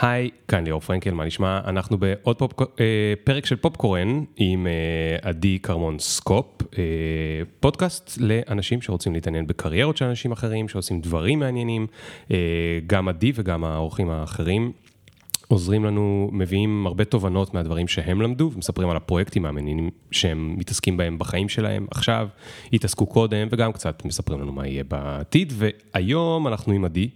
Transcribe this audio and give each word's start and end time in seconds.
היי, 0.00 0.30
כאן 0.48 0.64
ליאור 0.64 0.80
פרנקל, 0.80 1.10
מה 1.10 1.24
נשמע? 1.24 1.60
אנחנו 1.66 1.98
בעוד 1.98 2.38
פופ, 2.38 2.52
אה, 2.80 3.14
פרק 3.24 3.46
של 3.46 3.56
פופקורן 3.56 4.24
עם 4.36 4.66
אה, 4.66 5.28
עדי 5.28 5.58
כרמון 5.62 5.98
סקופ, 5.98 6.62
אה, 6.78 6.82
פודקאסט 7.60 8.18
לאנשים 8.20 8.82
שרוצים 8.82 9.14
להתעניין 9.14 9.46
בקריירות 9.46 9.96
של 9.96 10.04
אנשים 10.04 10.32
אחרים, 10.32 10.68
שעושים 10.68 11.00
דברים 11.00 11.38
מעניינים, 11.38 11.86
גם 12.86 13.08
עדי 13.08 13.32
וגם 13.34 13.64
האורחים 13.64 14.10
האחרים. 14.10 14.72
עוזרים 15.48 15.84
לנו, 15.84 16.30
מביאים 16.32 16.86
הרבה 16.86 17.04
תובנות 17.04 17.54
מהדברים 17.54 17.88
שהם 17.88 18.22
למדו, 18.22 18.50
ומספרים 18.54 18.90
על 18.90 18.96
הפרויקטים 18.96 19.46
המעניינים 19.46 19.90
שהם 20.10 20.54
מתעסקים 20.58 20.96
בהם 20.96 21.18
בחיים 21.18 21.48
שלהם 21.48 21.86
עכשיו, 21.90 22.28
התעסקו 22.72 23.06
קודם, 23.06 23.48
וגם 23.50 23.72
קצת 23.72 24.04
מספרים 24.04 24.40
לנו 24.40 24.52
מה 24.52 24.66
יהיה 24.66 24.84
בעתיד, 24.84 25.52
והיום 25.56 26.46
אנחנו 26.46 26.72
עם 26.72 26.84
עדי. 26.84 27.08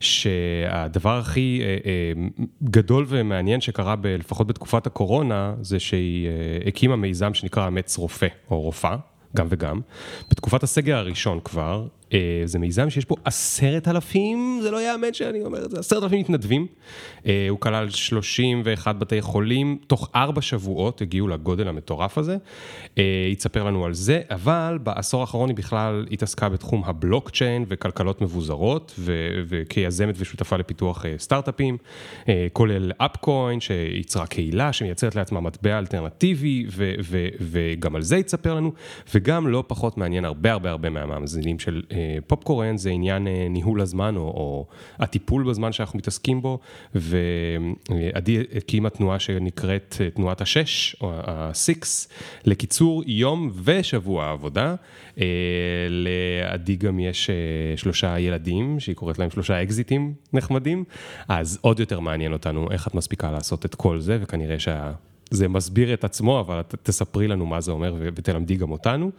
שהדבר 0.00 1.18
הכי 1.18 1.60
אה, 1.62 1.66
אה, 1.66 2.28
גדול 2.64 3.04
ומעניין 3.08 3.60
שקרה, 3.60 3.96
ב, 3.96 4.06
לפחות 4.06 4.46
בתקופת 4.46 4.86
הקורונה, 4.86 5.54
זה 5.60 5.80
שהיא 5.80 6.28
אה, 6.28 6.32
הקימה 6.68 6.96
מיזם 6.96 7.34
שנקרא 7.34 7.68
אמץ 7.68 7.98
רופא, 7.98 8.28
או 8.50 8.60
רופאה, 8.60 8.96
גם 9.36 9.46
וגם. 9.50 9.80
בתקופת 10.30 10.62
הסגר 10.62 10.96
הראשון 10.96 11.40
כבר, 11.44 11.86
זה 12.44 12.58
מיזם 12.58 12.90
שיש 12.90 13.04
בו 13.04 13.16
עשרת 13.24 13.88
אלפים, 13.88 14.60
זה 14.62 14.70
לא 14.70 14.82
יאמן 14.82 15.12
שאני 15.12 15.44
אומר 15.44 15.64
את 15.64 15.70
זה, 15.70 15.78
עשרת 15.78 16.02
אלפים 16.02 16.20
מתנדבים. 16.20 16.66
אה, 17.26 17.46
הוא 17.50 17.60
כלל 17.60 17.90
31 17.90 18.96
בתי 18.96 19.20
חולים, 19.20 19.78
תוך 19.86 20.10
ארבע 20.14 20.40
שבועות 20.40 21.00
הגיעו 21.00 21.28
לגודל 21.28 21.68
המטורף 21.68 22.18
הזה. 22.18 22.36
אה, 22.98 23.24
היא 23.28 23.36
תספר 23.36 23.64
לנו 23.64 23.84
על 23.84 23.94
זה, 23.94 24.20
אבל 24.30 24.78
בעשור 24.82 25.20
האחרון 25.20 25.48
היא 25.48 25.56
בכלל 25.56 26.06
התעסקה 26.10 26.48
בתחום 26.48 26.84
הבלוקצ'יין 26.84 27.64
וכלכלות 27.68 28.22
מבוזרות, 28.22 28.94
וכיזמת 29.48 30.14
ושותפה 30.18 30.56
לפיתוח 30.56 31.04
סטארט-אפים, 31.18 31.76
כולל 32.52 32.92
אפקוין 32.98 33.60
שיצרה 33.60 34.26
קהילה 34.26 34.72
שמייצרת 34.72 35.14
לעצמה 35.16 35.40
מטבע 35.40 35.78
אלטרנטיבי, 35.78 36.66
וגם 37.40 37.96
על 37.96 38.02
זה 38.02 38.16
היא 38.16 38.24
תספר 38.24 38.54
לנו, 38.54 38.72
וגם 39.14 39.48
לא 39.48 39.64
פחות 39.66 39.98
מעניין 39.98 40.24
הרבה 40.24 40.52
הרבה 40.52 40.70
הרבה 40.70 40.90
מהמאזינים 40.90 41.58
של 41.58 41.82
פופקורן 42.26 42.76
זה 42.76 42.90
עניין 42.90 43.26
אה, 43.26 43.46
ניהול 43.50 43.80
הזמן, 43.80 44.16
או, 44.16 44.22
או 44.22 44.66
הטיפול 44.98 45.50
בזמן 45.50 45.72
שאנחנו 45.72 45.98
מתעסקים 45.98 46.42
בו, 46.42 46.58
ועדי 46.94 48.42
הקימה 48.56 48.90
תנועה 48.90 49.18
שנקראת 49.18 49.96
אה, 50.00 50.10
תנועת 50.10 50.40
השש, 50.40 50.96
או 51.00 51.12
הסיקס, 51.24 52.08
לקיצור 52.44 53.02
יום 53.06 53.50
ושבוע 53.64 54.30
עבודה. 54.30 54.74
אה, 55.20 55.26
לעדי 55.88 56.76
גם 56.76 57.00
יש 57.00 57.30
שלושה 57.76 58.18
ילדים, 58.18 58.80
שהיא 58.80 58.96
קוראת 58.96 59.18
להם 59.18 59.30
שלושה 59.30 59.62
אקזיטים 59.62 60.14
נחמדים, 60.32 60.84
אז 61.28 61.58
עוד 61.60 61.80
יותר 61.80 62.00
מעניין 62.00 62.32
אותנו 62.32 62.70
איך 62.70 62.88
את 62.88 62.94
מספיקה 62.94 63.30
לעשות 63.30 63.64
את 63.64 63.74
כל 63.74 64.00
זה, 64.00 64.18
וכנראה 64.20 64.58
שה... 64.58 64.92
זה 65.30 65.48
מסביר 65.48 65.94
את 65.94 66.04
עצמו, 66.04 66.40
אבל 66.40 66.62
תספרי 66.82 67.28
לנו 67.28 67.46
מה 67.46 67.60
זה 67.60 67.70
אומר 67.72 67.94
ותלמדי 68.14 68.56
גם 68.56 68.70
אותנו. 68.72 69.10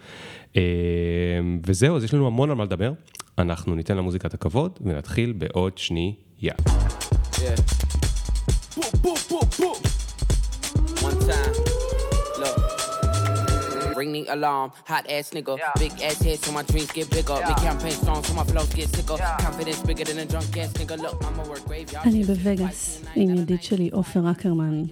אה, 0.55 0.61
וזהו, 1.65 1.97
אז 1.97 2.03
יש 2.03 2.13
לנו 2.13 2.27
המון 2.27 2.49
על 2.49 2.55
מה 2.55 2.63
לדבר. 2.63 2.91
אנחנו 3.37 3.75
ניתן 3.75 3.97
למוזיקה 3.97 4.27
את 4.27 4.33
הכבוד 4.33 4.79
ונתחיל 4.81 5.31
בעוד 5.31 5.77
שנייה. 5.77 6.53
Yeah. 7.31 7.55
Ring 14.01 14.11
the 14.17 14.25
alarm, 14.35 14.69
hot 14.91 15.05
ass 15.15 15.27
nigga. 15.35 15.53
Yeah. 15.57 15.83
Big 15.83 15.93
ass 16.07 16.19
head, 16.25 16.37
so 16.43 16.51
my 16.57 16.63
dreams 16.69 16.91
get 16.97 17.07
bigger. 17.17 17.37
Yeah. 17.39 17.47
Big 17.49 17.59
campaign 17.67 17.95
strong, 18.01 18.21
so 18.27 18.31
my 18.39 18.45
flows 18.51 18.71
get 18.79 18.89
sicker. 18.95 19.17
Yeah. 19.17 19.45
Confidence 19.45 19.81
bigger 19.89 20.05
than 20.09 20.17
a 20.19 20.25
drunk 20.31 20.55
ass 20.61 20.71
nigga. 20.79 20.95
Look, 21.03 21.17
I'ma 21.27 21.43
work 21.51 21.63
graveyard. 21.67 22.07
אני 22.07 22.23
בווגאס 22.23 23.03
עם 23.15 23.35
ידיד 23.35 23.63
שלי, 23.63 23.89
עופר 23.93 24.31
אקרמן. 24.31 24.83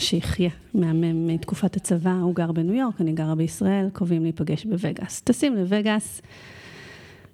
שיחיה, 0.00 0.50
מהמם 0.74 1.26
מתקופת 1.26 1.76
הצבא, 1.76 2.12
הוא 2.12 2.34
גר 2.34 2.52
בניו 2.52 2.74
יורק, 2.74 3.00
אני 3.00 3.12
גרה 3.12 3.34
בישראל, 3.34 3.88
קובעים 3.92 4.22
להיפגש 4.22 4.64
בווגאס. 4.64 5.20
טסים 5.20 5.56
לווגאס, 5.56 6.22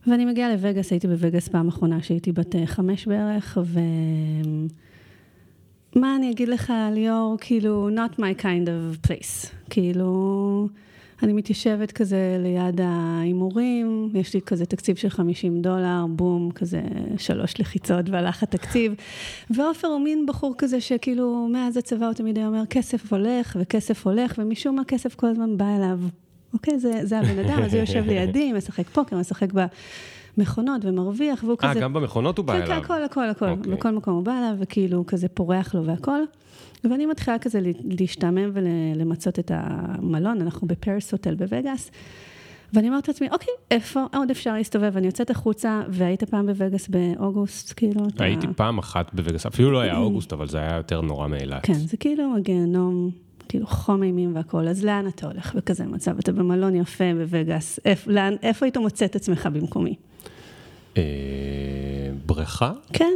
ואני 0.06 0.24
מגיעה 0.24 0.52
לווגאס, 0.52 0.90
הייתי 0.90 1.08
בווגאס 1.08 1.48
פעם 1.48 1.68
אחרונה 1.68 2.00
כשהייתי 2.00 2.32
בת 2.32 2.56
אה, 2.56 2.66
חמש 2.66 3.06
בערך, 3.06 3.58
ו... 3.64 3.80
מה 5.96 6.16
אני 6.16 6.30
אגיד 6.30 6.48
לך, 6.48 6.72
ליאור, 6.92 7.36
כאילו, 7.40 7.88
not 7.88 8.18
my 8.18 8.42
kind 8.42 8.66
of 8.66 9.08
place. 9.08 9.48
כאילו... 9.70 10.68
אני 11.22 11.32
מתיישבת 11.32 11.92
כזה 11.92 12.36
ליד 12.38 12.80
ההימורים, 12.84 14.10
יש 14.14 14.34
לי 14.34 14.40
כזה 14.40 14.66
תקציב 14.66 14.96
של 14.96 15.08
50 15.08 15.62
דולר, 15.62 16.04
בום, 16.08 16.50
כזה 16.50 16.82
שלוש 17.18 17.60
לחיצות 17.60 18.08
והלך 18.10 18.42
התקציב. 18.42 18.94
ועופר 19.50 19.88
הוא 19.88 20.00
מין 20.00 20.26
בחור 20.26 20.54
כזה 20.58 20.80
שכאילו, 20.80 21.48
מאז 21.52 21.76
הצבא 21.76 22.06
הוא 22.06 22.14
תמיד 22.14 22.38
היה 22.38 22.46
אומר, 22.46 22.66
כסף 22.66 23.12
הולך 23.12 23.56
וכסף 23.60 24.06
הולך, 24.06 24.34
ומשום 24.38 24.76
מה 24.76 24.84
כסף 24.84 25.14
כל 25.14 25.26
הזמן 25.26 25.56
בא 25.56 25.76
אליו. 25.76 25.98
אוקיי, 26.54 26.78
זה, 26.78 27.00
זה 27.02 27.18
הבן 27.18 27.38
אדם, 27.38 27.62
אז 27.62 27.74
הוא 27.74 27.80
יושב 27.80 28.04
לידי, 28.06 28.52
משחק 28.56 28.88
פוקר, 28.88 29.16
משחק 29.16 29.48
במכונות 30.36 30.84
ומרוויח, 30.84 31.44
והוא 31.44 31.56
אה, 31.62 31.70
כזה... 31.70 31.78
אה, 31.78 31.84
גם 31.84 31.92
במכונות 31.92 32.38
הוא 32.38 32.46
בא 32.46 32.52
כן, 32.52 32.62
אליו? 32.62 32.76
כן, 32.76 32.82
הכל, 32.84 33.02
הכל, 33.02 33.28
הכל. 33.28 33.46
Okay. 33.46 33.50
אוקיי. 33.50 33.72
בכל 33.72 33.90
מקום 33.90 34.14
הוא 34.14 34.24
בא 34.24 34.38
אליו, 34.38 34.56
וכאילו 34.58 35.06
כזה 35.06 35.28
פורח 35.28 35.74
לו 35.74 35.84
והכל. 35.84 36.20
ואני 36.90 37.06
מתחילה 37.06 37.38
כזה 37.38 37.60
להשתעמם 37.84 38.50
ולמצות 38.52 39.38
את 39.38 39.50
המלון, 39.54 40.40
אנחנו 40.40 40.66
בפרס 40.68 41.12
הוטל 41.12 41.34
בווגאס. 41.34 41.90
ואני 42.72 42.88
אומרת 42.88 43.08
לעצמי, 43.08 43.28
אוקיי, 43.30 43.54
איפה 43.70 44.04
עוד 44.14 44.30
אפשר 44.30 44.54
להסתובב? 44.54 44.96
אני 44.96 45.06
יוצאת 45.06 45.30
החוצה, 45.30 45.82
והיית 45.88 46.24
פעם 46.24 46.46
בווגאס 46.46 46.88
באוגוסט, 46.88 47.72
כאילו, 47.76 48.08
אתה... 48.08 48.24
הייתי 48.24 48.46
פעם 48.56 48.78
אחת 48.78 49.14
בווגאס, 49.14 49.46
אפילו 49.46 49.70
לא 49.72 49.80
היה 49.80 49.96
אוגוסט, 50.06 50.32
אבל 50.32 50.48
זה 50.48 50.58
היה 50.58 50.76
יותר 50.76 51.00
נורא 51.00 51.28
מאילת. 51.28 51.66
כן, 51.66 51.74
זה 51.74 51.96
כאילו 51.96 52.36
הגיהנום, 52.36 53.10
כאילו 53.48 53.66
חום 53.66 54.02
אימים 54.02 54.36
והכול, 54.36 54.68
אז 54.68 54.84
לאן 54.84 55.06
אתה 55.08 55.26
הולך 55.26 55.54
בכזה 55.54 55.84
מצב? 55.86 56.18
אתה 56.18 56.32
במלון 56.32 56.74
יפה 56.74 57.04
בווגאס, 57.18 57.80
איפה 58.42 58.66
היית 58.66 58.76
מוצא 58.76 59.04
את 59.04 59.16
עצמך 59.16 59.48
במקומי? 59.52 59.94
אה, 60.96 61.02
בריכה? 62.26 62.72
כן, 62.92 63.14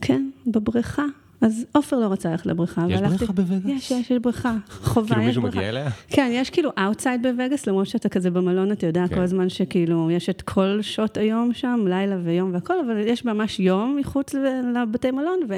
כן, 0.00 0.30
בבריכה. 0.46 1.04
אז 1.40 1.66
עופר 1.72 1.98
לא 1.98 2.06
רצה 2.06 2.30
ללכת 2.30 2.46
לבריכה. 2.46 2.86
יש 2.88 3.00
בריכה 3.00 3.32
בווגאס? 3.32 3.64
יש, 3.66 3.90
יש, 3.90 4.10
יש 4.10 4.18
בריכה. 4.18 4.56
חובה, 4.70 5.08
כאילו 5.08 5.22
מישהו 5.26 5.42
מגיע 5.42 5.68
אליה? 5.68 5.90
כן, 6.08 6.30
יש 6.32 6.50
כאילו 6.50 6.70
outside 6.78 7.22
בווגאס, 7.22 7.66
למרות 7.66 7.86
שאתה 7.86 8.08
כזה 8.08 8.30
במלון, 8.30 8.72
אתה 8.72 8.86
יודע 8.86 9.08
כן. 9.08 9.14
כל 9.14 9.20
הזמן 9.20 9.48
שכאילו, 9.48 10.10
יש 10.10 10.28
את 10.28 10.42
כל 10.42 10.78
שעות 10.82 11.16
היום 11.16 11.54
שם, 11.54 11.84
לילה 11.88 12.16
ויום 12.24 12.54
והכל, 12.54 12.74
אבל 12.86 12.98
יש 13.06 13.24
ממש 13.24 13.60
יום 13.60 13.96
מחוץ 14.00 14.34
לבתי 14.74 15.10
מלון, 15.10 15.40
ו... 15.48 15.54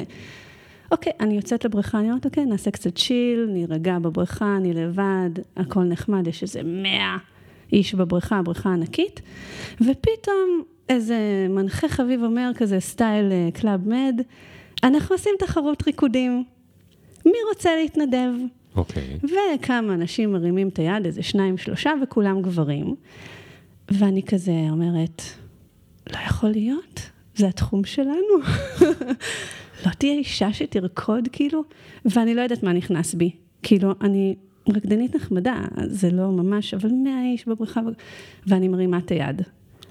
אוקיי, 0.92 1.12
אני 1.20 1.36
יוצאת 1.36 1.64
לבריכה, 1.64 1.98
אני 1.98 2.08
אומרת, 2.08 2.24
אוקיי, 2.24 2.44
נעשה 2.44 2.70
קצת 2.70 2.98
chill, 2.98 3.46
נירגע 3.48 3.98
בבריכה, 3.98 4.56
אני 4.56 4.72
לבד, 4.72 5.30
הכל 5.56 5.84
נחמד, 5.84 6.26
יש 6.26 6.42
איזה 6.42 6.60
מאה 6.64 7.16
איש 7.72 7.94
בבריכה, 7.94 8.42
בריכה 8.42 8.72
ענקית, 8.72 9.20
ופתאום 9.80 10.62
איזה 10.88 11.46
מנחה 11.50 11.88
חביב 11.88 12.22
אומר 12.22 12.50
כזה 12.56 12.80
סטייל 12.80 13.32
קלאב 13.54 13.80
uh, 13.86 13.88
Med, 13.88 14.22
אנחנו 14.82 15.14
עושים 15.14 15.34
תחרות 15.38 15.86
ריקודים. 15.86 16.44
מי 17.26 17.38
רוצה 17.48 17.76
להתנדב? 17.76 18.30
אוקיי. 18.76 19.18
Okay. 19.22 19.26
וכמה 19.54 19.94
אנשים 19.94 20.32
מרימים 20.32 20.68
את 20.68 20.78
היד, 20.78 21.06
איזה 21.06 21.22
שניים, 21.22 21.58
שלושה, 21.58 21.90
וכולם 22.02 22.42
גברים. 22.42 22.94
ואני 23.88 24.22
כזה 24.22 24.52
אומרת, 24.70 25.22
לא 26.12 26.18
יכול 26.26 26.50
להיות, 26.50 27.00
זה 27.34 27.48
התחום 27.48 27.84
שלנו. 27.84 28.36
לא 29.86 29.90
תהיה 29.98 30.12
אישה 30.12 30.52
שתרקוד, 30.52 31.28
כאילו? 31.32 31.62
ואני 32.04 32.34
לא 32.34 32.40
יודעת 32.40 32.62
מה 32.62 32.72
נכנס 32.72 33.14
בי. 33.14 33.30
כאילו, 33.62 33.94
אני 34.00 34.36
רקדנית 34.68 35.16
נחמדה, 35.16 35.62
זה 35.86 36.10
לא 36.10 36.30
ממש, 36.30 36.74
אבל 36.74 36.90
מאה 37.04 37.22
איש 37.32 37.48
בבריכה, 37.48 37.80
ואני 38.46 38.68
מרימה 38.68 38.98
את 38.98 39.10
היד. 39.10 39.42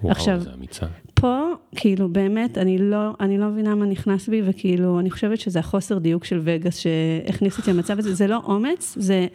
וואו, 0.01 0.11
עכשיו, 0.11 0.39
זה 0.39 0.53
אמיצה. 0.53 0.85
פה, 1.21 1.53
כאילו, 1.75 2.09
באמת, 2.09 2.57
אני 2.57 2.77
לא, 2.77 2.97
אני 3.19 3.37
לא 3.37 3.47
מבינה 3.47 3.75
מה 3.75 3.85
נכנס 3.85 4.29
בי, 4.29 4.41
וכאילו, 4.45 4.99
אני 4.99 5.11
חושבת 5.11 5.39
שזה 5.39 5.59
החוסר 5.59 5.97
דיוק 5.97 6.25
של 6.25 6.39
וגאס 6.43 6.77
שהכניס 6.77 7.57
אותי 7.57 7.71
למצב 7.71 7.99
הזה. 7.99 8.13
זה 8.13 8.27
לא 8.27 8.41
אומץ, 8.45 8.95
זה 8.99 9.27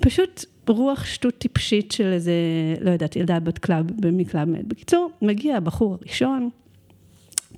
פשוט 0.00 0.44
רוח 0.68 1.04
שטות 1.04 1.34
טיפשית 1.38 1.92
של 1.92 2.12
איזה, 2.12 2.32
לא 2.80 2.90
יודעת, 2.90 3.16
ילדה 3.16 3.40
בת 3.40 3.58
קלאב, 3.58 3.84
מקלאב 4.12 4.48
Med. 4.48 4.64
בקיצור, 4.64 5.10
מגיע 5.22 5.56
הבחור 5.56 5.96
הראשון, 6.00 6.50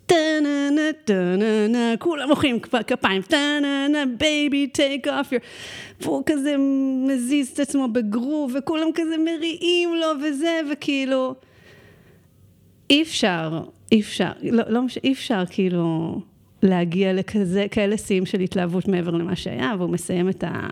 טה-נה-נה, 0.06 0.92
טה-נה-נה, 1.04 1.94
כולם 1.98 2.28
מוחאים 2.28 2.60
כפיים, 2.60 3.22
טה-נה-נה, 3.22 4.04
baby, 4.18 4.66
take 4.66 5.08
off 5.08 5.32
your, 5.32 5.42
והוא 6.00 6.22
כזה 6.26 6.56
מזיז 7.08 7.48
את 7.48 7.60
עצמו 7.60 7.88
בגרוב, 7.88 8.54
וכולם 8.58 8.86
כזה 8.94 9.16
מריעים 9.18 9.94
לו 9.94 10.06
וזה, 10.24 10.60
וכאילו... 10.72 11.34
אי 12.90 13.02
אפשר, 13.02 13.60
אי 13.92 14.00
אפשר, 14.00 14.30
לא, 14.42 14.62
לא 14.68 14.80
אי 15.04 15.12
אפשר 15.12 15.42
כאילו 15.50 16.20
להגיע 16.62 17.12
לכזה, 17.12 17.66
כאלה 17.70 17.96
שיאים 17.98 18.26
של 18.26 18.40
התלהבות 18.40 18.88
מעבר 18.88 19.10
למה 19.10 19.36
שהיה, 19.36 19.74
והוא 19.78 19.90
מסיים 19.90 20.28
את 20.28 20.44
ה... 20.44 20.68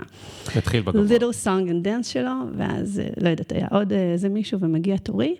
התחיל 0.57 0.83
בגבוה. 0.83 1.17
little 1.17 1.45
song 1.45 1.69
and 1.69 1.87
dance 1.87 2.07
שלו, 2.13 2.31
ואז, 2.57 3.01
אה, 3.01 3.09
לא 3.23 3.29
יודעת, 3.29 3.53
היה 3.53 3.67
עוד 3.71 3.93
איזה 3.93 4.29
מישהו 4.29 4.61
ומגיע 4.61 4.97
תורי. 4.97 5.37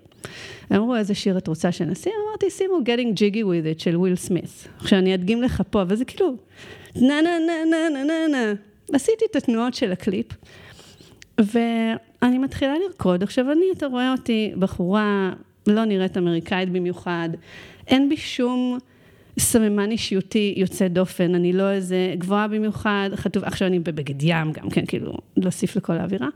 אמרו, 0.75 0.95
איזה 0.95 1.15
שיר 1.15 1.37
את 1.37 1.47
רוצה 1.47 1.71
שנשים? 1.71 2.13
אמרתי, 2.27 2.49
שימו 2.49 2.77
Getting 2.85 3.15
Jiggy 3.15 3.43
with 3.43 3.77
it 3.77 3.83
של 3.83 3.97
וויל 3.97 4.15
סמית. 4.15 4.67
עכשיו, 4.77 4.99
אני 4.99 5.13
אדגים 5.13 5.41
לך 5.41 5.61
פה, 5.69 5.83
וזה 5.87 6.05
כאילו... 6.05 6.35
נה 6.95 7.21
נה 7.21 7.21
נה 7.21 7.53
נה 7.69 7.89
נה 7.89 8.03
נה 8.03 8.27
נה. 8.31 8.53
עשיתי 8.93 9.25
את 9.31 9.35
התנועות 9.35 9.73
של 9.73 9.91
הקליפ, 9.91 10.25
ואני 11.37 12.37
מתחילה 12.37 12.73
לרקוד. 12.87 13.23
עכשיו 13.23 13.51
אני, 13.51 13.65
אתה 13.77 13.87
רואה 13.87 14.11
אותי, 14.11 14.51
בחורה 14.59 15.33
לא 15.67 15.85
נראית 15.85 16.17
אמריקאית 16.17 16.69
במיוחד, 16.69 17.29
אין 17.87 18.09
בי 18.09 18.17
שום... 18.17 18.77
סממן 19.39 19.91
אישיותי 19.91 20.53
יוצא 20.57 20.87
דופן, 20.87 21.35
אני 21.35 21.53
לא 21.53 21.71
איזה 21.71 22.13
גבוהה 22.17 22.47
במיוחד, 22.47 23.09
חטוב, 23.15 23.43
עכשיו 23.43 23.67
אני 23.67 23.79
בבגד 23.79 24.23
ים 24.23 24.51
גם 24.51 24.69
כן, 24.69 24.85
כאילו, 24.85 25.13
להוסיף 25.37 25.75
לכל 25.75 25.97
האווירה. 25.97 26.27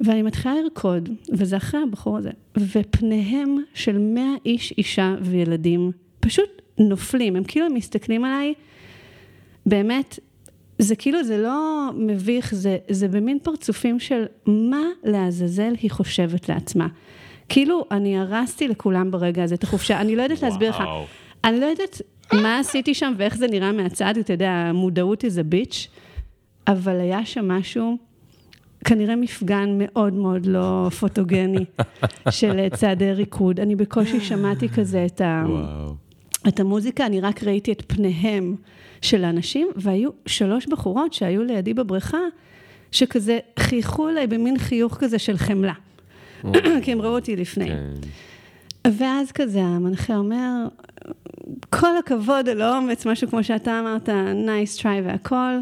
ואני 0.00 0.22
מתחילה 0.22 0.54
לרקוד, 0.54 1.08
וזה 1.32 1.56
אחרי 1.56 1.80
הבחור 1.82 2.18
הזה, 2.18 2.30
ופניהם 2.56 3.56
של 3.74 3.98
מאה 3.98 4.34
איש, 4.46 4.74
אישה 4.78 5.14
וילדים 5.20 5.90
פשוט 6.20 6.62
נופלים, 6.78 7.36
הם 7.36 7.44
כאילו 7.44 7.66
מסתכלים 7.70 8.24
עליי, 8.24 8.54
באמת, 9.66 10.18
זה 10.78 10.96
כאילו, 10.96 11.24
זה 11.24 11.38
לא 11.38 11.90
מביך, 11.96 12.54
זה, 12.54 12.78
זה 12.90 13.08
במין 13.08 13.38
פרצופים 13.42 14.00
של 14.00 14.24
מה 14.46 14.82
לעזאזל 15.04 15.72
היא 15.82 15.90
חושבת 15.90 16.48
לעצמה. 16.48 16.86
כאילו, 17.52 17.84
אני 17.90 18.18
הרסתי 18.18 18.68
לכולם 18.68 19.10
ברגע 19.10 19.42
הזה 19.42 19.54
את 19.54 19.62
החופשה, 19.62 20.00
אני 20.00 20.16
לא 20.16 20.22
יודעת 20.22 20.42
להסביר 20.42 20.70
לך. 20.70 20.82
אני 21.44 21.60
לא 21.60 21.66
יודעת 21.66 22.02
מה 22.32 22.58
עשיתי 22.58 22.94
שם 22.94 23.12
ואיך 23.16 23.36
זה 23.36 23.46
נראה 23.46 23.72
מהצד, 23.72 24.14
אתה 24.20 24.32
יודע, 24.32 24.50
המודעות 24.50 25.24
is 25.24 25.26
a 25.26 25.54
bitch, 25.54 25.88
אבל 26.66 27.00
היה 27.00 27.24
שם 27.24 27.48
משהו, 27.48 27.98
כנראה 28.84 29.16
מפגן 29.16 29.68
מאוד 29.78 30.12
מאוד 30.12 30.46
לא 30.46 30.88
פוטוגני 31.00 31.64
של 32.30 32.68
צעדי 32.68 33.12
ריקוד. 33.12 33.60
אני 33.60 33.76
בקושי 33.76 34.20
שמעתי 34.20 34.68
כזה 34.68 35.06
את, 35.06 35.20
ה... 35.20 35.44
את 36.48 36.60
המוזיקה, 36.60 37.06
אני 37.06 37.20
רק 37.20 37.44
ראיתי 37.44 37.72
את 37.72 37.82
פניהם 37.86 38.56
של 39.02 39.24
האנשים, 39.24 39.68
והיו 39.76 40.10
שלוש 40.26 40.66
בחורות 40.66 41.12
שהיו 41.12 41.42
לידי 41.42 41.74
בבריכה, 41.74 42.18
שכזה 42.92 43.38
חייכו 43.58 44.08
אליי 44.08 44.26
במין 44.26 44.58
חיוך 44.58 44.96
כזה 45.00 45.18
של 45.18 45.36
חמלה. 45.36 45.74
כי 46.82 46.92
הם 46.92 47.02
ראו 47.02 47.14
אותי 47.14 47.36
לפני. 47.36 47.68
כן. 47.68 47.90
ואז 48.98 49.32
כזה 49.32 49.62
המנחה 49.62 50.16
אומר, 50.16 50.66
כל 51.70 51.96
הכבוד 51.96 52.48
על 52.48 52.62
האומץ, 52.62 53.06
משהו 53.06 53.28
כמו 53.28 53.44
שאתה 53.44 53.80
אמרת, 53.80 54.08
nice 54.46 54.80
try 54.80 55.04
והכל. 55.04 55.58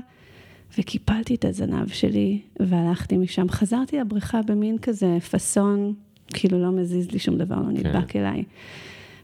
וקיפלתי 0.79 1.35
את 1.35 1.45
הזנב 1.45 1.89
שלי 1.89 2.41
והלכתי 2.61 3.17
משם. 3.17 3.49
חזרתי 3.49 3.99
לבריכה 3.99 4.41
במין 4.43 4.79
כזה 4.79 5.19
פאסון, 5.31 5.95
כאילו 6.35 6.63
לא 6.63 6.71
מזיז 6.71 7.11
לי 7.11 7.19
שום 7.19 7.39
דבר, 7.39 7.57
לא 7.57 7.69
נדבק 7.69 8.09
כן. 8.09 8.19
אליי. 8.19 8.45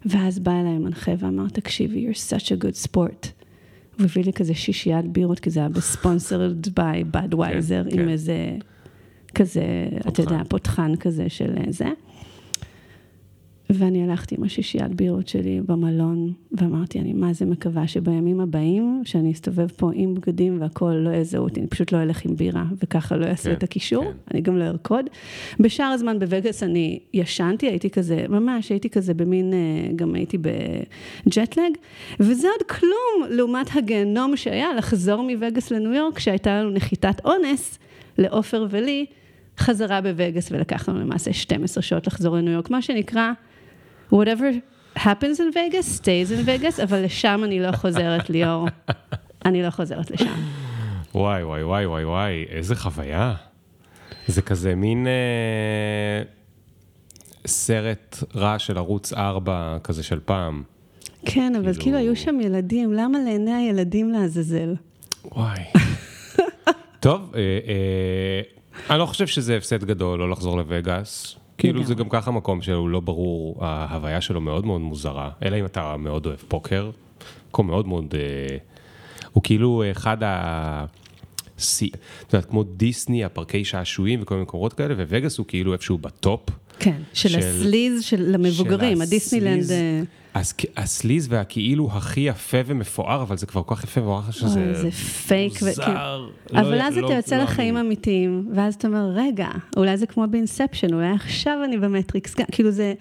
ואז 0.07 0.39
בא 0.39 0.53
אליי 0.61 0.79
מנחה 0.79 1.13
ואמר, 1.19 1.49
תקשיבי, 1.49 2.09
you're 2.09 2.33
such 2.33 2.47
a 2.47 2.65
good 2.65 2.87
sport. 2.87 3.27
הוא 3.99 4.05
הביא 4.05 4.25
לי 4.25 4.33
כזה 4.33 4.55
שישיית 4.55 5.07
בירות, 5.07 5.41
כי 5.41 5.51
זה 5.51 5.61
היה 5.61 5.69
בספונסרד 5.69 6.69
ביי 6.75 7.05
בדווייזר, 7.05 7.85
כן, 7.91 7.99
עם 7.99 8.05
כן. 8.05 8.09
איזה, 8.09 8.37
כזה, 9.37 9.65
אתה 10.09 10.23
יודע, 10.23 10.43
פותחן 10.49 10.97
כזה 10.97 11.29
של 11.29 11.55
זה. 11.69 11.89
ואני 13.71 14.03
הלכתי 14.03 14.35
עם 14.39 14.45
השישיית 14.45 14.95
בירות 14.95 15.29
שלי 15.29 15.61
במלון, 15.67 16.33
ואמרתי, 16.53 17.01
אני 17.01 17.13
מה 17.13 17.33
זה 17.33 17.47
מקווה 17.47 17.89
שבימים 17.89 18.41
הבאים, 18.41 19.03
שאני 19.05 19.33
אסתובב 19.33 19.69
פה 19.77 19.91
עם 19.95 20.15
בגדים 20.15 20.61
והכול, 20.61 20.95
לא 20.95 21.11
יזהו 21.11 21.45
אותי, 21.45 21.61
אני 21.61 21.69
פשוט 21.69 21.93
לא 21.93 22.03
אלך 22.03 22.25
עם 22.25 22.37
בירה, 22.37 22.65
וככה 22.83 23.17
לא 23.17 23.27
אעשה 23.27 23.51
כן, 23.51 23.57
את 23.57 23.63
הקישור, 23.63 24.05
כן. 24.05 24.11
אני 24.31 24.41
גם 24.41 24.59
לא 24.59 24.65
ארקוד. 24.65 25.07
בשאר 25.61 25.87
הזמן 25.87 26.19
בווגאס 26.19 26.63
אני 26.63 26.99
ישנתי, 27.15 27.67
הייתי 27.67 27.91
כזה, 27.91 28.25
ממש 28.29 28.69
הייתי 28.71 28.91
כזה 28.91 29.15
במין, 29.15 29.53
אה, 29.53 29.59
גם 29.97 30.15
הייתי 30.15 30.39
בג'טלג, 30.39 31.73
וזה 32.21 32.49
עוד 32.49 32.63
כלום 32.69 33.31
לעומת 33.31 33.77
הגיהנום 33.77 34.37
שהיה 34.37 34.75
לחזור 34.75 35.23
מווגאס 35.23 35.71
לניו 35.71 35.93
יורק, 35.93 36.19
שהייתה 36.19 36.61
לנו 36.61 36.71
נחיתת 36.71 37.21
אונס 37.25 37.79
לעופר 38.19 38.67
ולי. 38.71 39.07
חזרה 39.59 40.01
בווגאס 40.01 40.53
ולקח 40.53 40.89
לנו 40.89 41.01
למעשה 41.01 41.33
12 41.33 41.83
שעות 41.83 42.07
לחזור 42.07 42.37
לניו 42.37 42.53
יורק, 42.53 42.71
מה 42.71 42.83
שנקרא 42.83 43.31
whatever 44.13 44.53
happens 44.97 45.39
in 45.39 45.55
Vegas, 45.55 46.01
stays 46.01 46.31
in 46.31 46.47
Vegas, 46.47 46.83
אבל 46.83 47.05
לשם 47.05 47.41
אני 47.45 47.61
לא 47.61 47.73
חוזרת, 47.73 48.31
ליאור. 48.31 48.69
אני 49.47 49.63
לא 49.63 49.71
חוזרת 49.71 50.11
לשם. 50.11 50.35
וואי, 51.15 51.45
וואי, 51.45 51.63
וואי, 51.63 51.87
וואי, 51.87 52.05
וואי, 52.05 52.45
איזה 52.49 52.77
חוויה. 52.77 53.35
זה 54.27 54.43
כזה 54.43 54.75
מין 54.75 55.07
אה, 55.07 56.23
סרט 57.47 58.17
רע 58.35 58.59
של 58.59 58.79
ערוץ 58.79 59.13
4 59.13 59.79
כזה 59.85 60.03
של 60.03 60.21
פעם. 60.25 60.63
כן, 61.25 61.53
אבל 61.55 61.65
כאילו... 61.65 61.83
כאילו 61.83 61.97
היו 61.97 62.17
שם 62.17 62.41
ילדים, 62.41 62.93
למה 62.93 63.19
לעיני 63.19 63.55
הילדים 63.55 64.11
לעזאזל? 64.11 64.75
וואי. 65.25 65.61
טוב, 67.01 67.33
אה, 67.35 67.41
אה, 67.41 68.41
אני 68.91 68.99
לא 68.99 69.07
חושב 69.07 69.27
שזה 69.27 69.57
הפסד 69.57 69.85
גדול 69.85 70.19
לא 70.19 70.31
לחזור 70.31 70.57
לווגאס. 70.57 71.37
כאילו 71.59 71.85
זה 71.85 71.95
גם 71.95 72.09
ככה 72.09 72.31
מקום 72.31 72.63
שהוא 72.63 72.89
לא 72.89 73.01
ברור, 73.01 73.65
ההוויה 73.65 74.21
שלו 74.21 74.41
מאוד 74.41 74.67
מאוד 74.67 74.81
מוזרה, 74.81 75.31
אלא 75.43 75.57
אם 75.57 75.65
אתה 75.65 75.97
מאוד 75.97 76.27
אוהב 76.27 76.39
פוקר, 76.49 76.91
מקום 77.49 77.67
מאוד 77.67 77.87
מאוד, 77.87 78.15
אה, 78.15 78.57
הוא 79.33 79.43
כאילו 79.43 79.83
אחד 79.91 80.23
ה... 80.23 80.85
את 81.57 82.33
יודעת, 82.33 82.51
כמו 82.51 82.63
דיסני, 82.63 83.25
הפארקי 83.25 83.65
שעשועים 83.65 84.23
וכל 84.23 84.35
מיני 84.35 84.43
מקומות 84.43 84.73
כאלה, 84.73 84.95
ווגאס 84.95 85.39
הוא 85.39 85.47
כאילו 85.47 85.73
איפשהו 85.73 85.99
ב 85.99 86.07
top. 86.07 86.41
כן, 86.79 86.97
של, 87.13 87.29
של 87.29 87.39
ה 87.39 87.48
sleaze 87.48 88.03
של 88.03 88.35
המבוגרים, 88.35 89.01
הדיסנילנד. 89.01 89.71
אה, 89.71 90.03
אז 90.35 90.55
ה 90.77 90.84
sleaze 90.84 91.27
והכאילו 91.31 91.89
הכי 91.93 92.21
יפה 92.21 92.59
ומפואר, 92.67 93.23
אבל 93.23 93.37
זה 93.37 93.47
כבר 93.47 93.63
כל 93.63 93.75
כך 93.75 93.85
יפה 93.85 94.01
ומפואר 94.01 94.31
שזה 94.31 94.75
זה 94.75 94.91
פייק. 94.91 95.63
מוזר. 95.63 96.27
לא, 96.53 96.61
אבל 96.61 96.81
אז 96.81 96.97
לא, 96.97 97.07
אתה 97.07 97.15
יוצא 97.15 97.37
לא 97.37 97.43
לחיים 97.43 97.77
אני. 97.77 97.87
אמיתיים, 97.87 98.49
ואז 98.55 98.75
אתה 98.75 98.89
אומר, 98.89 99.11
רגע, 99.15 99.49
אולי 99.77 99.97
זה 99.97 100.07
כמו 100.07 100.25
ב 100.31 100.37
Inception, 100.37 100.95
אולי 100.95 101.11
עכשיו 101.11 101.59
אני 101.65 101.79
במטריקס, 101.79 102.35
כאילו 102.53 102.71
זה... 102.71 102.95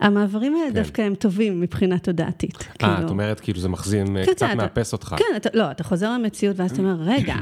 המעברים 0.00 0.56
האלה 0.56 0.68
כן. 0.68 0.74
דווקא 0.74 1.02
הם 1.02 1.14
טובים 1.14 1.60
מבחינה 1.60 1.98
תודעתית. 1.98 2.56
אה, 2.56 2.66
כאילו... 2.78 3.06
את 3.06 3.10
אומרת, 3.10 3.40
כאילו 3.40 3.60
זה 3.60 3.68
מחזין, 3.68 4.06
כן, 4.06 4.32
קצת 4.32 4.46
כן, 4.46 4.56
מאפס 4.56 4.92
אותך. 4.92 5.14
כן, 5.18 5.36
אתה, 5.36 5.48
לא, 5.54 5.70
אתה 5.70 5.84
חוזר 5.84 6.12
למציאות 6.12 6.60
ואז 6.60 6.70
אתה 6.70 6.82
אומר, 6.82 6.96
רגע, 7.00 7.34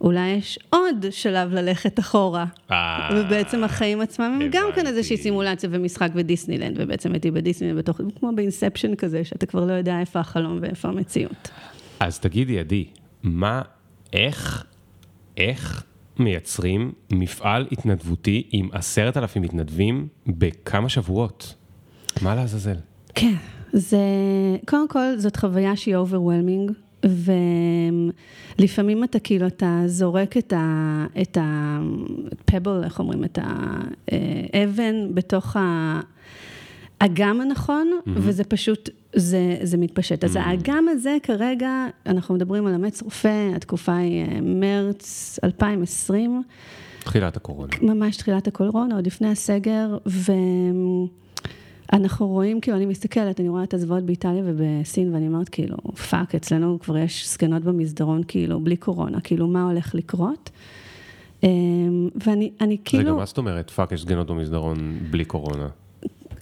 אולי 0.00 0.28
יש 0.28 0.58
עוד 0.70 1.06
שלב 1.10 1.52
ללכת 1.52 1.98
אחורה. 1.98 2.44
אה, 2.70 3.08
ובעצם 3.12 3.64
החיים 3.64 4.00
עצמם 4.00 4.38
הם 4.42 4.48
גם 4.50 4.66
כאן 4.74 4.86
איזושהי 4.86 5.16
סימולציה 5.16 5.68
ומשחק 5.72 6.10
בדיסנילנד, 6.14 6.76
ובעצם 6.80 7.12
הייתי 7.12 7.30
בדיסנילנד 7.30 7.78
בתוך, 7.78 8.00
כמו 8.20 8.32
באינספשן 8.34 8.94
כזה, 8.94 9.24
שאתה 9.24 9.46
כבר 9.46 9.64
לא 9.64 9.72
יודע 9.72 10.00
איפה 10.00 10.20
החלום 10.20 10.58
ואיפה 10.62 10.88
המציאות. 10.88 11.50
אז 12.00 12.18
תגידי, 12.18 12.58
עדי, 12.58 12.84
מה, 13.22 13.62
איך, 14.12 14.64
איך 15.36 15.84
מייצרים 16.18 16.92
מפעל 17.10 17.66
התנדבותי 17.72 18.48
עם 18.50 18.68
עשרת 18.72 19.16
אלפים 19.16 19.42
מתנדבים 19.42 20.08
בכמה 20.26 20.88
שבועות? 20.88 21.54
מה 22.22 22.34
לעזאזל? 22.34 22.76
כן, 23.14 23.34
זה, 23.72 23.98
קודם 24.66 24.88
כל, 24.88 25.16
זאת 25.16 25.36
חוויה 25.36 25.76
שהיא 25.76 25.96
overwhelming. 25.96 26.72
ולפעמים 28.58 29.04
אתה 29.04 29.18
כאילו, 29.18 29.46
אתה 29.46 29.82
זורק 29.86 30.36
את 30.36 30.52
ה... 30.52 31.06
את 31.22 31.38
ה 31.40 31.58
pebble, 31.58 32.84
איך 32.84 32.98
אומרים? 32.98 33.24
את 33.24 33.38
האבן 33.42 35.14
בתוך 35.14 35.56
האגם 37.00 37.40
הנכון, 37.40 37.90
mm-hmm. 37.92 38.10
וזה 38.14 38.44
פשוט, 38.44 38.90
זה, 39.14 39.56
זה 39.62 39.76
מתפשט. 39.76 40.24
Mm-hmm. 40.24 40.26
אז 40.26 40.36
האגם 40.36 40.88
הזה 40.88 41.16
כרגע, 41.22 41.86
אנחנו 42.06 42.34
מדברים 42.34 42.66
על 42.66 42.74
אמץ 42.74 43.02
רופא, 43.02 43.50
התקופה 43.56 43.96
היא 43.96 44.24
אה, 44.24 44.38
מרץ 44.42 45.38
2020. 45.44 46.42
תחילת 47.00 47.36
הקורונה. 47.36 47.72
ממש 47.82 48.16
תחילת 48.16 48.46
הקורונה, 48.46 48.94
עוד 48.94 49.06
לפני 49.06 49.28
הסגר, 49.28 49.98
ו... 50.06 50.32
אנחנו 51.92 52.26
רואים, 52.26 52.60
כאילו, 52.60 52.76
אני 52.76 52.86
מסתכלת, 52.86 53.40
אני 53.40 53.48
רואה 53.48 53.64
את 53.64 53.74
הזוועות 53.74 54.04
באיטליה 54.04 54.42
ובסין, 54.46 55.14
ואני 55.14 55.26
אומרת, 55.26 55.48
כאילו, 55.48 55.76
fuck, 56.10 56.34
אצלנו 56.34 56.78
כבר 56.80 56.98
יש 56.98 57.28
זקנות 57.28 57.62
במסדרון, 57.62 58.22
כאילו, 58.28 58.60
בלי 58.60 58.76
קורונה, 58.76 59.20
כאילו, 59.20 59.46
מה 59.46 59.64
הולך 59.64 59.94
לקרות? 59.94 60.50
אמ, 61.42 62.08
ואני 62.24 62.50
אני 62.60 62.76
כאילו... 62.84 63.02
רגע, 63.04 63.12
מה 63.12 63.24
זאת 63.24 63.38
אומרת, 63.38 63.70
fuck, 63.70 63.92
יש 63.92 64.00
זקנות 64.00 64.26
במסדרון 64.26 64.98
בלי 65.10 65.24
קורונה? 65.24 65.68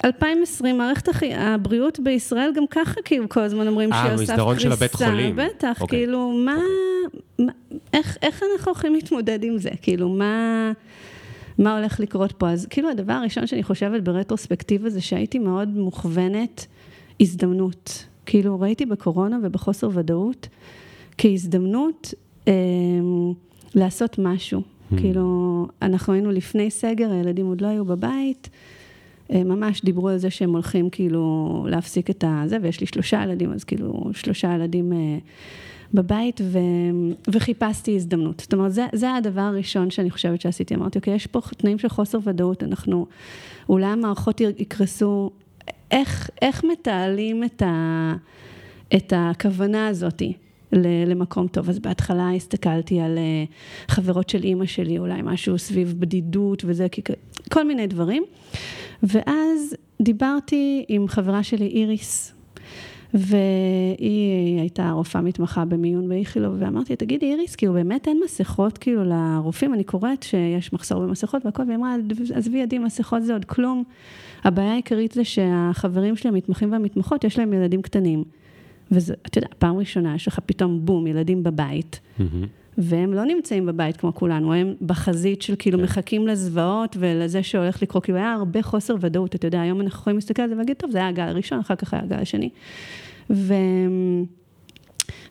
2020, 0.05 0.79
מערכת 0.79 1.09
הבריאות 1.37 2.01
בישראל 2.01 2.53
גם 2.57 2.67
ככה, 2.71 3.03
כאילו, 3.05 3.29
כל 3.29 3.41
הזמן 3.41 3.69
אומרים 3.69 3.91
שהיא 3.93 4.03
על 4.03 4.10
סף 4.10 4.17
קריסה. 4.17 4.33
אה, 4.33 4.37
במסדרון 4.37 4.59
של 4.59 4.73
הבית 4.73 4.95
חולים. 4.95 5.37
בטח, 5.37 5.81
אוקיי. 5.81 5.99
כאילו, 5.99 6.31
מה, 6.31 6.55
אוקיי. 6.55 7.47
מה 7.47 7.53
איך, 7.93 8.17
איך 8.23 8.43
אנחנו 8.53 8.73
יכולים 8.73 8.95
להתמודד 8.95 9.45
עם 9.45 9.59
זה? 9.59 9.71
כאילו, 9.83 10.09
מה... 10.09 10.73
מה 11.59 11.79
הולך 11.79 12.01
לקרות 12.01 12.33
פה. 12.33 12.51
אז 12.51 12.67
כאילו 12.71 12.91
הדבר 12.91 13.13
הראשון 13.13 13.47
שאני 13.47 13.63
חושבת 13.63 14.03
ברטרוספקטיבה 14.03 14.91
זה 14.91 15.01
שהייתי 15.01 15.39
מאוד 15.39 15.69
מוכוונת 15.69 16.67
הזדמנות. 17.21 18.07
כאילו 18.27 18.61
ראיתי 18.61 18.87
בקורונה 18.87 19.39
ובחוסר 19.43 19.91
ודאות 19.95 20.49
כהזדמנות 21.19 22.15
אה, 22.49 22.53
לעשות 23.75 24.19
משהו. 24.19 24.61
Hmm. 24.61 25.01
כאילו, 25.01 25.67
אנחנו 25.83 26.13
היינו 26.13 26.31
לפני 26.31 26.71
סגר, 26.71 27.13
הילדים 27.13 27.47
עוד 27.47 27.61
לא 27.61 27.67
היו 27.67 27.85
בבית. 27.85 28.49
אה, 29.33 29.45
ממש 29.45 29.83
דיברו 29.85 30.09
על 30.09 30.19
זה 30.19 30.31
שהם 30.31 30.53
הולכים 30.53 30.91
כאילו 30.91 31.67
להפסיק 31.71 32.11
את 32.11 32.25
הזה, 32.27 32.57
ויש 32.63 32.81
לי 32.81 32.87
שלושה 32.87 33.23
ילדים, 33.23 33.53
אז 33.53 33.65
כאילו 33.65 34.11
שלושה 34.13 34.55
ילדים 34.55 34.93
אה, 34.93 35.19
בבית 35.95 36.41
ו... 36.45 36.59
וחיפשתי 37.29 37.97
הזדמנות. 37.97 38.41
זאת 38.41 38.55
אומרת, 38.55 38.73
זה, 38.73 38.87
זה 38.93 39.15
הדבר 39.15 39.41
הראשון 39.41 39.91
שאני 39.91 40.11
חושבת 40.11 40.41
שעשיתי. 40.41 40.75
אמרתי, 40.75 40.99
אוקיי, 40.99 41.15
יש 41.15 41.27
פה 41.27 41.41
תנאים 41.57 41.79
של 41.79 41.89
חוסר 41.89 42.19
ודאות, 42.25 42.63
אנחנו, 42.63 43.07
אולי 43.69 43.87
המערכות 43.87 44.41
יקרסו, 44.41 45.31
איך, 45.91 46.31
איך 46.43 46.65
מתעלים 46.65 47.45
את, 47.45 47.63
ה, 47.63 48.15
את 48.97 49.13
הכוונה 49.17 49.89
הזאתי? 49.89 50.33
למקום 51.07 51.49
טוב. 51.49 51.69
אז 51.69 51.79
בהתחלה 51.79 52.31
הסתכלתי 52.31 53.01
על 53.01 53.19
אה, 53.19 53.45
חברות 53.89 54.29
של 54.29 54.43
אימא 54.45 54.67
שלי, 54.67 54.99
אולי 54.99 55.21
משהו 55.23 55.59
סביב 55.59 55.95
בדידות 55.99 56.63
וזה, 56.67 56.87
כל 57.53 57.65
מיני 57.65 57.87
דברים. 57.87 58.25
ואז 59.03 59.77
דיברתי 60.03 60.85
עם 60.89 61.09
חברה 61.09 61.43
שלי, 61.43 61.67
איריס, 61.67 62.33
והיא 63.15 64.61
הייתה 64.61 64.91
רופאה 64.91 65.21
מתמחה 65.23 65.65
במיון 65.65 66.09
באיכילוב, 66.09 66.55
ואמרתי, 66.59 66.97
תגידי 66.97 67.27
איריס, 67.27 67.57
כאילו 67.57 67.73
באמת 67.73 68.09
אין 68.09 68.21
מסכות 68.25 68.79
כאילו 68.79 69.05
לרופאים, 69.05 69.75
אני 69.75 69.85
קוראת 69.85 70.23
שיש 70.23 70.73
מחסור 70.73 71.01
במסכות 71.01 71.47
והכל, 71.47 71.63
והיא 71.67 71.77
אמרה, 71.77 71.97
עזבי 72.35 72.59
ידי, 72.59 72.79
מסכות 72.79 73.23
זה 73.23 73.33
עוד 73.33 73.45
כלום. 73.45 73.85
הבעיה 74.45 74.73
העיקרית 74.73 75.13
זה 75.13 75.25
שהחברים 75.25 76.17
שלי, 76.17 76.31
המתמחים 76.31 76.73
והמתמחות, 76.73 77.25
יש 77.25 77.39
להם 77.39 77.53
ילדים 77.53 77.83
קטנים. 77.83 78.25
וזה, 78.91 79.15
אתה 79.27 79.39
יודע, 79.39 79.49
פעם 79.59 79.77
ראשונה 79.77 80.15
יש 80.15 80.29
לך 80.29 80.39
פתאום 80.47 80.87
בום, 80.87 81.07
ילדים 81.07 81.43
בבית, 81.43 82.01
mm-hmm. 82.19 82.23
והם 82.79 83.15
לא 83.15 83.25
נמצאים 83.25 83.67
בבית 83.67 83.97
כמו 83.97 84.15
כולנו, 84.15 84.55
הם 84.55 84.75
בחזית 84.87 85.43
של 85.43 85.55
כאילו 85.59 85.79
כן. 85.79 85.85
מחכים 85.85 86.27
לזוועות 86.29 86.97
ולזה 87.01 87.43
שהולך 87.43 87.83
לקרות, 87.83 88.05
כאילו 88.05 88.19
היה 88.19 88.33
הרבה 88.33 88.63
חוסר 88.63 88.95
ודאות, 89.01 89.35
אתה 89.35 89.47
יודע, 89.47 89.61
היום 89.61 89.81
אנחנו 89.81 89.99
יכולים 90.01 90.17
להסתכל 90.17 90.43
על 90.43 90.49
זה 90.49 90.55
ולהגיד, 90.55 90.77
טוב, 90.77 90.91
זה 90.91 90.99
היה 90.99 91.09
הגל 91.09 91.23
הראשון, 91.23 91.59
אחר 91.59 91.75
כך 91.75 91.95
היה 91.95 92.03
הגל 92.03 92.17
השני. 92.17 92.51
ו... 93.33 93.55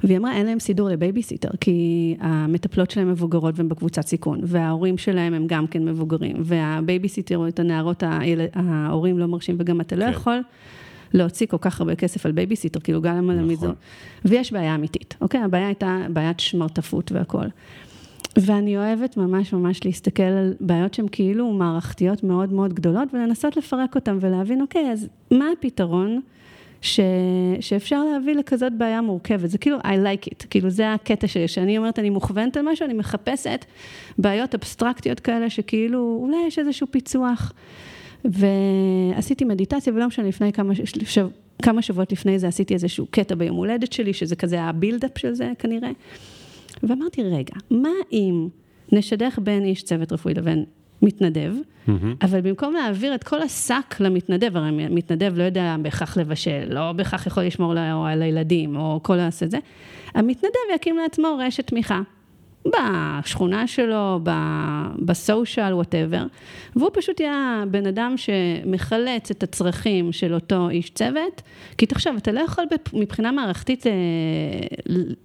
והיא 0.04 0.18
אמרה, 0.18 0.34
אין 0.34 0.46
להם 0.46 0.60
סידור 0.60 0.90
לבייביסיטר, 0.90 1.50
כי 1.62 2.16
המטפלות 2.20 2.92
שלהם 2.92 3.12
מבוגרות 3.12 3.54
והן 3.58 3.70
בקבוצת 3.70 4.08
סיכון, 4.08 4.40
וההורים 4.44 4.98
שלהם 4.98 5.34
הם 5.34 5.48
גם 5.48 5.68
כן 5.68 5.86
מבוגרים, 5.86 6.36
והבייביסיטר, 6.40 7.48
את 7.48 7.60
הנערות, 7.60 8.04
ההורים 8.54 9.20
לא 9.20 9.26
מרשים, 9.26 9.56
וגם 9.60 9.82
אתה 9.82 9.96
לא 9.96 10.06
כן. 10.06 10.12
יכול 10.12 10.42
להוציא 11.14 11.48
כל 11.48 11.58
כך 11.62 11.82
הרבה 11.82 11.96
כסף 11.96 12.26
על 12.26 12.32
בייביסיטר, 12.32 12.80
כאילו 12.80 13.02
גם 13.02 13.30
על 13.30 13.40
המזון. 13.40 13.70
נכון. 13.70 13.76
ויש 14.26 14.54
בעיה 14.54 14.76
אמיתית, 14.76 15.16
אוקיי? 15.22 15.42
הבעיה 15.42 15.68
הייתה 15.68 15.98
בעיית 16.10 16.40
שמרטפות 16.40 17.12
והכול. 17.12 17.48
ואני 18.38 18.78
אוהבת 18.78 19.18
ממש 19.18 19.54
ממש 19.54 19.86
להסתכל 19.86 20.24
על 20.24 20.54
בעיות 20.60 20.94
שהן 20.94 21.06
כאילו 21.12 21.54
מערכתיות 21.54 22.24
מאוד 22.24 22.54
מאוד 22.54 22.74
גדולות, 22.74 23.14
ולנסות 23.14 23.58
לפרק 23.58 23.96
אותן 23.96 24.18
ולהבין, 24.22 24.62
אוקיי, 24.62 24.92
אז 24.92 25.08
מה 25.32 25.46
הפתרון 25.58 26.20
ש... 26.82 27.00
שאפשר 27.60 28.04
להביא 28.04 28.36
לכזאת 28.36 28.74
בעיה 28.78 29.02
מורכבת? 29.02 29.50
זה 29.50 29.58
כאילו, 29.58 29.78
I 29.80 29.82
like 29.82 30.28
it, 30.34 30.48
כאילו 30.50 30.70
זה 30.70 30.94
הקטע 30.94 31.28
שלי, 31.28 31.48
שאני 31.48 31.78
אומרת, 31.78 32.00
אני 32.00 32.10
מוכוונת 32.10 32.58
על 32.58 32.66
משהו, 32.72 32.86
אני 32.86 32.94
מחפשת 32.94 33.66
בעיות 34.18 34.56
אבסטרקטיות 34.56 35.20
כאלה, 35.20 35.50
שכאילו, 35.50 36.20
אולי 36.22 36.38
יש 36.48 36.60
איזשהו 36.60 36.88
פיצוח. 36.92 37.54
ועשיתי 38.26 39.46
מדיטציה, 39.46 39.94
ולא 39.94 40.08
משנה, 40.08 40.28
לפני 40.28 40.54
כמה, 40.54 40.74
שב, 40.86 41.28
כמה 41.62 41.82
שבועות 41.82 42.12
לפני 42.12 42.40
זה 42.40 42.48
עשיתי 42.48 42.74
איזשהו 42.74 43.06
קטע 43.12 43.36
ביום 43.36 43.58
הולדת 43.58 43.94
שלי, 43.94 44.14
שזה 44.14 44.36
כזה 44.36 44.62
הבילדאפ 44.62 45.18
של 45.18 45.34
זה 45.34 45.52
כנראה. 45.60 45.92
ואמרתי, 46.84 47.24
רגע, 47.24 47.56
מה 47.70 47.90
אם 48.12 48.48
נשדך 48.92 49.40
בין 49.44 49.66
איש 49.66 49.84
צוות 49.84 50.12
רפואי 50.12 50.34
לבין 50.34 50.66
מתנדב, 51.02 51.54
mm-hmm. 51.88 51.92
אבל 52.22 52.42
במקום 52.42 52.74
להעביר 52.74 53.16
את 53.16 53.24
כל 53.24 53.42
השק 53.42 54.00
למתנדב, 54.00 54.58
הרי 54.58 54.72
מתנדב 54.72 55.34
לא 55.36 55.44
יודע 55.44 55.76
בהכרח 55.82 56.18
לבשל, 56.18 56.64
לא 56.70 56.92
בהכרח 56.92 57.28
יכול 57.28 57.44
לשמור 57.44 57.74
על 58.08 58.22
הילדים, 58.22 58.76
או 58.76 59.00
כל 59.04 59.20
העשה 59.20 59.48
זה, 59.48 59.58
המתנדב 60.16 60.76
יקים 60.76 60.98
לעצמו 60.98 61.38
רשת 61.40 61.68
תמיכה. 61.68 62.02
בשכונה 62.66 63.68
שלו, 63.68 64.20
בסושיאל, 65.00 65.74
וואטאבר, 65.74 66.26
והוא 66.76 66.90
פשוט 66.94 67.20
יהיה 67.20 67.64
בן 67.72 67.86
אדם 67.86 68.16
שמחלץ 68.18 69.32
את 69.32 69.44
הצרכים 69.44 70.12
של 70.12 70.34
אותו 70.34 70.70
איש 70.70 70.90
צוות, 70.90 71.42
כי 71.78 71.86
תחשוב, 71.86 72.16
אתה 72.18 72.32
לא 72.32 72.40
יכול 72.40 72.64
מבחינה 72.94 73.32
מערכתית 73.32 73.88
אה, 73.88 73.92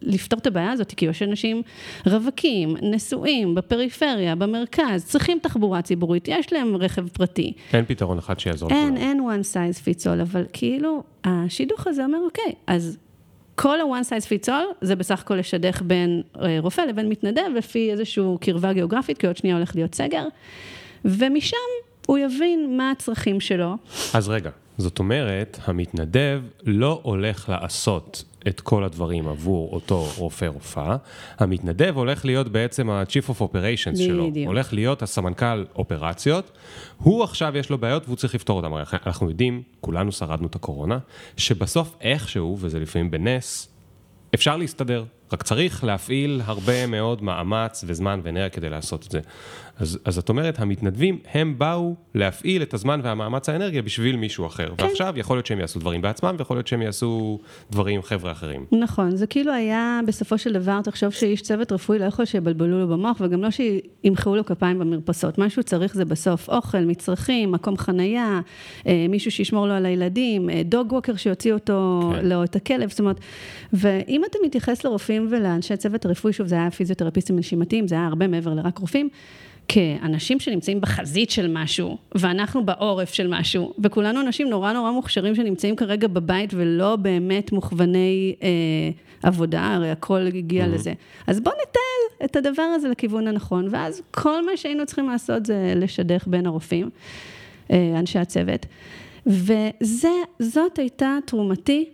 לפתור 0.02 0.38
את 0.38 0.47
הבעיה 0.47 0.73
הזאת, 0.73 0.93
כי 0.93 1.07
יש 1.07 1.23
אנשים 1.23 1.62
רווקים, 2.07 2.76
נשואים, 2.83 3.55
בפריפריה, 3.55 4.35
במרכז, 4.35 5.05
צריכים 5.05 5.38
תחבורה 5.43 5.83
ציבורית, 5.83 6.28
יש 6.28 6.52
להם 6.52 6.76
רכב 6.76 7.09
פרטי. 7.09 7.52
אין 7.73 7.85
פתרון 7.85 8.19
אחד 8.19 8.40
שיעזור. 8.40 8.71
אין, 8.71 8.97
אין 8.97 9.21
one 9.21 9.55
size 9.55 9.85
fits 9.85 10.02
all, 10.05 10.23
אבל 10.23 10.45
כאילו, 10.52 11.02
השידוך 11.25 11.87
הזה 11.87 12.05
אומר, 12.05 12.19
אוקיי, 12.25 12.52
אז 12.66 12.99
כל 13.57 13.81
ה-one 13.81 14.09
size 14.09 14.25
fits 14.25 14.49
all 14.49 14.75
זה 14.81 14.97
בסך 14.97 15.21
הכל 15.21 15.35
לשדך 15.35 15.83
בין 15.83 16.23
אה, 16.43 16.57
רופא 16.61 16.81
לבין 16.81 17.09
מתנדב 17.09 17.51
לפי 17.57 17.91
איזושהי 17.93 18.25
קרבה 18.41 18.73
גיאוגרפית, 18.73 19.19
כי 19.19 19.27
עוד 19.27 19.37
שנייה 19.37 19.57
הולך 19.57 19.77
להיות 19.77 19.95
סגר, 19.95 20.25
ומשם 21.05 21.57
הוא 22.07 22.19
יבין 22.19 22.77
מה 22.77 22.91
הצרכים 22.91 23.41
שלו. 23.41 23.75
אז 24.15 24.29
רגע, 24.29 24.51
זאת 24.79 24.99
אומרת, 24.99 25.59
המתנדב 25.65 26.41
לא 26.65 27.01
הולך 27.03 27.49
לעשות 27.49 28.25
את 28.49 28.61
כל 28.61 28.85
הדברים 28.85 29.29
עבור 29.29 29.73
אותו 29.73 30.07
רופא-רופאה, 30.17 30.97
המתנדב 31.38 31.93
הולך 31.97 32.25
להיות 32.25 32.49
בעצם 32.49 32.91
ה-Chief 32.91 33.31
of 33.31 33.41
Operations 33.41 33.97
שלו, 33.97 34.31
בדיוק. 34.31 34.47
הולך 34.47 34.73
להיות 34.73 35.03
הסמנכ"ל 35.03 35.65
אופרציות, 35.76 36.50
הוא 36.99 37.25
עכשיו 37.25 37.57
יש 37.57 37.71
לו 37.71 37.79
בעיות 37.79 38.05
והוא 38.05 38.17
צריך 38.17 38.35
לפתור 38.35 38.57
אותן, 38.65 38.97
אנחנו 39.07 39.31
יודעים, 39.31 39.62
כולנו 39.81 40.12
שרדנו 40.12 40.47
את 40.47 40.55
הקורונה, 40.55 40.99
שבסוף 41.37 41.97
איכשהו, 42.00 42.57
וזה 42.61 42.79
לפעמים 42.79 43.11
בנס, 43.11 43.69
אפשר 44.35 44.57
להסתדר, 44.57 45.05
רק 45.33 45.42
צריך 45.42 45.85
להפעיל 45.85 46.40
הרבה 46.45 46.87
מאוד 46.87 47.23
מאמץ 47.23 47.85
וזמן 47.87 48.21
ואנרגיה 48.23 48.49
כדי 48.49 48.71
לעשות 48.71 49.06
את 49.06 49.11
זה. 49.11 49.21
אז, 49.78 49.99
אז 50.04 50.18
את 50.18 50.28
אומרת, 50.28 50.61
המתנדבים, 50.61 51.18
הם 51.33 51.59
באו 51.59 51.95
להפעיל 52.14 52.62
את 52.62 52.75
הזמן 52.75 53.00
והמאמץ 53.02 53.49
האנרגיה 53.49 53.83
בשביל 53.83 54.16
מישהו 54.16 54.47
אחר. 54.47 54.75
כן. 54.76 54.85
ועכשיו 54.85 55.14
יכול 55.16 55.37
להיות 55.37 55.47
שהם 55.47 55.61
יעשו 55.61 55.80
דברים 55.80 56.02
בעצמם, 56.02 56.35
ויכול 56.38 56.56
להיות 56.56 56.66
שהם 56.66 56.83
יעשו 56.83 57.38
דברים 57.71 57.97
עם 57.97 58.02
חבר'ה 58.02 58.33
אחרים. 58.33 58.64
נכון, 58.73 59.16
זה 59.16 59.26
כאילו 59.26 59.52
היה, 59.52 60.00
בסופו 60.06 60.38
של 60.38 60.52
דבר, 60.52 60.80
תחשוב 60.83 61.11
שאיש 61.11 61.42
צוות 61.42 61.73
רפואי 61.73 61.99
לא 61.99 62.04
יכול 62.04 62.25
שיבלבלו 62.25 62.80
לו 62.80 62.88
במוח, 62.88 63.21
וגם 63.21 63.42
לא 63.42 63.49
שימחאו 63.50 64.37
לו 64.37 64.45
כפיים 64.45 64.78
במרפסות. 64.78 65.38
מה 65.38 65.50
שהוא 65.50 65.62
צריך 65.62 65.95
זה 65.95 66.04
בסוף 66.04 66.49
אוכל, 66.49 66.80
מצרכים, 66.80 67.52
מקום 67.52 67.76
חנייה, 67.76 68.40
אה, 68.87 69.06
מישהו 69.09 69.30
שישמור 69.30 69.66
לו 69.66 69.73
על 69.75 69.87
הילדים, 69.87 70.50
דוג 70.64 70.90
אה, 70.90 70.97
ווקר 70.97 71.16
שיוציא 71.16 71.52
אותו, 71.52 72.11
כן. 72.14 72.26
לא 72.26 72.45
את 72.45 72.56
הכלב, 72.56 72.90
זאת 72.90 73.00
אומרת, 73.00 73.21
ואם 73.73 74.23
אתה 74.30 74.38
מתייחס 74.45 74.85
לרופאים 74.85 75.15
ולאנשי 75.30 75.76
צוות 75.76 76.04
הרפואי, 76.04 76.32
שוב, 76.32 76.46
זה 76.46 76.54
היה 76.54 76.70
פיזיותרפיסטים 76.70 77.38
נשימתיים, 77.38 77.88
זה 77.88 77.94
היה 77.94 78.06
הרבה 78.06 78.28
מעבר 78.28 78.54
לרק 78.54 78.78
רופאים. 78.78 79.08
כאנשים 79.68 80.40
שנמצאים 80.40 80.80
בחזית 80.80 81.30
של 81.30 81.50
משהו, 81.52 81.99
ואנחנו 82.14 82.66
בעורף 82.66 83.12
של 83.12 83.26
משהו, 83.26 83.73
וכולנו 83.78 84.20
אנשים 84.20 84.49
נורא 84.49 84.73
נורא 84.73 84.90
מוכשרים 84.90 85.35
שנמצאים 85.35 85.76
כרגע 85.76 86.08
בבית 86.08 86.50
ולא 86.54 86.96
באמת 86.96 87.52
מוכווני 87.52 88.35
אה, 88.42 88.49
עבודה, 89.23 89.75
הרי 89.75 89.90
הכל 89.90 90.26
הגיע 90.26 90.64
mm-hmm. 90.64 90.68
לזה. 90.68 90.92
אז 91.26 91.40
בואו 91.40 91.54
נטל 91.54 92.25
את 92.25 92.37
הדבר 92.37 92.62
הזה 92.62 92.88
לכיוון 92.88 93.28
הנכון, 93.28 93.68
ואז 93.70 94.02
כל 94.11 94.46
מה 94.46 94.56
שהיינו 94.56 94.87
צריכים 94.87 95.08
לעשות 95.08 95.46
זה 95.46 95.73
לשדך 95.76 96.26
בין 96.26 96.46
הרופאים, 96.46 96.90
אה, 97.70 97.94
אנשי 97.99 98.18
הצוות. 98.18 98.66
וזאת 99.26 100.78
הייתה 100.78 101.18
תרומתי 101.25 101.90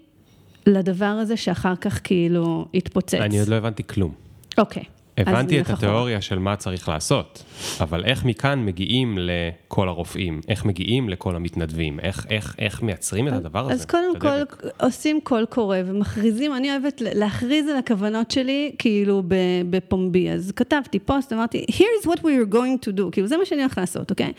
לדבר 0.67 1.05
הזה 1.05 1.37
שאחר 1.37 1.77
כך 1.77 2.01
כאילו 2.05 2.67
התפוצץ. 2.75 3.15
אני 3.15 3.41
עוד 3.41 3.49
לא 3.49 3.55
הבנתי 3.55 3.83
כלום. 3.87 4.13
אוקיי. 4.59 4.83
Okay. 4.83 5.03
הבנתי 5.17 5.61
את 5.61 5.71
התיאוריה 5.71 6.21
של 6.21 6.39
מה 6.39 6.57
צריך 6.57 6.89
לעשות, 6.89 7.45
אבל 7.81 8.05
איך 8.05 8.25
מכאן 8.25 8.65
מגיעים 8.65 9.19
לכל 9.21 9.89
הרופאים? 9.89 10.41
איך 10.49 10.65
מגיעים 10.65 11.09
לכל 11.09 11.37
המתנדבים? 11.37 12.01
איך, 12.01 12.27
איך, 12.31 12.57
איך 12.59 12.83
מייצרים 12.83 13.29
את 13.29 13.33
הדבר 13.33 13.65
הזה? 13.65 13.73
אז 13.73 13.85
קודם 13.85 14.19
כל 14.19 14.55
עושים 14.81 15.21
קול 15.23 15.45
קורא 15.45 15.77
ומכריזים, 15.87 16.55
אני 16.55 16.71
אוהבת 16.71 17.01
להכריז 17.01 17.69
על 17.69 17.77
הכוונות 17.77 18.31
שלי 18.31 18.73
כאילו 18.79 19.23
בפומבי. 19.71 20.31
אז 20.31 20.53
כתבתי 20.57 20.99
פוסט, 20.99 21.33
אמרתי, 21.33 21.65
here's 21.71 22.07
what 22.07 22.19
we 22.19 22.51
are 22.51 22.55
going 22.55 22.87
to 22.87 22.99
do, 22.99 23.11
כאילו 23.13 23.27
זה 23.27 23.37
מה 23.37 23.45
שאני 23.45 23.61
הולכת 23.61 23.79
לעשות, 23.79 24.11
אוקיי? 24.11 24.33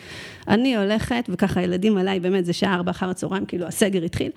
אני 0.47 0.77
הולכת, 0.77 1.25
וככה 1.29 1.61
ילדים 1.61 1.97
עליי, 1.97 2.19
באמת 2.19 2.45
זה 2.45 2.53
שעה 2.53 2.73
ארבע 2.73 2.91
אחר 2.91 3.09
הצהריים, 3.09 3.45
כאילו 3.45 3.67
הסגר 3.67 4.03
התחיל. 4.03 4.31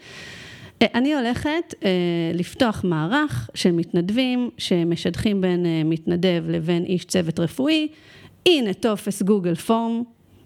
אה, 0.82 0.86
אני 0.94 1.14
הולכת 1.14 1.74
אה, 1.84 1.90
לפתוח 2.34 2.84
מערך 2.84 3.50
של 3.54 3.72
מתנדבים 3.72 4.50
שמשדכים 4.58 5.40
בין 5.40 5.66
אה, 5.66 5.82
מתנדב 5.84 6.44
לבין 6.48 6.84
איש 6.84 7.04
צוות 7.04 7.40
רפואי. 7.40 7.88
הנה 8.46 8.74
טופס 8.74 9.22
גוגל 9.22 9.54
form, 9.54 10.02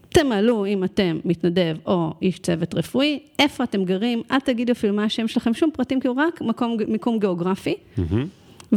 תמלאו 0.09 0.67
אם 0.67 0.85
אתם 0.85 1.19
מתנדב 1.25 1.77
או 1.87 2.15
איש 2.23 2.39
צוות 2.39 2.75
רפואי, 2.75 3.19
איפה 3.39 3.65
אתם 3.65 3.85
גרים, 3.85 4.23
אל 4.31 4.41
תגידו 4.41 4.73
אפילו 4.73 4.95
מה 4.95 5.05
השם 5.05 5.29
שלכם, 5.29 5.55
שום 5.55 5.71
פרטים, 5.71 6.01
כאילו 6.01 6.17
רק 6.17 6.41
מקום, 6.41 6.77
מיקום 6.89 7.19
גיאוגרפי. 7.19 7.75
Mm-hmm. 7.99 8.77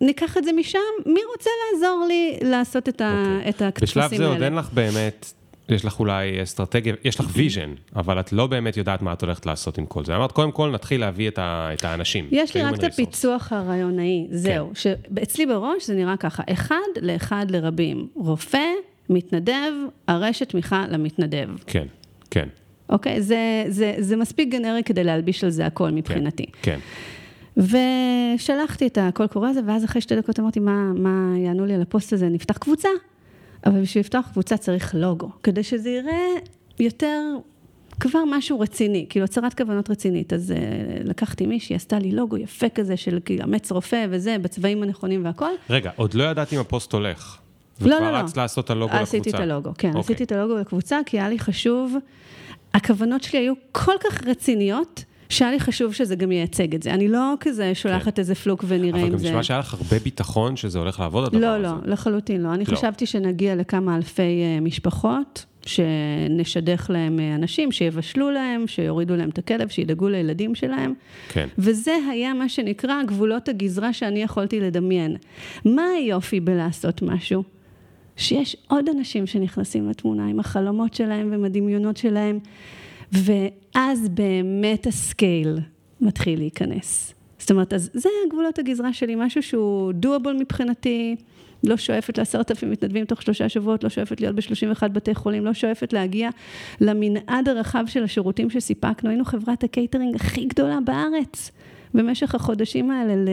וניקח 0.00 0.36
את 0.36 0.44
זה 0.44 0.52
משם, 0.52 0.78
מי 1.06 1.20
רוצה 1.36 1.50
לעזור 1.72 2.04
לי 2.08 2.38
לעשות 2.42 2.88
את, 2.88 3.00
okay. 3.00 3.04
אוקיי. 3.04 3.48
את 3.48 3.62
הטפסים 3.62 4.02
האלה? 4.02 4.08
בשלב 4.08 4.18
זה 4.18 4.26
עוד 4.26 4.42
אין 4.42 4.54
לך 4.54 4.72
באמת 4.72 5.32
יש 5.70 5.84
לך 5.84 6.00
אולי 6.00 6.42
אסטרטגיה, 6.42 6.94
יש 7.04 7.20
לך 7.20 7.26
vision, 7.32 7.74
אבל 7.96 8.20
את 8.20 8.32
לא 8.32 8.46
באמת 8.46 8.76
יודעת 8.76 9.02
מה 9.02 9.12
את 9.12 9.22
הולכת 9.22 9.46
לעשות 9.46 9.78
עם 9.78 9.86
כל 9.86 10.04
זה. 10.04 10.16
אמרת, 10.16 10.32
קודם 10.32 10.52
כל 10.52 10.70
נתחיל 10.70 11.00
להביא 11.00 11.28
את, 11.28 11.38
ה, 11.38 11.70
את 11.72 11.84
האנשים. 11.84 12.28
יש 12.30 12.56
לי 12.56 12.62
רק 12.62 12.74
את. 12.74 12.84
הפיצוח 12.84 13.52
הרעיונאי, 13.52 14.26
זהו. 14.30 14.70
שאצלי 14.74 15.46
בראש 15.46 15.86
זה 15.86 15.94
נראה 15.94 16.16
ככה, 16.16 16.42
אחד 16.52 16.76
לאחד 17.02 17.46
לרבים. 17.50 18.08
רופא, 18.14 18.66
מתנדב, 19.10 19.72
הרשת 20.08 20.48
תמיכה 20.48 20.84
למתנדב. 20.88 21.48
כן, 21.66 21.86
כן, 22.30 22.48
אוקיי? 22.88 23.22
זה, 23.22 23.64
זה, 23.68 23.94
זה 23.98 24.16
מספיק 24.16 24.48
גנרי 24.48 24.82
כדי 24.82 25.04
להלביש 25.04 25.44
על 25.44 25.50
זה 25.50 25.66
הכל 25.66 25.90
מבחינתי. 25.90 26.46
כן. 26.62 26.78
ושלחתי 27.56 28.86
את 28.86 28.98
הקול 29.00 29.26
קורא 29.26 29.48
הזה, 29.48 29.60
ואז 29.66 29.84
אחרי 29.84 30.00
שתי 30.00 30.16
דקות 30.16 30.40
אמרתי, 30.40 30.60
מה, 30.60 30.92
מה 30.94 31.38
יענו 31.38 31.66
לי 31.66 31.74
על 31.74 31.82
הפוסט 31.82 32.12
הזה? 32.12 32.28
נפתח 32.28 32.58
קבוצה. 32.58 32.88
אבל 33.66 33.82
בשביל 33.82 34.00
לפתוח 34.00 34.28
קבוצה 34.32 34.56
צריך 34.56 34.94
לוגו, 34.94 35.30
כדי 35.42 35.62
שזה 35.62 35.90
יראה 35.90 36.26
יותר, 36.80 37.22
כבר 38.00 38.20
משהו 38.30 38.60
רציני, 38.60 39.06
כאילו 39.08 39.24
הצהרת 39.24 39.54
כוונות 39.54 39.90
רצינית. 39.90 40.32
אז 40.32 40.54
uh, 40.56 41.08
לקחתי 41.08 41.46
מישהי, 41.46 41.76
עשתה 41.76 41.98
לי 41.98 42.12
לוגו 42.12 42.36
יפה 42.36 42.68
כזה 42.68 42.96
של 42.96 43.18
כאילו 43.24 43.44
אמץ 43.44 43.72
רופא 43.72 44.06
וזה, 44.10 44.36
בצבעים 44.42 44.82
הנכונים 44.82 45.24
והכל. 45.24 45.50
רגע, 45.70 45.90
עוד 45.96 46.14
לא 46.14 46.24
ידעת 46.24 46.52
אם 46.52 46.58
הפוסט 46.58 46.92
הולך. 46.92 47.36
לא, 47.80 47.88
לא, 47.88 47.94
וכבר 47.94 48.12
לא. 48.12 48.16
רצת 48.16 48.36
לעשות 48.36 48.64
את 48.64 48.70
הלוגו 48.70 48.92
לקבוצה. 48.94 49.02
עשיתי 49.02 49.30
את 49.30 49.34
הלוגו, 49.34 49.70
כן, 49.78 49.88
אוקיי. 49.88 50.00
עשיתי 50.00 50.24
את 50.24 50.32
הלוגו 50.32 50.56
לקבוצה, 50.56 50.98
כי 51.06 51.18
היה 51.18 51.28
לי 51.28 51.38
חשוב, 51.38 51.96
הכוונות 52.74 53.22
שלי 53.22 53.38
היו 53.38 53.54
כל 53.72 53.94
כך 54.00 54.26
רציניות, 54.26 55.04
שהיה 55.30 55.50
לי 55.50 55.60
חשוב 55.60 55.94
שזה 55.94 56.16
גם 56.16 56.32
ייצג 56.32 56.74
את 56.74 56.82
זה. 56.82 56.94
אני 56.94 57.08
לא 57.08 57.34
כזה 57.40 57.74
שולחת 57.74 58.18
איזה 58.18 58.34
פלוק 58.34 58.64
ונראה 58.68 58.92
כן. 58.92 58.98
אבל 58.98 59.06
אם 59.06 59.12
גם 59.12 59.18
זה... 59.18 59.28
נשמע 59.28 59.42
שהיה 59.42 59.60
לך 59.60 59.74
הרבה 59.74 59.98
ביטחון 59.98 60.56
שזה 60.56 60.78
הולך 60.78 61.00
לעבוד 61.00 61.24
הדבר 61.24 61.40
לא, 61.40 61.46
הזה. 61.46 61.62
לא, 61.62 61.92
לחלוטין 61.92 62.42
לא. 62.42 62.54
אני 62.54 62.64
לא. 62.68 62.76
חשבתי 62.76 63.06
שנגיע 63.06 63.56
לכמה 63.56 63.96
אלפי 63.96 64.22
אה, 64.22 64.60
משפחות, 64.60 65.44
שנשדך 65.66 66.90
להם 66.90 67.20
אה, 67.20 67.34
אנשים, 67.34 67.72
שיבשלו 67.72 68.30
להם, 68.30 68.66
שיורידו 68.66 69.16
להם 69.16 69.28
את 69.28 69.38
הכלב, 69.38 69.68
שידאגו 69.68 70.08
לילדים 70.08 70.54
שלהם. 70.54 70.94
כן. 71.28 71.48
וזה 71.58 71.94
היה 72.10 72.34
מה 72.34 72.48
שנקרא 72.48 73.02
גבולות 73.02 73.48
הגזרה 73.48 73.92
שאני 73.92 74.22
יכולתי 74.22 74.60
לדמיין. 74.60 75.16
מה 75.64 75.82
היופי 75.98 76.40
בלעשות 76.40 77.02
משהו? 77.02 77.42
שיש 78.16 78.56
עוד 78.68 78.88
אנשים 78.88 79.26
שנכנסים 79.26 79.90
לתמונה 79.90 80.26
עם 80.26 80.40
החלומות 80.40 80.94
שלהם 80.94 81.30
ועם 81.30 81.44
הדמיונות 81.44 81.96
שלהם, 81.96 82.38
ואז 83.12 84.08
באמת 84.08 84.86
ה 84.86 84.98
scale 84.98 85.58
מתחיל 86.00 86.38
להיכנס. 86.38 87.14
זאת 87.38 87.50
אומרת, 87.50 87.72
אז 87.72 87.90
זה 87.94 88.08
גבולות 88.30 88.58
הגזרה 88.58 88.92
שלי, 88.92 89.14
משהו 89.16 89.42
שהוא 89.42 89.92
doable 89.92 90.32
מבחינתי, 90.32 91.16
לא 91.64 91.76
שואפת 91.76 92.18
לעשרת 92.18 92.50
אלפים 92.50 92.70
מתנדבים 92.70 93.04
תוך 93.04 93.22
שלושה 93.22 93.48
שבועות, 93.48 93.84
לא 93.84 93.90
שואפת 93.90 94.20
להיות 94.20 94.34
ב-31 94.34 94.88
בתי 94.88 95.14
חולים, 95.14 95.44
לא 95.44 95.54
שואפת 95.54 95.92
להגיע 95.92 96.30
למנעד 96.80 97.48
הרחב 97.48 97.84
של 97.86 98.04
השירותים 98.04 98.50
שסיפקנו. 98.50 99.10
היינו 99.10 99.24
חברת 99.24 99.64
הקייטרינג 99.64 100.14
הכי 100.14 100.44
גדולה 100.44 100.78
בארץ. 100.84 101.50
במשך 101.94 102.34
החודשים 102.34 102.90
האלה 102.90 103.16
ל... 103.16 103.28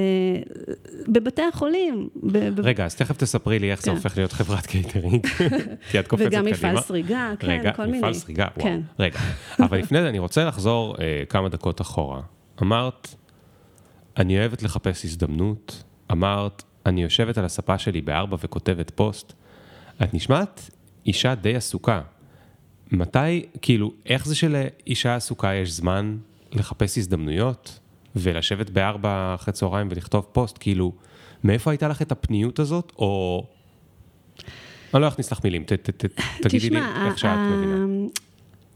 בבתי 1.07 1.41
החולים. 1.41 2.09
ב... 2.23 2.59
רגע, 2.59 2.85
אז 2.85 2.95
תכף 2.95 3.17
תספרי 3.17 3.59
לי 3.59 3.71
איך 3.71 3.81
זה 3.81 3.91
כן. 3.91 3.95
הופך 3.95 4.17
להיות 4.17 4.31
חברת 4.31 4.65
קייטרינג, 4.65 5.27
כי 5.91 5.99
את 5.99 6.07
קופצת 6.07 6.25
קדימה. 6.25 6.41
וגם 6.41 6.51
מפעל 6.51 6.81
סריגה, 6.81 7.33
כן, 7.39 7.47
רגע, 7.47 7.71
כל 7.73 7.85
מיני. 7.85 7.97
מפעל 7.97 8.13
סריגה, 8.13 8.47
וואו. 8.57 8.67
כן. 8.67 8.81
רגע, 8.99 9.19
אבל 9.59 9.77
לפני 9.77 10.01
זה 10.01 10.09
אני 10.09 10.19
רוצה 10.19 10.45
לחזור 10.45 10.95
אה, 10.99 11.23
כמה 11.29 11.49
דקות 11.49 11.81
אחורה. 11.81 12.21
אמרת, 12.61 13.15
אני 14.17 14.39
אוהבת 14.39 14.63
לחפש 14.63 15.05
הזדמנות. 15.05 15.83
אמרת, 16.11 16.63
אני 16.85 17.03
יושבת 17.03 17.37
על 17.37 17.45
הספה 17.45 17.77
שלי 17.77 18.01
בארבע 18.01 18.37
וכותבת 18.43 18.91
פוסט. 18.95 19.33
את 20.03 20.13
נשמעת 20.13 20.69
אישה 21.05 21.35
די 21.35 21.55
עסוקה. 21.55 22.01
מתי, 22.91 23.45
כאילו, 23.61 23.93
איך 24.05 24.25
זה 24.25 24.35
שלאישה 24.35 25.15
עסוקה 25.15 25.53
יש 25.53 25.71
זמן 25.71 26.17
לחפש 26.51 26.97
הזדמנויות 26.97 27.79
ולשבת 28.19 28.69
בארבע 28.69 29.36
אחרי 29.36 29.53
צהריים 29.53 29.88
ולכתוב 29.91 30.25
פוסט? 30.31 30.57
כאילו, 30.59 30.91
מאיפה 31.43 31.71
הייתה 31.71 31.88
לך 31.88 32.01
את 32.01 32.12
הפניות 32.12 32.59
הזאת, 32.59 32.91
או... 32.97 33.43
אני 34.94 35.01
לא 35.01 35.07
אכניס 35.07 35.31
לך 35.31 35.39
מילים, 35.44 35.63
ת, 35.63 35.74
ת, 35.74 36.05
ת, 36.05 36.22
תגידי 36.42 36.70
לי 36.70 36.79
איך 37.05 37.20
שאת 37.20 37.37
מבינה. 37.51 37.85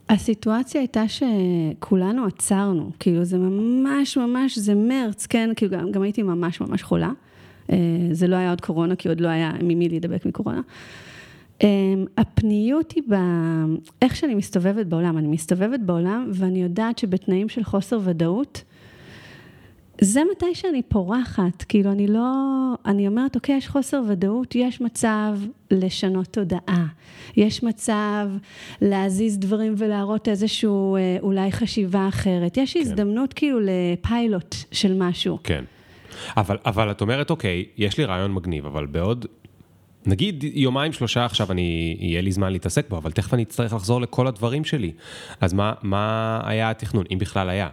הסיטואציה 0.10 0.82
הייתה 0.82 1.04
שכולנו 1.08 2.26
עצרנו, 2.26 2.92
כאילו 3.00 3.24
זה 3.24 3.38
ממש 3.38 4.18
ממש, 4.18 4.58
זה 4.58 4.76
מרץ, 4.76 5.26
כן, 5.26 5.50
כאילו 5.56 5.72
גם, 5.72 5.92
גם 5.92 6.02
הייתי 6.02 6.24
ממש 6.24 6.62
ממש 6.62 6.84
חולה. 6.84 7.12
אה, 7.72 7.78
זה 8.12 8.28
לא 8.28 8.36
היה 8.36 8.50
עוד 8.50 8.62
קורונה, 8.62 8.96
כי 8.96 9.10
עוד 9.10 9.20
לא 9.20 9.28
היה 9.28 9.52
ממי 9.64 9.90
להידבק 9.90 10.26
מקורונה. 10.26 10.62
אה, 11.64 11.68
הפניות 12.18 12.92
היא 12.92 13.04
ב... 13.10 13.16
איך 14.02 14.16
שאני 14.16 14.36
מסתובבת 14.36 14.86
בעולם. 14.86 15.18
אני 15.18 15.28
מסתובבת 15.28 15.80
בעולם 15.80 16.30
ואני 16.34 16.64
יודעת 16.64 16.98
שבתנאים 16.98 17.50
של 17.50 17.64
חוסר 17.64 18.00
ודאות, 18.04 18.64
זה 20.04 20.22
מתי 20.32 20.56
שאני 20.56 20.82
פורחת, 20.82 21.64
כאילו 21.64 21.92
אני 21.92 22.08
לא, 22.08 22.32
אני 22.86 23.08
אומרת, 23.08 23.36
אוקיי, 23.36 23.56
יש 23.56 23.68
חוסר 23.68 24.02
ודאות, 24.10 24.56
יש 24.56 24.82
מצב 24.82 25.38
לשנות 25.72 26.28
תודעה, 26.28 26.86
יש 27.38 27.64
מצב 27.64 28.28
להזיז 28.82 29.40
דברים 29.40 29.76
ולהראות 29.78 30.28
איזשהו 30.28 30.96
אה, 30.96 31.18
אולי 31.22 31.52
חשיבה 31.52 32.08
אחרת, 32.08 32.58
יש 32.58 32.78
הזדמנות 32.78 33.34
כאילו 33.34 33.60
לפיילוט 33.62 34.56
של 34.72 34.94
משהו. 34.98 35.38
כן. 35.44 35.64
אבל, 36.38 36.58
אבל 36.66 36.92
את 36.92 37.02
אומרת, 37.02 37.30
אוקיי, 37.30 37.66
יש 37.78 37.98
לי 37.98 38.06
רעיון 38.06 38.34
מגניב, 38.34 38.66
אבל 38.66 38.86
בעוד, 38.86 39.26
נגיד 40.06 40.44
יומיים 40.44 40.94
שלושה 40.94 41.26
עכשיו 41.26 41.52
אני, 41.52 41.98
יהיה 42.00 42.22
לי 42.22 42.32
זמן 42.32 42.52
להתעסק 42.52 42.90
בו, 42.90 42.98
אבל 42.98 43.12
תכף 43.12 43.34
אני 43.34 43.44
אצטרך 43.44 43.74
לחזור 43.74 44.02
לכל 44.02 44.28
הדברים 44.28 44.66
שלי. 44.66 44.92
אז 45.42 45.54
מה, 45.54 45.74
מה 45.82 46.40
היה 46.44 46.70
התכנון, 46.70 47.06
אם 47.14 47.18
בכלל 47.18 47.50
היה? 47.50 47.70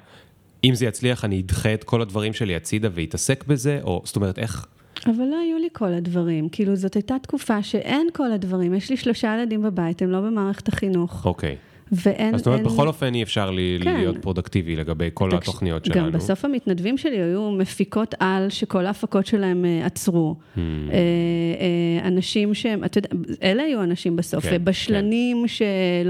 אם 0.64 0.74
זה 0.74 0.86
יצליח, 0.86 1.24
אני 1.24 1.40
אדחה 1.40 1.74
את 1.74 1.84
כל 1.84 2.02
הדברים 2.02 2.32
שלי 2.32 2.56
הצידה 2.56 2.88
ואתעסק 2.92 3.44
בזה, 3.46 3.80
או 3.82 4.02
זאת 4.04 4.16
אומרת, 4.16 4.38
איך... 4.38 4.66
אבל 5.06 5.24
לא 5.30 5.36
היו 5.38 5.58
לי 5.58 5.68
כל 5.72 5.92
הדברים, 5.94 6.48
כאילו 6.48 6.76
זאת 6.76 6.94
הייתה 6.94 7.14
תקופה 7.22 7.62
שאין 7.62 8.08
כל 8.12 8.32
הדברים, 8.32 8.74
יש 8.74 8.90
לי 8.90 8.96
שלושה 8.96 9.36
ילדים 9.38 9.62
בבית, 9.62 10.02
הם 10.02 10.10
לא 10.10 10.20
במערכת 10.20 10.68
החינוך, 10.68 11.26
אוקיי. 11.26 11.56
ואין... 11.92 12.34
אז 12.34 12.40
זאת 12.40 12.46
אומרת, 12.46 12.60
אין- 12.60 12.68
בכל 12.68 12.88
אופן 12.88 13.14
אי 13.14 13.22
אפשר 13.22 13.50
לי, 13.50 13.78
כן. 13.82 13.96
להיות 13.96 14.16
פרודוקטיבי 14.18 14.76
לגבי 14.76 15.08
כל 15.14 15.30
תקש- 15.30 15.34
התוכניות 15.42 15.84
שלנו. 15.84 16.06
גם 16.06 16.12
בסוף 16.12 16.44
המתנדבים 16.44 16.98
שלי 16.98 17.16
היו 17.22 17.50
מפיקות 17.50 18.14
על 18.20 18.50
שכל 18.50 18.86
ההפקות 18.86 19.26
שלהם 19.26 19.64
אה, 19.64 19.86
עצרו. 19.86 20.34
Hmm. 20.38 20.58
אה, 20.58 20.94
אה, 22.02 22.08
אנשים 22.08 22.54
שהם, 22.54 22.84
אתה 22.84 22.98
יודע, 22.98 23.08
אלה 23.42 23.62
היו 23.62 23.82
אנשים 23.82 24.16
בסוף, 24.16 24.44
כן, 24.44 24.64
בשלנים 24.64 25.48
שלא 25.48 25.62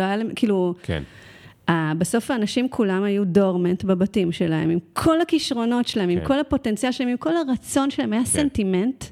היה 0.03 0.17
להם, 0.17 0.29
כאילו, 0.37 0.75
כן, 0.83 1.03
בסוף 1.99 2.31
האנשים 2.31 2.69
כולם 2.69 3.03
היו 3.03 3.25
דורמנט 3.25 3.85
בבתים 3.85 4.33
שלהם, 4.33 4.71
עם 4.71 4.79
כל 4.93 5.21
הכישרונות 5.21 5.89
שלהם, 5.89 6.09
עם 6.09 6.21
כן. 6.21 6.27
כל 6.27 6.41
הפוטנציאל 6.41 6.93
שלהם, 6.93 7.11
עם 7.11 7.17
כל 7.17 7.37
הרצון 7.37 7.91
שלהם, 7.91 8.13
היה 8.13 8.25
סנטימנט. 8.25 9.05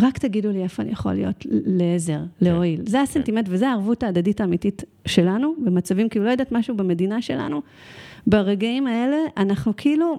רק 0.00 0.18
תגידו 0.18 0.50
לי 0.50 0.62
איפה 0.62 0.82
אני 0.82 0.90
יכול 0.92 1.12
להיות 1.12 1.46
לעזר, 1.50 2.18
להועיל. 2.40 2.80
זה 2.86 3.00
הסנטימנט 3.00 3.46
וזה 3.50 3.68
הערבות 3.68 4.02
ההדדית 4.02 4.40
האמיתית 4.40 4.84
שלנו, 5.06 5.54
במצבים 5.64 6.08
כאילו 6.08 6.24
לא 6.24 6.30
יודעת 6.30 6.52
משהו 6.52 6.76
במדינה 6.76 7.22
שלנו. 7.22 7.62
ברגעים 8.26 8.86
האלה 8.86 9.16
אנחנו 9.36 9.72
כאילו, 9.76 10.18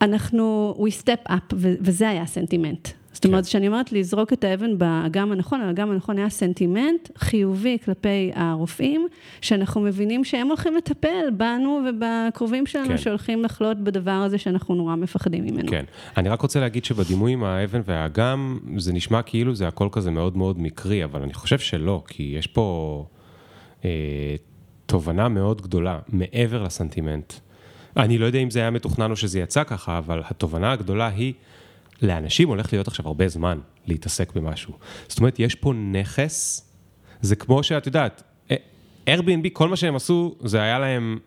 אנחנו, 0.00 0.74
we 0.78 1.02
step 1.02 1.30
up, 1.30 1.54
וזה 1.56 2.08
היה 2.08 2.22
הסנטימנט. 2.22 2.88
זאת 3.12 3.26
אומרת, 3.26 3.46
כשאני 3.46 3.68
אומרת 3.68 3.92
לזרוק 3.92 4.32
את 4.32 4.44
האבן 4.44 4.78
באגם 4.78 5.32
הנכון, 5.32 5.60
האגם 5.60 5.90
הנכון 5.90 6.18
היה 6.18 6.30
סנטימנט 6.30 7.08
חיובי 7.18 7.78
כלפי 7.84 8.30
הרופאים, 8.34 9.08
שאנחנו 9.40 9.80
מבינים 9.80 10.24
שהם 10.24 10.46
הולכים 10.46 10.76
לטפל 10.76 11.30
בנו 11.36 11.80
ובקרובים 11.88 12.66
שלנו, 12.66 12.88
כן. 12.88 12.98
שהולכים 12.98 13.42
לחלות 13.42 13.78
בדבר 13.78 14.10
הזה 14.10 14.38
שאנחנו 14.38 14.74
נורא 14.74 14.96
מפחדים 14.96 15.44
ממנו. 15.44 15.70
כן. 15.70 15.84
אני 16.16 16.28
רק 16.28 16.40
רוצה 16.40 16.60
להגיד 16.60 16.84
שבדימוי 16.84 17.32
עם 17.32 17.44
האבן 17.44 17.80
והאגם, 17.84 18.58
זה 18.76 18.92
נשמע 18.92 19.22
כאילו 19.22 19.54
זה 19.54 19.68
הכל 19.68 19.88
כזה 19.92 20.10
מאוד 20.10 20.36
מאוד 20.36 20.60
מקרי, 20.60 21.04
אבל 21.04 21.22
אני 21.22 21.34
חושב 21.34 21.58
שלא, 21.58 22.02
כי 22.06 22.34
יש 22.38 22.46
פה 22.46 23.06
אה, 23.84 23.90
תובנה 24.86 25.28
מאוד 25.28 25.62
גדולה, 25.62 25.98
מעבר 26.08 26.62
לסנטימנט. 26.62 27.32
אני 27.96 28.18
לא 28.18 28.26
יודע 28.26 28.38
אם 28.38 28.50
זה 28.50 28.60
היה 28.60 28.70
מתוכנן 28.70 29.10
או 29.10 29.16
שזה 29.16 29.40
יצא 29.40 29.64
ככה, 29.64 29.98
אבל 29.98 30.22
התובנה 30.24 30.72
הגדולה 30.72 31.08
היא, 31.08 31.32
לאנשים 32.02 32.48
הולך 32.48 32.72
להיות 32.72 32.88
עכשיו 32.88 33.06
הרבה 33.06 33.28
זמן 33.28 33.58
להתעסק 33.86 34.32
במשהו. 34.32 34.74
זאת 35.08 35.18
אומרת, 35.18 35.38
יש 35.38 35.54
פה 35.54 35.72
נכס, 35.72 36.68
זה 37.20 37.36
כמו 37.36 37.62
שאת 37.62 37.86
יודעת, 37.86 38.22
אה, 38.50 38.56
Airbnb, 39.06 39.48
כל 39.52 39.68
מה 39.68 39.76
שהם 39.76 39.96
עשו, 39.96 40.34
זה 40.44 40.62
היה 40.62 40.78
להם, 40.78 41.18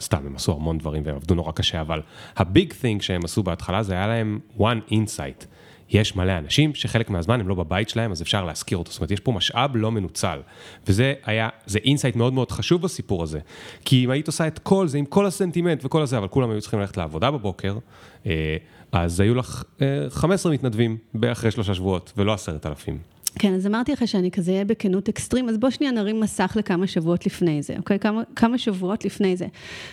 סתם, 0.00 0.26
הם 0.26 0.36
עשו 0.36 0.52
המון 0.52 0.78
דברים 0.78 1.02
והם 1.06 1.14
עבדו 1.14 1.34
נורא 1.34 1.52
קשה, 1.52 1.80
אבל 1.80 2.02
ה 2.36 2.45
big 2.45 2.72
thing 2.72 3.02
שהם 3.02 3.24
עשו 3.24 3.42
בהתחלה, 3.42 3.82
זה 3.82 3.94
היה 3.94 4.06
להם 4.06 4.38
one 4.58 4.92
insight. 4.92 5.44
יש 5.90 6.16
מלא 6.16 6.38
אנשים 6.38 6.74
שחלק 6.74 7.10
מהזמן 7.10 7.40
הם 7.40 7.48
לא 7.48 7.54
בבית 7.54 7.88
שלהם, 7.88 8.12
אז 8.12 8.22
אפשר 8.22 8.44
להשכיר 8.44 8.78
אותו. 8.78 8.90
זאת 8.90 9.00
אומרת, 9.00 9.10
יש 9.10 9.20
פה 9.20 9.32
משאב 9.32 9.76
לא 9.76 9.90
מנוצל. 9.90 10.38
וזה 10.86 11.14
היה, 11.24 11.48
זה 11.66 11.78
insight 11.84 12.16
מאוד 12.16 12.32
מאוד 12.32 12.50
חשוב 12.50 12.82
בסיפור 12.82 13.22
הזה. 13.22 13.38
כי 13.84 14.04
אם 14.04 14.10
היית 14.10 14.26
עושה 14.26 14.46
את 14.46 14.58
כל 14.58 14.88
זה, 14.88 14.98
עם 14.98 15.04
כל 15.04 15.26
הסנטימנט 15.26 15.84
וכל 15.84 16.02
הזה, 16.02 16.18
אבל 16.18 16.28
כולם 16.28 16.50
היו 16.50 16.60
צריכים 16.60 16.80
ללכת 16.80 16.96
לעבודה 16.96 17.30
בבוקר, 17.30 17.78
אה, 18.26 18.56
אז 18.92 19.20
היו 19.20 19.34
לך 19.34 19.64
אה, 19.82 19.86
15 20.10 20.52
מתנדבים 20.52 20.96
אחרי 21.32 21.50
שלושה 21.50 21.74
שבועות, 21.74 22.12
ולא 22.16 22.32
עשרת 22.32 22.66
אלפים. 22.66 22.98
כן, 23.38 23.54
אז 23.54 23.66
אמרתי 23.66 23.92
לך 23.92 24.08
שאני 24.08 24.30
כזה 24.30 24.52
אהיה 24.52 24.64
בכנות 24.64 25.08
אקסטרים, 25.08 25.48
אז 25.48 25.58
בוא 25.58 25.70
שנייה 25.70 25.92
נרים 25.92 26.20
מסך 26.20 26.52
לכמה 26.58 26.86
שבועות 26.86 27.26
לפני 27.26 27.62
זה, 27.62 27.74
אוקיי? 27.76 27.98
כמה, 27.98 28.22
כמה 28.36 28.58
שבועות 28.58 29.04
לפני 29.04 29.36
זה. 29.36 29.46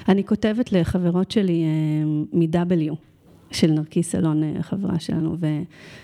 אני 0.10 0.24
כותבת 0.24 0.72
לחברות 0.72 1.32
שלי 1.32 1.64
אה, 1.64 2.06
מ-W, 2.34 2.96
של 3.56 3.72
נרקיס 3.72 4.16
אלון, 4.16 4.44
אה, 4.44 4.64
חברה 4.64 5.00
שלנו, 5.00 5.36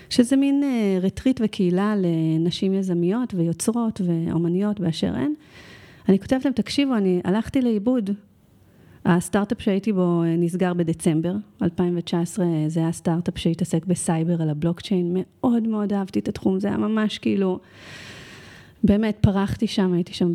ושזה 0.08 0.36
מין 0.36 0.62
אה, 0.64 0.98
רטריט 1.00 1.40
וקהילה 1.44 1.94
לנשים 1.96 2.74
יזמיות 2.74 3.34
ויוצרות 3.34 4.00
ואומניות 4.04 4.80
באשר 4.80 5.14
הן. 5.16 5.32
אני 6.08 6.18
כותבת 6.18 6.44
להם, 6.44 6.54
תקשיבו, 6.54 6.96
אני 6.96 7.20
הלכתי 7.24 7.62
לאיבוד. 7.62 8.10
הסטארט-אפ 9.04 9.60
שהייתי 9.60 9.92
בו 9.92 10.22
נסגר 10.38 10.74
בדצמבר 10.74 11.34
2019, 11.62 12.46
זה 12.68 12.80
היה 12.80 12.92
סטארט-אפ 12.92 13.38
שהתעסק 13.38 13.86
בסייבר 13.86 14.42
על 14.42 14.50
הבלוקצ'יין, 14.50 15.16
מאוד 15.16 15.68
מאוד 15.68 15.92
אהבתי 15.92 16.18
את 16.18 16.28
התחום, 16.28 16.60
זה 16.60 16.68
היה 16.68 16.76
ממש 16.76 17.18
כאילו, 17.18 17.58
באמת 18.84 19.16
פרחתי 19.20 19.66
שם, 19.66 19.92
הייתי 19.92 20.14
שם 20.14 20.32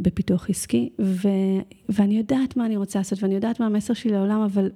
בפיתוח 0.00 0.50
עסקי, 0.50 0.88
ו, 0.98 1.28
ואני 1.88 2.18
יודעת 2.18 2.56
מה 2.56 2.66
אני 2.66 2.76
רוצה 2.76 2.98
לעשות, 2.98 3.22
ואני 3.22 3.34
יודעת 3.34 3.60
מה 3.60 3.66
המסר 3.66 3.94
שלי 3.94 4.12
לעולם, 4.12 4.40
אבל 4.40 4.70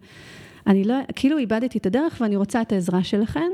אני 0.67 0.85
לא, 0.85 0.95
כאילו 1.17 1.39
איבדתי 1.39 1.79
את 1.79 1.87
הדרך 1.87 2.19
ואני 2.21 2.37
רוצה 2.37 2.63
את 2.63 2.73
העזרה 2.73 3.05
שלכן, 3.05 3.51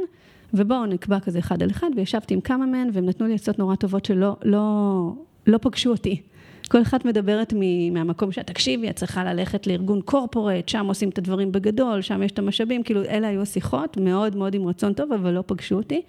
ובואו 0.55 0.87
נקבע 0.87 1.21
כזה 1.21 1.39
אחד 1.39 1.63
על 1.63 1.71
אחד, 1.71 1.91
וישבתי 1.97 2.35
עם 2.35 2.41
כמה 2.41 2.67
מהן, 2.67 2.91
והם 2.93 3.07
נתנו 3.07 3.27
לי 3.27 3.35
עצות 3.35 3.59
נורא 3.59 3.75
טובות 3.75 4.05
שלא 4.05 4.37
לא, 4.45 5.13
לא 5.47 5.59
פגשו 5.59 5.91
אותי. 5.91 6.21
כל 6.69 6.83
אחת 6.83 7.05
מדברת 7.05 7.55
מהמקום 7.93 8.33
שאת 8.33 8.47
תקשיבי, 8.47 8.91
את 8.91 8.97
צריכה 8.97 9.25
ללכת 9.25 9.67
לארגון 9.67 10.01
corporate, 10.01 10.69
שם 10.69 10.87
עושים 10.87 11.09
את 11.09 11.19
הדברים 11.19 11.53
בגדול, 11.53 12.01
שם 12.01 12.23
יש 12.23 12.33
את 12.33 12.39
המשאבים, 12.39 12.83
כאילו 12.83 13.05
אלה 13.05 13.29
היו 13.29 13.43
השיחות, 13.43 13.97
מאוד 13.97 14.37
מאוד 14.37 14.55
עם 14.55 14.67
רצון 14.67 14.93
טוב, 14.93 15.13
אבל 15.13 15.31
לא 15.31 15.43
פגשו 15.47 15.75
אותי. 15.75 16.03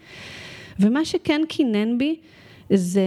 ומה 0.79 1.05
שכן 1.05 1.41
קינן 1.47 1.97
בי, 1.97 2.15
זה 2.73 3.03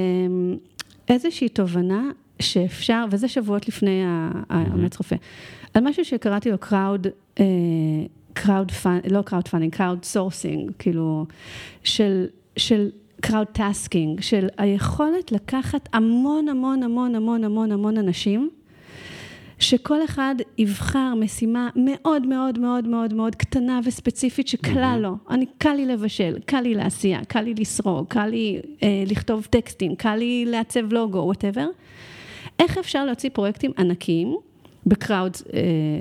איזושהי 1.08 1.48
תובנה 1.48 2.10
שאפשר, 2.40 3.04
וזה 3.10 3.28
שבועות 3.28 3.68
לפני 3.68 4.02
האמץ 4.48 4.96
רופא, 4.96 5.16
על 5.74 5.84
משהו 5.84 6.04
שקראתי 6.04 6.50
לו 6.50 6.58
crowd, 6.58 7.06
crowd 8.32 8.70
fund, 8.70 9.12
לא 9.12 9.22
crowdfunding, 9.22 9.74
crowdsourcing, 9.74 10.70
כאילו, 10.78 11.26
של, 11.84 12.26
של 12.56 12.90
crowd 13.20 13.46
tasking, 13.46 14.20
של 14.20 14.48
היכולת 14.58 15.32
לקחת 15.32 15.88
המון 15.92 16.48
המון 16.48 16.82
המון 16.82 17.14
המון 17.14 17.44
המון 17.44 17.72
המון 17.72 17.98
אנשים, 17.98 18.50
שכל 19.58 20.04
אחד 20.04 20.34
יבחר 20.58 21.14
משימה 21.14 21.68
מאוד 21.76 22.26
מאוד 22.26 22.58
מאוד 22.58 22.88
מאוד 22.88 23.14
מאוד 23.14 23.34
קטנה 23.34 23.80
וספציפית 23.84 24.48
שקל 24.48 24.98
לו. 25.02 25.16
אני, 25.30 25.46
קל 25.58 25.72
לי 25.72 25.86
לבשל, 25.86 26.38
קל 26.46 26.60
לי 26.60 26.74
לעשייה, 26.74 27.24
קל 27.24 27.40
לי 27.40 27.54
לסרוג, 27.54 28.06
קל 28.08 28.26
לי 28.26 28.60
אה, 28.82 29.04
לכתוב 29.06 29.46
טקסטים, 29.50 29.94
קל 29.94 30.16
לי 30.16 30.44
לעצב 30.46 30.92
לוגו, 30.92 31.18
whatever. 31.18 31.66
איך 32.58 32.78
אפשר 32.78 33.04
להוציא 33.04 33.30
פרויקטים 33.32 33.70
ענקיים? 33.78 34.36
ב 34.86 35.36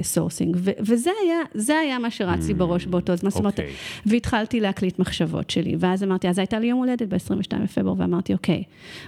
crowdsourcing, 0.01 0.55
uh, 0.55 0.59
וזה 0.79 1.09
היה, 1.23 1.37
זה 1.53 1.77
היה 1.77 1.99
מה 1.99 2.11
שרץ 2.11 2.47
לי 2.47 2.53
mm, 2.53 2.57
בראש 2.57 2.85
באותו 2.85 3.15
זמן, 3.15 3.29
זאת 3.29 3.39
אומרת, 3.39 3.59
אוקיי. 3.59 3.73
והתחלתי 4.05 4.59
להקליט 4.59 4.99
מחשבות 4.99 5.49
שלי, 5.49 5.75
ואז 5.79 6.03
אמרתי, 6.03 6.29
אז 6.29 6.37
הייתה 6.37 6.59
לי 6.59 6.67
יום 6.67 6.79
הולדת 6.79 7.07
ב-22 7.07 7.57
בפברואר, 7.63 7.95
ואמרתי, 7.97 8.33
אוקיי, 8.33 8.63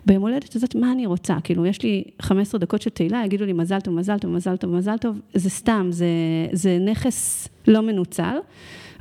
ביום 0.06 0.22
הולדת 0.22 0.56
הזאת, 0.56 0.76
מה 0.76 0.92
אני 0.92 1.06
רוצה? 1.06 1.36
כאילו, 1.44 1.66
יש 1.66 1.82
לי 1.82 2.04
15 2.22 2.60
דקות 2.60 2.82
של 2.82 2.90
תהילה, 2.90 3.22
יגידו 3.26 3.46
לי 3.46 3.54
מזל 3.54 3.80
טוב, 3.80 3.94
מזל 3.94 4.18
טוב, 4.18 4.32
מזל 4.32 4.58
טוב, 4.58 4.72
מזל 4.72 4.98
טוב, 4.98 5.20
זה 5.34 5.50
סתם, 5.50 5.88
זה, 5.90 6.08
זה 6.52 6.78
נכס 6.80 7.48
לא 7.68 7.82
מנוצל. 7.82 8.38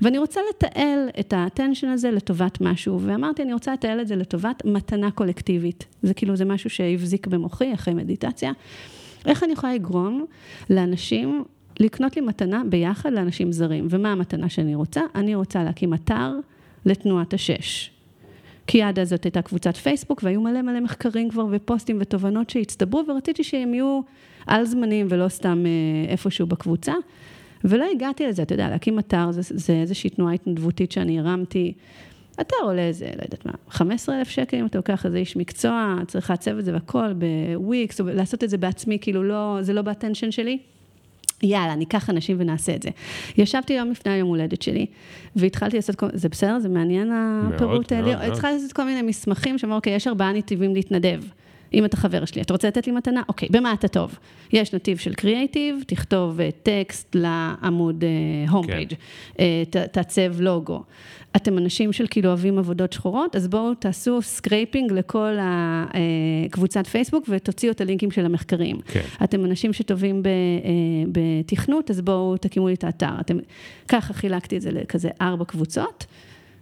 ואני 0.02 0.18
רוצה 0.18 0.40
לתעל 0.50 1.08
את 1.20 1.32
האטנשן 1.32 1.88
הזה 1.88 2.10
לטובת 2.10 2.60
משהו, 2.60 3.00
ואמרתי, 3.00 3.42
אני 3.42 3.52
רוצה 3.52 3.72
לתעל 3.72 4.00
את 4.00 4.08
זה 4.08 4.16
לטובת 4.16 4.62
מתנה 4.64 5.10
קולקטיבית. 5.10 5.86
זה 6.02 6.14
כאילו, 6.14 6.36
זה 6.36 6.44
משהו 6.44 6.70
שהבזיק 6.70 7.26
במוחי 7.26 7.74
אחרי 7.74 7.94
מדיטציה. 7.94 8.52
איך 9.26 9.42
אני 9.42 9.52
יכולה 9.52 9.74
לגרום 9.74 10.26
לאנשים 10.70 11.44
לקנות 11.80 12.16
לי 12.16 12.22
מתנה 12.22 12.62
ביחד 12.68 13.12
לאנשים 13.12 13.52
זרים? 13.52 13.86
ומה 13.90 14.12
המתנה 14.12 14.48
שאני 14.48 14.74
רוצה? 14.74 15.00
אני 15.14 15.34
רוצה 15.34 15.64
להקים 15.64 15.94
אתר 15.94 16.32
לתנועת 16.86 17.34
השש. 17.34 17.90
כי 18.66 18.82
עד 18.82 18.98
אז 18.98 19.08
זאת 19.08 19.24
הייתה 19.24 19.42
קבוצת 19.42 19.76
פייסבוק, 19.76 20.20
והיו 20.24 20.40
מלא 20.40 20.62
מלא 20.62 20.80
מחקרים 20.80 21.30
כבר 21.30 21.46
ופוסטים 21.50 21.98
ותובנות 22.00 22.50
שהצטברו, 22.50 23.02
ורציתי 23.08 23.44
שהם 23.44 23.74
יהיו 23.74 24.00
על 24.46 24.64
זמנים 24.64 25.06
ולא 25.10 25.28
סתם 25.28 25.64
אה, 25.66 26.12
איפשהו 26.12 26.46
בקבוצה. 26.46 26.92
ולא 27.64 27.86
הגעתי 27.94 28.26
לזה, 28.26 28.42
אתה 28.42 28.54
יודע, 28.54 28.70
להקים 28.70 28.98
אתר 28.98 29.32
זה, 29.32 29.40
זה 29.42 29.72
איזושהי 29.72 30.10
תנועה 30.10 30.34
התנדבותית 30.34 30.92
שאני 30.92 31.18
הרמתי. 31.18 31.72
אתר 32.40 32.56
עולה 32.62 32.82
איזה, 32.82 33.06
לא 33.06 33.22
יודעת 33.22 33.46
מה, 33.46 33.52
15 33.70 34.18
אלף 34.18 34.28
שקל 34.28 34.56
אם 34.56 34.66
אתה 34.66 34.78
לוקח 34.78 35.06
איזה 35.06 35.18
איש 35.18 35.36
מקצוע, 35.36 35.96
צריך 36.06 36.30
לעצב 36.30 36.58
את 36.58 36.64
זה 36.64 36.72
והכל 36.72 37.12
בוויקס, 37.12 38.00
או 38.00 38.06
לעשות 38.06 38.44
את 38.44 38.50
זה 38.50 38.58
בעצמי, 38.58 38.98
כאילו 39.00 39.22
לא, 39.22 39.58
זה 39.60 39.72
לא 39.72 39.82
באטנשן 39.82 40.30
שלי. 40.30 40.58
יאללה, 41.42 41.74
ניקח 41.74 42.10
אנשים 42.10 42.36
ונעשה 42.40 42.74
את 42.74 42.82
זה. 42.82 42.90
ישבתי 43.38 43.72
יום 43.72 43.90
לפני 43.90 44.12
היום 44.12 44.28
הולדת 44.28 44.62
שלי, 44.62 44.86
והתחלתי 45.36 45.76
לעשות, 45.76 45.96
כל, 45.96 46.06
זה 46.12 46.28
בסדר? 46.28 46.58
זה 46.58 46.68
מעניין 46.68 47.12
הפירוט 47.12 47.92
האלה? 47.92 48.26
התחלתי 48.26 48.54
לעשות 48.54 48.72
כל 48.72 48.84
מיני 48.84 49.02
מסמכים 49.02 49.58
שאומרים, 49.58 49.76
אוקיי, 49.76 49.94
יש 49.94 50.06
ארבעה 50.06 50.32
נתיבים 50.32 50.74
להתנדב. 50.74 51.22
אם 51.74 51.84
אתה 51.84 51.96
חבר 51.96 52.24
שלי, 52.24 52.42
אתה 52.42 52.54
רוצה 52.54 52.68
לתת 52.68 52.86
לי 52.86 52.92
מתנה? 52.92 53.22
אוקיי, 53.28 53.48
במה 53.50 53.72
אתה 53.72 53.88
טוב? 53.88 54.18
יש 54.52 54.74
נתיב 54.74 54.98
של 54.98 55.14
קריאייטיב, 55.14 55.76
תכתוב 55.86 56.38
טקסט 56.62 57.16
לעמוד 57.18 58.04
home 58.48 58.66
page, 58.66 58.92
כן. 59.34 59.44
תעצב 59.92 60.40
לוגו. 60.40 60.82
אתם 61.36 61.58
אנשים 61.58 61.92
של 61.92 62.06
כאילו 62.10 62.28
אוהבים 62.28 62.58
עבודות 62.58 62.92
שחורות, 62.92 63.36
אז 63.36 63.48
בואו 63.48 63.74
תעשו 63.74 64.22
scraping 64.22 64.92
לכל 64.92 65.36
הקבוצת 65.40 66.86
פייסבוק 66.86 67.24
ותוציאו 67.28 67.72
את 67.72 67.80
הלינקים 67.80 68.10
של 68.10 68.24
המחקרים. 68.24 68.80
כן. 68.80 69.02
אתם 69.24 69.44
אנשים 69.44 69.72
שטובים 69.72 70.22
בתכנות, 71.12 71.90
אז 71.90 72.00
בואו 72.00 72.36
תקימו 72.36 72.68
לי 72.68 72.74
את 72.74 72.84
האתר. 72.84 73.20
אתם... 73.20 73.38
ככה 73.88 74.14
חילקתי 74.14 74.56
את 74.56 74.62
זה 74.62 74.70
לכזה 74.72 75.08
ארבע 75.20 75.44
קבוצות. 75.44 76.06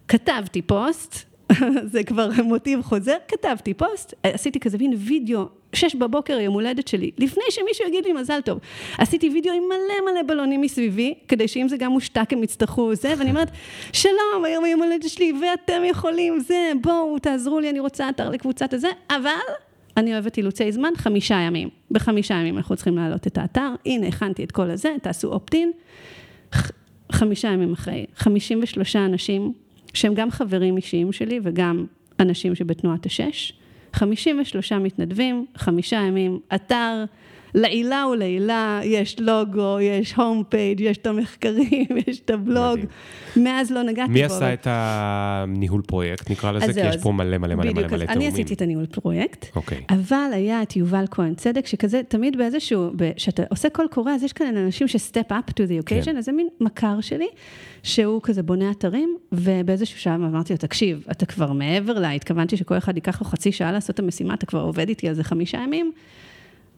כתבתי 0.09 0.63
פוסט, 0.63 1.30
זה 1.93 2.05
כבר 2.05 2.31
מוטיב 2.45 2.83
חוזר, 2.83 3.17
כתבתי 3.29 3.75
פוסט, 3.75 4.15
עשיתי 4.23 4.61
כזה 4.61 4.79
מין 4.79 4.93
וידאו, 4.97 5.45
שש 5.73 5.95
בבוקר 5.95 6.41
יום 6.41 6.55
הולדת 6.55 6.89
שלי, 6.89 7.11
לפני 7.19 7.43
שמישהו 7.51 7.89
יגיד 7.89 8.05
לי 8.05 8.13
מזל 8.13 8.41
טוב. 8.41 8.59
עשיתי 8.99 9.31
וידאו 9.31 9.53
עם 9.53 9.63
מלא 9.69 10.13
מלא 10.13 10.23
בלונים 10.23 10.61
מסביבי, 10.61 11.15
כדי 11.29 11.49
שאם 11.49 11.69
זה 11.69 11.77
גם 11.77 11.93
מושתק 11.93 12.33
הם 12.33 12.43
יצטרכו 12.43 12.95
זה, 12.95 13.15
ואני 13.19 13.31
אומרת, 13.31 13.51
שלום, 13.93 14.45
היום 14.45 14.65
היום 14.65 14.83
הולדת 14.83 15.09
שלי, 15.09 15.33
ואתם 15.43 15.83
יכולים, 15.87 16.41
זה, 16.41 16.73
בואו, 16.83 17.19
תעזרו 17.19 17.61
לי, 17.61 17.71
אני 17.71 17.81
רוצה 17.81 18.09
אתר 18.09 18.31
לקבוצת 18.31 18.75
הזה, 18.75 18.89
אבל 19.11 19.31
אני 19.97 20.13
אוהבת 20.13 20.37
אילוצי 20.37 20.73
זמן, 20.73 20.93
חמישה 20.97 21.35
ימים. 21.35 21.69
בחמישה 21.91 22.35
ימים 22.35 22.57
אנחנו 22.57 22.77
צריכים 22.77 22.97
להעלות 22.97 23.27
את 23.27 23.39
האתר, 23.39 23.75
הנה, 23.87 24.07
הכנתי 24.07 24.45
את 24.45 24.53
כל 24.53 24.71
הזה, 24.71 24.95
תעשו 25.03 25.29
אופטין. 25.29 25.73
חמישה 27.13 27.49
ימים 27.49 27.73
אחרי, 27.73 28.07
53 28.17 28.97
אנשים 28.97 29.53
שהם 29.95 30.15
גם 30.15 30.31
חברים 30.31 30.77
אישיים 30.77 31.13
שלי 31.13 31.41
וגם 31.43 31.87
אנשים 32.21 32.55
שבתנועת 32.55 33.07
השש. 33.07 33.53
53 33.93 34.73
מתנדבים, 34.73 35.47
חמישה 35.57 35.97
ימים, 35.97 36.41
אתר, 36.55 37.05
לעילה 37.55 38.07
ולעילה, 38.13 38.81
יש 38.85 39.21
לוגו, 39.21 39.81
יש 39.81 40.15
הום 40.15 40.43
פייג', 40.49 40.81
יש 40.81 40.97
את 40.97 41.07
המחקרים, 41.07 41.87
יש 42.07 42.21
את 42.21 42.31
הבלוג. 42.31 42.79
מדהים. 42.79 42.89
מאז 43.37 43.71
לא 43.71 43.83
נגעתי 43.83 44.09
בו. 44.09 44.15
מי 44.15 44.25
עשה 44.25 44.53
את 44.53 44.67
הניהול 44.71 45.83
פרויקט, 45.83 46.31
נקרא 46.31 46.53
לזה? 46.53 46.73
כי 46.73 46.89
יש 46.89 46.97
פה 46.97 47.13
מלא 47.13 47.39
מלא 47.39 47.55
מלא 47.55 47.73
מלא 47.73 47.89
תאומים. 47.89 48.09
אני 48.09 48.29
עשיתי 48.29 48.55
את 48.55 48.63
הניהול 48.63 48.87
פרויקט, 48.87 49.57
אוקיי. 49.57 49.81
אבל 49.91 50.31
היה 50.33 50.63
את 50.63 50.77
יובל 50.77 51.05
כהן 51.11 51.35
צדק, 51.35 51.67
שכזה, 51.67 52.01
תמיד 52.09 52.39
באיזשהו, 52.39 52.91
כשאתה 53.17 53.43
עושה 53.51 53.71
קול 53.71 53.87
קורא, 53.91 54.13
אז 54.13 54.23
יש 54.23 54.33
כאן 54.33 54.57
אנשים 54.57 54.89
שסטפ 54.89 55.33
אפ 55.33 55.51
to 55.51 55.53
the 55.53 55.85
occasion, 55.85 56.05
כן. 56.05 56.17
אז 56.17 56.25
זה 56.25 56.33
מין 56.33 56.49
מכר 56.61 57.01
שלי, 57.01 57.29
שהוא 57.83 58.21
כזה 58.23 58.43
בונה 58.43 58.71
אתרים, 58.71 59.17
ובאיזשהו 59.33 59.99
שעה 59.99 60.15
אמרתי 60.15 60.53
לו, 60.53 60.57
תקשיב, 60.57 61.07
אתה 61.11 61.27
כבר 61.27 61.53
מעבר 61.53 61.99
לה, 61.99 62.11
התכוונתי 62.11 62.57
שכל 62.57 62.79
אחד 62.79 62.97
ייקח 62.97 63.21
לו 63.21 63.27
חצי 63.27 63.53
שעה 63.53 63.73
לעשות 63.73 63.95
את 63.95 63.99
המשימה, 63.99 64.35
אתה 64.35 64.47
כבר 64.47 64.61
עובד 64.61 64.89
איתי 64.89 65.09
על 65.09 65.15
זה 65.15 65.25
חמישה 65.25 65.59
ימים. 65.59 65.93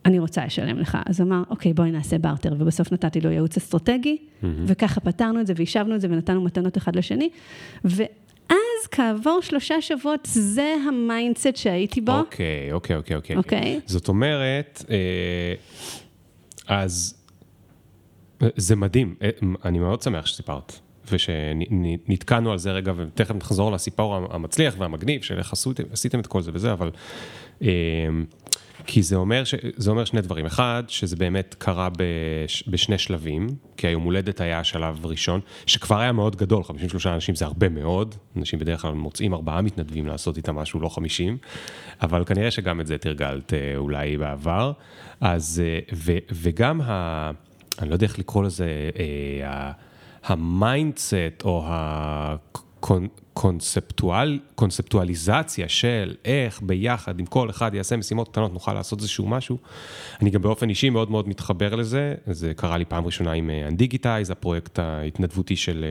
אני 0.04 0.18
רוצה 0.18 0.44
לשלם 0.44 0.78
לך. 0.78 0.98
אז 1.06 1.20
אמר, 1.20 1.42
אוקיי, 1.50 1.72
בואי 1.72 1.90
נעשה 1.90 2.18
בארטר, 2.18 2.54
ובסוף 2.58 2.92
נתתי 2.92 3.20
לו 3.20 3.30
ייעוץ 3.30 3.56
אסטרטגי, 3.56 4.16
mm-hmm. 4.16 4.46
וככה 4.66 5.00
פתרנו 5.00 5.40
את 5.40 5.46
זה, 5.46 5.52
והשבנו 5.56 5.94
את 5.94 6.00
זה, 6.00 6.08
ונתנו 6.10 6.42
מתנות 6.42 6.76
אחד 6.76 6.96
לשני, 6.96 7.30
ואז 7.84 8.86
כעבור 8.90 9.40
שלושה 9.42 9.80
שבועות, 9.80 10.28
זה 10.32 10.74
ה 10.88 10.97
mindset 10.97 11.56
שהייתי 11.56 12.00
בו. 12.00 12.12
אוקיי, 12.12 12.72
אוקיי, 12.72 12.96
אוקיי, 12.96 13.16
אוקיי. 13.16 13.36
אוקיי. 13.36 13.80
זאת 13.86 14.08
אומרת, 14.08 14.84
אה, 14.90 15.54
אז 16.66 17.14
זה 18.56 18.76
מדהים, 18.76 19.14
אה, 19.22 19.30
אני 19.64 19.78
מאוד 19.78 20.02
שמח 20.02 20.26
שסיפרת. 20.26 20.78
ושנתקענו 21.12 22.52
על 22.52 22.58
זה 22.58 22.72
רגע, 22.72 22.92
ותכף 22.96 23.34
נחזור 23.34 23.72
לסיפור 23.72 24.14
המצליח 24.14 24.74
והמגניב 24.78 25.22
של 25.22 25.38
איך 25.38 25.52
עשיתם 25.92 26.20
את 26.20 26.26
כל 26.26 26.42
זה 26.42 26.50
וזה, 26.54 26.72
אבל 26.72 26.90
אה, 27.62 27.68
כי 28.86 29.02
זה 29.02 29.16
אומר, 29.16 29.44
ש... 29.44 29.54
זה 29.76 29.90
אומר 29.90 30.04
שני 30.04 30.20
דברים. 30.20 30.46
אחד, 30.46 30.82
שזה 30.88 31.16
באמת 31.16 31.54
קרה 31.58 31.88
בש... 31.96 32.64
בשני 32.68 32.98
שלבים, 32.98 33.46
כי 33.76 33.86
היום 33.86 34.02
הולדת 34.02 34.40
היה 34.40 34.60
השלב 34.60 35.00
הראשון, 35.04 35.40
שכבר 35.66 35.98
היה 35.98 36.12
מאוד 36.12 36.36
גדול, 36.36 36.64
53 36.64 37.06
אנשים 37.06 37.34
זה 37.34 37.44
הרבה 37.44 37.68
מאוד, 37.68 38.14
אנשים 38.36 38.58
בדרך 38.58 38.82
כלל 38.82 38.92
מוצאים 38.92 39.34
ארבעה 39.34 39.62
מתנדבים 39.62 40.06
לעשות 40.06 40.36
איתם 40.36 40.56
משהו, 40.56 40.80
לא 40.80 40.88
50, 40.88 41.38
אבל 42.02 42.24
כנראה 42.24 42.50
שגם 42.50 42.80
את 42.80 42.86
זה 42.86 42.98
תרגלת 42.98 43.54
אה, 43.54 43.76
אולי 43.76 44.16
בעבר. 44.18 44.72
אז, 45.20 45.62
אה, 45.64 45.78
ו... 45.94 46.12
וגם 46.32 46.80
ה... 46.80 47.30
אני 47.78 47.88
לא 47.88 47.94
יודע 47.94 48.06
איך 48.06 48.18
לקרוא 48.18 48.44
לזה, 48.44 48.90
אה, 48.98 49.72
ה 50.24 50.39
mindset 50.39 51.42
או 51.44 51.64
הקונספטואליזציה 52.82 55.68
של 55.68 56.14
איך 56.24 56.62
ביחד, 56.62 57.20
אם 57.20 57.26
כל 57.26 57.50
אחד 57.50 57.74
יעשה 57.74 57.96
משימות 57.96 58.28
קטנות, 58.28 58.52
נוכל 58.52 58.72
לעשות 58.72 58.98
איזשהו 58.98 59.28
משהו. 59.28 59.58
אני 60.22 60.30
גם 60.30 60.42
באופן 60.42 60.68
אישי 60.68 60.90
מאוד 60.90 61.10
מאוד 61.10 61.28
מתחבר 61.28 61.74
לזה, 61.74 62.14
זה 62.26 62.54
קרה 62.54 62.78
לי 62.78 62.84
פעם 62.84 63.06
ראשונה 63.06 63.32
עם 63.32 63.50
אנדיגיטייז, 63.68 64.30
אה, 64.30 64.32
הפרויקט 64.32 64.78
ההתנדבותי 64.78 65.56
של 65.56 65.84
אה, 65.84 65.88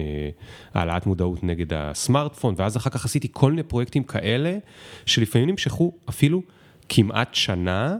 אה, 0.00 0.30
העלאת 0.74 1.06
מודעות 1.06 1.44
נגד 1.44 1.72
הסמארטפון, 1.72 2.54
ואז 2.58 2.76
אחר 2.76 2.90
כך 2.90 3.04
עשיתי 3.04 3.28
כל 3.32 3.50
מיני 3.50 3.62
פרויקטים 3.62 4.02
כאלה, 4.02 4.58
שלפעמים 5.06 5.48
נמשכו 5.48 5.92
אפילו 6.08 6.42
כמעט 6.88 7.34
שנה. 7.34 7.96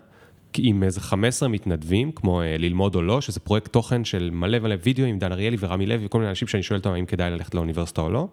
עם 0.58 0.82
איזה 0.82 1.00
15 1.00 1.48
מתנדבים, 1.48 2.12
כמו 2.12 2.42
אה, 2.42 2.56
ללמוד 2.58 2.94
או 2.94 3.02
לא, 3.02 3.20
שזה 3.20 3.40
פרויקט 3.40 3.72
תוכן 3.72 4.04
של 4.04 4.30
מלא 4.32 4.58
מלא 4.58 4.74
וידאו 4.82 5.04
עם 5.04 5.18
דן 5.18 5.32
אריאלי 5.32 5.56
ורמי 5.60 5.86
לוי 5.86 6.06
וכל 6.06 6.18
מיני 6.18 6.30
אנשים 6.30 6.48
שאני 6.48 6.62
שואל 6.62 6.78
אותם 6.78 6.90
האם 6.90 7.06
כדאי 7.06 7.30
ללכת 7.30 7.54
לאוניברסיטה 7.54 8.00
או 8.00 8.10
לא. 8.10 8.28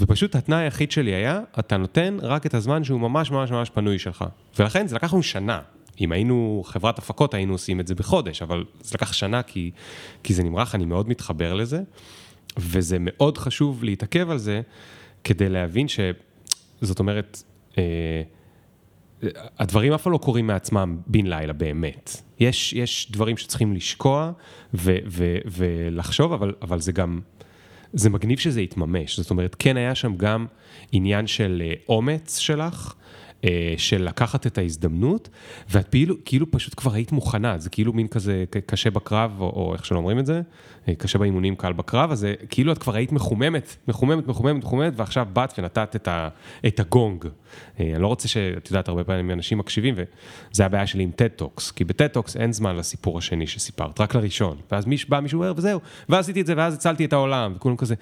ופשוט 0.00 0.34
התנאי 0.34 0.58
היחיד 0.58 0.90
שלי 0.90 1.14
היה, 1.14 1.40
אתה 1.58 1.76
נותן 1.76 2.16
רק 2.22 2.46
את 2.46 2.54
הזמן 2.54 2.84
שהוא 2.84 3.00
ממש 3.00 3.30
ממש 3.30 3.50
ממש 3.50 3.70
פנוי 3.70 3.98
שלך. 3.98 4.24
ולכן 4.58 4.86
זה 4.86 4.96
לקח 4.96 5.12
לנו 5.12 5.22
שנה. 5.22 5.60
אם 6.00 6.12
היינו 6.12 6.62
חברת 6.66 6.98
הפקות, 6.98 7.34
היינו 7.34 7.54
עושים 7.54 7.80
את 7.80 7.86
זה 7.86 7.94
בחודש, 7.94 8.42
אבל 8.42 8.64
זה 8.80 8.90
לקח 8.94 9.12
שנה 9.12 9.42
כי, 9.42 9.70
כי 10.22 10.34
זה 10.34 10.42
נמרח, 10.42 10.74
אני 10.74 10.84
מאוד 10.84 11.08
מתחבר 11.08 11.54
לזה, 11.54 11.80
וזה 12.58 12.96
מאוד 13.00 13.38
חשוב 13.38 13.84
להתעכב 13.84 14.30
על 14.30 14.38
זה, 14.38 14.60
כדי 15.24 15.48
להבין 15.48 15.88
ש... 15.88 16.00
זאת 16.80 16.98
אומרת, 16.98 17.42
אה, 17.78 18.22
הדברים 19.58 19.92
אף 19.92 20.02
פעם 20.02 20.12
לא 20.12 20.18
קורים 20.18 20.46
מעצמם 20.46 20.98
בן 21.06 21.26
לילה 21.26 21.52
באמת. 21.52 22.22
יש, 22.40 22.72
יש 22.72 23.08
דברים 23.10 23.36
שצריכים 23.36 23.74
לשקוע 23.74 24.32
ו, 24.74 24.96
ו, 25.06 25.36
ולחשוב, 25.46 26.32
אבל, 26.32 26.54
אבל 26.62 26.80
זה 26.80 26.92
גם, 26.92 27.20
זה 27.92 28.10
מגניב 28.10 28.38
שזה 28.38 28.60
יתממש. 28.60 29.20
זאת 29.20 29.30
אומרת, 29.30 29.56
כן 29.58 29.76
היה 29.76 29.94
שם 29.94 30.16
גם 30.16 30.46
עניין 30.92 31.26
של 31.26 31.62
אה, 31.64 31.72
אומץ 31.88 32.38
שלך, 32.38 32.94
של 33.76 34.02
לקחת 34.02 34.46
את 34.46 34.58
ההזדמנות, 34.58 35.28
ואת 35.70 35.88
כאילו, 35.88 36.14
כאילו 36.24 36.50
פשוט 36.50 36.74
כבר 36.76 36.94
היית 36.94 37.12
מוכנה, 37.12 37.58
זה 37.58 37.70
כאילו 37.70 37.92
מין 37.92 38.08
כזה 38.08 38.44
קשה 38.66 38.90
בקרב, 38.90 39.36
או, 39.40 39.44
או 39.44 39.74
איך 39.74 39.84
שלא 39.84 39.98
אומרים 39.98 40.18
את 40.18 40.26
זה, 40.26 40.42
אה, 40.88 40.94
קשה 40.94 41.18
באימונים, 41.18 41.56
קל 41.56 41.72
בקרב, 41.72 42.12
אז 42.12 42.26
כאילו 42.48 42.72
את 42.72 42.78
כבר 42.78 42.94
היית 42.94 43.12
מחוממת, 43.12 43.76
מחוממת, 43.88 44.26
מחוממת, 44.26 44.64
מחוממת, 44.64 44.92
ועכשיו 44.96 45.26
באת 45.32 45.58
ונתת 45.58 45.96
את, 45.96 46.08
ה, 46.08 46.28
את 46.66 46.80
הגונג. 46.80 47.24
אה, 47.80 47.90
אני 47.94 48.02
לא 48.02 48.06
רוצה 48.06 48.28
שאת 48.28 48.70
יודעת, 48.70 48.88
הרבה 48.88 49.04
פעמים 49.04 49.30
אנשים 49.30 49.58
מקשיבים, 49.58 49.94
וזה 49.96 50.66
הבעיה 50.66 50.86
שלי 50.86 51.02
עם 51.02 51.10
TED 51.10 51.30
Talks, 51.30 51.70
כי 51.70 51.84
ב 51.84 51.90
TED 51.90 52.07
Talks 52.07 52.36
אין 52.36 52.52
זמן 52.52 52.76
לסיפור 52.76 53.18
השני 53.18 53.46
שסיפרת, 53.46 54.00
רק 54.00 54.14
לראשון. 54.14 54.56
ואז 54.72 54.86
מיש, 54.86 55.08
בא 55.08 55.20
מישהו 55.20 55.40
ואומר, 55.40 55.54
וזהו, 55.56 55.80
ואז 56.08 56.24
עשיתי 56.24 56.40
את 56.40 56.46
זה, 56.46 56.54
ואז 56.56 56.74
הצלתי 56.74 57.04
את 57.04 57.12
העולם, 57.12 57.52
וכולם 57.56 57.76
כזה, 57.76 57.94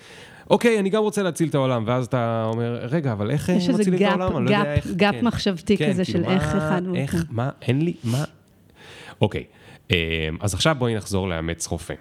אוקיי, 0.51 0.79
אני 0.79 0.91
גם 0.91 1.03
רוצה 1.03 1.23
להציל 1.23 1.49
את 1.49 1.55
העולם, 1.55 1.85
ואז 1.87 2.07
אתה 2.07 2.51
אומר, 2.53 2.79
רגע, 2.91 3.13
אבל 3.13 3.31
איך 3.31 3.51
מצילים 3.51 3.95
את 3.95 4.01
העולם? 4.01 4.37
אני 4.37 4.45
לא 4.45 4.51
יודע 4.51 4.75
איך... 4.75 4.79
יש 4.79 4.87
איזה 4.87 4.99
gap 4.99 5.15
כן, 5.15 5.27
מחשבתי 5.27 5.77
כן, 5.77 5.91
כזה 5.91 6.05
כאילו 6.05 6.25
של 6.25 6.31
איך 6.31 6.43
אחד... 6.43 6.83
איך, 6.95 7.25
מה, 7.31 7.51
אין 7.63 7.83
לי, 7.83 7.95
מה... 8.05 8.25
אוקיי, 9.21 9.45
אה, 9.91 10.29
אז 10.41 10.55
עכשיו 10.55 10.77
בואי 10.79 10.95
נחזור 10.95 11.29
לאמץ 11.29 11.67
רופא. 11.67 11.95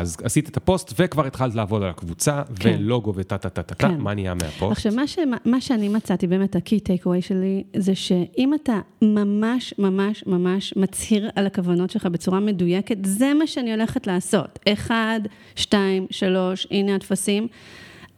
אז 0.00 0.16
עשית 0.22 0.48
את 0.48 0.56
הפוסט 0.56 0.92
וכבר 0.98 1.26
התחלת 1.26 1.54
לעבוד 1.54 1.82
על 1.82 1.88
הקבוצה, 1.88 2.42
כן. 2.60 2.76
ולוגו 2.78 3.12
וטה 3.16 3.38
טה 3.38 3.48
טה 3.48 3.62
טה 3.62 3.74
טה, 3.74 3.88
מה 3.88 4.14
נהיה 4.14 4.34
מהפוסט? 4.34 4.72
עכשיו, 4.72 4.92
מה, 4.92 5.06
ש, 5.06 5.18
מה 5.44 5.60
שאני 5.60 5.88
מצאתי, 5.88 6.26
באמת 6.26 6.56
ה 6.56 6.62
key 6.62 6.78
takeaway 6.88 7.20
שלי, 7.20 7.64
זה 7.76 7.94
שאם 7.94 8.54
אתה 8.54 8.80
ממש 9.02 9.74
ממש 9.78 10.24
ממש 10.26 10.74
מצהיר 10.76 11.30
על 11.36 11.46
הכוונות 11.46 11.90
שלך 11.90 12.06
בצורה 12.06 12.40
מדויקת, 12.40 12.96
זה 13.04 13.34
מה 13.34 13.46
שאני 13.46 13.72
הולכת 13.72 14.06
לעשות. 14.06 14.58
אחד, 14.68 15.20
שתיים, 15.56 16.06
שלוש, 16.10 16.66
הנה 16.70 16.94
הטפסים. 16.94 17.48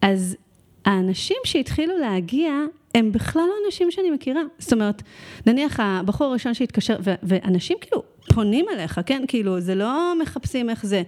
אז 0.02 0.36
האנשים 0.84 1.36
שהתחילו 1.44 1.98
להגיע, 1.98 2.52
הם 2.94 3.12
בכלל 3.12 3.42
לא 3.42 3.54
אנשים 3.66 3.90
שאני 3.90 4.10
מכירה. 4.10 4.40
זאת 4.58 4.72
אומרת, 4.72 5.02
נניח 5.46 5.80
הבחור 5.80 6.26
הראשון 6.26 6.54
שהתקשר, 6.54 6.96
ואנשים 7.22 7.76
כאילו 7.80 8.02
פונים 8.34 8.66
אליך, 8.72 9.00
כן? 9.06 9.24
כאילו, 9.28 9.60
זה 9.60 9.74
לא 9.74 10.12
מחפשים 10.22 10.70
איך 10.70 10.86
זה. 10.86 11.02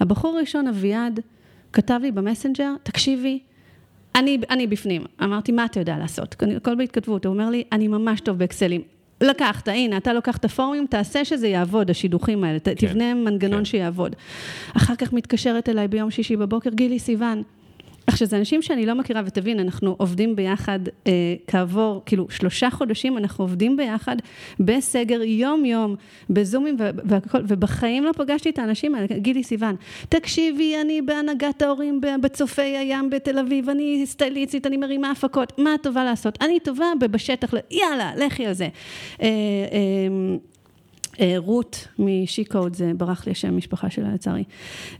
הבחור 0.00 0.36
הראשון, 0.36 0.66
אביעד, 0.66 1.20
כתב 1.72 1.98
לי 2.02 2.12
במסנג'ר, 2.12 2.74
תקשיבי, 2.82 3.38
אני, 4.14 4.38
אני 4.50 4.66
בפנים. 4.66 5.02
אמרתי, 5.22 5.52
מה 5.52 5.64
אתה 5.64 5.80
יודע 5.80 5.98
לעשות? 5.98 6.36
הכל 6.56 6.74
בהתכתבות. 6.74 7.26
הוא 7.26 7.34
אומר 7.34 7.50
לי, 7.50 7.64
אני 7.72 7.88
ממש 7.88 8.20
טוב 8.20 8.38
באקסלים. 8.38 8.82
לקחת, 9.20 9.68
הנה, 9.68 9.96
אתה 9.96 10.12
לוקח 10.12 10.36
את 10.36 10.44
הפורומים, 10.44 10.86
תעשה 10.86 11.24
שזה 11.24 11.48
יעבוד, 11.48 11.90
השידוכים 11.90 12.44
האלה, 12.44 12.58
כן, 12.60 12.74
תבנה 12.74 13.14
מנגנון 13.14 13.58
כן. 13.58 13.64
שיעבוד. 13.64 14.16
אחר 14.76 14.96
כך 14.96 15.12
מתקשרת 15.12 15.68
אליי 15.68 15.88
ביום 15.88 16.10
שישי 16.10 16.36
בבוקר, 16.36 16.70
גילי 16.70 16.98
סיוון, 16.98 17.42
עכשיו, 18.06 18.28
זה 18.28 18.36
אנשים 18.36 18.62
שאני 18.62 18.86
לא 18.86 18.94
מכירה, 18.94 19.22
ותבין, 19.26 19.60
אנחנו 19.60 19.96
עובדים 19.98 20.36
ביחד 20.36 20.78
אה, 21.06 21.12
כעבור, 21.46 22.02
כאילו, 22.06 22.26
שלושה 22.30 22.70
חודשים 22.70 23.18
אנחנו 23.18 23.44
עובדים 23.44 23.76
ביחד 23.76 24.16
בסגר 24.60 25.22
יום-יום, 25.22 25.96
בזומים 26.30 26.76
והכל, 27.04 27.38
ובחיים 27.48 28.04
לא 28.04 28.12
פגשתי 28.12 28.50
את 28.50 28.58
האנשים 28.58 28.94
האלה. 28.94 29.06
גילי 29.16 29.44
סיוון, 29.44 29.76
תקשיבי, 30.08 30.80
אני 30.80 31.02
בהנהגת 31.02 31.62
ההורים 31.62 32.00
בצופי 32.22 32.62
הים 32.62 33.10
בתל 33.10 33.38
אביב, 33.38 33.70
אני 33.70 34.02
סטייליצית, 34.06 34.66
אני 34.66 34.76
מרימה 34.76 35.10
הפקות, 35.10 35.58
מה 35.58 35.74
טובה 35.82 36.04
לעשות? 36.04 36.38
אני 36.40 36.60
טובה 36.60 36.86
בשטח, 37.00 37.54
יאללה, 37.70 38.12
לכי 38.16 38.46
על 38.46 38.52
זה. 38.52 38.68
אה, 39.22 39.28
אה, 39.28 39.28
רות 41.36 41.88
משיקוד, 41.98 42.76
זה 42.76 42.92
ברח 42.96 43.26
לי 43.26 43.32
השם 43.32 43.48
המשפחה 43.48 43.90
שלה 43.90 44.08
לצערי, 44.14 44.44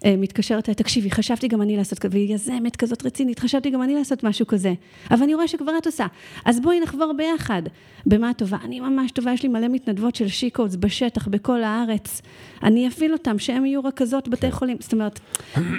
אה, 0.04 0.14
מתקשרת 0.16 0.70
תקשיבי, 0.70 1.10
חשבתי 1.10 1.48
גם 1.48 1.62
אני 1.62 1.76
לעשות 1.76 1.98
והיא 2.10 2.34
יזמת 2.34 2.76
כזאת 2.76 3.06
רצינית, 3.06 3.38
חשבתי 3.38 3.70
גם 3.70 3.82
אני 3.82 3.94
לעשות 3.94 4.22
משהו 4.22 4.46
כזה, 4.46 4.74
אבל 5.10 5.22
אני 5.22 5.34
רואה 5.34 5.48
שכבר 5.48 5.72
את 5.78 5.86
עושה, 5.86 6.06
אז 6.44 6.60
בואי 6.60 6.80
נחבור 6.80 7.12
ביחד. 7.16 7.62
במה 8.06 8.32
טובה? 8.34 8.58
אני 8.64 8.80
ממש 8.80 9.10
טובה, 9.10 9.32
יש 9.32 9.42
לי 9.42 9.48
מלא 9.48 9.68
מתנדבות 9.68 10.14
של 10.14 10.28
שיקוד 10.28 10.80
בשטח, 10.80 11.28
בכל 11.28 11.62
הארץ. 11.62 12.22
אני 12.62 12.88
אפעיל 12.88 13.12
אותם, 13.12 13.38
שהם 13.38 13.66
יהיו 13.66 13.84
רכזות 13.84 14.28
בתי 14.28 14.40
כן. 14.40 14.50
חולים. 14.50 14.76
זאת 14.80 14.92
אומרת, 14.92 15.20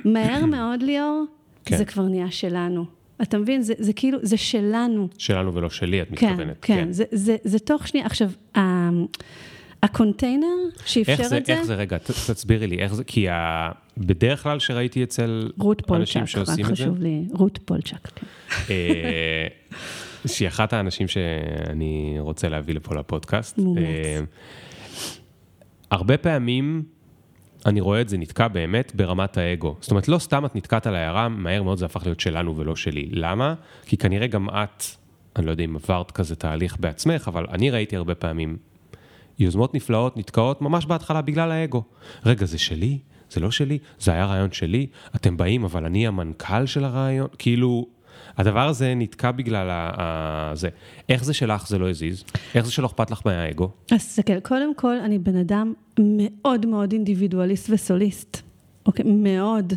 מהר 0.06 0.46
מאוד, 0.46 0.84
ליאור, 0.84 1.26
כן. 1.66 1.78
זה 1.78 1.86
כבר 1.86 2.04
נהיה 2.04 2.32
שלנו. 2.32 2.86
אתה 3.22 3.38
מבין? 3.38 3.62
זה, 3.62 3.74
זה 3.78 3.94
כאילו, 3.94 4.20
זה 4.22 4.38
שלנו. 4.38 5.08
שלנו 5.18 5.54
ולא 5.54 5.70
שלי, 5.70 6.02
את 6.02 6.08
כן, 6.16 6.30
מתכוונת. 6.30 6.58
כן, 6.62 6.76
כן. 6.76 6.92
זה, 6.92 7.04
זה, 7.12 7.36
זה 7.44 7.60
תוך 7.60 7.88
שנייה. 7.88 8.06
עכשיו, 8.06 8.30
הקונטיינר 9.84 10.48
שאפשר 10.86 11.24
את 11.38 11.46
זה... 11.46 11.54
איך 11.54 11.64
זה, 11.64 11.76
רגע, 11.76 11.98
ת, 11.98 12.12
תסבירי 12.12 12.68
לי, 12.68 12.80
איך 12.80 12.94
זה, 12.94 13.04
כי 13.04 13.30
ה... 13.30 13.72
בדרך 13.98 14.44
כלל 14.44 14.60
שראיתי 14.60 15.04
אצל 15.04 15.50
אנשים 15.92 16.28
שעושים 16.28 16.66
את 16.66 16.76
זה... 16.76 16.86
רות 16.86 16.92
פולצ'ק, 16.92 16.92
רק 16.92 16.94
חשוב 16.94 17.02
לי, 17.02 17.26
רות 17.34 17.60
פולצ'ק, 17.66 18.08
כן. 18.08 18.26
אה, 18.70 19.48
שהיא 20.28 20.48
אחת 20.48 20.74
האנשים 20.74 21.08
שאני 21.08 22.16
רוצה 22.20 22.50
להביא 22.50 22.74
לפה 22.76 22.96
לפודקאסט. 22.96 23.58
מומלץ. 23.58 23.84
אה, 23.86 24.20
הרבה 25.92 26.18
פעמים 26.18 26.84
אני 27.66 27.82
רואה 27.82 28.02
את 28.02 28.10
זה 28.10 28.18
נתקע 28.18 28.48
באמת 28.48 28.92
ברמת 28.96 29.38
האגו. 29.38 29.76
זאת 29.80 29.92
אומרת, 29.92 30.08
לא 30.08 30.18
סתם 30.18 30.46
את 30.46 30.56
נתקעת 30.56 30.88
על 30.88 30.96
ההערה, 30.96 31.30
מהר 31.30 31.64
מאוד 31.64 31.78
זה 31.78 31.86
הפך 31.86 32.06
להיות 32.06 32.20
שלנו 32.20 32.58
ולא 32.58 32.76
שלי. 32.76 33.10
למה? 33.12 33.54
כי 33.86 33.98
כנראה 33.98 34.28
גם 34.28 34.50
את, 34.50 34.84
אני 35.36 35.46
לא 35.46 35.52
יודע 35.52 35.64
אם 35.64 35.76
עברת 35.76 36.12
כזה 36.12 36.36
תהליך 36.36 36.78
בעצמך, 36.80 37.28
אבל 37.28 37.46
אני 37.50 37.70
ראיתי 37.70 37.96
הרבה 37.96 38.16
פעמים 38.16 38.58
יוזמות 39.40 39.74
נפלאות 39.74 40.18
נתקעות 40.18 40.62
ממש 40.62 40.86
בהתחלה 40.86 41.22
בגלל 41.22 41.52
האגו. 41.52 41.84
רגע, 42.26 42.46
זה 42.46 42.58
שלי? 42.58 42.98
זה 43.32 43.40
לא 43.40 43.52
שלי? 43.52 43.78
זה 44.00 44.12
היה 44.12 44.26
רעיון 44.26 44.52
שלי? 44.52 44.88
אתם 45.16 45.38
באים, 45.38 45.64
אבל 45.64 45.86
אני 45.86 46.08
המנכ"ל 46.08 46.66
של 46.66 46.84
הרעיון? 46.84 47.28
כאילו, 47.38 47.88
הדבר 48.38 48.68
הזה 48.68 48.94
נתקע 48.96 49.32
בגלל 49.32 49.68
ה... 49.72 50.52
זה. 50.54 50.70
איך 51.10 51.24
זה 51.24 51.34
שלך 51.34 51.68
זה 51.68 51.78
לא 51.78 51.90
הזיז? 51.90 52.24
איך 52.56 52.66
זה 52.66 52.72
שלא 52.72 52.88
אכפת 52.88 53.12
לך 53.12 53.22
מהאגו? 53.26 53.70
אז 53.92 54.06
תסתכל, 54.06 54.40
קודם 54.40 54.76
כל, 54.76 54.96
אני 55.00 55.20
בן 55.20 55.36
אדם 55.36 55.74
מאוד 56.00 56.66
מאוד 56.66 56.94
אינדיבידואליסט 56.94 57.70
וסוליסט. 57.70 58.42
אוקיי? 58.86 59.06
מאוד. 59.08 59.74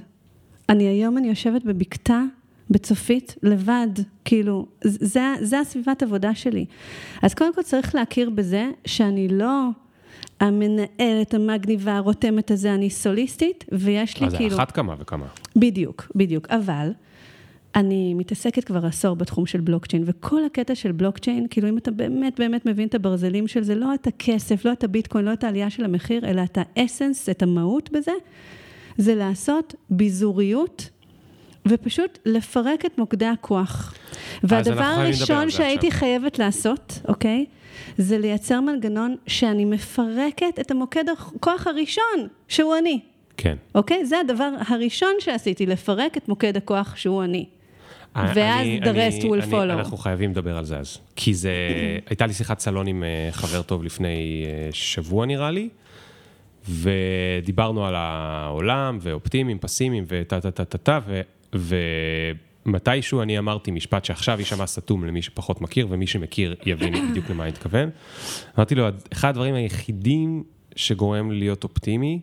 אני 0.69 0.85
היום, 0.85 1.19
אני 1.19 1.29
יושבת 1.29 1.65
בבקתה 1.65 2.23
בצופית, 2.71 3.37
לבד, 3.43 3.89
כאילו, 4.25 4.67
זה, 4.85 5.35
זה 5.41 5.61
הסביבת 5.61 6.03
עבודה 6.03 6.35
שלי. 6.35 6.65
אז 7.23 7.35
קודם 7.35 7.55
כל 7.55 7.63
צריך 7.63 7.95
להכיר 7.95 8.31
בזה 8.31 8.71
שאני 8.85 9.29
לא 9.29 9.69
המנהלת, 10.41 11.35
המגניבה, 11.35 11.97
הרותמת 11.97 12.51
הזה, 12.51 12.75
אני 12.75 12.91
סוליסטית, 12.91 13.65
ויש 13.73 14.21
לי 14.21 14.27
אז 14.27 14.35
כאילו... 14.35 14.51
אז 14.51 14.59
אחת 14.59 14.71
כמה 14.71 14.95
וכמה. 14.99 15.27
בדיוק, 15.57 16.13
בדיוק, 16.15 16.47
אבל 16.51 16.93
אני 17.75 18.15
מתעסקת 18.15 18.65
כבר 18.65 18.87
עשור 18.87 19.17
בתחום 19.17 19.47
של 19.47 19.61
בלוקצ'יין, 19.61 20.03
וכל 20.07 20.45
הקטע 20.45 20.75
של 20.75 20.93
בלוקצ'יין, 20.93 21.47
כאילו 21.51 21.69
אם 21.69 21.79
אתה 21.79 21.91
באמת 21.91 22.41
באמת 22.41 22.67
מבין 22.67 22.89
את 22.89 22.95
הברזלים 22.95 23.49
של 23.49 23.63
זה, 23.63 23.75
לא 23.75 23.95
את 23.95 24.07
הכסף, 24.07 24.65
לא 24.65 24.73
את 24.73 24.85
הביטקוין, 24.85 25.25
לא 25.25 25.33
את 25.33 25.45
העלייה 25.45 25.71
של 25.71 25.85
המחיר, 25.85 26.31
אלא 26.31 26.43
את 26.43 26.59
האסנס, 26.61 27.29
את 27.29 27.43
המהות 27.43 27.91
בזה, 27.93 28.13
זה 28.99 29.15
לעשות 29.15 29.75
ביזוריות. 29.91 30.91
ופשוט 31.69 32.19
לפרק 32.27 32.87
את 32.87 32.99
מוקדי 32.99 33.27
הכוח. 33.27 33.95
והדבר 34.43 34.83
הראשון 34.83 35.51
שהייתי 35.51 35.87
עכשיו. 35.87 36.01
חייבת 36.01 36.39
לעשות, 36.39 37.01
אוקיי? 37.09 37.45
זה 37.99 38.19
לייצר 38.19 38.61
מנגנון 38.61 39.17
שאני 39.27 39.65
מפרקת 39.65 40.61
את 40.61 40.71
המוקד 40.71 41.05
הכוח 41.09 41.67
הראשון, 41.67 42.29
שהוא 42.49 42.77
אני. 42.77 43.01
כן. 43.37 43.57
אוקיי? 43.75 44.07
זה 44.07 44.21
הדבר 44.21 44.51
הראשון 44.69 45.13
שעשיתי, 45.19 45.67
לפרק 45.67 46.17
את 46.17 46.29
מוקד 46.29 46.57
הכוח 46.57 46.97
שהוא 46.97 47.25
אני. 47.25 47.47
ואז 48.17 48.37
אני, 48.37 48.81
the 48.83 48.85
rest 48.85 49.25
אני, 49.25 49.31
will 49.31 49.51
follow. 49.51 49.57
אני, 49.57 49.73
אנחנו 49.73 49.97
חייבים 49.97 50.31
לדבר 50.31 50.57
על 50.57 50.65
זה 50.65 50.79
אז. 50.79 50.99
כי 51.17 51.35
זה, 51.35 51.53
הייתה 52.11 52.27
לי 52.27 52.33
שיחת 52.33 52.61
סלון 52.61 52.87
עם 52.87 53.05
אה, 53.05 53.29
חבר 53.33 53.63
טוב 53.63 53.85
לפני 53.85 54.45
אה, 54.47 54.69
שבוע 54.73 55.27
נראה 55.27 55.51
לי, 55.51 55.69
ודיברנו 56.69 57.87
על 57.87 57.95
העולם, 57.97 58.99
ואופטימיים, 59.01 59.59
פסימיים, 59.59 60.05
וטה 60.09 60.41
טה 60.41 60.51
טה 60.51 60.65
טה 60.65 60.79
טה, 60.79 60.99
ומתישהו 61.53 63.23
אני 63.23 63.39
אמרתי 63.39 63.71
משפט 63.71 64.05
שעכשיו 64.05 64.39
יישמע 64.39 64.67
סתום 64.67 65.05
למי 65.05 65.23
שפחות 65.23 65.61
מכיר, 65.61 65.87
ומי 65.91 66.07
שמכיר 66.07 66.55
יבין 66.67 67.11
בדיוק 67.11 67.31
למה 67.31 67.43
אני 67.43 67.53
מתכוון. 67.53 67.91
אמרתי 68.57 68.75
לו, 68.75 68.89
אחד 69.13 69.29
הדברים 69.29 69.55
היחידים 69.55 70.45
שגורם 70.77 71.31
לי 71.31 71.39
להיות 71.39 71.65
אופטימי, 71.65 72.21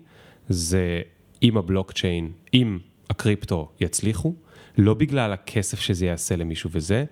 זה 0.49 1.01
אם 1.43 1.57
הבלוקצ'יין, 1.57 2.31
אם 2.53 2.79
הקריפטו 3.09 3.71
יצליחו, 3.79 4.35
לא 4.77 4.93
בגלל 4.93 5.33
הכסף 5.33 5.79
שזה 5.79 6.05
יעשה 6.05 6.35
למישהו 6.35 6.69
וזה, 6.73 7.05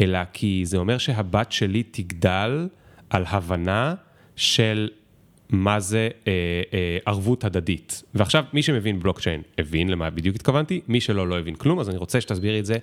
אלא 0.00 0.18
כי 0.32 0.62
זה 0.66 0.76
אומר 0.76 0.98
שהבת 0.98 1.52
שלי 1.52 1.82
תגדל 1.82 2.68
על 3.10 3.24
הבנה 3.28 3.94
של 4.36 4.88
מה 5.52 5.80
זה 5.80 6.08
אה, 6.26 6.32
אה, 6.74 6.98
ערבות 7.06 7.44
הדדית. 7.44 8.02
ועכשיו, 8.14 8.44
מי 8.52 8.62
שמבין 8.62 9.00
בלוקצ'יין 9.00 9.42
הבין 9.58 9.88
למה 9.88 10.10
בדיוק 10.10 10.36
התכוונתי, 10.36 10.80
מי 10.88 11.00
שלא, 11.00 11.28
לא 11.28 11.38
הבין 11.38 11.54
כלום, 11.54 11.80
אז 11.80 11.88
אני 11.88 11.96
רוצה 11.96 12.20
שתסבירי 12.20 12.60
את 12.60 12.66
זה 12.66 12.76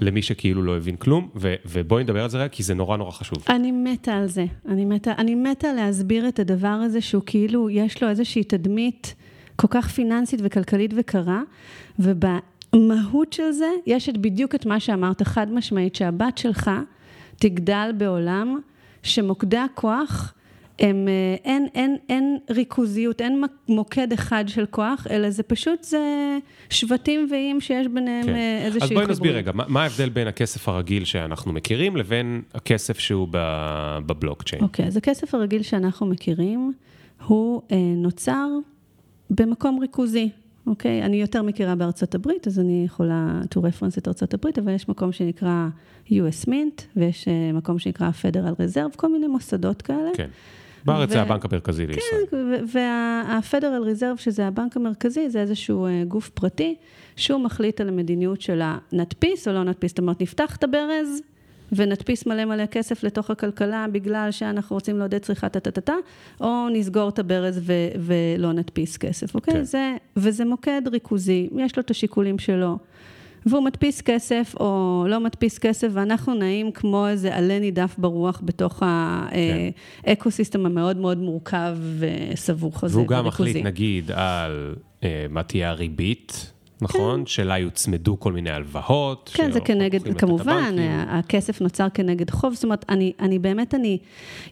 למי 0.00 0.22
שכאילו 0.22 0.62
לא 0.62 0.76
הבין 0.76 0.96
כלום, 0.96 1.28
ו- 1.36 1.54
ובואי 1.66 2.04
נדבר 2.04 2.22
על 2.22 2.30
זה 2.30 2.38
רגע, 2.38 2.48
כי 2.48 2.62
זה 2.62 2.74
נורא 2.74 2.96
נורא 2.96 3.10
חשוב. 3.10 3.38
אני 3.48 3.72
מתה 3.72 4.16
על 4.16 4.26
זה. 4.26 4.44
אני 4.68 4.84
מתה, 4.84 5.12
אני 5.18 5.34
מתה 5.34 5.72
להסביר 5.72 6.28
את 6.28 6.38
הדבר 6.38 6.68
הזה, 6.68 7.00
שהוא 7.00 7.22
כאילו, 7.26 7.70
יש 7.70 8.02
לו 8.02 8.08
איזושהי 8.08 8.44
תדמית 8.44 9.14
כל 9.56 9.68
כך 9.70 9.88
פיננסית 9.88 10.40
וכלכלית 10.42 10.94
וקרה, 10.96 11.42
ובמהות 11.98 13.32
של 13.32 13.50
זה, 13.50 13.70
יש 13.86 14.08
את 14.08 14.16
בדיוק 14.16 14.54
את 14.54 14.66
מה 14.66 14.80
שאמרת, 14.80 15.22
חד 15.22 15.52
משמעית, 15.52 15.94
שהבת 15.94 16.38
שלך 16.38 16.70
תגדל 17.36 17.90
בעולם 17.98 18.58
שמוקדי 19.02 19.56
הכוח, 19.56 20.34
הם, 20.80 21.08
אה, 21.08 21.36
אין, 21.44 21.66
אין, 21.74 21.96
אין 22.08 22.38
ריכוזיות, 22.50 23.20
אין 23.20 23.44
מוקד 23.68 24.12
אחד 24.12 24.44
של 24.46 24.66
כוח, 24.66 25.06
אלא 25.10 25.30
זה 25.30 25.42
פשוט, 25.42 25.84
זה 25.84 26.38
שבטים 26.70 27.28
ואיים 27.30 27.60
שיש 27.60 27.86
ביניהם 27.86 28.26
כן. 28.26 28.34
אה, 28.34 28.62
איזושהי 28.64 28.88
חברות. 28.88 29.02
אז 29.02 29.06
בואי 29.06 29.12
נסביר 29.12 29.36
רגע, 29.36 29.52
מה, 29.52 29.64
מה 29.68 29.82
ההבדל 29.82 30.08
בין 30.08 30.26
הכסף 30.26 30.68
הרגיל 30.68 31.04
שאנחנו 31.04 31.52
מכירים 31.52 31.96
לבין 31.96 32.42
הכסף 32.54 32.98
שהוא 32.98 33.28
בבלוקצ'יין? 33.30 34.62
אוקיי, 34.62 34.86
אז 34.86 34.96
הכסף 34.96 35.34
הרגיל 35.34 35.62
שאנחנו 35.62 36.06
מכירים, 36.06 36.72
הוא 37.26 37.62
אה, 37.72 37.76
נוצר 37.96 38.48
במקום 39.30 39.78
ריכוזי. 39.78 40.28
אוקיי? 40.66 41.02
אני 41.02 41.20
יותר 41.20 41.42
מכירה 41.42 41.74
בארצות 41.74 42.14
הברית, 42.14 42.46
אז 42.46 42.58
אני 42.58 42.82
יכולה 42.86 43.40
to 43.54 43.58
reference 43.58 43.98
את 43.98 44.08
ארצות 44.08 44.34
הברית, 44.34 44.58
אבל 44.58 44.74
יש 44.74 44.88
מקום 44.88 45.12
שנקרא 45.12 45.68
US 46.08 46.48
Mint, 46.48 46.82
ויש 46.96 47.28
מקום 47.54 47.78
שנקרא 47.78 48.10
Federal 48.22 48.54
Reserve, 48.54 48.96
כל 48.96 49.12
מיני 49.12 49.26
מוסדות 49.26 49.82
כאלה. 49.82 50.10
כן. 50.14 50.28
בארץ 50.84 51.10
זה 51.10 51.22
הבנק 51.22 51.44
המרכזי 51.44 51.86
לישראל. 51.86 52.20
כן, 52.30 52.36
וה-Federal 52.72 53.98
Reserve, 53.98 54.20
שזה 54.20 54.46
הבנק 54.46 54.76
המרכזי, 54.76 55.30
זה 55.30 55.40
איזשהו 55.40 55.86
אה, 55.86 56.04
גוף 56.08 56.28
פרטי, 56.28 56.74
שהוא 57.16 57.40
מחליט 57.40 57.80
על 57.80 57.88
המדיניות 57.88 58.40
של 58.40 58.60
הנדפיס 58.64 59.48
או 59.48 59.52
לא 59.52 59.64
נדפיס. 59.64 59.90
זאת 59.90 59.98
אומרת, 59.98 60.22
נפתח 60.22 60.56
את 60.56 60.64
הברז 60.64 61.22
ונדפיס 61.72 62.26
מלא 62.26 62.44
מלא 62.44 62.66
כסף 62.66 63.04
לתוך 63.04 63.30
הכלכלה 63.30 63.86
בגלל 63.92 64.30
שאנחנו 64.30 64.76
רוצים 64.76 64.98
לעודד 64.98 65.18
צריכה 65.18 65.48
טה-טה-טה, 65.48 65.94
או 66.40 66.68
נסגור 66.72 67.08
את 67.08 67.18
הברז 67.18 67.60
ו- 67.62 67.72
ולא 68.00 68.52
נדפיס 68.52 68.96
כסף, 68.96 69.34
אוקיי? 69.34 69.54
כן. 69.54 69.62
זה, 69.62 69.96
וזה 70.16 70.44
מוקד 70.44 70.82
ריכוזי, 70.86 71.48
יש 71.56 71.76
לו 71.76 71.82
את 71.82 71.90
השיקולים 71.90 72.38
שלו. 72.38 72.78
והוא 73.46 73.64
מדפיס 73.64 74.00
כסף 74.00 74.54
או 74.60 75.04
לא 75.08 75.20
מדפיס 75.20 75.58
כסף, 75.58 75.88
ואנחנו 75.92 76.34
נעים 76.34 76.72
כמו 76.72 77.08
איזה 77.08 77.36
עלה 77.36 77.58
נידף 77.58 77.94
ברוח 77.98 78.40
בתוך 78.44 78.82
האקו-סיסטם 80.06 80.58
כן. 80.58 80.66
המאוד 80.66 80.96
מאוד 80.96 81.18
מורכב 81.18 81.76
וסבוך 81.98 82.84
הזה. 82.84 82.96
והוא 82.96 83.08
גם 83.08 83.26
מחליט, 83.26 83.56
נגיד, 83.56 84.10
על 84.10 84.74
אה, 85.04 85.26
מה 85.30 85.42
תהיה 85.42 85.70
הריבית. 85.70 86.52
נכון? 86.82 87.20
כן. 87.20 87.26
שלה 87.26 87.58
יוצמדו 87.58 88.20
כל 88.20 88.32
מיני 88.32 88.50
הלוואות. 88.50 89.30
כן, 89.34 89.50
זה 89.50 89.60
כנגד, 89.60 90.18
כמובן, 90.18 90.76
הכסף 91.08 91.60
נוצר 91.60 91.88
כנגד 91.94 92.30
חוב. 92.30 92.54
זאת 92.54 92.64
אומרת, 92.64 92.84
אני, 92.88 93.12
אני 93.20 93.38
באמת, 93.38 93.74
אני, 93.74 93.98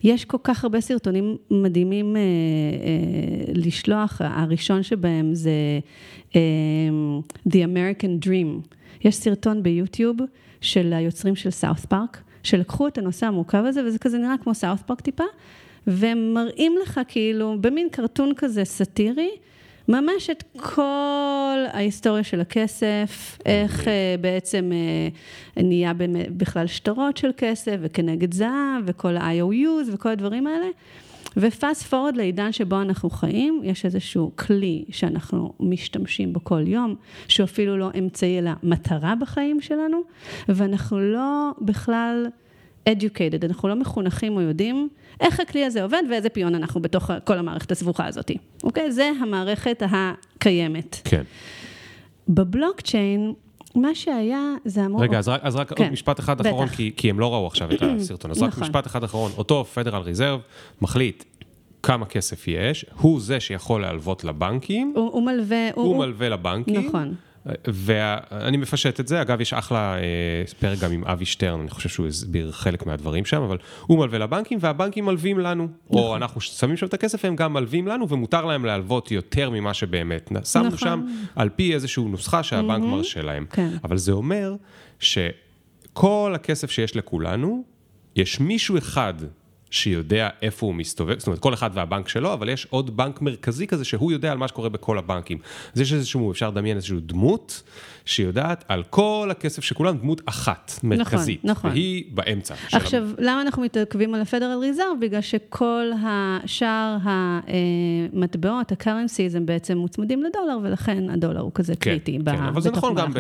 יש 0.03 0.25
כל 0.25 0.39
כך 0.45 0.65
הרבה 0.65 0.81
סרטונים 0.81 1.37
מדהימים 1.51 2.17
אה, 2.17 2.21
אה, 2.21 3.53
לשלוח. 3.55 4.21
הראשון 4.25 4.83
שבהם 4.83 5.35
זה 5.35 5.51
אה, 6.37 6.41
The 7.49 7.53
American 7.53 8.27
Dream. 8.27 8.78
יש 9.05 9.17
סרטון 9.17 9.63
ביוטיוב 9.63 10.17
של 10.61 10.93
היוצרים 10.93 11.37
של 11.37 11.51
סאות' 11.51 11.87
פארק, 11.89 12.23
שלקחו 12.43 12.89
את 12.89 12.99
הנושא 12.99 13.27
המורכב 13.27 13.65
הזה, 13.65 13.85
וזה 13.85 13.99
כזה 13.99 14.19
נראה 14.19 14.35
כמו 14.43 14.55
סאות' 14.55 14.81
פארק 14.87 15.01
טיפה, 15.01 15.25
והם 15.87 16.35
מראים 16.35 16.75
לך 16.83 17.01
כאילו, 17.09 17.57
במין 17.61 17.89
קרטון 17.89 18.33
כזה 18.37 18.65
סאטירי, 18.65 19.31
ממש 19.89 20.31
את 20.31 20.45
כל 20.57 21.59
ההיסטוריה 21.73 22.25
של 22.25 22.41
הכסף, 22.41 23.39
איך 23.47 23.85
uh, 23.85 23.87
בעצם 24.21 24.71
uh, 25.57 25.63
נהיה 25.63 25.93
בכלל 26.37 26.67
שטרות 26.67 27.17
של 27.17 27.31
כסף, 27.37 27.77
וכנגד 27.81 28.35
זהב, 28.35 28.83
וכל 28.87 29.17
ה-IOUs 29.17 29.93
וכל 29.93 30.09
הדברים 30.09 30.47
האלה. 30.47 30.67
ופאסט 31.39 31.83
פורד 31.83 32.17
לעידן 32.17 32.53
שבו 32.53 32.81
אנחנו 32.81 33.11
חיים, 33.11 33.61
יש 33.65 33.85
איזשהו 33.85 34.33
כלי 34.37 34.85
שאנחנו 34.91 35.53
משתמשים 35.61 36.33
בו 36.33 36.45
כל 36.45 36.63
יום, 36.67 36.95
שהוא 37.29 37.45
אפילו 37.45 37.77
לא 37.77 37.91
אמצעי 37.99 38.39
אלא 38.39 38.51
מטרה 38.63 39.15
בחיים 39.15 39.61
שלנו, 39.61 40.01
ואנחנו 40.49 41.01
לא 41.01 41.51
בכלל 41.61 42.27
educated, 42.89 43.45
אנחנו 43.45 43.69
לא 43.69 43.75
מחונכים 43.77 44.37
או 44.37 44.41
יודעים 44.41 44.89
איך 45.21 45.41
הכלי 45.41 45.65
הזה 45.65 45.83
עובד 45.83 46.03
ואיזה 46.11 46.29
פיון 46.29 46.55
אנחנו 46.55 46.83
בתוך 46.83 47.11
כל 47.25 47.39
המערכת 47.39 47.73
הסבוכה 47.73 48.07
הזאת, 48.07 48.31
אוקיי? 48.65 48.93
זה 48.93 49.11
המערכת 49.21 49.83
הקיימת. 49.91 50.97
כן. 51.05 51.23
בבלוקצ'יין, 52.29 53.33
מה 53.79 53.95
שהיה, 53.95 54.55
זה 54.65 54.87
אמור... 54.87 55.03
רגע, 55.03 55.19
אז 55.19 55.29
רק, 55.29 55.41
אז 55.43 55.57
רק 55.57 55.73
כן, 55.73 55.93
משפט 55.93 56.21
אחד 56.21 56.39
בטח. 56.39 56.49
אחרון, 56.49 56.69
כי, 56.69 56.93
כי 56.97 57.11
הם 57.11 57.21
לא 57.21 57.35
ראו 57.35 57.47
עכשיו 57.47 57.73
את 57.73 57.83
הסרטון. 57.83 58.31
אז 58.31 58.37
נכון. 58.37 58.49
רק 58.49 58.59
משפט 58.59 58.87
אחד 58.87 59.05
אחרון, 59.05 59.33
אותו 59.39 59.65
פדרל 59.65 60.03
ריזרב 60.03 60.41
מחליט 60.83 61.25
כמה 61.83 62.07
כסף 62.07 62.49
יש, 62.49 62.87
הוא 63.01 63.21
זה 63.21 63.41
שיכול 63.41 63.81
להלוות 63.81 64.25
לבנקים. 64.25 64.93
הוא, 64.97 65.13
הוא 65.13 65.23
מלווה... 65.23 65.69
הוא, 65.75 65.85
הוא 65.85 65.99
מלווה 65.99 66.29
לבנקים. 66.29 66.89
נכון. 66.89 67.15
ואני 67.67 68.57
מפשט 68.57 69.01
את 69.01 69.09
זה, 69.09 69.23
אגב, 69.23 69.41
יש 69.41 69.53
אחלה 69.53 69.95
אה, 69.95 70.03
פרק 70.61 70.79
גם 70.79 70.93
עם 70.93 71.05
אבי 71.05 71.25
שטרן, 71.25 71.61
אני 71.61 71.71
חושב 71.71 71.89
שהוא 71.89 72.07
הסביר 72.07 72.53
חלק 72.53 72.87
מהדברים 72.87 73.25
שם, 73.25 73.43
אבל 73.43 73.59
הוא 73.87 73.99
מלווה 73.99 74.19
לבנקים 74.19 74.59
והבנקים 74.61 75.05
מלווים 75.05 75.39
לנו, 75.39 75.69
נכון. 75.91 76.03
או 76.03 76.17
אנחנו 76.17 76.41
שמים 76.41 76.77
שם 76.77 76.87
את 76.87 76.95
הכסף, 76.95 77.25
הם 77.25 77.37
גם 77.37 77.53
מלווים 77.53 77.89
לנו, 77.89 78.09
ומותר 78.09 78.45
להם 78.45 78.65
להלוות 78.65 79.11
יותר 79.11 79.51
ממה 79.51 79.75
שבאמת 79.75 80.33
שמנו 80.45 80.67
נכון. 80.67 80.79
שם, 80.79 81.07
על 81.37 81.49
פי 81.49 81.75
איזושהי 81.75 82.05
נוסחה 82.05 82.43
שהבנק 82.43 82.83
mm-hmm. 82.83 82.87
מרשה 82.87 83.23
להם. 83.23 83.47
כן. 83.51 83.69
אבל 83.85 83.97
זה 83.97 84.13
אומר 84.13 84.55
שכל 84.99 86.33
הכסף 86.35 86.71
שיש 86.71 86.97
לכולנו, 86.97 87.65
יש 88.17 88.41
מישהו 88.41 88.79
אחד 88.79 89.15
שיודע 89.71 90.29
איפה 90.43 90.67
הוא 90.67 90.75
מסתובב, 90.75 91.19
זאת 91.19 91.27
אומרת, 91.27 91.41
כל 91.41 91.55
אחד 91.55 91.71
והבנק 91.75 92.09
שלו, 92.09 92.33
אבל 92.33 92.49
יש 92.49 92.67
עוד 92.71 92.97
בנק 92.97 93.23
מרכזי 93.23 93.67
כזה 93.67 93.85
שהוא 93.85 94.13
יודע 94.13 94.33
על 94.33 94.39
מה 94.39 94.49
שקורה 94.49 94.69
בכל 94.69 94.99
הבנקים. 94.99 95.39
אז 95.75 95.81
יש 95.81 95.93
איזשהו, 95.93 96.33
אפשר 96.33 96.49
לדמיין 96.49 96.77
איזושהי 96.77 96.97
דמות 97.01 97.63
שיודעת 98.05 98.65
על 98.69 98.83
כל 98.91 99.29
הכסף 99.31 99.65
של 99.65 99.75
כולם, 99.75 99.97
דמות 99.97 100.21
אחת, 100.27 100.73
מרכזית. 100.83 101.45
נכון, 101.45 101.51
נכון. 101.51 101.71
והיא 101.71 102.05
באמצע. 102.15 102.55
עכשיו, 102.73 102.91
של... 102.91 103.15
למה 103.19 103.43
אנחנו 103.43 103.63
מתעכבים 103.63 104.15
על 104.15 104.21
הפדרל 104.21 104.59
ריזרב? 104.59 104.97
בגלל 105.01 105.21
שכל 105.21 105.91
השאר 106.05 106.97
המטבעות, 107.03 108.73
ה-currencies, 108.73 109.37
הם 109.37 109.47
בעצם 109.47 109.79
מוצמדים 109.79 110.23
לדולר, 110.23 110.59
ולכן 110.63 111.11
הדולר 111.11 111.41
הוא 111.41 111.51
כזה 111.55 111.77
כן, 111.77 111.91
קריטי. 111.91 112.19
כן, 112.25 112.37
אבל 112.37 112.61
זה 112.61 112.71
נכון 112.71 112.95
גם 112.95 113.13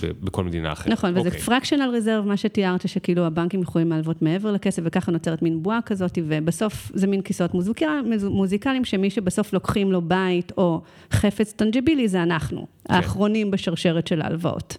בכל 0.00 0.44
מדינה 0.44 0.72
אחרת. 0.72 0.92
נכון, 0.92 1.18
וזה 1.18 1.30
פרקשנל 1.30 1.82
אוקיי. 1.82 1.94
ריזרב, 1.94 2.26
מה 2.26 2.36
שתיארת, 2.36 2.88
שכאילו 2.88 3.26
הבנקים 3.26 3.62
יכולים 3.62 3.90
להלוות 3.90 4.22
מעבר 4.22 4.52
לכסף, 4.52 4.82
וככה 4.84 5.12
נוצרת 5.12 5.42
מין 5.42 5.62
בועה 5.70 5.82
כזאת, 5.82 6.18
ובסוף 6.26 6.90
זה 6.94 7.06
מין 7.06 7.22
כיסאות 7.22 7.50
מוזיקליים, 8.24 8.84
שמי 8.84 9.10
שבסוף 9.10 9.52
לוקחים 9.52 9.92
לו 9.92 10.02
בית 10.02 10.52
או 10.58 10.80
חפץ 11.12 11.52
טנג'בילי 11.52 12.08
זה 12.08 12.22
אנחנו, 12.22 12.66
כן. 12.88 12.94
האחרונים 12.94 13.50
בשרשרת 13.50 14.06
של 14.06 14.22
ההלוואות. 14.22 14.76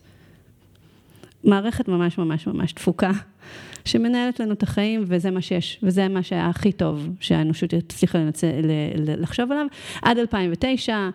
מערכת 1.43 1.87
ממש 1.87 2.17
ממש 2.17 2.47
ממש 2.47 2.73
תפוקה, 2.73 3.11
שמנהלת 3.85 4.39
לנו 4.39 4.53
את 4.53 4.63
החיים, 4.63 5.03
וזה 5.07 5.31
מה 5.31 5.41
שיש, 5.41 5.79
וזה 5.83 6.07
מה 6.07 6.23
שהיה 6.23 6.47
הכי 6.47 6.71
טוב 6.71 7.09
שהאנושות 7.19 7.73
הצליחה 7.73 8.17
לנצ... 8.17 8.43
לחשוב 8.97 9.51
עליו. 9.51 9.65
עד 10.01 10.17
2009, 10.17 11.09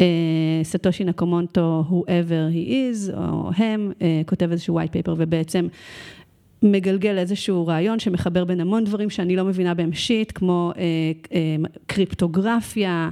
אה, 0.00 0.06
סטושי 0.62 1.04
נקומונטו, 1.04 1.84
whoever 1.90 2.54
he 2.54 2.68
is, 2.68 3.16
או 3.16 3.50
הם, 3.56 3.92
אה, 4.02 4.22
כותב 4.26 4.50
איזשהו 4.50 4.80
white 4.80 4.92
paper, 4.92 5.10
ובעצם 5.16 5.66
מגלגל 6.62 7.18
איזשהו 7.18 7.66
רעיון 7.66 7.98
שמחבר 7.98 8.44
בין 8.44 8.60
המון 8.60 8.84
דברים 8.84 9.10
שאני 9.10 9.36
לא 9.36 9.44
מבינה 9.44 9.74
בהם 9.74 9.92
שיט, 9.92 10.32
כמו 10.34 10.72
אה, 10.76 10.82
אה, 11.32 11.56
קריפטוגרפיה, 11.86 13.10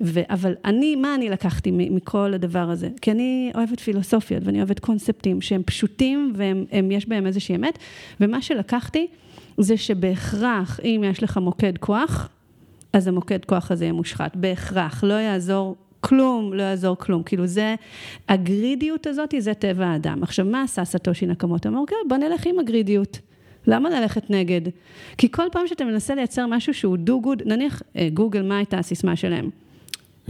ו, 0.00 0.20
אבל 0.30 0.54
אני, 0.64 0.96
מה 0.96 1.14
אני 1.14 1.28
לקחתי 1.28 1.70
מכל 1.70 2.34
הדבר 2.34 2.70
הזה? 2.70 2.88
כי 3.00 3.10
אני 3.10 3.52
אוהבת 3.54 3.80
פילוסופיות 3.80 4.42
ואני 4.46 4.58
אוהבת 4.58 4.78
קונספטים 4.78 5.40
שהם 5.40 5.62
פשוטים 5.62 6.32
ויש 6.88 7.08
בהם 7.08 7.26
איזושהי 7.26 7.56
אמת, 7.56 7.78
ומה 8.20 8.42
שלקחתי 8.42 9.06
זה 9.58 9.76
שבהכרח, 9.76 10.80
אם 10.84 11.04
יש 11.06 11.22
לך 11.22 11.36
מוקד 11.36 11.78
כוח, 11.78 12.28
אז 12.92 13.06
המוקד 13.06 13.44
כוח 13.44 13.70
הזה 13.70 13.84
יהיה 13.84 13.92
מושחת, 13.92 14.36
בהכרח, 14.36 15.04
לא 15.04 15.14
יעזור 15.14 15.76
כלום, 16.00 16.54
לא 16.54 16.62
יעזור 16.62 16.96
כלום. 16.96 17.22
כאילו 17.22 17.46
זה, 17.46 17.74
הגרידיות 18.28 19.06
הזאת, 19.06 19.34
זה 19.38 19.54
טבע 19.54 19.86
האדם. 19.86 20.22
עכשיו, 20.22 20.44
מה 20.44 20.62
עשה 20.62 20.84
סטושי 20.84 21.26
נקמות? 21.26 21.66
אמר, 21.66 21.78
אוקיי, 21.78 21.98
בוא 22.08 22.16
נלך 22.16 22.46
עם 22.46 22.58
הגרידיות. 22.58 23.18
למה 23.66 23.90
ללכת 23.90 24.30
נגד? 24.30 24.60
כי 25.18 25.30
כל 25.30 25.46
פעם 25.52 25.66
שאתה 25.66 25.84
מנסה 25.84 26.14
לייצר 26.14 26.46
משהו 26.46 26.74
שהוא 26.74 26.96
do 27.06 27.26
good, 27.26 27.42
נניח 27.44 27.82
אה, 27.96 28.08
גוגל, 28.14 28.42
מה 28.42 28.56
הייתה 28.56 28.78
הסיסמה 28.78 29.16
שלהם? 29.16 29.50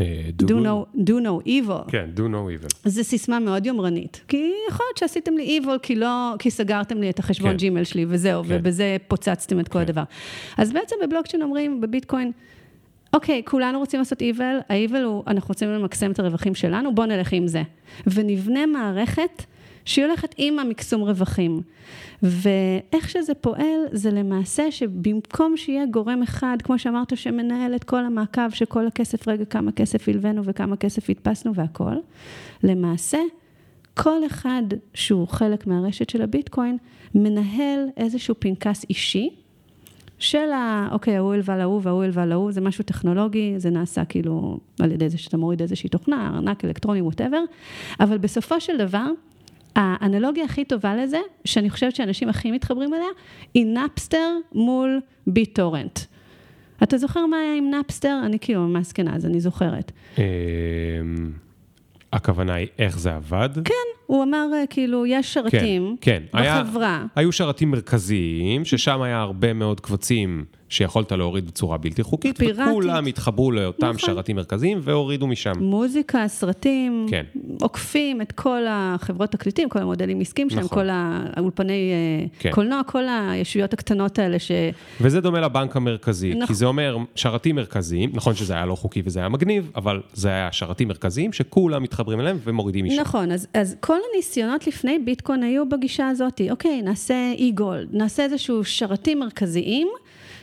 אה, 0.01 0.31
do 0.43 0.45
no, 0.45 0.99
do 0.99 1.11
no 1.11 1.47
evil. 1.47 1.91
כן, 1.91 2.11
do 2.17 2.21
no 2.21 2.65
evil. 2.65 2.89
זו 2.89 3.05
סיסמה 3.05 3.39
מאוד 3.39 3.67
יומרנית. 3.67 4.21
כי 4.29 4.53
יכול 4.69 4.87
להיות 4.87 4.97
שעשיתם 4.97 5.37
לי 5.37 5.61
evil 5.63 5.79
כי 5.83 5.95
לא, 5.95 6.35
כי 6.39 6.51
סגרתם 6.51 7.01
לי 7.01 7.11
את 7.11 7.19
החשבון 7.19 7.51
כן. 7.51 7.57
ג'ימל 7.57 7.85
שלי 7.85 8.07
וזהו, 8.09 8.45
כן. 8.45 8.49
ובזה 8.51 8.97
פוצצתם 9.09 9.61
את 9.61 9.69
כל 9.69 9.79
כן. 9.79 9.81
הדבר. 9.81 10.03
אז 10.59 10.73
בעצם 10.73 10.97
בבלוקצ'יין 11.03 11.43
אומרים, 11.43 11.81
בביטקוין, 11.81 12.33
אוקיי, 13.13 13.43
כולנו 13.45 13.79
רוצים 13.79 14.01
לעשות 14.01 14.23
איבל, 14.23 14.59
האיבל 14.69 15.03
הוא, 15.03 15.23
אנחנו 15.27 15.49
רוצים 15.49 15.69
למקסם 15.69 16.11
את 16.11 16.19
הרווחים 16.19 16.55
שלנו, 16.55 16.95
בואו 16.95 17.07
נלך 17.07 17.33
עם 17.33 17.47
זה. 17.47 17.63
ונבנה 18.07 18.67
מערכת 18.67 19.43
שהיא 19.85 20.05
הולכת 20.05 20.35
עם 20.39 20.59
המקסום 20.59 21.03
רווחים. 21.03 21.63
ואיך 22.23 23.09
שזה 23.09 23.35
פועל, 23.35 23.81
זה 23.93 24.11
למעשה 24.11 24.71
שבמקום 24.71 25.57
שיהיה 25.57 25.87
גורם 25.87 26.23
אחד, 26.23 26.57
כמו 26.63 26.79
שאמרת, 26.79 27.17
שמנהל 27.17 27.75
את 27.75 27.85
כל 27.85 28.05
המעקב 28.05 28.51
של 28.51 28.65
כל 28.65 28.87
הכסף, 28.87 29.29
רגע, 29.29 29.45
כמה 29.45 29.73
כסף 29.73 30.09
הלווינו 30.09 30.45
וכמה 30.45 30.77
כסף 30.77 31.11
הדפסנו 31.11 31.55
והכול, 31.55 32.01
למעשה, 32.63 33.19
כל 33.95 34.27
אחד 34.27 34.63
שהוא 34.95 35.29
חלק 35.29 35.67
מהרשת 35.67 36.11
של 36.11 36.23
הביטקוין, 36.23 36.77
מנהל 37.15 37.89
איזשהו 37.97 38.35
פנקס 38.39 38.85
אישי, 38.91 39.31
של 40.21 40.53
ה... 40.53 40.89
אוקיי, 40.93 41.17
ההוא 41.17 41.35
הלווה 41.35 41.57
להוא 41.57 41.81
וההוא 41.83 42.05
הלווה 42.05 42.27
להוא, 42.27 42.53
זה 42.53 42.61
משהו 42.61 42.85
טכנולוגי, 42.85 43.55
זה 43.57 43.71
נעשה 43.71 44.05
כאילו 44.05 44.59
על 44.81 44.93
ידי 44.93 45.09
זה 45.09 45.19
שאתה 45.19 45.37
מוריד 45.37 45.63
איזושהי 45.63 45.89
תוכנה, 45.89 46.31
ארנק 46.35 46.65
אלקטרוני, 46.65 47.01
whatever, 47.01 47.41
אבל 48.01 48.19
בסופו 48.19 48.61
של 48.61 48.79
דבר, 48.79 49.07
האנלוגיה 49.77 50.45
הכי 50.45 50.65
טובה 50.65 50.97
לזה, 50.97 51.19
שאני 51.45 51.71
חושבת 51.71 51.97
שאנשים 51.97 52.29
הכי 52.29 52.51
מתחברים 52.51 52.95
אליה, 52.95 53.09
היא 53.55 53.67
Napster 53.67 54.37
מול 54.53 55.01
BitTorrent. 55.27 55.99
אתה 56.83 56.99
זוכר 56.99 57.27
מה 57.27 57.37
היה 57.37 57.57
עם 57.57 57.71
Napster? 57.71 58.21
אני 58.25 58.39
כאילו 58.39 58.69
ממש 58.69 58.87
זקנה, 58.87 59.17
אז 59.17 59.27
אני 59.27 59.41
זוכרת. 59.41 59.93
אמ, 60.19 60.23
הכוונה 62.13 62.55
היא 62.55 62.67
איך 62.79 62.99
זה 62.99 63.15
עבד? 63.15 63.49
כן, 63.65 63.75
הוא 64.11 64.23
אמר, 64.23 64.47
אה, 64.55 64.65
כאילו, 64.71 65.07
יש 65.07 65.35
שרתים 65.35 65.97
כן, 66.01 66.23
כן. 66.33 66.41
בחברה. 66.63 66.97
היה, 66.97 67.07
היו 67.17 67.33
שרתים 67.33 67.71
מרכזיים, 67.71 68.65
ששם 68.65 69.03
היה 69.03 69.21
הרבה 69.21 69.53
מאוד 69.53 69.81
קבצים 69.81 70.45
שיכולת 70.71 71.13
להוריד 71.13 71.47
בצורה 71.47 71.79
בלתי 71.79 72.03
חוקית, 72.03 72.39
פיראטית. 72.39 72.65
וכולם 72.71 73.07
התחברו 73.07 73.53
לאותם 73.53 73.87
נכון. 73.87 73.99
שרתים 73.99 74.37
מרכזיים 74.37 74.79
והורידו 74.83 75.27
משם. 75.27 75.53
מוזיקה, 75.61 76.29
סרטים, 76.29 77.07
כן. 77.11 77.25
עוקפים 77.61 78.23
את 78.23 78.33
כל 78.33 78.63
החברות 78.69 79.31
תקליטים, 79.31 79.69
כל 79.69 79.79
המודלים 79.79 80.21
עסקיים 80.21 80.51
שלהם, 80.51 80.65
נכון. 80.65 80.79
כל 80.79 80.89
האולפני 80.91 81.91
אה, 81.93 82.27
כן. 82.39 82.51
קולנוע, 82.51 82.83
כל 82.87 83.05
הישויות 83.09 83.73
הקטנות 83.73 84.19
האלה 84.19 84.39
ש... 84.39 84.51
וזה 85.01 85.21
דומה 85.21 85.41
לבנק 85.41 85.77
המרכזי, 85.77 86.35
נכון. 86.35 86.47
כי 86.47 86.55
זה 86.55 86.67
אומר 86.67 86.97
שרתים 87.15 87.57
מרכזיים, 87.57 88.11
נכון 88.15 88.35
שזה 88.35 88.55
היה 88.55 88.67
לא 88.67 88.75
חוקי 88.75 89.03
וזה 89.05 89.21
היה 89.21 89.29
מגניב, 89.29 89.71
אבל 89.77 90.01
זה 90.15 90.29
היה 90.29 90.49
שרתים 90.53 90.89
מרכזיים 90.89 91.33
שכולם 91.33 91.83
מתחברים 91.83 92.21
אליהם 92.21 92.39
ומורידים 92.45 92.85
משם. 92.85 93.01
נכון, 93.01 93.33
אז, 93.33 93.47
אז 93.55 93.77
כל 93.81 93.97
הניסיונות 94.13 94.67
לפני 94.67 94.99
ביטקוין 94.99 95.43
היו 95.43 95.69
בגישה 95.69 96.09
הזאת, 96.09 96.41
אוקיי, 96.51 96.83
נעשה 96.83 97.33
אי-גולד, 97.39 97.89
נעשה 97.93 98.23
איזשהו 98.23 98.65
שרתים 98.65 99.21
מרכזיים. 99.21 99.89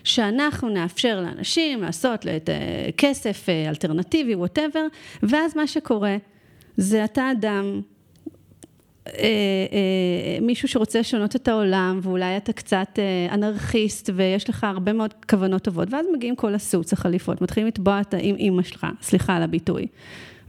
שאנחנו 0.08 0.70
נאפשר 0.70 1.22
לאנשים 1.22 1.82
לעשות 1.82 2.28
את 2.28 2.50
אה, 2.50 2.90
כסף 2.98 3.50
אה, 3.50 3.70
אלטרנטיבי, 3.70 4.36
ווטאבר, 4.36 4.88
ואז 5.24 5.56
מה 5.56 5.68
שקורה 5.68 6.18
זה 6.78 7.06
אתה 7.06 7.32
אדם 7.32 7.82
אה, 9.08 9.12
אה, 9.14 10.40
מישהו 10.42 10.68
שרוצה 10.68 11.00
לשנות 11.00 11.36
את 11.36 11.48
העולם, 11.48 12.00
ואולי 12.04 12.38
אתה 12.38 12.54
קצת 12.54 13.00
אה, 13.00 13.34
אנרכיסט, 13.34 14.10
ויש 14.16 14.50
לך 14.50 14.64
הרבה 14.64 14.94
מאוד 14.94 15.14
כוונות 15.30 15.62
טובות, 15.62 15.94
ואז 15.94 16.06
מגיעים 16.14 16.36
כל 16.36 16.56
הסוץ, 16.56 16.94
החליפות, 16.94 17.42
מתחילים 17.42 17.68
לתבוע 17.68 18.02
את 18.02 18.14
אימא 18.14 18.64
שלך, 18.64 18.88
סליחה 19.02 19.36
על 19.36 19.44
הביטוי. 19.44 19.88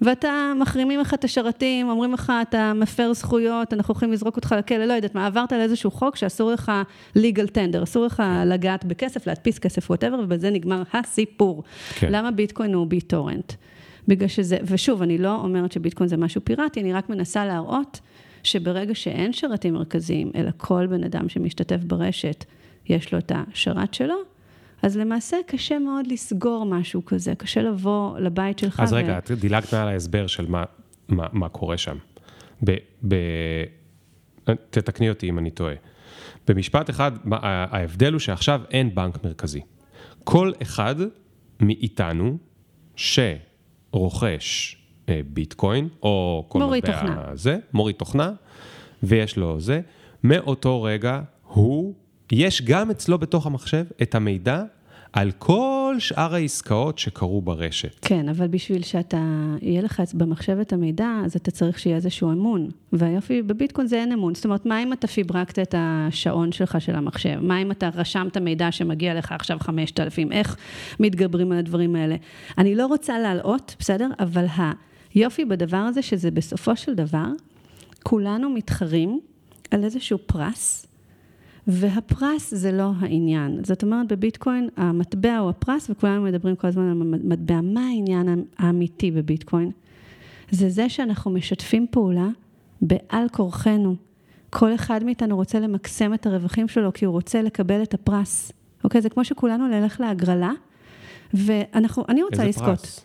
ואתה, 0.03 0.53
מחרימים 0.61 1.01
לך 1.01 1.15
את 1.15 1.25
השרתים, 1.25 1.89
אומרים 1.89 2.13
לך, 2.13 2.33
אתה 2.43 2.73
מפר 2.75 3.13
זכויות, 3.13 3.73
אנחנו 3.73 3.93
יכולים 3.93 4.13
לזרוק 4.13 4.37
אותך 4.37 4.55
לכלא, 4.59 4.85
לא 4.85 4.93
יודעת 4.93 5.15
מה, 5.15 5.27
עברת 5.27 5.53
על 5.53 5.61
איזשהו 5.61 5.91
חוק 5.91 6.17
שאסור 6.17 6.53
לך 6.53 6.73
legal 7.19 7.49
tender, 7.55 7.83
אסור 7.83 8.07
לך 8.07 8.23
לגעת 8.47 8.85
בכסף, 8.85 9.27
להדפיס 9.27 9.59
כסף, 9.59 9.91
whatever, 9.91 10.15
ובזה 10.23 10.51
נגמר 10.51 10.83
הסיפור. 10.93 11.63
כן. 11.95 12.13
למה 12.13 12.31
ביטקוין 12.31 12.75
הוא 12.75 12.87
ביטורנט? 12.87 13.53
בגלל 14.09 14.29
שזה, 14.29 14.57
ושוב, 14.65 15.03
אני 15.03 15.19
לא 15.19 15.35
אומרת 15.35 15.73
שביטקוין 15.73 16.09
זה 16.09 16.17
משהו 16.17 16.41
פיראטי, 16.45 16.81
אני 16.81 16.93
רק 16.93 17.09
מנסה 17.11 17.47
להראות 17.47 18.01
שברגע 18.43 18.95
שאין 18.95 19.33
שרתים 19.33 19.75
מרכזיים, 19.75 20.31
אלא 20.35 20.51
כל 20.57 20.87
בן 20.87 21.05
אדם 21.05 21.29
שמשתתף 21.29 21.85
ברשת, 21.85 22.45
יש 22.87 23.13
לו 23.13 23.19
את 23.19 23.33
השרת 23.35 23.95
שלו, 23.95 24.15
אז 24.83 24.97
למעשה 24.97 25.37
קשה 25.47 25.79
מאוד 25.79 26.07
לסגור 26.07 26.67
משהו 26.67 27.05
כזה, 27.05 27.35
קשה 27.35 27.63
לבוא 27.63 28.19
לבית 28.19 28.59
שלך. 28.59 28.81
אז 28.81 28.93
ו... 28.93 28.97
רגע, 28.97 29.19
את 29.19 29.31
דילגת 29.31 29.75
על 29.75 29.89
ההסבר 29.89 30.27
של 30.27 30.47
מה, 30.47 30.65
מה, 31.09 31.27
מה 31.33 31.49
קורה 31.49 31.79
שם. 31.79 31.97
ב, 32.65 32.77
ב, 33.09 33.15
תתקני 34.71 35.09
אותי 35.09 35.29
אם 35.29 35.39
אני 35.39 35.51
טועה. 35.51 35.75
במשפט 36.49 36.91
אחד, 36.91 37.13
ההבדל 37.33 38.13
הוא 38.13 38.21
שעכשיו 38.21 38.61
אין 38.71 38.95
בנק 38.95 39.25
מרכזי. 39.25 39.61
כל 40.25 40.53
אחד 40.63 40.95
מאיתנו 41.61 42.39
שרוכש 42.97 44.77
אה, 45.09 45.21
ביטקוין, 45.27 45.89
או 46.03 46.45
כל 46.49 46.59
מוריד 46.59 46.87
תוכנה. 46.87 47.31
זה, 47.35 47.59
מוריד 47.73 47.97
תוכנה, 47.97 48.33
ויש 49.03 49.37
לו 49.37 49.61
זה, 49.61 49.81
מאותו 50.25 50.83
רגע 50.83 51.21
הוא 51.43 51.95
יש 52.33 52.63
גם 52.63 52.91
אצלו 52.91 53.19
בתוך 53.19 53.47
המחשב 53.47 53.85
את 54.03 54.15
המידע 54.15 54.63
על 55.13 55.31
כל 55.39 55.95
שאר 55.99 56.35
העסקאות 56.35 56.99
שקרו 56.99 57.43
ברשת. 57.43 57.99
כן, 58.03 58.29
אבל 58.29 58.47
בשביל 58.47 58.83
שאתה, 58.83 59.21
יהיה 59.63 59.83
לך 59.83 60.03
במחשב 60.15 60.59
את 60.61 60.73
המידע, 60.73 61.09
אז 61.25 61.37
אתה 61.37 61.51
צריך 61.51 61.79
שיהיה 61.79 61.97
איזשהו 61.97 62.33
אמון. 62.33 62.71
והיופי, 62.93 63.43
בביטקוין 63.43 63.87
זה 63.87 63.97
אין 63.97 64.13
אמון. 64.13 64.35
זאת 64.35 64.45
אומרת, 64.45 64.67
מה 64.67 64.83
אם 64.83 64.93
אתה 64.93 65.07
פיברקת 65.07 65.59
את 65.59 65.75
השעון 65.79 66.53
שלך 66.53 66.81
של 66.81 66.95
המחשב? 66.95 67.39
מה 67.41 67.63
אם 67.63 67.71
אתה 67.71 67.89
רשמת 67.95 68.37
מידע 68.37 68.73
שמגיע 68.73 69.15
לך 69.15 69.33
עכשיו 69.33 69.59
5,000? 69.61 70.33
איך 70.33 70.57
מתגברים 71.01 71.53
על 71.53 71.59
הדברים 71.59 71.97
האלה? 71.97 72.17
אני 72.59 72.75
לא 72.75 72.87
רוצה 72.87 73.19
להלאות, 73.19 73.77
בסדר? 73.79 74.09
אבל 74.19 74.47
היופי 75.15 75.45
בדבר 75.45 75.77
הזה, 75.77 76.03
שזה 76.03 76.31
בסופו 76.31 76.77
של 76.77 76.95
דבר, 76.95 77.27
כולנו 78.03 78.51
מתחרים 78.51 79.21
על 79.71 79.85
איזשהו 79.85 80.19
פרס. 80.27 80.88
והפרס 81.69 82.55
זה 82.55 82.73
לא 82.73 82.91
העניין. 83.01 83.65
זאת 83.65 83.83
אומרת, 83.83 84.13
בביטקוין 84.13 84.69
המטבע 84.77 85.37
הוא 85.37 85.51
הפרס, 85.51 85.91
וכולנו 85.91 86.23
מדברים 86.23 86.57
כל 86.57 86.67
הזמן 86.67 86.83
על 86.83 86.91
המטבע. 86.91 87.61
מה 87.61 87.87
העניין 87.87 88.45
האמיתי 88.59 89.11
בביטקוין? 89.11 89.71
זה 90.51 90.69
זה 90.69 90.89
שאנחנו 90.89 91.31
משתפים 91.31 91.87
פעולה 91.91 92.29
בעל 92.83 93.29
כורחנו. 93.33 93.97
כל 94.51 94.75
אחד 94.75 95.05
מאיתנו 95.05 95.37
רוצה 95.37 95.61
למקסם 95.61 96.15
את 96.15 96.27
הרווחים 96.27 96.69
שלו, 96.69 96.93
כי 96.93 97.05
הוא 97.05 97.13
רוצה 97.13 97.43
לקבל 97.43 97.83
את 97.83 97.95
הפרס. 97.95 98.53
אוקיי? 98.85 99.01
זה 99.01 99.09
כמו 99.09 99.25
שכולנו 99.25 99.69
נלך 99.69 100.01
להגרלה, 100.01 100.53
ואנחנו, 101.35 102.05
אני 102.09 102.23
רוצה 102.23 102.45
לזכות. 102.45 102.69
איזה 102.69 102.83
פרס? 102.83 103.05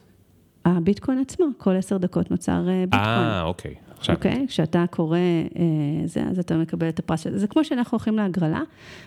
הביטקוין 0.65 1.19
עצמו, 1.19 1.45
כל 1.57 1.75
עשר 1.75 1.97
דקות 1.97 2.31
נוצר 2.31 2.69
אה, 2.69 2.83
ביטקוין. 2.85 3.09
אה, 3.09 3.43
אוקיי. 3.43 3.75
עכשיו. 4.03 4.15
אוקיי? 4.15 4.45
כשאתה 4.47 4.85
קורא 4.89 5.17
אה, 5.17 5.63
זה, 6.05 6.23
אז 6.31 6.39
אתה 6.39 6.57
מקבל 6.57 6.89
את 6.89 6.99
הפרס 6.99 7.23
של 7.23 7.31
זה. 7.31 7.37
זה 7.37 7.47
כמו 7.47 7.63
שאנחנו 7.63 7.95
הולכים 7.95 8.17
להגרלה, 8.17 8.61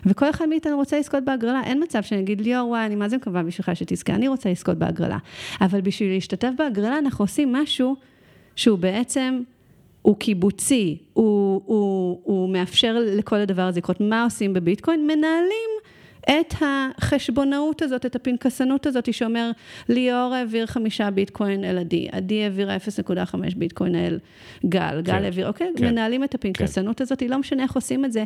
וכל 0.05 0.29
אחד 0.29 0.45
מאיתנו 0.49 0.75
רוצה 0.75 0.99
לזכות 0.99 1.23
בהגרלה. 1.25 1.61
אין 1.63 1.83
מצב 1.83 2.03
שאני 2.03 2.21
אגיד, 2.21 2.41
ליאור, 2.41 2.69
וואי, 2.69 2.85
אני 2.85 2.95
מה 2.95 3.09
זה 3.09 3.17
מקווה 3.17 3.43
בשבילך 3.43 3.75
שתזכה, 3.75 4.15
אני 4.15 4.27
רוצה 4.27 4.49
לזכות 4.51 4.77
בהגרלה. 4.77 5.17
אבל 5.61 5.81
בשביל 5.81 6.09
להשתתף 6.09 6.49
בהגרלה, 6.57 6.97
אנחנו 6.97 7.23
עושים 7.23 7.53
משהו 7.53 7.95
שהוא 8.55 8.79
בעצם... 8.79 9.41
הוא 10.01 10.15
קיבוצי, 10.15 10.97
הוא, 11.13 11.61
הוא, 11.65 12.19
הוא 12.23 12.49
מאפשר 12.49 12.97
לכל 13.17 13.35
הדבר 13.35 13.61
הזה 13.61 13.79
לקרות. 13.79 14.01
מה 14.01 14.23
עושים 14.23 14.53
בביטקוין? 14.53 15.03
מנהלים 15.03 15.69
את 16.29 16.53
החשבונאות 16.61 17.81
הזאת, 17.81 18.05
את 18.05 18.15
הפנקסנות 18.15 18.85
הזאת, 18.85 19.13
שאומר, 19.13 19.51
ליאור 19.89 20.33
העביר 20.33 20.65
חמישה 20.65 21.11
ביטקוין 21.11 21.63
אל 21.63 21.77
עדי, 21.77 22.07
עדי 22.11 22.43
העבירה 22.43 22.77
0.5 22.77 23.35
ביטקוין 23.57 23.95
אל 23.95 24.19
גל, 24.65 25.01
גל 25.01 25.11
כן, 25.11 25.23
העביר, 25.23 25.47
אוקיי? 25.47 25.71
כן. 25.77 25.85
מנהלים 25.85 26.23
את 26.23 26.35
הפנקסנות 26.35 27.01
הזאת, 27.01 27.21
לא 27.21 27.37
משנה 27.37 27.63
איך 27.63 27.75
עושים 27.75 28.05
את 28.05 28.11
זה, 28.11 28.23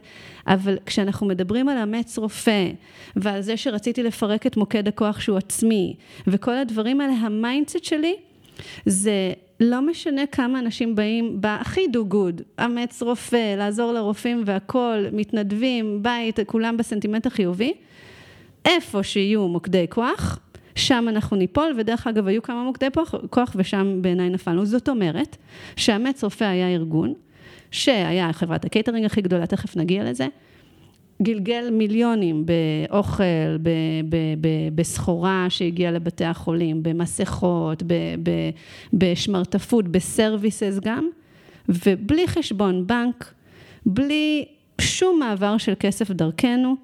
אבל 0.48 0.78
כשאנחנו 0.86 1.28
מדברים 1.28 1.70
על 1.70 1.78
אמץ 1.78 2.18
רופא, 2.18 2.68
ועל 3.16 3.42
זה 3.42 3.58
שרציתי 3.58 4.04
לפרק 4.04 4.48
את 4.48 4.58
מוקד 4.58 4.88
הכוח 4.88 5.20
שהוא 5.20 5.38
עצמי, 5.38 5.96
וכל 6.28 6.58
הדברים 6.58 7.02
האלה, 7.02 7.14
ה 7.14 7.22
mindset 7.23 7.84
שלי, 7.84 8.16
זה 8.86 9.34
לא 9.60 9.82
משנה 9.82 10.26
כמה 10.26 10.60
אנשים 10.60 10.96
באים 10.96 11.42
בהכי 11.42 11.88
do 11.88 12.06
good, 12.06 12.42
אמץ 12.66 13.02
רופא, 13.02 13.56
לעזור 13.58 13.94
לרופאים 13.94 14.44
והכול, 14.46 15.06
מתנדבים, 15.14 16.04
בית, 16.04 16.40
כולם 16.46 16.78
בסנטימנט 16.78 17.26
החיובי. 17.26 17.74
איפה 18.66 19.04
שיהיו 19.04 19.48
מוקדי 19.48 19.86
כוח, 19.90 20.40
שם 20.76 21.06
אנחנו 21.10 21.38
ניפול, 21.38 21.74
ודרך 21.78 22.08
אגב, 22.08 22.28
היו 22.28 22.42
כמה 22.42 22.64
מוקדי 22.64 22.86
כוח, 23.30 23.56
ושם 23.56 24.02
בעיניי 24.02 24.30
נפלנו. 24.30 24.66
זאת 24.66 24.90
אומרת, 24.90 25.38
שאמץ 25.76 26.24
רופא 26.24 26.44
היה 26.44 26.68
ארגון, 26.68 27.14
שהיה 27.72 28.34
חברת 28.34 28.66
הקייטרינג 28.66 29.06
הכי 29.06 29.22
גדולה, 29.22 29.46
תכף 29.46 29.78
נגיע 29.78 30.04
לזה, 30.04 30.28
גלגל 31.22 31.70
מיליונים 31.72 32.46
באוכל, 32.46 33.58
ב- 33.62 33.70
ב- 34.10 34.36
ב- 34.42 34.76
בסחורה 34.76 35.46
שהגיעה 35.50 35.92
לבתי 35.92 36.26
החולים, 36.26 36.84
במסכות, 36.84 37.84
בשמרטפות, 38.94 39.88
ב 39.88 39.98
services 39.98 40.80
גם, 40.82 41.10
ובלי 41.70 42.28
חשבון 42.28 42.88
בנק, 42.88 43.34
בלי 43.86 44.46
שום 44.82 45.20
מעבר 45.20 45.58
של 45.58 45.74
כסף 45.80 46.12
דרכנו, 46.12 46.76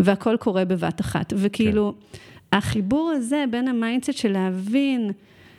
והכל 0.00 0.36
קורה 0.40 0.64
בבת 0.64 1.00
אחת. 1.00 1.32
וכאילו, 1.36 1.94
כן. 2.12 2.18
החיבור 2.58 3.10
הזה 3.10 3.44
בין 3.50 3.68
ה 3.68 3.73
mindset 3.73 4.12
של 4.12 4.32
להבין 4.32 5.10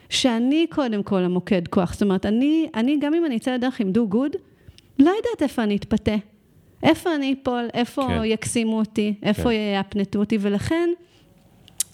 שאני 0.10 0.66
קודם 0.70 1.04
כל 1.04 1.24
המוקד 1.24 1.68
כוח, 1.68 1.94
זאת 1.94 2.02
אומרת, 2.02 2.26
אני, 2.26 2.68
אני 2.76 2.98
גם 3.02 3.14
אם 3.14 3.26
אני 3.26 3.38
אצא 3.38 3.54
לדרך 3.54 3.80
עם 3.80 3.92
do 3.92 4.08
good, 4.08 4.32
לא 5.00 5.10
יודעת 5.10 5.42
איפה 5.42 5.64
אני 5.64 5.76
אתפתה. 5.76 6.16
איפה 6.84 7.16
אני 7.16 7.36
אפול, 7.44 7.68
איפה 7.74 8.08
כן. 8.08 8.22
יקסימו 8.26 8.80
אותי, 8.80 9.14
איפה 9.24 9.44
כן. 9.44 9.74
יאפנטו 9.78 10.20
אותי, 10.20 10.38
ולכן 10.42 10.90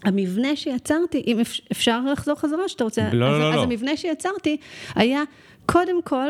המבנה 0.03 0.55
שיצרתי, 0.55 1.23
אם 1.27 1.39
אפ- 1.39 1.59
אפשר 1.71 2.01
לחזור 2.11 2.35
חזרה 2.35 2.67
שאתה 2.67 2.83
רוצה, 2.83 3.01
לא, 3.13 3.25
אז, 3.35 3.39
לא, 3.39 3.49
אז 3.49 3.55
לא. 3.55 3.63
המבנה 3.63 3.97
שיצרתי 3.97 4.57
היה, 4.95 5.23
קודם 5.65 6.01
כל, 6.01 6.29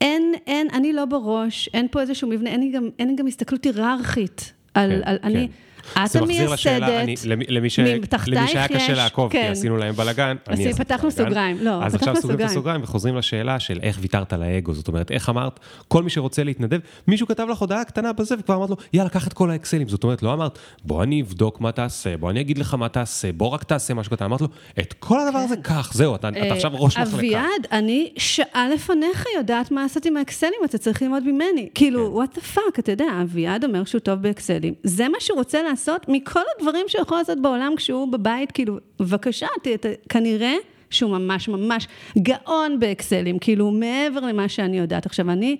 אין, 0.00 0.34
אין, 0.46 0.68
אני 0.72 0.92
לא 0.92 1.04
בראש, 1.04 1.68
אין 1.74 1.88
פה 1.90 2.00
איזשהו 2.00 2.28
מבנה, 2.28 2.50
אין 2.50 2.60
לי 2.60 2.70
גם, 2.70 2.88
אין 2.98 3.08
לי 3.08 3.14
גם 3.16 3.26
הסתכלות 3.26 3.64
היררכית 3.64 4.52
על, 4.76 4.90
כן, 4.90 5.00
על 5.04 5.18
כן. 5.18 5.26
אני, 5.28 5.48
את 5.92 6.16
לשאלה, 6.52 6.86
אני- 7.02 7.14
המייסדת, 7.56 8.14
למי- 8.26 8.48
שהיה 8.48 8.68
קשה 8.68 8.94
לעקוב, 8.94 9.30
כי 9.32 9.38
כן. 9.38 9.48
עשינו 9.52 9.76
להם 9.76 9.94
בלאגן. 9.94 10.36
אני 10.48 10.54
עשיתי 10.68 10.84
פתחנו. 10.84 11.10
סוגריים, 11.10 11.56
לא, 11.60 11.84
אז 11.84 11.94
עכשיו 11.94 12.14
סוגרים 12.16 12.16
את 12.16 12.22
סוגריים. 12.22 12.50
הסוגריים 12.50 12.82
וחוזרים 12.82 13.16
לשאלה 13.16 13.60
של 13.60 13.78
איך 13.82 13.98
ויתרת 14.00 14.32
על 14.32 14.42
האגו, 14.42 14.74
זאת 14.74 14.88
אומרת, 14.88 15.10
איך 15.10 15.28
אמרת, 15.28 15.60
כל 15.88 16.02
מי 16.02 16.10
שרוצה 16.10 16.44
להתנדב, 16.44 16.78
מישהו 17.08 17.26
כתב 17.26 17.46
לך 17.50 17.58
הודעה 17.58 17.84
קטנה 17.84 18.12
בזה, 18.12 18.34
וכבר 18.38 18.54
אמרת 18.56 18.70
לו, 18.70 18.76
יאללה, 18.92 19.10
קח 19.10 19.26
את 19.28 19.32
כל 19.32 19.50
האקסלים, 19.50 19.88
זאת 19.88 20.04
אומרת, 20.04 20.22
לא 20.22 20.32
אמרת, 20.32 20.58
בוא 20.84 21.02
אני 21.02 21.22
אבדוק 21.22 21.60
מה 21.60 21.72
תעשה, 21.72 22.16
בוא 22.16 22.30
אני 22.30 22.40
אגיד 22.40 22.58
לך 22.58 22.74
מה 22.74 22.88
תעשה, 22.88 23.32
בוא 23.32 23.48
רק 23.48 23.64
תעשה 23.64 23.94
משהו 23.94 24.12
קטן, 24.16 24.24
אמרת 24.24 24.40
לו, 24.40 24.48
את 24.78 24.92
כל 24.92 25.20
הדבר 25.20 25.38
הזה 25.38 25.56
קח, 25.56 25.90
זהו, 25.94 26.14
אתה 26.14 26.28
אתה 26.28 26.54
עכשיו 26.54 26.70
ראש 26.74 26.96
אה, 26.96 27.02
מחלקה. 27.02 27.16
אביעד, 27.16 27.42
אני 27.72 28.12
שעה 28.16 28.68
לפניך 28.74 29.24
יודעת 29.36 29.70
מה 29.70 29.82
לעשות 29.82 30.06
עם 30.06 30.16
האקסלים, 30.16 30.52
אתה 30.64 30.78
צריך 30.78 31.02
ללמוד 31.02 31.22
ממני. 31.32 31.68
כאילו, 31.74 32.06
כן. 32.06 32.12
What 32.12 32.34
the 32.34 32.40
fuck, 32.40 32.78
אתה 32.78 32.92
יודע, 32.92 33.04
אביעד 33.22 33.64
אומר 33.64 33.84
שהוא 33.84 33.98
טוב 34.00 34.22
באקסלים. 34.22 34.74
זה 34.84 35.08
מה 35.08 35.16
שהוא 35.20 35.38
רוצה 35.38 35.62
לעשות 35.62 35.75
מכל 36.08 36.40
הדברים 36.56 36.84
שהוא 36.88 37.02
יכול 37.02 37.18
לעשות 37.18 37.42
בעולם 37.42 37.72
כשהוא 37.76 38.12
בבית, 38.12 38.52
כאילו, 38.52 38.78
בבקשה, 39.00 39.46
ת- 39.62 39.86
ת- 39.86 39.96
כנראה 40.08 40.54
שהוא 40.90 41.10
ממש 41.10 41.48
ממש 41.48 41.88
גאון 42.18 42.78
באקסלים, 42.80 43.38
כאילו, 43.38 43.70
מעבר 43.70 44.20
למה 44.20 44.48
שאני 44.48 44.78
יודעת. 44.78 45.06
עכשיו, 45.06 45.30
אני... 45.30 45.56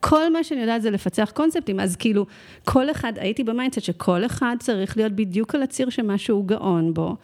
כל 0.00 0.32
מה 0.32 0.44
שאני 0.44 0.60
יודעת 0.60 0.82
זה 0.82 0.90
לפצח 0.90 1.30
קונספטים, 1.34 1.80
אז 1.80 1.96
כאילו, 1.96 2.26
כל 2.64 2.90
אחד, 2.90 3.12
הייתי 3.16 3.44
ב 3.44 3.49
mindset 3.49 3.82
שכל 3.82 4.26
אחד 4.26 4.56
צריך 4.58 4.96
להיות 4.96 5.12
בדיוק 5.12 5.54
על 5.54 5.62
הציר 5.62 5.90
שמה 5.90 6.18
שהוא 6.18 6.44
גאון 6.44 6.94
בו. 6.94 7.16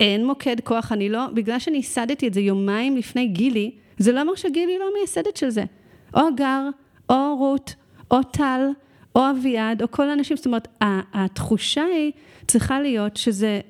אין 0.00 0.26
מוקד 0.26 0.56
כוח, 0.64 0.92
אני 0.92 1.08
לא, 1.08 1.26
בגלל 1.34 1.58
שאני 1.58 1.76
ייסדתי 1.76 2.28
את 2.28 2.34
זה 2.34 2.40
יומיים 2.40 2.96
לפני 2.96 3.26
גילי, 3.26 3.70
זה 3.98 4.12
לא 4.12 4.20
אומר 4.20 4.34
שגילי 4.34 4.78
לא 4.78 4.86
מייסדת 4.98 5.36
של 5.36 5.50
זה. 5.50 5.64
או 6.14 6.20
הגר, 6.26 6.68
או 7.10 7.36
רות, 7.38 7.74
או 8.10 8.22
טל, 8.22 8.60
או 9.16 9.20
אביעד, 9.30 9.82
או 9.82 9.90
כל 9.90 10.08
האנשים, 10.08 10.36
זאת 10.36 10.46
אומרת, 10.46 10.68
התחושה 11.12 11.82
היא 11.82 12.12
צריכה 12.46 12.80
להיות 12.80 13.16
שזה, 13.16 13.60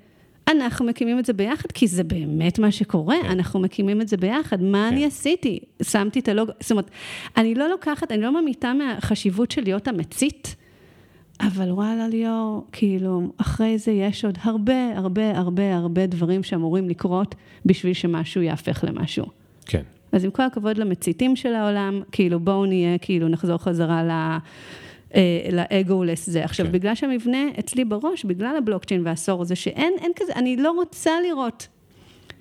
אנחנו 0.49 0.86
מקימים 0.86 1.18
את 1.18 1.24
זה 1.24 1.32
ביחד, 1.32 1.72
כי 1.72 1.86
זה 1.86 2.05
באמת 2.05 2.59
מה 2.59 2.72
שקורה, 2.72 3.16
אנחנו 3.24 3.61
מקימים 3.61 4.01
את 4.01 4.09
זה 4.09 4.16
ביחד. 4.16 4.62
מה 4.62 4.88
אני 4.88 5.05
עשיתי? 5.05 5.59
שמתי 5.82 6.18
את 6.18 6.28
הלוגו, 6.28 6.53
זאת 6.61 6.70
אומרת, 6.70 6.90
אני 7.36 7.55
לא 7.55 7.68
לוקחת, 7.68 8.12
אני 8.12 8.22
לא 8.22 8.42
ממיתה 8.42 8.72
מהחשיבות 8.72 9.51
של 9.51 9.62
להיות 9.62 9.88
המצית. 9.88 10.57
אבל 11.40 11.70
וואלה 11.72 12.09
ליאור, 12.09 12.66
כאילו, 12.72 13.22
אחרי 13.36 13.78
זה 13.78 13.92
יש 13.92 14.24
עוד 14.24 14.38
הרבה, 14.42 14.97
הרבה, 14.97 15.38
הרבה, 15.38 15.76
הרבה 15.76 16.07
דברים 16.07 16.42
שאמורים 16.42 16.88
לקרות 16.88 17.34
בשביל 17.66 17.92
שמשהו 17.92 18.42
יהפך 18.42 18.84
למשהו. 18.88 19.26
כן. 19.66 19.82
אז 20.12 20.24
עם 20.24 20.30
כל 20.30 20.42
הכבוד 20.42 20.78
למציתים 20.78 21.36
של 21.36 21.55
העולם, 21.55 22.03
כאילו 22.12 22.40
בואו 22.40 22.66
נהיה, 22.66 22.99
כאילו 22.99 23.28
נחזור 23.28 23.59
חזרה 23.59 24.05
ל... 24.05 24.38
אה, 25.14 25.20
ל 25.53 25.62
egoless 25.62 26.30
זה. 26.30 26.44
עכשיו, 26.44 26.66
כן. 26.66 26.72
בגלל 26.72 26.94
שהמבנה 26.94 27.38
אצלי 27.59 27.84
בראש, 27.84 28.24
בגלל 28.24 28.57
הבלוקצ'יין 28.57 29.07
והעשור 29.07 29.42
הזה, 29.42 29.54
שאין 29.54 29.92
אין 30.00 30.12
כזה, 30.16 30.32
אני 30.36 30.57
לא 30.57 30.70
רוצה 30.70 31.11
לראות 31.26 31.68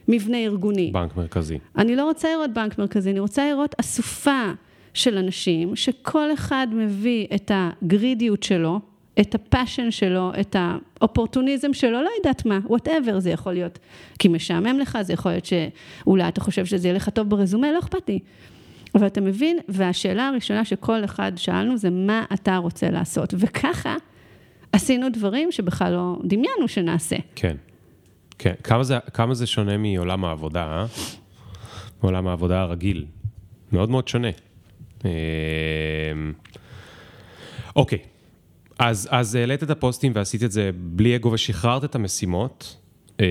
מבנה 0.07 0.37
ארגוני. 0.37 0.91
בנק 0.91 1.17
מרכזי. 1.17 1.59
אני 1.77 1.95
לא 1.95 2.05
רוצה 2.05 2.29
לראות 2.31 2.53
בנק 2.53 2.79
מרכזי, 2.79 3.11
אני 3.11 3.19
רוצה 3.19 3.49
לראות 3.49 3.75
אסופה 3.79 4.51
של 4.93 5.17
אנשים, 5.17 5.75
שכל 5.75 6.33
אחד 6.33 6.67
מביא 6.71 7.27
את 7.35 7.51
ה 7.53 7.61
greediness 7.61 8.43
שלו, 8.43 8.79
את 9.19 9.35
ה 9.35 9.42
passion 9.42 9.91
שלו, 9.91 10.31
את 10.39 10.55
האופורטוניזם 10.59 11.73
שלו, 11.73 12.01
לא 12.01 12.09
יודעת 12.17 12.45
מה, 12.45 12.59
whatever 12.65 13.19
זה 13.19 13.29
יכול 13.29 13.53
להיות. 13.53 13.79
כי 14.19 14.27
משעמם 14.27 14.79
לך, 14.79 14.97
זה 15.01 15.13
יכול 15.13 15.31
להיות 15.31 15.45
שאולי 15.45 16.27
אתה 16.27 16.41
חושב 16.41 16.65
שזה 16.65 16.87
יהיה 16.87 16.95
לך 16.95 17.09
טוב 17.09 17.29
ברזומה, 17.29 17.71
לא 17.71 17.79
אכפת 17.79 18.09
לי. 18.09 18.19
אבל 18.95 19.07
אתה 19.07 19.21
מבין, 19.21 19.57
והשאלה 19.69 20.27
הראשונה 20.27 20.65
שכל 20.65 21.05
אחד 21.05 21.31
שאלנו 21.35 21.77
זה 21.77 21.89
מה 21.89 22.25
אתה 22.33 22.57
רוצה 22.57 22.89
לעשות. 22.89 23.33
וככה 23.37 23.95
עשינו 24.71 25.07
דברים 25.13 25.51
שבכלל 25.51 25.93
לא 25.93 26.17
דמיינו 26.23 26.67
שנעשה. 26.67 27.15
כן. 27.35 27.57
כן. 28.37 28.53
כמה 28.63 28.83
זה, 28.83 28.99
כמה 29.13 29.33
זה 29.33 29.47
שונה 29.47 29.77
מעולם 29.77 30.25
העבודה, 30.25 30.63
אה? 30.63 30.85
מעולם 32.03 32.27
העבודה 32.27 32.61
הרגיל. 32.61 33.05
מאוד 33.71 33.89
מאוד 33.89 34.07
שונה. 34.07 34.29
אה, 35.05 35.11
אוקיי. 37.75 37.99
אז, 38.79 39.07
אז 39.11 39.35
העלית 39.35 39.63
את 39.63 39.69
הפוסטים 39.69 40.11
ועשית 40.15 40.43
את 40.43 40.51
זה 40.51 40.69
בלי 40.75 41.15
אגו 41.15 41.31
ושחררת 41.31 41.83
את 41.83 41.95
המשימות. 41.95 42.77
אה, 43.19 43.25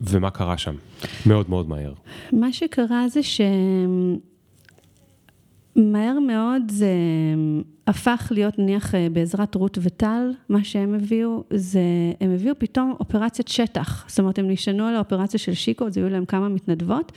ומה 0.00 0.30
קרה 0.30 0.58
שם? 0.58 0.74
מאוד 1.26 1.50
מאוד 1.50 1.68
מהר. 1.68 1.92
מה 2.32 2.52
שקרה 2.52 3.08
זה 3.08 3.20
שמהר 5.74 6.18
מאוד 6.18 6.62
זה 6.70 6.92
הפך 7.86 8.28
להיות, 8.34 8.58
נניח 8.58 8.94
בעזרת 9.12 9.54
רות 9.54 9.78
וטל, 9.82 10.32
מה 10.48 10.64
שהם 10.64 10.94
הביאו, 10.94 11.44
זה, 11.50 11.80
הם 12.20 12.30
הביאו 12.34 12.54
פתאום 12.58 12.94
אופרציית 13.00 13.48
שטח. 13.48 14.04
זאת 14.08 14.18
אומרת, 14.18 14.38
הם 14.38 14.50
נשענו 14.50 14.84
על 14.84 14.96
האופרציה 14.96 15.40
של 15.40 15.54
שיקו, 15.54 15.86
אז 15.86 15.96
היו 15.96 16.08
להם 16.08 16.24
כמה 16.24 16.48
מתנדבות, 16.48 17.12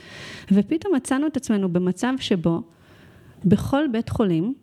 ופתאום 0.52 0.94
מצאנו 0.94 1.26
את 1.26 1.36
עצמנו 1.36 1.72
במצב 1.72 2.12
שבו 2.18 2.62
בכל 3.44 3.84
בית 3.92 4.08
חולים, 4.08 4.54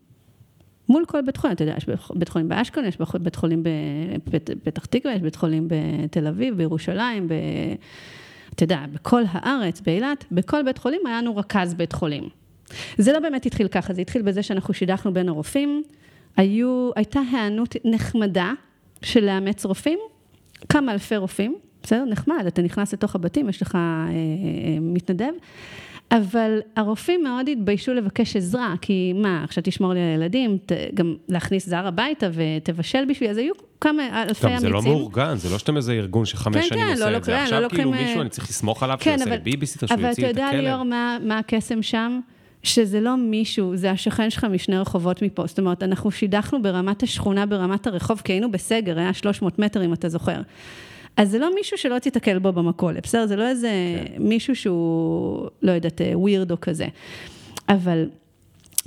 מול 0.90 1.06
כל 1.06 1.22
בית 1.22 1.38
חולים, 1.38 1.56
אתה 1.56 1.64
יודע, 1.64 1.74
יש 1.78 1.86
בית 2.16 2.30
חולים 2.30 2.50
באשקלון, 2.50 2.88
יש 2.88 2.98
בית 3.22 3.36
חולים 3.36 3.64
בפתח 4.64 4.86
תקווה, 4.86 5.14
יש 5.14 5.22
בית 5.22 5.36
חולים 5.36 5.68
בתל 5.68 6.28
אביב, 6.28 6.58
בירושלים, 6.58 7.28
ב... 7.28 7.34
אתה 8.56 8.64
יודע, 8.64 8.86
בכל 8.94 9.22
הארץ, 9.28 9.82
באילת, 9.82 10.26
בכל 10.32 10.64
בית 10.64 10.78
חולים 10.78 11.02
היה 11.06 11.22
לנו 11.22 11.38
רכז 11.38 11.74
בית 11.74 11.94
חולים. 11.94 12.30
זה 12.98 13.12
לא 13.14 13.20
באמת 13.20 13.46
התחיל 13.46 13.68
ככה, 13.68 13.94
זה 13.94 14.02
התחיל 14.02 14.22
בזה 14.22 14.44
שאנחנו 14.44 14.74
שידכנו 14.74 15.14
בין 15.14 15.30
הרופאים, 15.30 15.84
היו, 16.38 16.90
הייתה 16.96 17.20
היענות 17.32 17.76
נחמדה 17.86 18.52
של 19.02 19.26
לאמץ 19.26 19.66
רופאים, 19.66 20.00
כמה 20.70 20.92
אלפי 20.92 21.18
רופאים, 21.18 21.56
בסדר? 21.84 22.06
נחמד, 22.06 22.44
אתה 22.48 22.62
נכנס 22.62 22.94
לתוך 22.94 23.16
הבתים, 23.16 23.50
יש 23.50 23.62
לך 23.62 23.76
אה, 23.76 23.80
אה, 23.80 24.14
מתנדב, 24.82 25.32
אבל 26.12 26.60
הרופאים 26.76 27.24
מאוד 27.24 27.50
התביישו 27.50 27.94
לבקש 27.94 28.36
עזרה, 28.36 28.74
כי 28.82 29.14
מה, 29.16 29.44
עכשיו 29.44 29.64
תשמור 29.64 29.94
לי 29.94 30.00
על 30.00 30.22
הילדים, 30.22 30.58
ת, 30.66 30.72
גם 30.94 31.16
להכניס 31.28 31.66
זר 31.70 31.88
הביתה 31.88 32.28
ותבשל 32.34 33.06
בשבילי, 33.10 33.32
אז 33.32 33.38
היו 33.38 33.54
כמה 33.82 34.24
אלפי 34.24 34.44
גם 34.48 34.52
אמיצים. 34.52 34.60
זה 34.60 34.74
לא 34.74 34.82
מאורגן, 34.82 35.36
זה 35.36 35.50
לא 35.50 35.58
שאתם 35.58 35.78
איזה 35.78 35.94
ארגון 35.94 36.26
שחמש 36.26 36.56
כן, 36.56 36.62
שנים 36.62 36.82
כן, 36.86 36.92
עושה 36.92 37.10
לא 37.12 37.18
את 37.18 37.24
זה. 37.24 37.32
לוקחים- 37.32 37.44
עכשיו 37.44 37.62
לא 37.62 37.70
כאילו 37.70 37.92
מישהו, 37.92 38.22
אני 38.22 38.30
צריך 38.30 38.50
לסמוך 38.50 38.84
עליו 38.84 38.98
כן, 39.00 39.04
שיעשה 39.12 39.24
אבל- 39.24 39.32
לי 39.34 39.40
ביביסיטר, 39.40 39.88
שהוא 39.88 39.96
אבל 39.96 40.04
אתה 40.04 40.10
יוציא 40.12 40.24
את 40.26 40.30
יודע, 40.30 40.48
הכלב. 40.48 40.62
ליאור, 40.62 40.84
מה, 40.84 41.18
מה 41.24 41.40
הקסם 41.40 41.82
שם? 41.82 42.20
שזה 42.64 43.00
לא 43.00 43.18
מישהו, 43.18 43.76
זה 43.76 43.92
השכן 43.92 44.30
שלך 44.30 44.44
משני 44.44 44.78
רחובות 44.78 45.22
מפה. 45.22 45.48
זאת 45.48 45.60
אומרת, 45.60 45.84
אנחנו 45.84 46.12
שידכנו 46.12 46.62
ברמת 46.62 47.04
השכונה, 47.04 47.46
ברמת 47.46 47.88
הרחוב, 47.88 48.22
כי 48.24 48.34
היינו 48.34 48.52
בסגר, 48.52 49.00
היה 49.00 49.14
300 49.14 49.60
מטר, 49.60 49.86
אם 49.86 49.94
אתה 49.94 50.10
זוכר. 50.10 50.42
אז 51.18 51.30
זה 51.30 51.40
לא 51.40 51.56
מישהו 51.56 51.78
שלא 51.78 52.00
תיתקל 52.00 52.40
בו 52.40 52.52
במכולת, 52.52 53.04
בסדר? 53.04 53.28
זה 53.28 53.36
לא 53.36 53.48
איזה 53.48 53.70
כן. 53.70 54.24
מישהו 54.24 54.56
שהוא, 54.56 55.48
לא 55.62 55.72
יודעת, 55.72 56.02
ווירדו 56.14 56.56
כזה. 56.62 56.88
אבל 57.70 58.10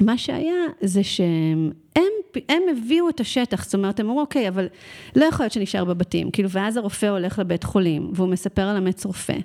מה 0.04 0.18
שהיה 0.18 0.54
זה 0.80 1.04
שהם 1.04 1.70
הם 2.48 2.62
הביאו 2.70 3.08
את 3.08 3.20
השטח, 3.20 3.64
זאת 3.64 3.74
אומרת, 3.74 4.00
הם 4.00 4.06
אמרו, 4.06 4.20
אוקיי, 4.20 4.48
אבל 4.48 4.68
לא 5.16 5.24
יכול 5.24 5.44
להיות 5.44 5.52
שנשאר 5.52 5.84
בבתים. 5.84 6.30
כאילו, 6.30 6.50
ואז 6.50 6.76
הרופא 6.76 7.06
הולך 7.06 7.38
לבית 7.38 7.64
חולים, 7.64 8.10
והוא 8.14 8.28
מספר 8.28 8.62
על 8.62 8.76
אמץ 8.76 9.04
רופא. 9.04 9.36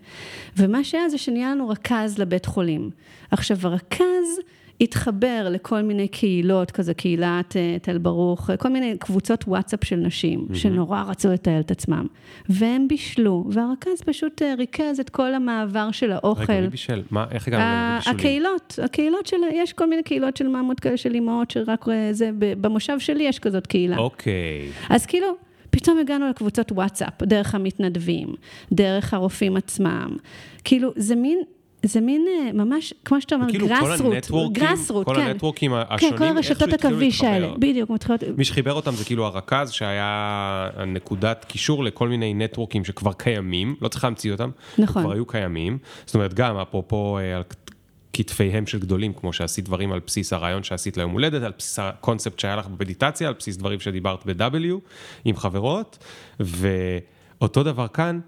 ומה 0.58 0.84
שהיה 0.84 1.10
זה 1.10 1.18
שנהיה 1.18 1.51
לנו 1.51 1.70
רכז 1.70 2.18
לבית 2.18 2.45
חולים. 2.45 2.89
עכשיו, 3.32 3.58
הרכז... 3.64 4.39
התחבר 4.82 5.47
לכל 5.51 5.82
מיני 5.82 6.07
קהילות, 6.07 6.71
כזה 6.71 6.93
קהילת 6.93 7.55
uh, 7.55 7.84
תל 7.84 7.97
ברוך, 7.97 8.49
כל 8.59 8.69
מיני 8.69 8.97
קבוצות 8.97 9.43
וואטסאפ 9.47 9.84
של 9.84 9.95
נשים, 9.95 10.47
mm-hmm. 10.49 10.55
שנורא 10.55 11.03
רצו 11.07 11.30
לטייל 11.30 11.59
את 11.59 11.71
עצמם. 11.71 12.07
והם 12.49 12.88
בישלו, 12.88 13.45
והרכז 13.49 14.01
פשוט 14.05 14.41
uh, 14.41 14.45
ריכז 14.57 14.99
את 14.99 15.09
כל 15.09 15.34
המעבר 15.34 15.91
של 15.91 16.11
האוכל. 16.11 16.53
רגע, 16.53 16.61
מי 16.61 16.67
בישל? 16.67 17.01
מה, 17.11 17.25
איך 17.32 17.47
הגענו 17.47 17.63
לבישולים? 17.95 18.19
הקהילות, 18.19 18.80
הקהילות 18.84 19.28
של, 19.28 19.38
יש 19.53 19.73
כל 19.73 19.89
מיני 19.89 20.03
קהילות 20.03 20.38
של 20.38 20.47
מאמות 20.47 20.80
כאלה 20.80 20.97
של 20.97 21.13
אימהות, 21.13 21.51
שרק 21.51 21.89
אה, 21.89 22.09
זה, 22.11 22.30
במושב 22.38 22.99
שלי 22.99 23.23
יש 23.23 23.39
כזאת 23.39 23.67
קהילה. 23.67 23.97
אוקיי. 23.97 24.69
אז 24.89 25.05
כאילו... 25.05 25.28
פתאום 25.69 25.99
הגענו 25.99 26.30
לקבוצות 26.30 26.71
וואטסאפ, 26.71 27.23
דרך 27.23 27.55
המתנדבים, 27.55 28.28
דרך 28.71 29.13
הרופאים 29.13 29.57
עצמם. 29.57 30.17
כאילו, 30.63 30.91
זה 30.95 31.15
מין 31.15 31.39
זה 31.84 32.01
מין 32.01 32.25
אה, 32.28 32.53
ממש, 32.53 32.93
כמו 33.05 33.21
שאתה 33.21 33.36
אומר, 33.36 33.51
גרסרוט, 33.51 34.51
גרסרוט, 34.51 35.07
כן. 35.07 35.13
כל 35.13 35.21
הנטוורקים 35.21 35.73
השונים, 35.73 36.17
כן, 36.17 36.17
כל 36.17 36.23
הרשתות 36.23 36.73
עכביש 36.73 37.21
האלה, 37.21 37.47
בדיוק, 37.59 37.89
מתחילות... 37.89 38.23
מי 38.38 38.45
שחיבר 38.45 38.73
אותם 38.73 38.91
זה 38.91 39.05
כאילו 39.05 39.25
הרכז, 39.25 39.71
שהיה 39.71 40.69
נקודת 40.88 41.45
קישור 41.45 41.84
לכל 41.84 42.07
מיני 42.09 42.34
נטוורקים 42.34 42.86
שכבר 42.86 43.13
קיימים, 43.13 43.75
לא 43.82 43.88
צריך 43.88 44.03
להמציא 44.03 44.32
אותם, 44.32 44.49
נכון. 44.78 45.03
כבר 45.03 45.11
היו 45.11 45.25
קיימים. 45.25 45.78
זאת 46.05 46.15
אומרת, 46.15 46.34
גם 46.34 46.57
אפרופו 46.57 47.17
אה, 47.17 47.36
על 47.36 47.43
כתפיהם 48.13 48.67
של 48.67 48.80
גדולים, 48.80 49.13
כמו 49.13 49.34
שעשית 49.34 49.65
דברים 49.65 49.91
על 49.91 49.99
בסיס 50.07 50.34
הרעיון 50.34 50.63
שעשית 50.63 50.97
ליום 50.97 51.11
הולדת, 51.11 51.43
על 51.43 51.51
בסיס 51.57 51.80
הקונספט 51.80 52.39
שהיה 52.39 52.55
לך 52.55 52.67
במדיטציה, 52.67 53.28
על 53.28 53.34
בסיס 53.39 53.57
דברים 53.57 53.80
שדיברת 53.80 54.25
ב-W 54.25 54.73
עם 55.25 55.36
חברות, 55.36 55.97
ואותו 56.39 57.63
דבר 57.63 57.88
כאן. 57.88 58.19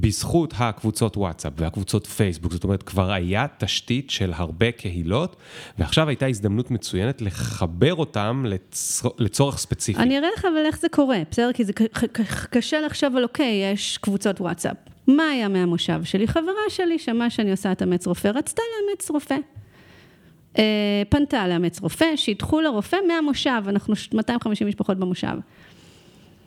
בזכות 0.00 0.54
הקבוצות 0.58 1.16
וואטסאפ 1.16 1.52
והקבוצות 1.56 2.06
פייסבוק, 2.06 2.52
זאת 2.52 2.64
אומרת, 2.64 2.82
כבר 2.82 3.12
היה 3.12 3.46
תשתית 3.58 4.10
של 4.10 4.32
הרבה 4.34 4.72
קהילות, 4.72 5.36
ועכשיו 5.78 6.08
הייתה 6.08 6.26
הזדמנות 6.26 6.70
מצוינת 6.70 7.22
לחבר 7.22 7.94
אותם 7.94 8.44
לצור, 8.48 9.12
לצורך 9.18 9.58
ספציפי. 9.58 10.00
אני 10.00 10.18
אראה 10.18 10.28
לך 10.36 10.44
אבל 10.44 10.66
איך 10.66 10.78
זה 10.78 10.88
קורה, 10.88 11.18
בסדר? 11.30 11.52
כי 11.52 11.64
זה 11.64 11.72
קשה 12.50 12.80
לחשוב 12.80 13.16
על 13.16 13.22
אוקיי, 13.22 13.72
יש 13.72 13.98
קבוצות 13.98 14.40
וואטסאפ. 14.40 14.76
מה 15.06 15.22
היה 15.22 15.48
מהמושב 15.48 16.00
שלי? 16.04 16.28
חברה 16.28 16.68
שלי 16.68 16.98
שמעה 16.98 17.30
שאני 17.30 17.50
עושה 17.50 17.72
את 17.72 17.82
אמץ 17.82 18.06
רופא, 18.06 18.28
רצתה 18.28 18.62
לאמץ 18.72 19.10
רופא. 19.10 19.36
אה, 20.58 21.02
פנתה 21.08 21.48
לאמץ 21.48 21.80
רופא, 21.80 22.16
שידחו 22.16 22.60
לרופא 22.60 22.96
מהמושב, 23.08 23.62
אנחנו 23.66 23.94
250 24.14 24.68
משפחות 24.68 24.98
במושב. 24.98 25.36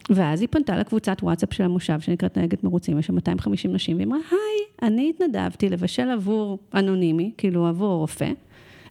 ואז 0.09 0.41
היא 0.41 0.47
פנתה 0.51 0.77
לקבוצת 0.77 1.17
וואטסאפ 1.23 1.53
של 1.53 1.63
המושב 1.63 1.99
שנקראת 1.99 2.37
נהגת 2.37 2.63
מרוצים, 2.63 2.99
יש 2.99 3.05
שם 3.05 3.15
250 3.15 3.73
נשים, 3.73 3.95
והיא 3.97 4.07
אמרה, 4.07 4.19
היי, 4.31 4.89
אני 4.89 5.09
התנדבתי 5.09 5.69
לבשל 5.69 6.09
עבור 6.09 6.59
אנונימי, 6.73 7.31
כאילו 7.37 7.67
עבור 7.67 7.97
רופא. 7.97 8.31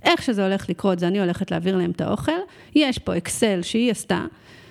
איך 0.04 0.22
שזה 0.22 0.46
הולך 0.46 0.70
לקרות 0.70 0.98
זה 0.98 1.08
אני 1.08 1.20
הולכת 1.20 1.50
להעביר 1.50 1.76
להם 1.76 1.90
את 1.90 2.00
האוכל. 2.00 2.32
יש 2.74 2.98
פה 2.98 3.16
אקסל 3.16 3.62
שהיא 3.62 3.90
עשתה, 3.90 4.26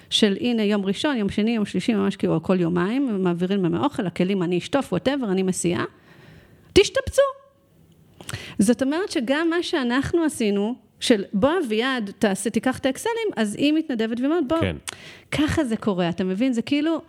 של 0.10 0.38
הנה 0.40 0.64
יום 0.64 0.86
ראשון, 0.86 1.18
יום 1.18 1.30
שני, 1.30 1.52
יום 1.52 1.66
שלישי, 1.66 1.94
ממש 1.94 2.16
כאילו 2.16 2.44
כל 2.44 2.60
יומיים, 2.60 3.24
מעבירים 3.24 3.64
להם 3.64 3.76
האוכל, 3.76 4.08
הכלים 4.08 4.44
אני 4.44 4.58
אשטוף, 4.58 4.94
ווטאבר, 4.94 5.32
אני 5.32 5.44
מסיעה. 5.44 5.86
תשתפצו. 6.74 7.22
זאת 8.60 8.84
אומרת 8.84 9.12
שגם 9.12 9.48
מה 9.50 9.64
שאנחנו 9.64 10.24
עשינו, 10.24 10.76
של 11.00 11.24
בוא 11.34 11.52
אביעד, 11.66 12.12
תעשה, 12.20 12.50
תיקח 12.50 12.78
את 12.78 12.86
האקסלים, 12.86 13.28
אז 13.36 13.56
היא 13.56 13.74
מתנדבת 13.74 14.20
ואומרת, 14.20 14.48
בוא, 14.48 14.60
כן. 14.60 14.76
ככה 15.32 15.64
זה 15.64 15.78
קורה, 15.78 16.10
אתה 16.10 16.24
מבין? 16.24 16.54
זה 16.54 16.62
כאילו, 16.62 17.02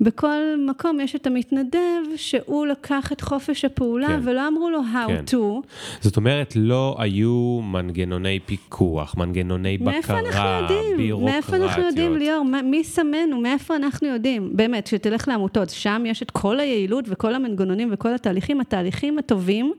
בכל 0.00 0.42
מקום 0.68 1.00
יש 1.00 1.16
את 1.16 1.26
המתנדב 1.26 2.02
שהוא 2.16 2.66
לקח 2.66 3.12
את 3.12 3.20
חופש 3.20 3.64
הפעולה 3.64 4.06
כן. 4.08 4.20
ולא 4.24 4.48
אמרו 4.48 4.70
לו 4.70 4.80
how 4.80 5.08
כן. 5.08 5.24
to. 5.30 5.66
זאת 6.00 6.16
אומרת, 6.16 6.52
לא 6.56 6.96
היו 6.98 7.60
מנגנוני 7.62 8.40
פיקוח, 8.46 9.14
מנגנוני 9.16 9.78
בקרה, 9.78 9.92
מאיפה 9.92 10.18
אנחנו 10.18 10.48
יודעים? 10.48 10.96
בירוקרטיות. 10.96 11.34
מאיפה 11.34 11.56
אנחנו 11.56 11.82
יודעים, 11.82 12.16
ליאור? 12.16 12.44
מי 12.64 12.84
שמנו? 12.84 13.40
מאיפה 13.40 13.76
אנחנו 13.76 14.08
יודעים? 14.08 14.50
באמת, 14.56 14.86
שתלך 14.86 15.28
לעמותות, 15.28 15.70
שם 15.70 16.02
יש 16.06 16.22
את 16.22 16.30
כל 16.30 16.60
היעילות 16.60 17.04
וכל 17.08 17.34
המנגנונים 17.34 17.88
וכל 17.92 18.14
התהליכים, 18.14 18.60
התהליכים 18.60 19.18
הטובים. 19.18 19.72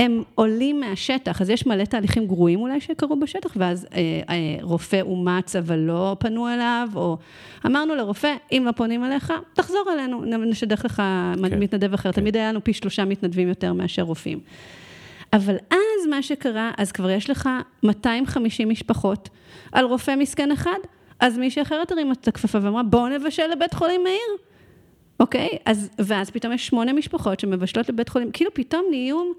הם 0.00 0.22
עולים 0.34 0.80
מהשטח, 0.80 1.40
אז 1.40 1.50
יש 1.50 1.66
מלא 1.66 1.84
תהליכים 1.84 2.26
גרועים 2.26 2.60
אולי 2.60 2.80
שקרו 2.80 3.16
בשטח, 3.16 3.52
ואז 3.56 3.86
אה, 3.92 4.00
אה, 4.28 4.34
רופא 4.62 5.00
אומץ 5.00 5.56
אבל 5.56 5.76
לא 5.76 6.16
פנו 6.18 6.48
אליו, 6.48 6.88
או 6.94 7.18
אמרנו 7.66 7.94
לרופא, 7.94 8.34
אם 8.52 8.62
לא 8.66 8.72
פונים 8.72 9.04
אליך, 9.04 9.32
תחזור 9.54 9.84
אלינו, 9.92 10.24
נשדך 10.24 10.84
לך 10.84 11.02
כן, 11.50 11.58
מתנדב 11.58 11.94
אחר. 11.94 12.12
כן. 12.12 12.20
תמיד 12.20 12.36
היה 12.36 12.48
לנו 12.48 12.64
פי 12.64 12.72
שלושה 12.72 13.04
מתנדבים 13.04 13.48
יותר 13.48 13.72
מאשר 13.72 14.02
רופאים. 14.02 14.40
אבל 15.32 15.56
אז 15.70 16.06
מה 16.10 16.22
שקרה, 16.22 16.70
אז 16.78 16.92
כבר 16.92 17.10
יש 17.10 17.30
לך 17.30 17.48
250 17.82 18.68
משפחות 18.68 19.28
על 19.72 19.84
רופא 19.84 20.16
מסכן 20.16 20.52
אחד, 20.52 20.78
אז 21.20 21.38
מישהי 21.38 21.62
אחרת 21.62 21.92
הרימה 21.92 22.12
את 22.12 22.28
הכפפה 22.28 22.58
ואמרה, 22.62 22.82
בואו 22.82 23.08
נבשל 23.08 23.46
לבית 23.46 23.74
חולים 23.74 24.04
מאיר. 24.04 24.36
אוקיי? 25.20 25.48
אז, 25.64 25.90
ואז 25.98 26.30
פתאום 26.30 26.52
יש 26.52 26.66
שמונה 26.66 26.92
משפחות 26.92 27.40
שמבשלות 27.40 27.88
לבית 27.88 28.08
חולים, 28.08 28.30
כאילו 28.32 28.50
פתאום 28.54 28.84
נהיו 28.90 29.32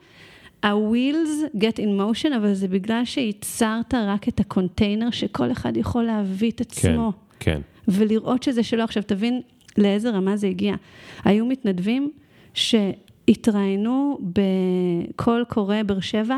ה-wheels 0.64 1.58
get 1.58 1.78
in 1.78 2.00
motion, 2.00 2.36
אבל 2.38 2.54
זה 2.54 2.68
בגלל 2.68 3.06
שייצרת 3.06 3.94
רק 3.94 4.28
את 4.28 4.40
הקונטיינר 4.40 5.10
שכל 5.12 5.52
אחד 5.52 5.78
יכול 5.78 6.04
להביא 6.04 6.52
את 6.52 6.62
עצמו. 6.62 7.14
כן, 7.40 7.54
כן. 7.54 7.62
ולראות 7.88 8.44
שזה 8.44 8.64
שלו. 8.64 8.84
עכשיו, 8.84 9.04
תבין 9.04 9.42
לאיזה 9.78 10.10
רמה 10.10 10.38
זה 10.38 10.48
הגיע. 10.48 10.76
היו 11.24 11.46
מתנדבים 11.46 12.12
שהתראיינו 12.54 14.18
בקול 14.22 15.46
קורא 15.48 15.84
באר 15.86 16.00
שבע, 16.00 16.38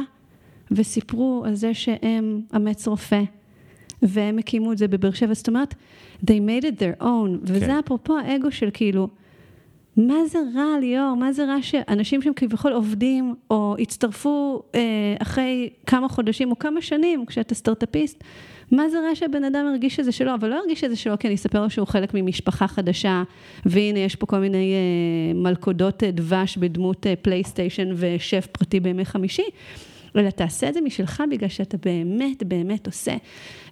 וסיפרו 0.71 1.43
על 1.45 1.53
זה 1.53 1.73
שהם 1.73 2.41
אמץ 2.55 2.87
רופא, 2.87 3.21
והם 4.01 4.39
הקימו 4.39 4.71
את 4.71 4.77
זה 4.77 4.87
בבאר 4.87 5.11
שבע. 5.11 5.33
זאת 5.33 5.47
אומרת, 5.47 5.75
they 6.21 6.39
made 6.47 6.63
it 6.63 6.79
their 6.79 7.01
own, 7.01 7.29
וזה 7.41 7.65
כן. 7.65 7.71
אפרופו 7.71 8.17
האגו 8.17 8.51
של 8.51 8.69
כאילו, 8.73 9.07
מה 9.97 10.25
זה 10.27 10.39
רע, 10.55 10.79
ליאור? 10.79 11.15
מה 11.15 11.33
זה 11.33 11.45
רע 11.45 11.61
שאנשים 11.61 12.21
שהם 12.21 12.33
כביכול 12.33 12.73
עובדים, 12.73 13.35
או 13.49 13.75
הצטרפו 13.79 14.63
אה, 14.75 14.79
אחרי 15.19 15.69
כמה 15.85 16.09
חודשים 16.09 16.51
או 16.51 16.59
כמה 16.59 16.81
שנים, 16.81 17.25
כשאתה 17.25 17.55
סטארט-אפיסט, 17.55 18.23
מה 18.71 18.89
זה 18.89 18.99
רע 18.99 19.15
שהבן 19.15 19.43
אדם 19.43 19.65
הרגיש 19.67 19.95
שזה 19.95 20.11
שלו, 20.11 20.33
אבל 20.33 20.49
לא 20.49 20.55
הרגיש 20.55 20.79
שזה 20.79 20.95
שלו, 20.95 21.19
כי 21.19 21.27
אני 21.27 21.35
אספר 21.35 21.61
לו 21.63 21.69
שהוא 21.69 21.87
חלק 21.87 22.13
ממשפחה 22.13 22.67
חדשה, 22.67 23.23
והנה 23.65 23.99
יש 23.99 24.15
פה 24.15 24.25
כל 24.25 24.39
מיני 24.39 24.73
אה, 24.73 25.33
מלכודות 25.33 26.03
אה, 26.03 26.11
דבש 26.11 26.57
בדמות 26.57 27.07
אה, 27.07 27.13
פלייסטיישן 27.21 27.89
ושף 27.95 28.47
פרטי 28.51 28.79
בימי 28.79 29.05
חמישי. 29.05 29.43
אלא 30.15 30.29
תעשה 30.29 30.69
את 30.69 30.73
זה 30.73 30.81
משלך 30.81 31.23
בגלל 31.31 31.49
שאתה 31.49 31.77
באמת 31.77 32.43
באמת 32.43 32.87
עושה 32.87 33.15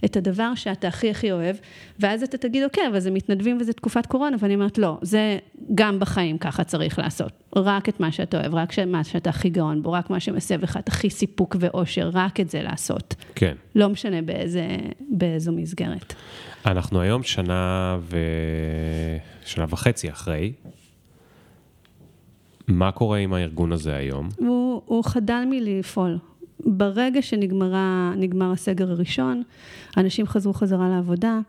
את 0.05 0.17
הדבר 0.17 0.55
שאתה 0.55 0.87
הכי 0.87 1.09
הכי 1.09 1.31
אוהב, 1.31 1.55
ואז 1.99 2.23
אתה 2.23 2.37
תגיד, 2.37 2.63
אוקיי, 2.63 2.87
אבל 2.87 2.99
זה 2.99 3.11
מתנדבים 3.11 3.57
וזה 3.61 3.73
תקופת 3.73 4.05
קורונה, 4.05 4.37
ואני 4.39 4.55
אומרת, 4.55 4.77
לא, 4.77 4.97
זה 5.01 5.37
גם 5.75 5.99
בחיים 5.99 6.37
ככה 6.37 6.63
צריך 6.63 6.99
לעשות. 6.99 7.31
רק 7.55 7.89
את 7.89 7.99
מה 7.99 8.11
שאתה 8.11 8.39
אוהב, 8.39 8.55
רק 8.55 8.79
מה 8.79 9.03
שאתה 9.03 9.29
הכי 9.29 9.49
גאון 9.49 9.83
בו, 9.83 9.91
רק 9.91 10.09
מה 10.09 10.19
שמסב 10.19 10.63
לך 10.63 10.77
את 10.77 10.87
הכי 10.87 11.09
סיפוק 11.09 11.55
ואושר, 11.59 12.09
רק 12.13 12.39
את 12.39 12.49
זה 12.49 12.61
לעשות. 12.61 13.15
כן. 13.35 13.55
לא 13.75 13.89
משנה 13.89 14.21
באיזה, 14.21 14.67
באיזו 15.09 15.51
מסגרת. 15.51 16.13
אנחנו 16.65 17.01
היום 17.01 17.23
שנה 17.23 17.97
ו... 18.01 18.17
שנה 19.45 19.65
וחצי 19.69 20.09
אחרי. 20.09 20.53
מה 22.67 22.91
קורה 22.91 23.17
עם 23.17 23.33
הארגון 23.33 23.71
הזה 23.71 23.95
היום? 23.95 24.29
הוא, 24.37 24.81
הוא 24.85 25.03
חדל 25.05 25.43
מלפעול. 25.49 26.17
ברגע 26.65 27.21
שנגמר 27.21 28.51
הסגר 28.51 28.91
הראשון, 28.91 29.43
אנשים 29.97 30.27
חזרו 30.27 30.53
חזרה 30.53 30.89
לעבודה, 30.89 31.39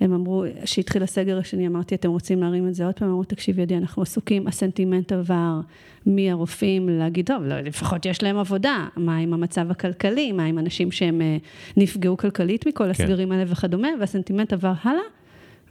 הם 0.00 0.12
אמרו, 0.12 0.44
כשהתחיל 0.62 1.02
הסגר 1.02 1.38
השני, 1.38 1.66
אמרתי, 1.66 1.94
אתם 1.94 2.10
רוצים 2.10 2.40
להרים 2.40 2.68
את 2.68 2.74
זה 2.74 2.86
עוד 2.86 2.94
פעם? 2.94 3.08
אמרו, 3.08 3.24
תקשיב 3.24 3.58
ידי, 3.58 3.76
אנחנו 3.76 4.02
עסוקים, 4.02 4.46
הסנטימנט 4.46 5.12
עבר 5.12 5.60
מהרופאים 6.06 6.88
להגיד, 6.88 7.26
טוב, 7.26 7.42
לא, 7.42 7.60
לפחות 7.60 8.06
יש 8.06 8.22
להם 8.22 8.36
עבודה, 8.36 8.86
מה 8.96 9.16
עם 9.16 9.34
המצב 9.34 9.70
הכלכלי, 9.70 10.32
מה 10.32 10.44
עם 10.44 10.58
אנשים 10.58 10.90
שהם 10.92 11.20
אה, 11.20 11.36
נפגעו 11.76 12.16
כלכלית 12.16 12.66
מכל 12.66 12.84
כן. 12.84 12.90
הסגרים 12.90 13.32
האלה 13.32 13.44
וכדומה, 13.46 13.88
והסנטימנט 14.00 14.52
עבר 14.52 14.72
הלאה, 14.82 15.02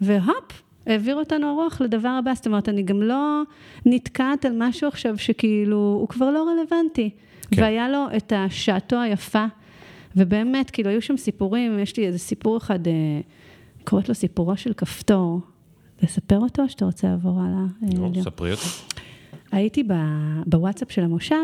והופ, 0.02 0.62
העביר 0.88 1.16
אותנו 1.16 1.48
הרוח 1.48 1.82
לדבר 1.82 2.10
הבא, 2.10 2.34
זאת 2.36 2.48
אומרת, 2.48 2.70
אני 2.70 2.84
גם 2.84 3.02
לא 3.02 3.42
נתקעת 3.86 4.46
על 4.46 4.54
משהו 4.58 4.88
עכשיו 4.88 5.18
שכאילו, 5.18 5.98
הוא 6.00 6.08
כבר 6.08 6.32
לא 6.32 6.48
רלוונטי. 6.50 7.10
כן. 7.56 7.62
והיה 7.62 7.89
לו 7.89 8.06
את 8.18 8.34
השעתו 8.36 9.02
היפה 9.02 9.45
ובאמת, 10.16 10.70
כאילו, 10.70 10.89
היו 10.89 11.02
שם 11.02 11.18
סיפורים, 11.18 11.80
יש 11.80 11.97
לי 11.97 12.08
איזה 12.08 12.20
סיפור 12.20 12.58
אחד, 12.58 12.88
אה, 12.88 12.93
קוראת 13.84 14.10
לו 14.10 14.16
סיפורו 14.16 14.58
של 14.58 14.74
כפתור. 14.74 15.39
לספר 16.04 16.38
אותו, 16.39 16.62
או 16.62 16.70
שאתה 16.70 16.86
רוצה 16.86 17.08
לעבור 17.08 17.39
הלאה? 17.39 17.66
אה, 17.84 17.89
ליאור? 17.93 18.24
ספרי 18.24 18.52
אותו. 18.52 18.64
הייתי 19.52 19.84
ב- 19.84 20.41
בוואטסאפ 20.45 20.91
של 20.91 21.04
המושב, 21.04 21.36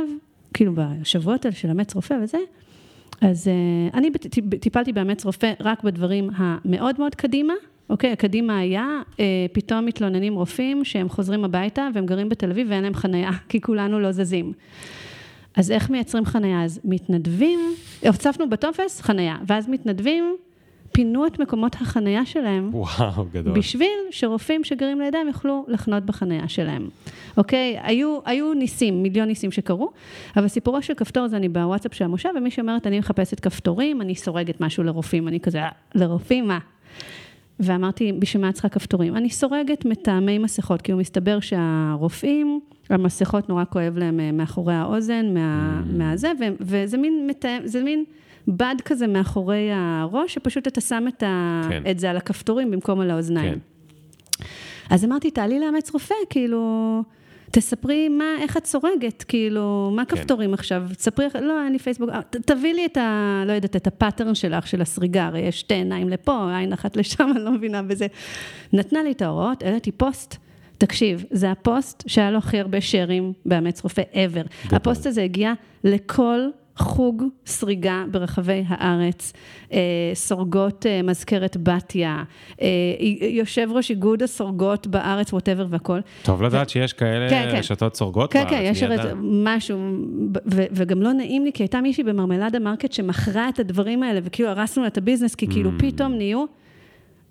כאילו 0.54 0.74
בשבועות 0.76 1.46
האלה 1.46 1.56
של 1.56 1.70
אמץ 1.70 1.96
רופא 1.96 2.16
וזה, 2.24 2.38
אז 3.22 3.48
uh, 3.48 3.98
אני 3.98 4.10
טיפלתי 4.60 4.94
באמץ 4.94 5.26
רופא 5.26 5.54
רק 5.60 5.84
בדברים 5.84 6.30
המאוד 6.36 6.96
מאוד 7.00 7.16
קדימה, 7.16 7.54
אוקיי, 7.90 8.12
הקדימה 8.12 8.58
היה, 8.58 8.88
uh, 9.12 9.20
פתאום 9.52 9.86
מתלוננים 9.86 10.36
רופאים 10.36 10.86
שהם 10.86 11.10
חוזרים 11.10 11.46
הביתה 11.46 11.88
והם 11.94 12.06
גרים 12.06 12.30
בתל 12.30 12.52
אביב 12.52 12.68
ואין 12.70 12.84
להם 12.84 12.94
חנייה, 12.94 13.32
כי 13.50 13.62
כולנו 13.62 14.00
לא 14.00 14.12
זזים. 14.12 14.54
אז 15.58 15.72
איך 15.72 15.90
מייצרים 15.90 16.26
חנייה? 16.26 16.64
אז 16.64 16.80
מתנדבים, 16.84 17.60
הוצפנו 18.08 18.50
בטופס 18.50 19.02
חנייה, 19.02 19.36
ואז 19.48 19.70
מתנדבים, 19.70 20.36
פינו 20.92 21.28
את 21.28 21.40
מקומות 21.40 21.76
החנייה 21.76 22.26
שלהם 22.26 22.70
וואו, 22.74 23.26
גדול. 23.32 23.54
בשביל 23.54 23.98
שרופאים 24.12 24.64
שגרים 24.64 25.00
לידם 25.02 25.28
יוכלו 25.28 25.66
לחנות 25.68 26.04
בחניה 26.04 26.48
שלהם. 26.48 26.90
אוקיי? 27.38 27.78
היו, 27.84 28.20
היו 28.26 28.54
ניסים, 28.54 29.04
מיליון 29.04 29.28
ניסים 29.28 29.52
שקרו, 29.52 29.92
אבל 30.38 30.48
סיפורו 30.48 30.82
של 30.82 30.94
כפתור 30.94 31.28
זה 31.28 31.38
אני 31.38 31.50
בוואטסאפ 31.50 31.94
של 31.94 32.04
המושב, 32.06 32.30
ומישהי 32.38 32.62
אומרת, 32.62 32.88
אני 32.88 33.00
מחפשת 33.00 33.40
כפתורים, 33.40 34.02
אני 34.02 34.16
סורגת 34.16 34.62
משהו 34.62 34.84
לרופאים, 34.84 35.28
אני 35.28 35.40
כזה, 35.40 35.62
"אה, 35.62 35.70
לרופאים 35.96 36.48
מה? 36.48 36.60
ואמרתי, 37.60 38.12
בשביל 38.12 38.42
מה 38.42 38.50
את 38.50 38.54
צריכה 38.54 38.70
כפתורים? 38.70 39.16
אני 39.18 39.30
סורגת 39.30 39.86
מטעמי 39.86 40.38
מסכות, 40.38 40.82
כי 40.82 40.92
הוא 40.92 41.02
מסתבר 41.02 41.40
שהרופאים, 41.40 42.60
המסכות 42.90 43.50
נורא 43.50 43.64
כואב 43.70 43.98
להם 43.98 44.20
אה, 44.20 44.32
מאחורי 44.32 44.74
האוזן, 44.74 45.34
מה, 45.34 45.82
מהזה, 45.86 46.32
ו, 46.40 46.44
וזה 46.60 46.98
מין, 46.98 47.28
מתאם, 47.28 47.60
זה 47.64 47.84
מין 47.84 48.04
בד 48.48 48.76
כזה 48.86 49.08
מאחורי 49.08 49.70
הראש, 49.74 50.34
שפשוט 50.34 50.68
אתה 50.68 50.82
שם 50.82 51.06
את, 51.08 51.24
ה, 51.24 51.62
כן. 51.70 51.84
את 51.92 52.00
זה 52.00 52.10
על 52.10 52.18
הכפתורים 52.18 52.72
במקום 52.72 53.00
על 53.00 53.12
האוזניים. 53.12 53.54
כן. 53.54 54.44
אז 54.90 55.06
אמרתי, 55.06 55.32
תעלי 55.32 55.60
לאמץ 55.60 55.92
רופא, 55.94 56.16
כאילו, 56.30 57.04
תספרי 57.52 58.10
מה, 58.10 58.26
איך 58.42 58.58
את 58.58 58.66
סורגת, 58.66 59.24
כאילו, 59.28 59.92
מה 59.96 60.06
כן. 60.06 60.16
כפתורים 60.16 60.54
עכשיו? 60.54 60.84
תספרי, 60.98 61.28
לא, 61.42 61.64
אין 61.64 61.72
לי 61.72 61.80
פייסבוק, 61.80 62.10
אה, 62.10 62.22
תביא 62.46 62.74
לי 62.74 62.86
את 62.86 62.98
ה... 62.98 63.44
לא 63.46 63.52
יודעת, 63.52 63.76
את 63.76 63.88
ה 63.88 63.94
pattern 63.94 64.36
שלך, 64.36 64.68
של 64.68 64.82
הסריגה, 64.82 65.26
הרי 65.26 65.40
יש 65.40 65.60
שתי 65.60 65.74
עיניים 65.74 66.10
לפה, 66.10 66.58
עין 66.58 66.74
אחת 66.74 66.98
לשם, 66.98 67.30
אני 67.36 67.44
לא 67.44 67.52
מבינה 67.52 67.82
בזה. 67.82 68.08
נתנה 68.74 69.04
לי 69.04 69.12
את 69.12 69.22
ההוראות, 69.22 69.64
העליתי 69.64 69.92
פוסט. 69.92 70.47
תקשיב, 70.78 71.26
זה 71.32 71.52
הפוסט 71.52 72.04
שהיה 72.08 72.32
לו 72.32 72.38
הכי 72.38 72.60
הרבה 72.60 72.82
shares 72.82 73.34
באמץ 73.46 73.84
רופא 73.84 74.02
ever. 74.14 74.74
הפוסט 74.76 75.06
הזה 75.06 75.24
הגיע 75.24 75.54
לכל 75.84 76.40
חוג 76.78 77.24
סריגה 77.46 78.04
ברחבי 78.12 78.64
הארץ, 78.68 79.34
אה, 79.74 79.80
סורגות 80.14 80.86
אה, 80.86 81.02
מזכרת 81.04 81.58
בתיה, 81.64 82.24
אה, 82.62 82.68
יושב 83.22 83.68
ראש 83.72 83.90
איגוד 83.90 84.24
הסורגות 84.24 84.88
בארץ, 84.88 85.34
whatever 85.34 85.66
והכל. 85.70 86.00
טוב 86.24 86.44
לדעת 86.44 86.70
שיש 86.70 86.94
כאלה 86.94 87.30
כן, 87.30 87.48
כן. 87.52 87.58
רשתות 87.58 87.96
סורגות 87.96 88.34
כן, 88.34 88.40
בארץ, 88.40 88.52
כן, 88.54 88.62
יש 88.64 88.84
מי 88.84 88.96
הרי? 88.96 89.12
משהו, 89.24 89.78
ו- 90.54 90.66
וגם 90.72 91.02
לא 91.02 91.14
נעים 91.14 91.46
לי, 91.46 91.52
כי 91.54 91.64
הייתה 91.64 91.82
מישהי 91.82 92.04
במרמלדה 92.04 92.60
מרקט 92.60 92.92
שמכרה 92.92 93.50
את 93.50 93.60
הדברים 93.60 94.04
האלה, 94.04 94.20
וכאילו 94.24 94.50
הרסנו 94.50 94.82
לה 94.82 94.88
את 94.88 94.98
ה 94.98 95.02
business, 95.02 95.36
כי 95.36 95.48
כאילו 95.48 95.70
Mm. 95.70 95.82
פתאום 95.82 96.14
נהיו, 96.14 96.46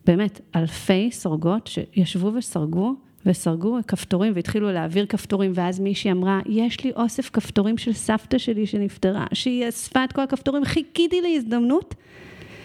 באמת, 0.07 0.41
אלפי 0.57 1.11
סורגות 1.13 1.67
שישבו 1.67 2.33
וסרגו, 2.35 2.95
וסרגו 3.27 3.79
כפתורים 3.89 4.33
והתחילו 4.35 4.73
להעביר 4.73 5.07
כפתורים, 5.07 5.53
ואז 5.55 5.81
מישהי 5.81 6.11
אמרה, 6.11 6.41
יש 6.47 6.85
לי 6.85 6.93
אוסף 6.97 7.31
כפתורים 7.33 7.79
של 7.79 7.93
סבתא 7.93 8.39
שלי 8.39 8.67
שנפטרה, 8.67 9.27
שהיא 9.33 9.69
אספה 9.69 10.05
את 10.05 10.13
כל 10.13 10.21
הכפתורים, 10.21 10.65
חיכיתי 10.65 11.21
להזדמנות 11.21 11.95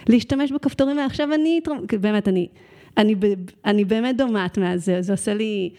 להשתמש 0.09 0.51
בכפתורים, 0.51 0.97
ועכשיו 0.97 1.33
אני, 1.33 1.59
אתרום-" 1.63 1.87
כאילו, 1.87 2.01
באמת, 2.01 2.27
אני, 2.27 2.47
אני, 2.97 3.15
אני 3.65 3.85
באמת 3.85 4.17
דומעת 4.17 4.57
מהזה, 4.57 5.01
זה 5.01 5.13
עושה 5.13 5.33
לי... 5.33 5.69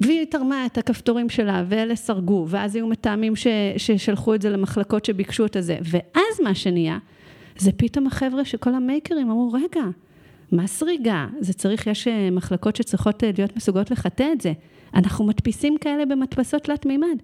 והיא 0.00 0.24
תרמה 0.24 0.66
את 0.66 0.78
הכפתורים 0.78 1.28
שלה, 1.28 1.64
ואלה 1.68 1.96
סרגו, 1.96 2.46
ואז 2.48 2.76
היו 2.76 2.86
מתאמים 2.86 3.36
ש, 3.36 3.46
ששלחו 3.76 4.34
את 4.34 4.42
זה 4.42 4.50
למחלקות 4.50 5.04
שביקשו 5.04 5.46
את 5.46 5.56
הזה. 5.56 5.76
ואז 5.82 6.40
מה 6.42 6.54
שנהיה, 6.54 6.98
זה 7.58 7.72
פתאום 7.72 8.06
החבר'ה 8.06 8.44
שכל 8.44 8.74
המייקרים 8.74 9.30
אמרו, 9.30 9.52
רגע, 9.52 9.84
מה 10.52 10.66
סריגה? 10.66 11.26
זה 11.40 11.52
צריך, 11.52 11.86
יש 11.86 12.08
אה, 12.08 12.30
מחלקות 12.30 12.76
שצריכות 12.76 13.24
אה, 13.24 13.30
להיות 13.38 13.56
מסוגלות 13.56 13.90
לחטא 13.90 14.26
את 14.32 14.40
זה. 14.40 14.52
אנחנו 14.94 15.24
מדפיסים 15.24 15.76
כאלה 15.80 16.06
במדפסות 16.06 16.62
תלת 16.62 16.86
מימד. 16.86 17.18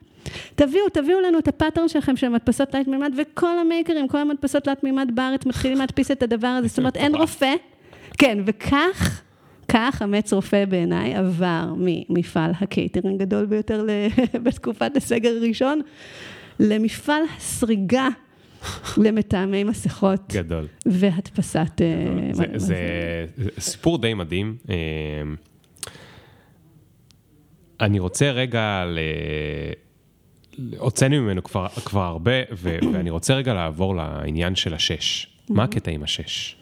תביאו, 0.55 0.89
תביאו 0.93 1.21
לנו 1.21 1.39
את 1.39 1.49
הפאטרן 1.49 1.89
שלכם 1.89 2.17
של 2.17 2.29
מדפסות 2.29 2.69
תלת 2.69 2.89
מימד, 2.89 3.13
וכל 3.19 3.59
המייקרים, 3.59 4.09
כל 4.09 4.19
המדפסות 4.19 4.65
תלת 4.65 4.85
מימד 4.85 5.11
בארץ 5.15 5.47
מתחילים 5.47 5.79
להדפיס 5.79 6.11
את 6.11 6.23
הדבר 6.23 6.49
הזה. 6.49 6.69
זאת 6.69 6.79
אומרת, 6.79 6.97
אין 6.97 7.15
רופא. 7.15 7.55
כן, 8.19 8.39
וכך, 8.47 9.23
כך 9.69 10.03
אמץ 10.05 10.33
רופא 10.33 10.65
בעיניי 10.65 11.15
עבר 11.15 11.75
ממפעל 11.77 12.53
הקייטרינג 12.61 13.23
הגדול 13.23 13.47
ביותר 13.47 13.87
בתקופת 14.45 14.97
הסגר 14.97 15.31
הראשון, 15.31 15.81
למפעל 16.61 17.23
הסריגה 17.37 18.09
למטעמי 18.97 19.65
מסכות 19.65 20.33
גדול. 20.33 20.67
והדפסת... 20.87 21.81
אה, 21.81 22.33
זה, 22.33 22.47
מה- 22.47 22.59
זה, 22.59 22.67
זה 22.67 23.61
סיפור 23.61 23.99
די 23.99 24.15
מדהים. 24.15 24.57
אה, 24.71 24.75
אני 27.81 27.99
רוצה 27.99 28.31
רגע 28.31 28.85
ל... 28.87 28.99
הוצאנו 30.79 31.23
ממנו 31.23 31.43
כבר, 31.45 31.69
כבר 31.69 32.03
הרבה, 32.03 32.33
ו, 32.53 32.79
ואני 32.93 33.11
רוצה 33.11 33.35
רגע 33.35 33.55
לעבור 33.55 33.97
לעניין 33.97 34.55
של 34.55 34.75
השש. 34.75 35.27
מה 35.51 35.65
הקטע 35.65 35.91
עם 35.91 36.03
השש? 36.03 36.57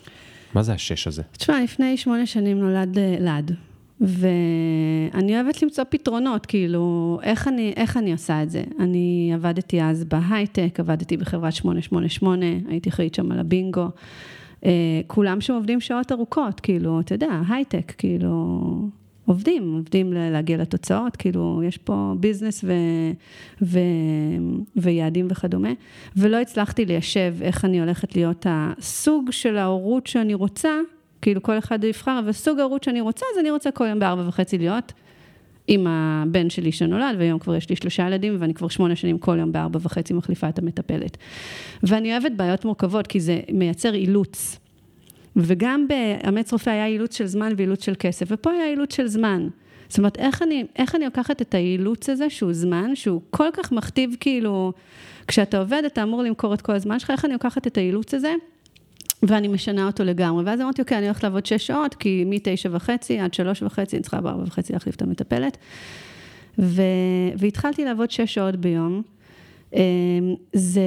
מה 0.54 0.62
זה 0.62 0.72
השש 0.72 1.06
הזה? 1.06 1.22
תשמע, 1.32 1.60
לפני 1.64 1.96
שמונה 1.96 2.26
שנים 2.26 2.58
נולד 2.58 2.98
אה, 2.98 3.16
לד, 3.20 3.54
ואני 4.00 5.34
אוהבת 5.34 5.62
למצוא 5.62 5.84
פתרונות, 5.88 6.46
כאילו, 6.46 7.18
איך 7.22 7.48
אני, 7.48 7.72
איך 7.76 7.96
אני 7.96 8.12
עושה 8.12 8.42
את 8.42 8.50
זה? 8.50 8.62
אני 8.78 9.30
עבדתי 9.34 9.82
אז 9.82 10.04
בהייטק, 10.04 10.80
עבדתי 10.80 11.16
בחברת 11.16 11.52
888, 11.52 12.46
הייתי 12.68 12.88
אחראית 12.90 13.14
שם 13.14 13.32
על 13.32 13.38
הבינגו. 13.38 13.88
אה, 14.64 15.00
כולם 15.06 15.40
שם 15.40 15.54
עובדים 15.54 15.80
שעות 15.80 16.12
ארוכות, 16.12 16.60
כאילו, 16.60 17.00
אתה 17.00 17.14
יודע, 17.14 17.40
הייטק, 17.48 17.92
כאילו, 17.98 18.60
עובדים, 19.26 19.72
עובדים 19.72 20.12
להגיע 20.12 20.56
לתוצאות, 20.56 21.16
כאילו, 21.16 21.62
יש 21.64 21.78
פה 21.78 22.14
ביזנס 22.20 22.64
ו, 22.64 22.72
ו, 23.62 23.78
ויעדים 24.76 25.26
וכדומה, 25.30 25.72
ולא 26.16 26.36
הצלחתי 26.36 26.84
ליישב 26.84 27.34
איך 27.40 27.64
אני 27.64 27.80
הולכת 27.80 28.16
להיות 28.16 28.46
הסוג 28.48 29.30
של 29.30 29.56
ההורות 29.56 30.06
שאני 30.06 30.34
רוצה, 30.34 30.70
כאילו 31.22 31.42
כל 31.42 31.58
אחד 31.58 31.84
יבחר, 31.84 32.18
אבל 32.24 32.32
סוג 32.32 32.58
ההורות 32.58 32.84
שאני 32.84 33.00
רוצה, 33.00 33.26
אז 33.32 33.38
אני 33.38 33.50
רוצה 33.50 33.70
כל 33.70 33.86
יום 33.86 33.98
בארבע 33.98 34.28
וחצי 34.28 34.58
להיות 34.58 34.92
עם 35.68 35.86
הבן 35.86 36.50
שלי 36.50 36.72
שנולד, 36.72 37.16
והיום 37.18 37.38
כבר 37.38 37.54
יש 37.54 37.70
לי 37.70 37.76
שלושה 37.76 38.06
ילדים, 38.06 38.36
ואני 38.38 38.54
כבר 38.54 38.68
שמונה 38.68 38.96
שנים 38.96 39.18
כל 39.18 39.38
יום 39.38 39.52
בארבע 39.52 39.78
וחצי 39.82 40.14
מחליפה 40.14 40.48
את 40.48 40.58
המטפלת. 40.58 41.16
ואני 41.82 42.12
אוהבת 42.12 42.32
בעיות 42.32 42.64
מורכבות, 42.64 43.06
כי 43.06 43.20
זה 43.20 43.40
מייצר 43.52 43.94
אילוץ. 43.94 44.58
וגם 45.36 45.86
באמץ 45.88 46.52
רופא 46.52 46.70
היה 46.70 46.86
אילוץ 46.86 47.16
של 47.16 47.26
זמן 47.26 47.52
ואילוץ 47.56 47.84
של 47.84 47.94
כסף, 47.98 48.26
ופה 48.30 48.50
היה 48.50 48.70
אילוץ 48.70 48.96
של 48.96 49.06
זמן. 49.06 49.48
זאת 49.88 49.98
אומרת, 49.98 50.18
איך 50.18 50.42
אני, 50.42 50.64
איך 50.76 50.94
אני 50.94 51.04
לוקחת 51.04 51.42
את 51.42 51.54
האילוץ 51.54 52.10
הזה, 52.10 52.30
שהוא 52.30 52.52
זמן, 52.52 52.96
שהוא 52.96 53.20
כל 53.30 53.48
כך 53.52 53.72
מכתיב, 53.72 54.16
כאילו, 54.20 54.72
כשאתה 55.26 55.58
עובד, 55.58 55.82
אתה 55.86 56.02
אמור 56.02 56.22
למכור 56.22 56.54
את 56.54 56.62
כל 56.62 56.72
הזמן 56.72 56.98
שלך, 56.98 57.10
איך 57.10 57.24
אני 57.24 57.32
לוקחת 57.32 57.66
את 57.66 57.76
האילוץ 57.76 58.14
הזה, 58.14 58.34
ואני 59.22 59.48
משנה 59.48 59.86
אותו 59.86 60.04
לגמרי. 60.04 60.44
ואז 60.44 60.60
אמרתי, 60.60 60.82
אוקיי, 60.82 60.98
אני 60.98 61.06
הולכת 61.06 61.22
לעבוד 61.24 61.46
שש 61.46 61.66
שעות, 61.66 61.94
כי 61.94 62.24
מתשע 62.26 62.68
וחצי 62.72 63.18
עד 63.18 63.34
שלוש 63.34 63.62
וחצי, 63.62 63.96
אני 63.96 64.02
צריכה 64.02 64.20
בארבע 64.20 64.42
וחצי 64.42 64.72
להחליף 64.72 64.96
את 64.96 65.02
המטפלת. 65.02 65.56
ו... 66.58 66.82
והתחלתי 67.36 67.84
לעבוד 67.84 68.10
שש 68.10 68.34
שעות 68.34 68.56
ביום. 68.56 69.02
אמ, 69.74 69.80
זה... 70.52 70.82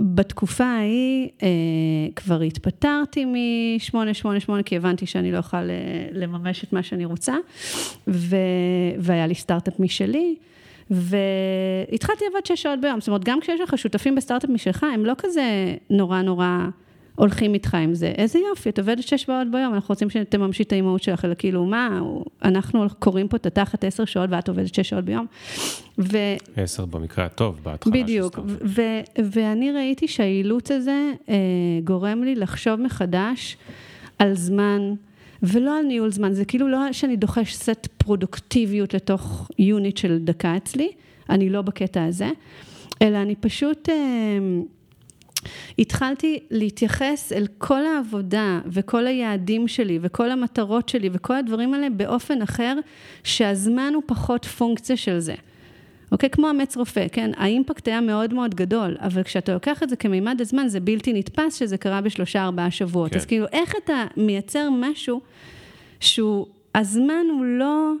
בתקופה 0.00 0.64
ההיא 0.64 1.28
אה, 1.42 1.48
כבר 2.16 2.40
התפטרתי 2.40 3.24
מ-888, 3.24 4.62
כי 4.64 4.76
הבנתי 4.76 5.06
שאני 5.06 5.32
לא 5.32 5.36
אוכל 5.36 5.56
אה, 5.56 6.08
לממש 6.12 6.64
את 6.64 6.72
מה 6.72 6.82
שאני 6.82 7.04
רוצה, 7.04 7.34
ו... 8.08 8.36
והיה 8.98 9.26
לי 9.26 9.34
סטארט-אפ 9.34 9.80
משלי, 9.80 10.36
והתחלתי 10.90 12.24
לעבוד 12.24 12.46
שש 12.46 12.62
שעות 12.62 12.80
ביום. 12.80 13.00
זאת 13.00 13.08
אומרת, 13.08 13.24
גם 13.24 13.40
כשיש 13.40 13.60
לך 13.60 13.78
שותפים 13.78 14.14
בסטארט-אפ 14.14 14.50
משלך, 14.50 14.86
הם 14.94 15.06
לא 15.06 15.14
כזה 15.18 15.74
נורא 15.90 16.22
נורא 16.22 16.48
הולכים 17.18 17.54
איתך 17.54 17.74
עם 17.74 17.94
זה. 17.94 18.06
איזה 18.06 18.38
יופי, 18.50 18.68
את 18.68 18.78
עובדת 18.78 19.02
שש 19.02 19.22
שעות 19.22 19.50
ביום, 19.50 19.74
אנחנו 19.74 19.92
רוצים 19.92 20.10
שתממשי 20.10 20.62
את 20.62 20.72
האימהות 20.72 21.02
שלך, 21.02 21.24
אלא 21.24 21.34
כאילו, 21.38 21.64
מה, 21.64 22.00
אנחנו 22.44 22.86
קוראים 22.98 23.28
פה 23.28 23.36
את 23.36 23.46
התחת 23.46 23.84
עשר 23.84 24.04
שעות 24.04 24.30
ואת 24.30 24.48
עובדת 24.48 24.74
שש 24.74 24.88
שעות 24.88 25.04
ביום. 25.04 25.26
ו... 25.98 26.16
עשר 26.56 26.84
במקרה 26.84 27.24
הטוב, 27.24 27.60
בהתחלה. 27.62 27.92
בדיוק, 27.92 28.32
סטארט-אפ. 28.32 28.62
ו- 28.64 29.22
ואני 29.32 29.72
ראיתי 29.72 30.08
שהאילוץ 30.08 30.70
הזה 30.70 31.12
אה, 31.28 31.34
גורם 31.84 32.22
לי 32.24 32.34
לחשוב 32.34 32.80
מחדש 32.80 33.56
על 34.18 34.34
זמן, 34.34 34.92
ולא 35.42 35.78
על 35.78 35.84
ניהול 35.84 36.10
זמן, 36.10 36.32
זה 36.32 36.44
כאילו 36.44 36.68
לא 36.68 36.92
שאני 36.92 37.16
דוחש 37.16 37.54
סט 37.54 37.86
פרודוקטיביות 37.96 38.94
לתוך 38.94 39.50
יוניט 39.58 39.96
של 39.96 40.18
דקה 40.18 40.56
אצלי, 40.56 40.90
אני 41.30 41.50
לא 41.50 41.62
בקטע 41.62 42.04
הזה, 42.04 42.30
אלא 43.02 43.18
אני 43.18 43.34
פשוט... 43.36 43.88
אה, 43.88 43.94
התחלתי 45.78 46.38
להתייחס 46.50 47.32
אל 47.32 47.46
כל 47.58 47.86
העבודה 47.86 48.60
וכל 48.66 49.06
היעדים 49.06 49.68
שלי 49.68 49.98
וכל 50.02 50.30
המטרות 50.30 50.88
שלי 50.88 51.10
וכל 51.12 51.36
הדברים 51.36 51.74
האלה 51.74 51.90
באופן 51.90 52.42
אחר, 52.42 52.76
שהזמן 53.24 53.92
הוא 53.94 54.02
פחות 54.06 54.44
פונקציה 54.44 54.96
של 54.96 55.18
זה. 55.18 55.34
אוקיי? 56.12 56.30
כמו 56.30 56.50
אמץ 56.50 56.76
רופא, 56.76 57.06
כן? 57.12 57.30
האימפקט 57.36 57.88
היה 57.88 58.00
מאוד 58.00 58.34
מאוד 58.34 58.54
גדול, 58.54 58.96
אבל 59.00 59.22
כשאתה 59.22 59.54
לוקח 59.54 59.82
את 59.82 59.88
זה 59.88 59.96
כמימד 59.96 60.40
הזמן, 60.40 60.68
זה 60.68 60.80
בלתי 60.80 61.12
נתפס 61.12 61.54
שזה 61.54 61.76
קרה 61.76 62.00
בשלושה 62.00 62.44
ארבעה 62.44 62.70
שבועות. 62.70 63.10
כן. 63.10 63.16
אז 63.16 63.26
כאילו, 63.26 63.46
איך 63.52 63.74
אתה 63.84 64.04
מייצר 64.16 64.68
משהו 64.70 65.20
שהוא, 66.00 66.46
הזמן 66.74 67.26
הוא 67.32 67.44
לא... 67.44 67.92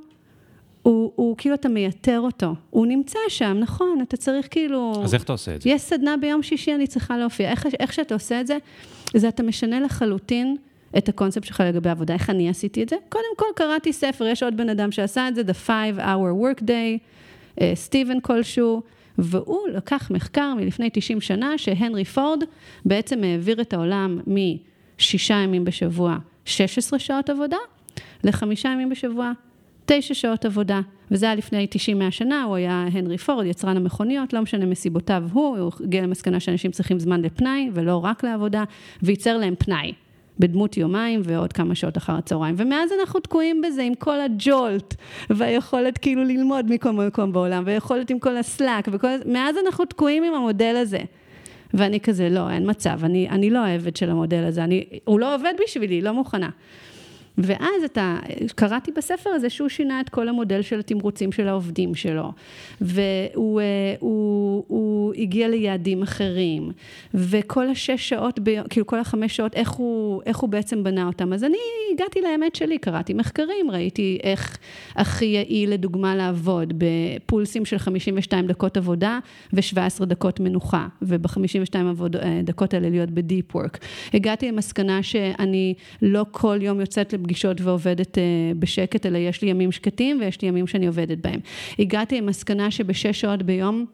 הוא, 0.82 1.12
הוא 1.14 1.36
כאילו 1.38 1.54
אתה 1.54 1.68
מייתר 1.68 2.20
אותו, 2.20 2.54
הוא 2.70 2.86
נמצא 2.86 3.18
שם, 3.28 3.56
נכון, 3.60 3.98
אתה 4.02 4.16
צריך 4.16 4.48
כאילו... 4.50 5.00
אז 5.04 5.14
איך 5.14 5.22
אתה 5.22 5.32
עושה 5.32 5.54
את 5.54 5.62
זה? 5.62 5.68
יש 5.68 5.82
סדנה 5.82 6.16
ביום 6.16 6.42
שישי, 6.42 6.74
אני 6.74 6.86
צריכה 6.86 7.18
להופיע. 7.18 7.50
איך, 7.50 7.66
איך 7.80 7.92
שאתה 7.92 8.14
עושה 8.14 8.40
את 8.40 8.46
זה, 8.46 8.58
זה 9.16 9.28
אתה 9.28 9.42
משנה 9.42 9.80
לחלוטין 9.80 10.56
את 10.98 11.08
הקונספט 11.08 11.44
שלך 11.44 11.62
לגבי 11.66 11.90
עבודה. 11.90 12.14
איך 12.14 12.30
אני 12.30 12.48
עשיתי 12.48 12.82
את 12.82 12.88
זה? 12.88 12.96
קודם 13.08 13.36
כל 13.36 13.46
קראתי 13.56 13.92
ספר, 13.92 14.26
יש 14.26 14.42
עוד 14.42 14.56
בן 14.56 14.68
אדם 14.68 14.92
שעשה 14.92 15.28
את 15.28 15.34
זה, 15.34 15.42
The 15.42 15.68
Five 15.68 15.98
Hour 15.98 16.60
Workday, 16.62 16.98
סטיבן 17.74 18.16
uh, 18.16 18.20
כלשהו, 18.20 18.82
והוא 19.18 19.68
לקח 19.68 20.10
מחקר 20.10 20.54
מלפני 20.54 20.90
90 20.92 21.20
שנה, 21.20 21.58
שהנרי 21.58 22.04
פורד 22.04 22.42
בעצם 22.84 23.24
העביר 23.24 23.60
את 23.60 23.72
העולם 23.72 24.20
משישה 24.26 25.34
ימים 25.34 25.64
בשבוע, 25.64 26.16
16 26.44 26.98
שעות 26.98 27.30
עבודה, 27.30 27.56
לחמישה 28.24 28.68
ימים 28.68 28.88
בשבוע, 28.88 29.32
תשע 29.86 30.14
שעות 30.14 30.44
עבודה, 30.44 30.80
וזה 31.10 31.26
היה 31.26 31.34
לפני 31.34 31.66
90-100 32.08 32.10
שנה, 32.10 32.42
הוא 32.42 32.56
היה 32.56 32.86
הנרי 32.92 33.18
פורד, 33.18 33.46
יצרן 33.46 33.76
המכוניות, 33.76 34.32
לא 34.32 34.40
משנה 34.40 34.66
מסיבותיו 34.66 35.24
הוא, 35.32 35.58
הוא 35.58 35.72
הגיע 35.80 36.02
למסקנה 36.02 36.40
שאנשים 36.40 36.70
צריכים 36.70 36.98
זמן 36.98 37.22
לפנאי, 37.22 37.70
ולא 37.74 38.04
רק 38.04 38.24
לעבודה, 38.24 38.64
וייצר 39.02 39.38
להם 39.38 39.54
פנאי. 39.58 39.92
בדמות 40.38 40.76
יומיים 40.76 41.20
ועוד 41.24 41.52
כמה 41.52 41.74
שעות 41.74 41.96
אחר 41.96 42.12
הצהריים. 42.12 42.54
ומאז 42.58 42.90
אנחנו 43.00 43.20
תקועים 43.20 43.62
בזה 43.62 43.82
עם 43.82 43.94
כל 43.94 44.20
הג'ולט, 44.20 44.94
והיכולת 45.30 45.98
כאילו 45.98 46.24
ללמוד 46.24 46.66
מכל 46.70 46.90
מקום 46.90 47.32
בעולם, 47.32 47.62
והיכולת 47.66 48.10
עם 48.10 48.18
כל 48.18 48.36
הסלאק, 48.36 48.88
וכל... 48.92 49.08
מאז 49.26 49.56
אנחנו 49.66 49.84
תקועים 49.84 50.24
עם 50.24 50.34
המודל 50.34 50.76
הזה. 50.76 51.00
ואני 51.74 52.00
כזה, 52.00 52.28
לא, 52.28 52.50
אין 52.50 52.70
מצב, 52.70 53.04
אני, 53.04 53.28
אני 53.28 53.50
לא 53.50 53.58
אוהבת 53.58 53.96
של 53.96 54.10
המודל 54.10 54.44
הזה, 54.44 54.64
אני, 54.64 54.84
הוא 55.04 55.20
לא 55.20 55.34
עובד 55.34 55.52
בשבילי, 55.64 56.00
לא 56.02 56.12
מוכנה. 56.12 56.50
ואז 57.38 57.84
אתה, 57.84 58.18
קראתי 58.54 58.90
בספר 58.96 59.30
הזה 59.30 59.50
שהוא 59.50 59.68
שינה 59.68 60.00
את 60.00 60.08
כל 60.08 60.28
המודל 60.28 60.62
של 60.62 60.78
התמרוצים 60.78 61.32
של 61.32 61.48
העובדים 61.48 61.94
שלו, 61.94 62.32
והוא 62.80 63.60
אה, 63.60 63.66
הוא, 63.98 64.64
הוא 64.68 65.14
הגיע 65.14 65.48
ליעדים 65.48 66.02
אחרים, 66.02 66.70
וכל 67.14 67.68
השש 67.68 68.08
שעות, 68.08 68.40
ב, 68.42 68.68
כאילו 68.70 68.86
כל 68.86 69.00
החמש 69.00 69.36
שעות, 69.36 69.54
איך 69.54 69.70
הוא, 69.70 70.22
איך 70.26 70.38
הוא 70.38 70.50
בעצם 70.50 70.84
בנה 70.84 71.06
אותם. 71.06 71.32
אז 71.32 71.44
אני 71.44 71.56
הגעתי 71.94 72.20
לאמת 72.20 72.54
שלי, 72.54 72.78
קראתי 72.78 73.14
מחקרים, 73.14 73.70
ראיתי 73.70 74.18
איך 74.22 74.58
הכי 74.94 75.24
יעיל 75.24 75.72
לדוגמה 75.72 76.16
לעבוד 76.16 76.72
בפולסים 76.78 77.64
של 77.64 77.78
52 77.78 78.46
דקות 78.46 78.76
עבודה 78.76 79.18
ו-17 79.52 80.04
דקות 80.04 80.40
מנוחה, 80.40 80.86
וב-52 81.02 81.74
אה, 82.22 82.40
דקות 82.44 82.74
האלה 82.74 82.90
להיות 82.90 83.10
בדיפ 83.10 83.54
וורק. 83.56 83.78
הגעתי 84.14 84.48
למסקנה 84.48 85.02
שאני 85.02 85.74
לא 86.02 86.26
כל 86.30 86.58
יום 86.60 86.80
יוצאת 86.80 87.14
פגישות 87.28 87.60
ועובדת 87.60 88.18
uh, 88.18 88.20
בשקט, 88.58 89.06
אלא 89.06 89.18
יש 89.18 89.42
לי 89.42 89.50
ימים 89.50 89.72
שקטים 89.72 90.20
ויש 90.20 90.42
לי 90.42 90.48
ימים 90.48 90.66
שאני 90.66 90.86
עובדת 90.86 91.18
בהם. 91.18 91.40
הגעתי 91.78 92.20
למסקנה 92.20 92.70
שבשש 92.70 93.20
שעות 93.20 93.42
ביום 93.42 93.84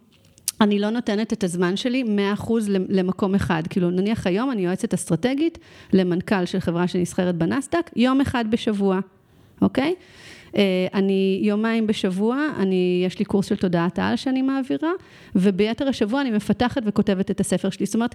אני 0.60 0.78
לא 0.78 0.90
נותנת 0.90 1.32
את 1.32 1.44
הזמן 1.44 1.76
שלי 1.76 2.04
100% 2.38 2.52
למקום 2.88 3.34
אחד. 3.34 3.62
כאילו, 3.70 3.90
נניח 3.90 4.26
היום 4.26 4.50
אני 4.50 4.64
יועצת 4.64 4.94
אסטרטגית 4.94 5.58
למנכ"ל 5.92 6.44
של 6.44 6.60
חברה 6.60 6.88
שנסחרת 6.88 7.34
בנסדק, 7.34 7.90
יום 7.96 8.20
אחד 8.20 8.44
בשבוע, 8.50 9.00
אוקיי? 9.62 9.94
Uh, 10.52 10.56
אני 10.94 11.40
יומיים 11.42 11.86
בשבוע, 11.86 12.46
אני, 12.58 13.02
יש 13.06 13.18
לי 13.18 13.24
קורס 13.24 13.46
של 13.46 13.56
תודעת 13.56 13.98
העל 13.98 14.16
שאני 14.16 14.42
מעבירה, 14.42 14.92
וביתר 15.34 15.88
השבוע 15.88 16.20
אני 16.20 16.30
מפתחת 16.30 16.82
וכותבת 16.86 17.30
את 17.30 17.40
הספר 17.40 17.70
שלי. 17.70 17.86
זאת 17.86 17.94
אומרת, 17.94 18.14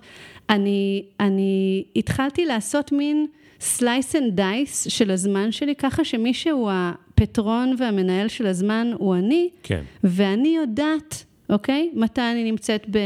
אני, 0.50 1.04
אני 1.20 1.84
התחלתי 1.96 2.46
לעשות 2.46 2.92
מין... 2.92 3.28
slice 3.60 4.16
and 4.16 4.36
dice 4.36 4.88
של 4.90 5.12
הזמן 5.12 5.52
שלי, 5.52 5.76
ככה 5.76 6.04
שמי 6.04 6.34
שהוא 6.34 6.72
הפטרון 6.74 7.76
והמנהל 7.80 8.28
של 8.28 8.48
הזמן 8.48 8.92
הוא 8.98 9.16
אני, 9.16 9.50
כן. 9.64 9.82
ואני 10.04 10.56
יודעת, 10.58 11.26
אוקיי? 11.50 11.90
מתי 11.94 12.22
אני 12.22 12.52
נמצאת 12.52 12.86
ב, 12.90 12.98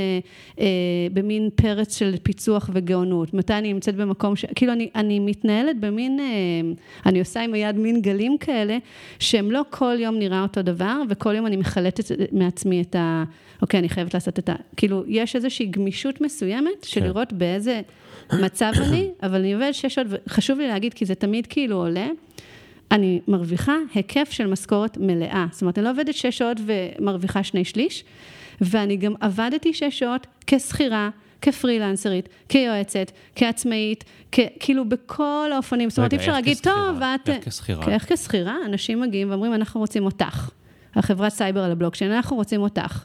אה, 0.60 0.66
במין 1.14 1.50
פרץ 1.56 1.98
של 1.98 2.16
פיצוח 2.24 2.70
וגאונות, 2.74 3.34
מתי 3.34 3.54
אני 3.54 3.74
נמצאת 3.74 3.96
במקום 3.96 4.36
ש... 4.36 4.46
כאילו, 4.56 4.74
אני, 4.74 4.90
אני 4.96 5.20
מתנהלת 5.20 5.80
במין, 5.80 6.20
אה, 6.20 6.26
אני 7.06 7.20
עושה 7.20 7.42
עם 7.42 7.54
היד 7.54 7.76
מין 7.76 8.02
גלים 8.02 8.38
כאלה, 8.38 8.78
שהם 9.20 9.52
לא 9.52 9.62
כל 9.70 9.96
יום 10.00 10.20
נראה 10.20 10.42
אותו 10.42 10.62
דבר, 10.62 11.02
וכל 11.10 11.36
יום 11.36 11.46
אני 11.46 11.56
מחלטת 11.58 12.04
מעצמי 12.32 12.82
את 12.82 12.96
ה... 12.96 13.24
אוקיי, 13.62 13.80
אני 13.80 13.90
חייבת 13.90 14.14
לעשות 14.14 14.40
את 14.40 14.50
ה... 14.50 14.54
כאילו, 14.78 15.04
יש 15.08 15.36
איזושהי 15.36 15.66
גמישות 15.66 16.22
מסוימת 16.22 16.84
של 16.84 17.02
כן. 17.02 17.08
לראות 17.08 17.34
באיזה... 17.34 17.82
מצב 18.42 18.72
אני, 18.88 19.10
אבל 19.24 19.36
אני 19.36 19.54
עובדת 19.54 19.74
שש 19.74 19.96
שעות, 19.96 20.08
וחשוב 20.10 20.60
לי 20.60 20.68
להגיד, 20.68 20.94
כי 20.94 21.06
זה 21.06 21.16
תמיד 21.16 21.48
כאילו 21.48 21.76
עולה, 21.76 22.08
אני 22.92 23.22
מרוויחה 23.28 23.76
היקף 23.94 24.28
של 24.32 24.48
משכורת 24.48 24.98
מלאה. 24.98 25.46
זאת 25.52 25.62
אומרת, 25.62 25.78
אני 25.78 25.86
לא 25.86 25.92
עובדת 25.92 26.14
שש 26.14 26.38
שעות 26.38 26.58
ומרוויחה 26.66 27.44
שני 27.44 27.66
שליש, 27.66 28.04
ואני 28.62 28.98
גם 28.98 29.14
עבדתי 29.20 29.74
שש 29.74 30.00
שעות 30.00 30.28
כשכירה, 30.48 31.10
כפרילנסרית, 31.42 32.30
כיועצת, 32.50 33.12
כעצמאית, 33.36 34.04
כ- 34.32 34.40
כאילו 34.60 34.90
בכל 34.90 35.50
האופנים. 35.54 35.90
זאת 35.90 35.98
אומרת, 35.98 36.14
אי 36.14 36.18
אפשר 36.18 36.32
להגיד, 36.32 36.58
טוב, 36.64 37.02
את... 37.02 37.30
איך 37.30 37.50
כשכירה? 37.50 37.88
איך 37.88 38.14
כשכירה? 38.14 38.56
אנשים 38.66 39.02
מגיעים 39.02 39.30
ואומרים, 39.30 39.54
אנחנו 39.54 39.80
רוצים 39.80 40.06
אותך. 40.06 40.50
חברת 40.96 41.32
סייבר 41.32 41.64
על 41.64 41.72
הבלוקשיין, 41.72 42.12
אנחנו 42.12 42.36
רוצים 42.36 42.62
אותך. 42.62 43.04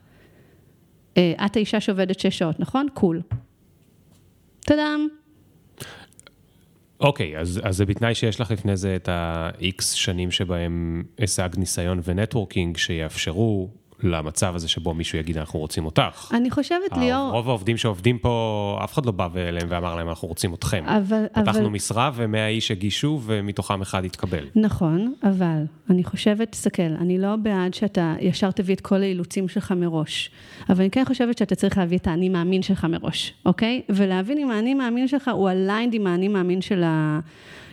אה, 1.16 1.32
את 1.46 1.56
האישה 1.56 1.80
שעובדת 1.80 2.20
שש 2.20 2.38
שעות, 2.38 2.60
נכון? 2.60 2.86
cool. 2.94 3.20
טאדאם. 4.68 5.08
אוקיי, 7.00 7.38
אז, 7.38 7.60
אז 7.64 7.76
זה 7.76 7.86
בתנאי 7.86 8.14
שיש 8.14 8.40
לך 8.40 8.50
לפני 8.50 8.76
זה 8.76 8.96
את 8.96 9.08
ה-X 9.08 9.82
שנים 9.82 10.30
שבהם 10.30 11.02
השגת 11.20 11.58
ניסיון 11.58 12.00
ו 12.04 12.11
networking 12.11 12.76
שיאפשרו 12.76 13.70
למצב 14.02 14.54
הזה 14.54 14.68
שבו 14.68 14.94
מישהו 14.94 15.18
יגיד, 15.18 15.38
אנחנו 15.38 15.58
רוצים 15.58 15.84
אותך. 15.84 16.32
אני 16.34 16.50
חושבת, 16.50 16.96
ליאור... 16.96 17.30
רוב 17.32 17.48
העובדים 17.48 17.76
שעובדים 17.76 18.18
פה, 18.18 18.78
אף 18.84 18.92
אחד 18.92 19.06
לא 19.06 19.12
בא 19.12 19.28
אליהם 19.36 19.66
ואמר 19.68 19.96
להם, 19.96 20.08
אנחנו 20.08 20.28
רוצים 20.28 20.54
אתכם. 20.54 20.84
אבל... 20.86 21.24
פתחנו 21.32 21.60
אבל... 21.60 21.68
משרה 21.68 22.10
ומאה 22.14 22.48
איש 22.48 22.70
הגישו 22.70 23.20
ומתוכם 23.24 23.82
אחד 23.82 24.04
התקבל. 24.04 24.44
נכון, 24.56 25.14
אבל 25.22 25.62
אני 25.90 26.04
חושבת, 26.04 26.52
תסתכל, 26.52 26.82
אני 26.82 27.18
לא 27.18 27.36
בעד 27.36 27.74
שאתה 27.74 28.14
ישר 28.20 28.50
תביא 28.50 28.74
את 28.74 28.80
כל 28.80 29.02
האילוצים 29.02 29.48
שלך 29.48 29.72
מראש, 29.72 30.30
אבל 30.68 30.80
אני 30.80 30.90
כן 30.90 31.04
חושבת 31.06 31.38
שאתה 31.38 31.54
צריך 31.54 31.78
להביא 31.78 31.98
את 31.98 32.06
האני 32.06 32.28
מאמין 32.28 32.62
שלך 32.62 32.84
מראש, 32.84 33.34
אוקיי? 33.46 33.82
ולהבין 33.88 34.38
אם 34.38 34.50
האני 34.50 34.74
מאמין 34.74 35.08
שלך 35.08 35.30
הוא 35.34 35.50
aligned 35.50 35.92
עם 35.92 36.06
האני 36.06 36.28
מאמין 36.28 36.60
של 36.60 36.82
ה... 36.82 37.20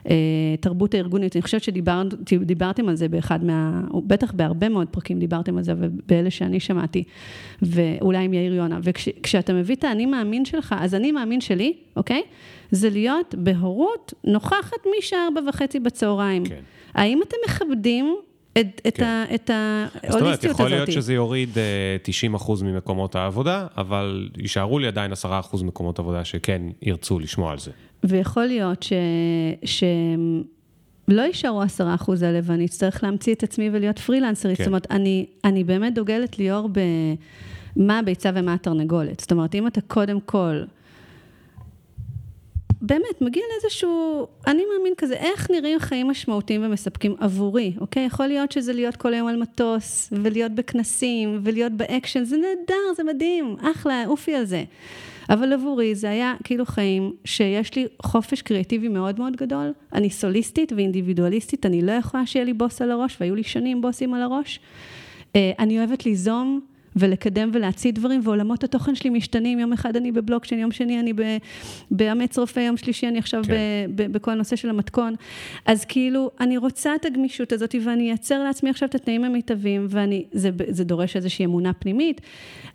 אה, 0.10 0.94
הארגונית. 0.94 1.36
אני 1.36 1.42
חושבת 1.42 1.64
שדיברתם 1.64 2.90
על 2.90 2.96
זה 2.96 3.08
באחד 3.08 3.44
מה... 3.44 3.82
בטח 4.08 4.32
בהרבה 4.32 4.70
מאוד 4.70 4.88
פרקים 4.88 5.20
דיברתם 5.20 5.58
על 5.58 5.64
זה, 5.64 5.74
ובאלה 5.78 6.30
שאני 6.30 6.60
שמעתי, 6.60 7.04
ואולי 7.62 8.26
עם 8.26 8.34
יאיר 8.34 8.54
יונה. 8.54 8.80
וכשאתה 8.84 9.54
מביא 9.54 9.76
את 9.76 9.84
האני 9.84 10.06
מאמין 10.06 10.46
שלך, 10.46 10.76
אז 10.80 10.96
אני 10.96 11.12
מאמין 11.12 11.42
שלי, 11.42 11.74
אוקיי? 11.96 12.22
זה 12.72 12.90
להיות 12.90 13.36
בהורות 13.38 14.14
נוכחת 14.24 14.78
משעה 15.00 15.20
ארבע 15.26 15.50
וחצי 15.50 15.80
בצהריים. 15.80 16.46
כן. 16.46 16.62
האם 16.94 17.22
אתם 17.28 17.38
מכבדים 17.46 18.16
את, 18.60 18.82
את, 18.88 18.98
כן. 18.98 19.04
ה, 19.04 19.26
את 19.36 19.50
ההוליסטיות 19.50 20.04
הזאת. 20.04 20.12
זאת 20.12 20.22
אומרת, 20.22 20.44
יכול 20.44 20.70
להיות 20.70 20.92
שזה 20.92 21.14
יוריד 21.14 21.50
90 22.04 22.34
אחוז 22.34 22.62
ממקומות 22.62 23.16
העבודה, 23.16 23.68
אבל 23.78 24.30
יישארו 24.38 24.80
לי 24.80 24.88
עדיין 24.88 25.12
10 25.12 25.40
אחוז 25.40 25.64
מקומות 25.64 26.00
עבודה 26.00 26.26
שכן 26.26 26.62
ירצו 26.82 27.20
לשמוע 27.20 27.52
על 27.52 27.60
זה. 27.60 27.72
ויכול 28.08 28.46
להיות 28.46 28.84
ש... 28.84 28.94
ש... 29.64 29.84
לא 31.08 31.22
יישארו 31.22 31.62
עשרה 31.62 31.96
אחוז 31.96 32.22
האלה, 32.22 32.40
ואני 32.44 32.66
אצטרך 32.66 33.04
להמציא 33.04 33.34
את 33.34 33.44
עצמי 33.44 33.70
ולהיות 33.72 34.00
פרילנסרית. 34.00 34.58
כן. 34.58 34.64
זאת 34.64 34.68
אומרת, 34.68 34.92
אני, 34.92 35.26
אני 35.44 35.64
באמת 35.64 35.94
דוגלת 35.94 36.40
ליאור 36.40 36.70
במה 37.76 38.00
הביצה 38.00 38.32
ומה 38.36 38.54
התרנגולת. 38.54 39.20
זאת 39.20 39.32
אומרת, 39.32 39.56
אם 39.56 39.68
אתה 39.68 39.82
קודם 39.82 40.20
כל 40.22 40.64
באמת, 42.82 43.22
מגיע 43.22 43.44
לאיזשהו, 43.52 44.28
אני 44.48 44.64
מאמין 44.74 44.94
כזה, 44.98 45.14
איך 45.14 45.52
נראים 45.52 45.80
חיים 45.80 46.08
משמעותיים 46.08 46.64
ומספקים 46.66 47.16
עבורי, 47.20 47.74
אוקיי? 47.82 48.06
יכול 48.06 48.28
להיות 48.28 48.52
שזה 48.52 48.74
להיות 48.74 48.96
כל 48.96 49.14
היום 49.14 49.28
על 49.28 49.36
מטוס, 49.38 50.10
ולהיות 50.12 50.52
בכנסים, 50.52 51.40
ולהיות 51.44 51.72
באקשן, 51.72 52.24
זה 52.24 52.38
נהדר, 52.38 52.94
זה 52.96 53.04
מדהים, 53.04 53.56
אחלה, 53.62 54.04
או-פי 54.08 54.36
על 54.36 54.46
זה. 54.46 54.64
אבל 55.30 55.54
עבורי 55.54 55.96
זה 55.96 56.10
היה 56.10 56.34
כאילו 56.44 56.66
חיים 56.66 57.14
שיש 57.26 57.76
לי 57.76 57.88
חופש 58.02 58.42
קריאטיבי 58.42 58.88
מאוד 58.88 59.20
מאוד 59.20 59.36
גדול. 59.36 59.74
אני 59.94 60.10
סוליסטית 60.10 60.74
ואינדיבידואליסטית, 60.74 61.66
אני 61.66 61.82
לא 61.82 61.92
יכולה 61.92 62.26
שיהיה 62.26 62.46
לי 62.46 62.54
בוס 62.54 62.82
על 62.82 62.92
הראש, 62.92 63.18
והיו 63.20 63.36
לי 63.36 63.44
שנים 63.44 63.82
בוסים 63.82 64.14
על 64.14 64.22
הראש. 64.22 64.60
אה, 65.36 65.52
אני 65.60 65.80
אוהבת 65.80 66.06
ליזום 66.06 66.60
ולקדם 66.96 67.50
ולהצעיד 67.54 67.96
דברים, 67.96 68.22
ועולמות 68.24 68.64
התוכן 68.64 68.96
שלי 68.96 69.10
משתנים, 69.10 69.60
יום 69.60 69.74
אחד 69.74 69.96
אני 69.96 70.12
בבלוקצ'יין, 70.12 70.62
יום 70.62 70.72
שני 70.72 71.00
אני 71.00 71.14
באמץ 71.92 72.38
רופא, 72.38 72.60
יום 72.60 72.78
שלישי 72.78 73.08
אני 73.08 73.20
עכשיו 73.20 73.44
כן. 73.44 73.54
ב, 73.96 74.02
ב, 74.02 74.12
בכל 74.12 74.32
הנושא 74.32 74.56
של 74.56 74.70
המתכון. 74.70 75.16
אז 75.66 75.86
כאילו, 75.86 76.32
אני 76.40 76.58
רוצה 76.58 76.96
את 76.96 77.06
הגמישות 77.06 77.52
הזאת, 77.52 77.76
ואני 77.84 78.10
אייצר 78.10 78.44
לעצמי 78.44 78.70
עכשיו 78.70 78.90
את 78.90 78.96
התנאים 78.96 79.24
המיטביים, 79.24 79.88
וזה 80.34 80.84
דורש 80.84 81.16
איזושהי 81.16 81.46
אמונה 81.46 81.74
פנימית, 81.74 82.22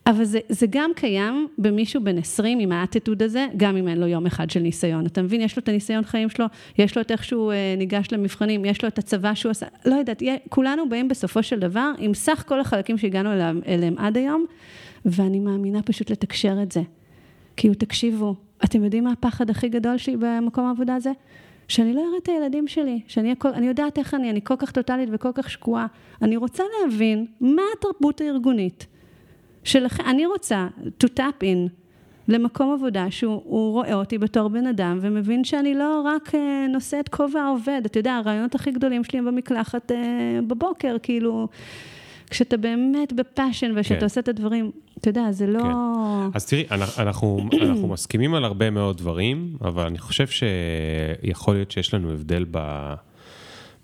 אבל 0.07 0.25
זה, 0.25 0.39
זה 0.49 0.67
גם 0.71 0.91
קיים 0.97 1.49
במישהו 1.59 2.05
בן 2.05 2.19
20 2.19 2.59
עם 2.59 2.73
האטיטוד 2.73 3.23
הזה, 3.23 3.47
גם 3.57 3.77
אם 3.77 3.89
אין 3.89 3.99
לו 4.01 4.07
יום 4.07 4.27
אחד 4.27 4.51
של 4.51 4.61
ניסיון. 4.61 5.07
אתה 5.07 5.23
מבין, 5.23 5.41
יש 5.41 5.57
לו 5.57 5.63
את 5.63 5.69
הניסיון 5.69 6.05
חיים 6.05 6.29
שלו, 6.29 6.47
יש 6.79 6.97
לו 6.97 7.03
את 7.03 7.11
איך 7.11 7.25
שהוא 7.25 7.53
אה, 7.53 7.75
ניגש 7.79 8.13
למבחנים, 8.13 8.65
יש 8.65 8.83
לו 8.83 8.89
את 8.89 8.99
הצבא 8.99 9.35
שהוא 9.35 9.51
עשה, 9.51 9.67
לא 9.87 9.95
יודעת, 9.95 10.23
כולנו 10.49 10.89
באים 10.89 11.09
בסופו 11.09 11.43
של 11.43 11.59
דבר 11.59 11.93
עם 11.99 12.15
סך 12.15 12.45
כל 12.47 12.61
החלקים 12.61 12.99
שהגענו 12.99 13.31
אליהם 13.67 13.95
עד 13.99 14.10
היום, 14.17 14.47
ואני 15.05 15.41
מאמינה 15.41 15.83
פשוט 15.83 16.11
לתקשר 16.11 16.63
את 16.63 16.73
זה. 16.73 16.83
כאילו, 17.57 17.75
תקשיבו, 17.75 18.35
אתם 18.65 18.85
יודעים 18.85 19.05
מה 19.05 19.13
הפחד 19.13 19.51
הכי 19.51 19.69
גדול 19.69 19.99
שלי 19.99 20.17
במקום 20.17 20.65
העבודה 20.65 20.95
הזה? 20.95 21.13
שאני 21.69 21.95
לא 21.95 22.01
אראה 22.01 22.19
את 22.23 22.29
הילדים 22.29 22.69
שלי, 22.69 23.01
שאני 23.07 23.33
הכל, 23.33 23.49
אני 23.49 23.67
יודעת 23.67 23.99
איך 23.99 24.15
אני, 24.15 24.31
אני 24.31 24.41
כל 24.45 24.55
כך 24.59 24.71
טוטאלית 24.71 25.09
וכל 25.13 25.29
כך 25.35 25.51
שקועה. 25.51 25.87
אני 26.23 26.37
רוצה 26.37 26.63
להבין 26.83 27.27
מה 27.41 27.63
התרבות 27.79 28.21
הארגונית 28.21 28.87
שלכם, 29.65 30.03
אני 30.07 30.27
רוצה 30.27 30.69
to 31.05 31.07
tap 31.17 31.43
in 31.43 31.71
למקום 32.29 32.73
עבודה 32.73 33.11
שהוא 33.11 33.73
רואה 33.73 33.95
אותי 33.95 34.19
בתור 34.19 34.49
בן 34.49 34.67
אדם 34.67 34.99
ומבין 35.01 35.45
שאני 35.45 35.75
לא 35.75 36.03
רק 36.05 36.35
אה, 36.35 36.67
נושא 36.69 37.01
את 37.01 37.09
כובע 37.09 37.41
העובד, 37.41 37.83
אתה 37.87 37.99
יודע, 37.99 38.15
הרעיונות 38.15 38.55
הכי 38.55 38.71
גדולים 38.71 39.05
שלי 39.05 39.19
הם 39.19 39.25
במקלחת 39.25 39.93
אה, 39.93 40.41
בבוקר, 40.47 40.97
כאילו, 41.03 41.49
כשאתה 42.31 42.57
באמת 42.57 43.13
בפאשן 43.13 43.73
ושאתה 43.77 43.99
כן. 43.99 44.05
עושה 44.05 44.21
את 44.21 44.29
הדברים, 44.29 44.71
אתה 44.99 45.09
יודע, 45.09 45.33
זה 45.33 45.47
לא... 45.47 45.61
כן. 45.61 46.31
אז 46.35 46.47
תראי, 46.47 46.67
אנחנו, 46.99 47.49
אנחנו 47.53 47.89
מסכימים 47.89 48.35
על 48.35 48.45
הרבה 48.45 48.71
מאוד 48.71 48.99
דברים, 48.99 49.57
אבל 49.61 49.87
אני 49.87 49.99
חושב 49.99 50.27
שיכול 50.27 51.55
להיות 51.55 51.71
שיש 51.71 51.95
לנו 51.95 52.13
הבדל 52.13 52.45
ב, 52.51 52.95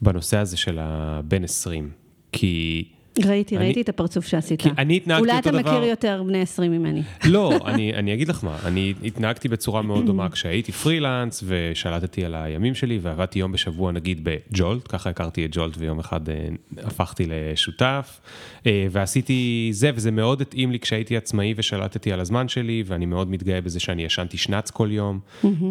בנושא 0.02 0.36
הזה 0.36 0.56
של 0.56 0.78
הבן 0.80 1.44
20, 1.44 1.90
כי... 2.32 2.84
ראיתי, 3.24 3.56
אני, 3.56 3.64
ראיתי 3.64 3.80
את 3.80 3.88
הפרצוף 3.88 4.26
שעשית. 4.26 4.60
כי 4.60 4.68
אני 4.78 4.96
התנהגתי 4.96 5.30
אותו 5.30 5.50
דבר... 5.50 5.58
אולי 5.58 5.60
אתה 5.60 5.76
מכיר 5.78 5.90
יותר 5.90 6.22
בני 6.26 6.40
20 6.40 6.72
ממני. 6.72 7.02
לא, 7.24 7.58
אני, 7.66 7.94
אני 7.94 8.14
אגיד 8.14 8.28
לך 8.28 8.44
מה, 8.44 8.56
אני 8.64 8.94
התנהגתי 9.04 9.48
בצורה 9.48 9.82
מאוד 9.82 10.06
דומה 10.06 10.28
כשהייתי 10.34 10.72
פרילנס 10.72 11.44
ושלטתי 11.46 12.24
על 12.24 12.34
הימים 12.34 12.74
שלי 12.74 12.98
ועבדתי 13.02 13.38
יום 13.38 13.52
בשבוע 13.52 13.92
נגיד 13.92 14.20
בג'ולט, 14.22 14.82
ככה 14.88 15.10
הכרתי 15.10 15.44
את 15.44 15.50
ג'ולט 15.52 15.74
ויום 15.78 15.98
אחד 15.98 16.28
אה, 16.28 16.48
הפכתי 16.78 17.26
לשותף 17.28 18.20
אה, 18.66 18.86
ועשיתי 18.90 19.68
זה 19.72 19.90
וזה 19.94 20.10
מאוד 20.10 20.40
התאים 20.40 20.72
לי 20.72 20.78
כשהייתי 20.78 21.16
עצמאי 21.16 21.54
ושלטתי 21.56 22.12
על 22.12 22.20
הזמן 22.20 22.48
שלי 22.48 22.84
ואני 22.86 23.06
מאוד 23.06 23.30
מתגאה 23.30 23.60
בזה 23.60 23.80
שאני 23.80 24.04
ישנתי 24.04 24.36
שנץ 24.36 24.70
כל 24.70 24.88
יום. 24.92 25.20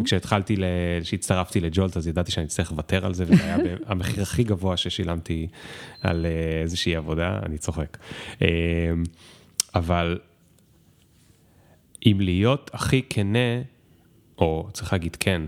כשהתחלתי, 0.04 0.56
כשהצטרפתי 1.02 1.60
לג'ולט 1.60 1.98
אז 1.98 2.08
ידעתי 2.08 2.32
שאני 2.32 2.48
צריך 2.48 2.72
לוותר 2.72 3.06
על 3.06 3.14
זה 3.14 3.24
וזה 3.28 3.44
היה 3.44 3.58
המחיר 3.88 4.24
הכי 4.24 4.44
גבוה 4.44 4.78
ששילמתי 4.78 5.48
על 6.02 6.26
אה, 6.26 6.62
איזושהי 6.62 6.96
עבודה. 6.96 7.35
אני 7.46 7.58
צוחק. 7.58 7.98
אמ, 8.42 8.48
אבל 9.76 10.20
אם 12.06 12.18
להיות 12.22 12.70
הכי 12.74 13.02
כנה, 13.10 13.62
או 14.38 14.70
צריך 14.74 14.94
להגיד 14.94 15.16
כן, 15.16 15.42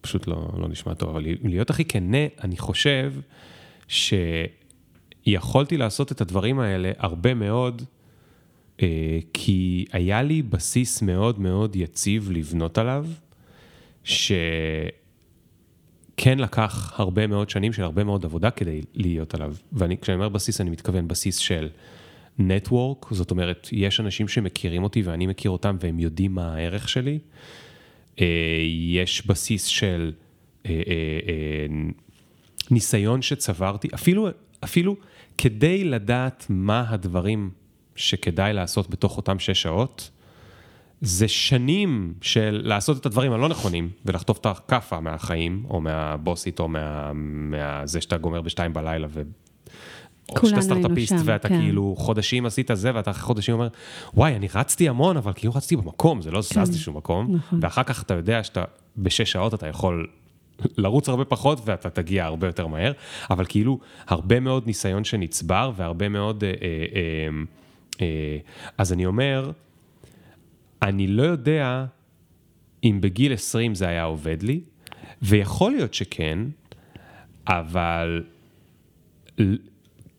פשוט 0.00 0.26
לא, 0.26 0.48
לא 0.58 0.68
נשמע 0.68 0.94
טוב, 0.94 1.10
אבל 1.10 1.26
אם 1.26 1.48
להיות 1.48 1.70
הכי 1.70 1.84
כנה, 1.84 2.26
אני 2.44 2.56
חושב 2.56 3.12
שיכולתי 3.88 5.76
לעשות 5.76 6.12
את 6.12 6.20
הדברים 6.20 6.60
האלה 6.60 6.92
הרבה 6.98 7.34
מאוד, 7.34 7.82
אה, 8.82 9.18
כי 9.32 9.84
היה 9.92 10.22
לי 10.22 10.42
בסיס 10.42 11.02
מאוד 11.02 11.40
מאוד 11.40 11.76
יציב 11.76 12.30
לבנות 12.32 12.78
עליו, 12.78 13.06
ש... 14.04 14.32
כן 16.20 16.38
לקח 16.38 16.92
הרבה 16.96 17.26
מאוד 17.26 17.50
שנים 17.50 17.72
של 17.72 17.82
הרבה 17.82 18.04
מאוד 18.04 18.24
עבודה 18.24 18.50
כדי 18.50 18.82
להיות 18.94 19.34
עליו. 19.34 19.54
וכשאני 19.72 20.14
אומר 20.14 20.28
בסיס, 20.28 20.60
אני 20.60 20.70
מתכוון 20.70 21.08
בסיס 21.08 21.36
של 21.36 21.68
נטוורק, 22.38 23.06
זאת 23.10 23.30
אומרת, 23.30 23.68
יש 23.72 24.00
אנשים 24.00 24.28
שמכירים 24.28 24.82
אותי 24.82 25.02
ואני 25.02 25.26
מכיר 25.26 25.50
אותם 25.50 25.76
והם 25.80 25.98
יודעים 25.98 26.34
מה 26.34 26.54
הערך 26.54 26.88
שלי. 26.88 27.18
אה, 28.20 28.26
יש 28.78 29.26
בסיס 29.26 29.64
של 29.64 30.12
אה, 30.66 30.70
אה, 30.70 31.66
ניסיון 32.70 33.22
שצברתי, 33.22 33.88
אפילו, 33.94 34.28
אפילו 34.64 34.96
כדי 35.38 35.84
לדעת 35.84 36.46
מה 36.48 36.84
הדברים 36.88 37.50
שכדאי 37.96 38.52
לעשות 38.52 38.90
בתוך 38.90 39.16
אותם 39.16 39.38
שש 39.38 39.62
שעות, 39.62 40.10
זה 41.00 41.28
שנים 41.28 42.14
של 42.20 42.60
לעשות 42.64 42.96
את 42.96 43.06
הדברים 43.06 43.32
הלא 43.32 43.48
נכונים 43.48 43.90
ולחטוף 44.06 44.38
את 44.38 44.46
הכאפה 44.46 45.00
מהחיים, 45.00 45.64
או 45.70 45.80
מהבוסית, 45.80 46.60
או 46.60 46.68
מה, 46.68 47.12
מהזה 47.14 48.00
שאתה 48.00 48.16
גומר 48.16 48.40
בשתיים 48.40 48.72
בלילה 48.72 49.06
ו... 49.10 49.22
או 50.30 50.48
שאתה 50.48 50.60
סטארט-אפיסט 50.60 51.14
ואתה 51.24 51.48
כן. 51.48 51.60
כאילו 51.60 51.94
חודשים 51.98 52.46
עשית 52.46 52.70
זה 52.74 52.90
ואתה 52.94 53.10
אחרי 53.10 53.22
חודשים 53.22 53.54
אומר, 53.54 53.68
וואי, 54.14 54.36
אני 54.36 54.48
רצתי 54.54 54.88
המון, 54.88 55.16
אבל 55.16 55.32
כאילו 55.34 55.52
רצתי 55.54 55.76
במקום, 55.76 56.22
זה 56.22 56.30
לא 56.30 56.40
כן. 56.42 56.64
זזתי 56.64 56.78
שום 56.78 56.96
מקום. 56.96 57.34
נכון. 57.34 57.58
ואחר 57.62 57.82
כך 57.82 58.02
אתה 58.02 58.14
יודע 58.14 58.44
שאתה 58.44 58.64
בשש 58.96 59.32
שעות 59.32 59.54
אתה 59.54 59.66
יכול 59.66 60.06
לרוץ 60.76 61.08
הרבה 61.08 61.24
פחות 61.24 61.60
ואתה 61.64 61.90
תגיע 61.90 62.24
הרבה 62.24 62.46
יותר 62.46 62.66
מהר, 62.66 62.92
אבל 63.30 63.44
כאילו 63.48 63.78
הרבה 64.06 64.40
מאוד 64.40 64.66
ניסיון 64.66 65.04
שנצבר 65.04 65.72
והרבה 65.76 66.08
מאוד... 66.08 66.44
אה, 66.44 66.50
אה, 66.50 66.54
אה, 66.94 67.28
אה, 68.00 68.38
אז 68.78 68.92
אני 68.92 69.06
אומר, 69.06 69.50
אני 70.82 71.06
לא 71.06 71.22
יודע 71.22 71.84
אם 72.84 72.98
בגיל 73.00 73.32
20 73.32 73.74
זה 73.74 73.88
היה 73.88 74.04
עובד 74.04 74.42
לי, 74.42 74.60
ויכול 75.22 75.72
להיות 75.72 75.94
שכן, 75.94 76.38
אבל 77.46 78.24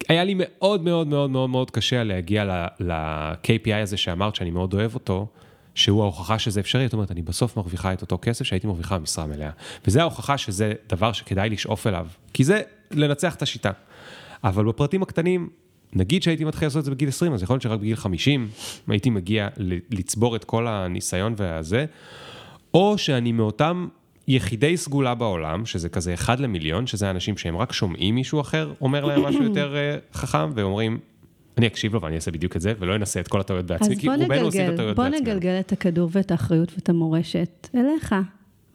היה 0.10 0.24
לי 0.24 0.36
מאוד 0.38 0.84
מאוד 0.84 1.07
מאוד 1.07 1.30
מאוד 1.30 1.49
מאוד 1.49 1.72
קשה 1.72 2.03
להגיע 2.03 2.43
ל-KPI 2.80 3.76
הזה 3.76 3.97
שאמרת 3.97 4.36
שאני 4.36 4.51
מאוד 4.51 4.74
אוהב 4.74 4.93
אותו, 4.93 5.28
שהוא 5.76 6.01
ההוכחה 6.01 6.39
שזה 6.39 6.60
אפשרי, 6.60 6.88
זאת 6.88 6.93
אומרת, 6.93 7.12
אני 7.12 7.22
בסוף 7.22 7.57
מרוויחה 7.57 7.93
את 7.93 8.01
אותו 8.01 8.18
כסף 8.22 8.45
שהייתי 8.45 8.68
מרוויחה 8.68 8.97
במשרה 8.99 9.26
מלאה. 9.26 9.49
וזה 9.88 10.01
ההוכחה 10.01 10.38
שזה 10.38 10.74
דבר 10.89 11.12
שכדאי 11.12 11.49
לשאוף 11.49 11.88
אליו, 11.88 12.07
כי 12.34 12.43
זה 12.43 12.62
לנצח 12.91 13.36
את 13.36 13.41
השיטה. 13.41 13.72
אבל 14.43 14.66
בפרטים 14.66 15.03
הקטנים, 15.03 15.49
נגיד 15.93 16.23
שהייתי 16.23 16.45
מתחיל 16.45 16.65
לעשות 16.65 16.79
את 16.79 16.85
זה 16.85 16.91
בגיל 16.91 17.09
20, 17.09 17.33
אז 17.33 17.43
יכול 17.43 17.53
להיות 17.53 17.61
שרק 17.61 17.79
בגיל 17.79 17.95
50 17.95 18.47
הייתי 18.87 19.09
מגיע 19.09 19.47
לצבור 19.89 20.35
את 20.35 20.43
כל 20.43 20.67
הניסיון 20.67 21.33
והזה, 21.37 21.85
או 22.73 22.97
שאני 22.97 23.31
מאותם 23.31 23.87
יחידי 24.27 24.77
סגולה 24.77 25.15
בעולם, 25.15 25.65
שזה 25.65 25.89
כזה 25.89 26.13
אחד 26.13 26.39
למיליון, 26.39 26.87
שזה 26.87 27.09
אנשים 27.09 27.37
שהם 27.37 27.57
רק 27.57 27.73
שומעים 27.73 28.15
מישהו 28.15 28.41
אחר 28.41 28.73
אומר 28.81 29.05
להם 29.05 29.23
משהו 29.23 29.43
יותר 29.43 29.75
אה, 29.75 29.97
חכם, 30.13 30.49
ואומרים, 30.55 30.99
אני 31.57 31.67
אקשיב 31.67 31.93
לו 31.93 32.01
ואני 32.01 32.15
אעשה 32.15 32.31
בדיוק 32.31 32.55
את 32.55 32.61
זה, 32.61 32.73
ולא 32.79 32.95
אנסה 32.95 33.19
את 33.19 33.27
כל 33.27 33.39
הטעויות 33.39 33.65
בעצמי, 33.65 33.99
כי 33.99 34.07
רובנו 34.07 34.45
עושים 34.45 34.67
את 34.67 34.73
הטעויות 34.73 34.97
בעצמי. 34.97 35.17
אז 35.17 35.21
בוא 35.21 35.31
נגלגל 35.31 35.59
את 35.59 35.71
הכדור 35.71 36.09
ואת 36.11 36.31
האחריות 36.31 36.71
ואת 36.75 36.89
המורשת 36.89 37.67
אליך. 37.75 38.15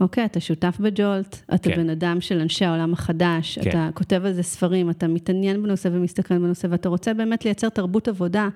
אוקיי, 0.01 0.25
אתה 0.25 0.41
שותף 0.41 0.77
בג'ולט, 0.81 1.37
אתה 1.55 1.71
כן. 1.71 1.77
בן 1.77 1.91
אדם 1.91 2.21
של 2.21 2.41
אנשי 2.41 2.65
העולם 2.65 2.93
החדש, 2.93 3.59
כן. 3.59 3.71
אתה 3.71 3.89
כותב 3.95 4.23
על 4.25 4.33
זה 4.33 4.43
ספרים, 4.43 4.91
אתה 4.91 5.09
מתעניין 5.09 5.63
בנושא 5.63 5.89
ומסתכל 5.93 6.39
בנושא, 6.39 6.67
ואתה 6.71 6.89
רוצה 6.89 7.15
באמת 7.15 7.45
לייצר 7.45 7.69
תרבות 7.69 8.09
עבודה, 8.09 8.49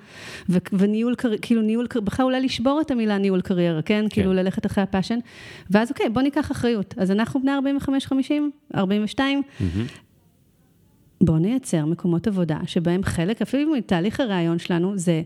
ו- 0.48 0.58
וניהול, 0.72 1.14
כאילו 1.42 1.62
ניהול, 1.62 1.86
בכלל 2.04 2.24
אולי 2.26 2.40
לשבור 2.40 2.80
את 2.80 2.90
המילה 2.90 3.18
ניהול 3.18 3.40
קריירה, 3.40 3.82
כן? 3.82 4.02
כן? 4.02 4.08
כאילו 4.08 4.32
ללכת 4.32 4.66
אחרי 4.66 4.84
הפאשן. 4.84 5.18
ואז 5.70 5.90
אוקיי, 5.90 6.08
בוא 6.08 6.22
ניקח 6.22 6.50
אחריות. 6.50 6.94
אז 6.96 7.10
אנחנו 7.10 7.40
בני 7.42 7.52
45-50, 8.72 8.76
42, 8.76 9.42
mm-hmm. 9.42 9.64
בואו 11.20 11.38
נייצר 11.38 11.84
מקומות 11.84 12.26
עבודה 12.26 12.58
שבהם 12.66 13.02
חלק, 13.02 13.42
אפילו 13.42 13.72
מתהליך 13.72 14.20
הרעיון 14.20 14.58
שלנו, 14.58 14.98
זה, 14.98 15.22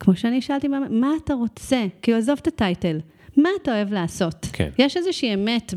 כמו 0.00 0.16
שאני 0.16 0.42
שאלתי, 0.42 0.68
מה 0.68 1.10
אתה 1.24 1.34
רוצה? 1.34 1.86
כאילו, 2.02 2.18
עזוב 2.18 2.38
את 2.42 2.46
הטייטל. 2.46 2.98
מה 3.42 3.48
אתה 3.62 3.74
אוהב 3.74 3.92
לעשות? 3.92 4.46
כן. 4.52 4.68
יש 4.78 4.96
איזושהי 4.96 5.34
אמת 5.34 5.74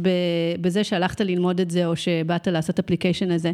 בזה 0.61 0.83
שהלכת 0.83 1.21
ללמוד 1.21 1.59
את 1.59 1.71
זה, 1.71 1.85
או 1.85 1.95
שבאת 1.95 2.47
לעשות 2.47 2.79
אפליקיישן 2.79 3.31
הזה, 3.31 3.51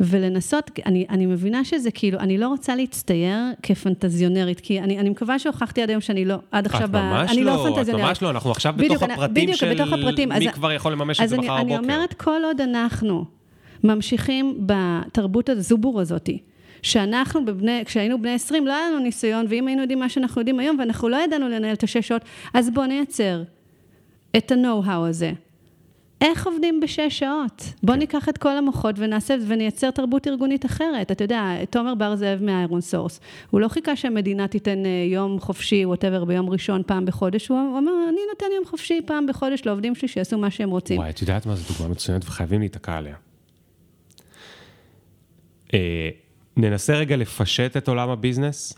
ולנסות, 0.00 0.70
אני, 0.86 1.06
אני 1.10 1.26
מבינה 1.26 1.64
שזה 1.64 1.90
כאילו, 1.90 2.18
אני 2.18 2.38
לא 2.38 2.48
רוצה 2.48 2.76
להצטייר 2.76 3.38
כפנטזיונרית, 3.62 4.60
כי 4.60 4.80
אני, 4.80 4.98
אני 4.98 5.08
מקווה 5.10 5.38
שהוכחתי 5.38 5.82
עד 5.82 5.90
היום 5.90 6.00
שאני 6.00 6.24
לא, 6.24 6.34
עד 6.50 6.66
עכשיו, 6.66 6.88
ממש 6.92 7.30
אני 7.30 7.44
לא, 7.44 7.52
לא 7.52 7.56
פנטזיונרית. 7.56 8.04
את 8.04 8.08
ממש 8.08 8.22
לא, 8.22 8.30
אנחנו 8.30 8.50
עכשיו 8.50 8.74
בדיוק, 8.76 8.92
בתוך 8.92 9.10
הפרטים 9.10 9.44
בדיוק, 9.44 9.56
של 9.56 9.74
בתוך 9.74 9.92
הפרטים. 9.92 10.28
מי 10.28 10.48
אז, 10.48 10.54
כבר 10.54 10.72
יכול 10.72 10.92
לממש 10.92 11.20
את 11.20 11.28
זה 11.28 11.38
מחר 11.38 11.46
בבוקר. 11.46 11.62
אז 11.62 11.66
אני 11.66 11.76
אומרת, 11.78 12.14
כל 12.14 12.40
עוד 12.44 12.60
אנחנו 12.60 13.24
ממשיכים 13.84 14.66
בתרבות 14.66 15.48
הזובור 15.48 16.00
הזאתי, 16.00 16.38
שאנחנו 16.82 17.44
בבני, 17.44 17.82
כשהיינו 17.84 18.22
בני 18.22 18.34
20 18.34 18.66
לא 18.66 18.72
היה 18.72 18.90
לנו 18.90 18.98
ניסיון, 18.98 19.46
ואם 19.48 19.66
היינו 19.66 19.82
יודעים 19.82 19.98
מה 19.98 20.08
שאנחנו 20.08 20.40
יודעים 20.40 20.60
היום, 20.60 20.78
ואנחנו 20.78 21.08
לא 21.08 21.16
ידענו 21.24 21.48
לנהל 21.48 21.74
את 21.74 21.82
השש 21.82 22.08
שעות, 22.08 22.22
אז 22.54 22.70
בואו 22.70 22.86
נייצר 22.86 23.42
את 24.36 24.52
ה-know-how 24.52 25.08
הזה. 25.08 25.32
איך 26.20 26.46
עובדים 26.46 26.80
בשש 26.80 27.18
שעות? 27.18 27.62
בוא 27.82 27.94
ניקח 27.94 28.28
את 28.28 28.38
כל 28.38 28.56
המוחות 28.56 28.94
ונעשה 28.98 29.34
ונייצר 29.46 29.90
תרבות 29.90 30.26
ארגונית 30.26 30.66
אחרת. 30.66 31.10
אתה 31.10 31.24
יודע, 31.24 31.64
תומר 31.70 31.94
בר 31.94 32.16
זאב 32.16 32.42
מהאיירון 32.42 32.80
סורס, 32.80 33.20
הוא 33.50 33.60
לא 33.60 33.68
חיכה 33.68 33.96
שהמדינה 33.96 34.48
תיתן 34.48 34.86
אה, 34.86 34.90
יום 35.12 35.40
חופשי, 35.40 35.84
whatever, 35.84 36.24
ביום 36.24 36.50
ראשון, 36.50 36.82
פעם 36.86 37.06
בחודש, 37.06 37.48
הוא 37.48 37.58
אומר, 37.58 37.92
אני 38.08 38.20
נותן 38.30 38.46
יום 38.56 38.64
חופשי 38.64 39.00
פעם 39.06 39.26
בחודש 39.26 39.62
לעובדים 39.66 39.94
שלי 39.94 40.08
שיעשו 40.08 40.38
מה 40.38 40.50
שהם 40.50 40.70
רוצים. 40.70 40.98
וואי, 40.98 41.10
את 41.10 41.20
יודעת 41.20 41.46
מה 41.46 41.54
זו 41.54 41.74
דוגמה 41.74 41.92
מצוינת 41.92 42.24
וחייבים 42.24 42.60
להיתקע 42.60 42.96
עליה. 42.96 43.14
ננסה 46.56 46.94
רגע 46.94 47.16
לפשט 47.16 47.76
את 47.76 47.88
עולם 47.88 48.08
ה 48.08 48.15
business. 48.15 48.74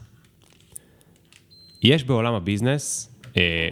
יש 1.82 2.04
בעולם 2.04 2.34
הביזנס, 2.34 3.14
אה, 3.36 3.68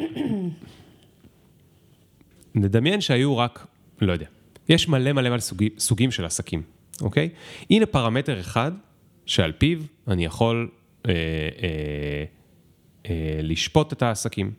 נדמיין 2.55 3.01
שהיו 3.01 3.37
רק, 3.37 3.67
לא 4.01 4.13
יודע, 4.13 4.27
יש 4.69 4.89
מלא 4.89 5.13
מלא 5.13 5.31
מלא 5.31 5.41
סוגים, 5.41 5.71
סוגים 5.79 6.11
של 6.11 6.25
עסקים, 6.25 6.63
אוקיי? 7.01 7.29
הנה 7.71 7.87
פרמטר 7.87 8.41
אחד 8.41 8.73
שעל 9.27 9.53
פיו 9.53 9.79
אני 10.09 10.25
יכול 10.25 10.71
אה, 11.09 11.13
אה, 11.13 12.25
אה, 13.07 13.41
לשפוט 13.43 13.93
את 13.93 14.03
העסקים. 14.03 14.53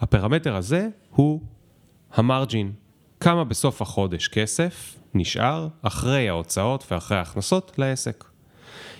הפרמטר 0.00 0.56
הזה 0.56 0.88
הוא 1.10 1.40
המרג'ין, 2.12 2.72
כמה 3.20 3.44
בסוף 3.44 3.82
החודש 3.82 4.28
כסף 4.28 4.96
נשאר 5.14 5.68
אחרי 5.82 6.28
ההוצאות 6.28 6.84
ואחרי 6.90 7.18
ההכנסות 7.18 7.78
לעסק. 7.78 8.24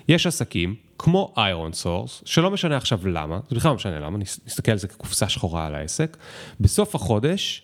יש 0.08 0.26
עסקים, 0.26 0.74
כמו 0.98 1.34
איירון 1.36 1.72
סורס, 1.72 2.22
שלא 2.24 2.50
משנה 2.50 2.76
עכשיו 2.76 3.08
למה, 3.08 3.40
זה 3.48 3.56
בכלל 3.56 3.70
לא 3.70 3.74
משנה 3.74 4.00
למה, 4.00 4.18
נסתכל 4.18 4.72
על 4.72 4.78
זה 4.78 4.88
כקופסה 4.88 5.28
שחורה 5.28 5.66
על 5.66 5.74
העסק, 5.74 6.16
בסוף 6.60 6.94
החודש 6.94 7.62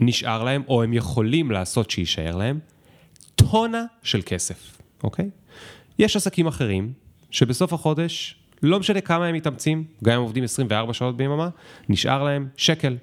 נשאר 0.00 0.44
להם, 0.44 0.62
או 0.68 0.82
הם 0.82 0.92
יכולים 0.92 1.50
לעשות 1.50 1.90
שיישאר 1.90 2.36
להם, 2.36 2.58
טונה 3.34 3.84
של 4.02 4.20
כסף, 4.26 4.78
אוקיי? 5.04 5.30
יש 5.98 6.16
עסקים 6.16 6.46
אחרים, 6.46 6.92
שבסוף 7.30 7.72
החודש, 7.72 8.36
לא 8.62 8.80
משנה 8.80 9.00
כמה 9.00 9.26
הם 9.26 9.34
מתאמצים, 9.34 9.84
גם 10.04 10.12
אם 10.14 10.20
עובדים 10.20 10.44
24 10.44 10.92
שעות 10.92 11.16
ביממה, 11.16 11.48
נשאר 11.88 12.22
להם 12.22 12.48
שקל, 12.56 12.96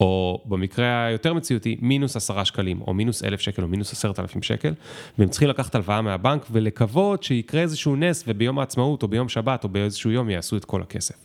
או 0.00 0.42
במקרה 0.44 1.06
היותר 1.06 1.34
מציאותי, 1.34 1.76
מינוס 1.80 2.16
עשרה 2.16 2.44
שקלים, 2.44 2.80
או 2.80 2.94
מינוס 2.94 3.24
אלף 3.24 3.40
שקל, 3.40 3.62
או 3.62 3.68
מינוס 3.68 3.92
עשרת 3.92 4.20
אלפים 4.20 4.42
שקל, 4.42 4.74
והם 5.18 5.28
צריכים 5.28 5.48
לקחת 5.48 5.74
הלוואה 5.74 6.02
מהבנק 6.02 6.46
ולקוות 6.50 7.22
שיקרה 7.22 7.60
איזשהו 7.60 7.96
נס, 7.96 8.24
וביום 8.26 8.58
העצמאות, 8.58 9.02
או 9.02 9.08
ביום 9.08 9.28
שבת, 9.28 9.64
או 9.64 9.68
באיזשהו 9.68 10.10
יום 10.10 10.30
יעשו 10.30 10.56
את 10.56 10.64
כל 10.64 10.82
הכסף. 10.82 11.16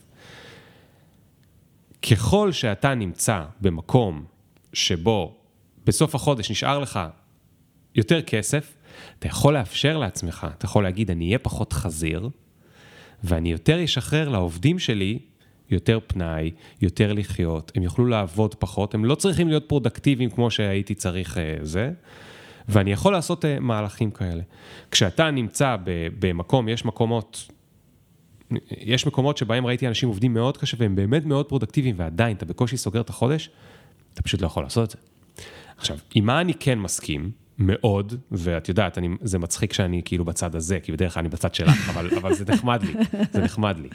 ככל 2.12 2.52
שאתה 2.52 2.96
נמצא 2.96 3.44
במקום 3.62 4.26
שבו 4.74 5.36
בסוף 5.86 6.16
החודש 6.16 6.52
נשאר 6.52 6.80
לך 6.80 7.00
יותר 7.96 8.22
כסף, 8.22 8.74
אתה 9.20 9.28
יכול 9.28 9.54
לאפשר 9.54 9.98
לעצמך, 9.98 10.48
אתה 10.58 10.66
יכול 10.66 10.84
להגיד, 10.84 11.12
אני 11.12 11.26
אהיה 11.26 11.40
פחות 11.40 11.74
חזיר, 11.74 12.30
ואני 13.24 13.52
יותר 13.52 13.84
אשחרר 13.84 14.30
לעובדים 14.30 14.80
שלי 14.80 15.20
יותר 15.72 16.00
פנאי, 16.08 16.52
יותר 16.82 17.14
לחיות, 17.14 17.72
הם 17.76 17.84
יוכלו 17.84 18.06
לעבוד 18.06 18.56
פחות, 18.56 18.94
הם 18.94 19.06
לא 19.06 19.16
צריכים 19.16 19.48
להיות 19.48 19.70
פרודקטיביים 19.70 20.30
כמו 20.30 20.52
שהייתי 20.52 20.96
צריך 20.96 21.38
uh, 21.38 21.40
זה, 21.62 21.92
ואני 22.70 22.92
יכול 22.92 23.14
לעשות 23.14 23.46
אה, 23.46 23.48
מהלכים 23.60 24.12
כאלה. 24.12 24.42
כשאתה 24.92 25.32
נמצא 25.32 25.76
במקום, 26.20 26.70
יש 26.70 26.86
מקומות, 26.86 27.48
יש 28.72 29.08
מקומות 29.08 29.38
שבהם 29.38 29.66
ראיתי 29.66 29.88
אנשים 29.88 30.10
עובדים 30.10 30.34
מאוד 30.34 30.58
קשה 30.58 30.78
והם 30.80 30.96
באמת 30.96 31.26
מאוד 31.26 31.46
פרודקטיביים, 31.46 31.96
ועדיין 31.98 32.38
אתה 32.38 32.46
בקושי 32.46 32.78
סוגר 32.78 33.02
את 33.02 33.10
החודש, 33.10 33.50
אתה 34.14 34.22
פשוט 34.22 34.42
לא 34.42 34.48
יכול 34.48 34.64
לעשות 34.64 34.84
את 34.84 34.92
זה. 34.92 34.98
עכשיו, 35.78 35.98
עם 36.16 36.26
מה 36.26 36.42
אני 36.42 36.54
כן 36.54 36.80
מסכים, 36.80 37.32
מאוד, 37.60 38.14
ואת 38.32 38.70
יודעת, 38.70 38.98
אני, 38.98 39.10
זה 39.22 39.40
מצחיק 39.40 39.74
שאני 39.74 40.02
כאילו 40.06 40.26
בצד 40.26 40.56
הזה, 40.56 40.80
כי 40.80 40.92
בדרך 40.92 41.14
כלל 41.14 41.22
אני 41.22 41.30
בצד 41.30 41.56
שלך, 41.56 41.90
אבל, 41.90 42.10
אבל 42.18 42.34
זה 42.34 42.46
נחמד 42.48 42.84
לי, 42.84 42.94
זה 43.32 43.42
נחמד 43.42 43.80
לי. 43.80 43.88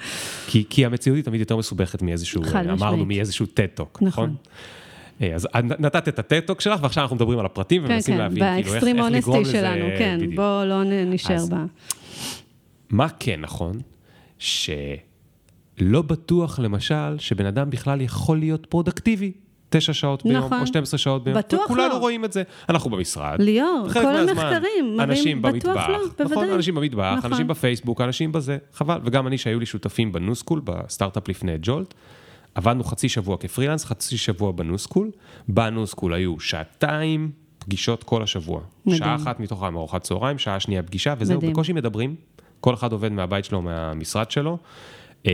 כי, 0.46 0.64
כי 0.70 0.86
המציאות 0.86 1.16
היא 1.16 1.24
תמיד 1.24 1.40
יותר 1.40 1.56
מסובכת 1.56 2.02
מאיזשהו, 2.02 2.42
אמרנו, 2.72 3.06
מאיזשהו 3.06 3.46
TED 3.46 3.66
Talk, 3.66 3.98
נכון? 4.02 4.24
נכון? 4.24 4.36
אה, 5.22 5.34
אז 5.34 5.48
נתת 5.78 6.08
את 6.08 6.18
ה 6.18 6.23
TED 6.24 6.39
Talk 6.39 6.60
שלך, 6.60 6.82
ועכשיו 6.82 7.02
אנחנו 7.02 7.16
מדברים 7.16 7.38
על 7.38 7.46
הפרטים 7.46 7.82
כן, 7.82 7.90
ומנסים 7.92 8.14
כן, 8.14 8.20
להבין, 8.20 8.44
כאילו, 8.54 8.74
איך, 8.74 8.84
איך 8.84 8.96
לגרום 9.10 9.42
לזה, 9.42 9.52
שלנו, 9.52 9.84
כן, 9.98 10.16
בדיוק. 10.18 10.34
בואו 10.34 10.64
לא 10.64 10.82
נשאר 10.84 11.46
בה. 11.50 11.64
מה 12.90 13.06
כן 13.18 13.40
נכון? 13.40 13.80
שלא 14.38 16.02
בטוח, 16.06 16.58
למשל, 16.58 17.18
שבן 17.18 17.46
אדם 17.46 17.70
בכלל 17.70 18.00
יכול 18.00 18.38
להיות 18.38 18.66
פרודקטיבי. 18.66 19.32
תשע 19.76 19.92
שעות 19.92 20.24
ביום, 20.24 20.44
נכון. 20.44 20.60
או 20.60 20.66
12 20.66 20.98
שעות 20.98 21.24
ביום. 21.24 21.38
בטוח 21.38 21.60
לא. 21.60 21.66
כולנו 21.66 21.98
רואים 21.98 22.24
את 22.24 22.32
זה. 22.32 22.42
אנחנו 22.68 22.90
במשרד. 22.90 23.40
ליאור, 23.40 23.88
כל 23.92 24.16
המחקרים 24.16 25.00
אנשים 25.00 25.42
מראים, 25.42 25.58
בטוח 25.58 25.88
לא, 25.88 25.98
בוודאי. 26.08 26.26
נכון, 26.26 26.50
אנשים 26.50 26.74
במטבח, 26.74 27.14
נכון. 27.18 27.32
אנשים 27.32 27.46
בפייסבוק, 27.46 28.00
אנשים 28.00 28.32
בזה, 28.32 28.58
חבל. 28.72 28.98
וגם 29.04 29.26
אני, 29.26 29.38
שהיו 29.38 29.60
לי 29.60 29.66
שותפים 29.66 30.12
בניו 30.12 30.34
סקול, 30.34 30.60
בסטארט-אפ 30.64 31.28
לפני 31.28 31.52
ג'ולט, 31.62 31.94
עבדנו 32.54 32.84
חצי 32.84 33.08
שבוע 33.08 33.36
כפרילנס, 33.36 33.84
חצי 33.84 34.16
שבוע 34.16 34.52
בניוסקול. 34.52 35.10
בניוסקול 35.48 36.14
היו 36.14 36.40
שעתיים 36.40 37.30
פגישות 37.58 38.04
כל 38.04 38.22
השבוע. 38.22 38.60
מדהים. 38.86 38.98
שעה 38.98 39.16
אחת 39.16 39.40
מתוכם 39.40 39.76
ארוחת 39.76 40.02
צהריים, 40.02 40.38
שעה 40.38 40.60
שנייה 40.60 40.82
פגישה, 40.82 41.14
וזהו, 41.18 41.36
מדהים. 41.36 41.52
בקושי 41.52 41.72
מדברים. 41.72 42.14
כל 42.60 42.74
אחד 42.74 42.92
עובד 42.92 43.12
מהבית 43.12 43.44
שלו, 43.44 43.62
מהמשרד 43.62 44.30
שלו. 44.30 44.58
אה, 45.26 45.32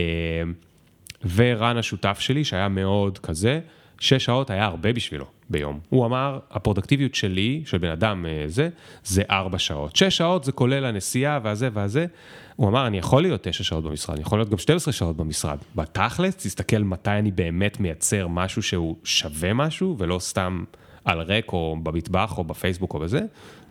ורן 1.35 1.77
השותף 1.77 2.19
שלי, 2.19 2.43
שהיה 2.43 2.69
מאוד 2.69 3.17
כזה, 3.17 3.59
שש 4.01 4.25
שעות 4.25 4.49
היה 4.49 4.65
הרבה 4.65 4.93
בשבילו 4.93 5.25
ביום. 5.49 5.79
הוא 5.89 6.05
אמר, 6.05 6.39
הפרודקטיביות 6.51 7.15
שלי, 7.15 7.61
של 7.65 7.77
בן 7.77 7.89
אדם 7.89 8.25
אה, 8.25 8.43
זה, 8.47 8.69
זה 9.03 9.23
ארבע 9.29 9.59
שעות. 9.59 9.95
שש 9.95 10.17
שעות 10.17 10.43
זה 10.43 10.51
כולל 10.51 10.85
הנסיעה 10.85 11.39
והזה 11.43 11.69
והזה. 11.73 12.05
הוא 12.55 12.69
אמר, 12.69 12.87
אני 12.87 12.97
יכול 12.97 13.21
להיות 13.21 13.43
תשע 13.43 13.63
שעות 13.63 13.83
במשרד, 13.83 14.15
אני 14.15 14.21
יכול 14.21 14.39
להיות 14.39 14.49
גם 14.49 14.57
12 14.57 14.93
שעות 14.93 15.17
במשרד. 15.17 15.57
בתכלס, 15.75 16.35
תסתכל 16.35 16.77
מתי 16.77 17.11
אני 17.11 17.31
באמת 17.31 17.79
מייצר 17.79 18.27
משהו 18.27 18.61
שהוא 18.61 18.95
שווה 19.03 19.53
משהו, 19.53 19.95
ולא 19.99 20.19
סתם 20.19 20.63
על 21.05 21.21
ריק 21.21 21.53
או 21.53 21.77
במטבח 21.83 22.37
או 22.37 22.43
בפייסבוק 22.43 22.93
או 22.93 22.99
בזה, 22.99 23.21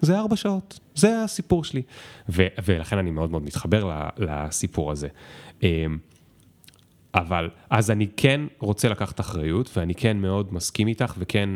זה 0.01 0.19
ארבע 0.19 0.37
שעות. 0.37 0.81
זה 0.95 1.23
הסיפור 1.25 1.65
שלי. 1.65 1.83
ו- 2.29 2.47
ולכן 2.65 2.99
אני 2.99 3.11
מאוד 3.11 3.31
מאוד 3.31 3.43
מתחבר 3.43 4.09
לסיפור 4.19 4.91
הזה. 4.93 5.09
אבל, 7.15 7.49
אז 7.71 7.91
אני 7.91 8.07
כן 8.17 8.41
רוצה 8.59 8.89
לקחת 8.89 9.21
אחריות, 9.21 9.71
ואני 9.77 9.95
כן 9.95 10.17
מאוד 10.17 10.55
מסכים 10.55 10.89
איתך, 10.89 11.15
וכן, 11.19 11.51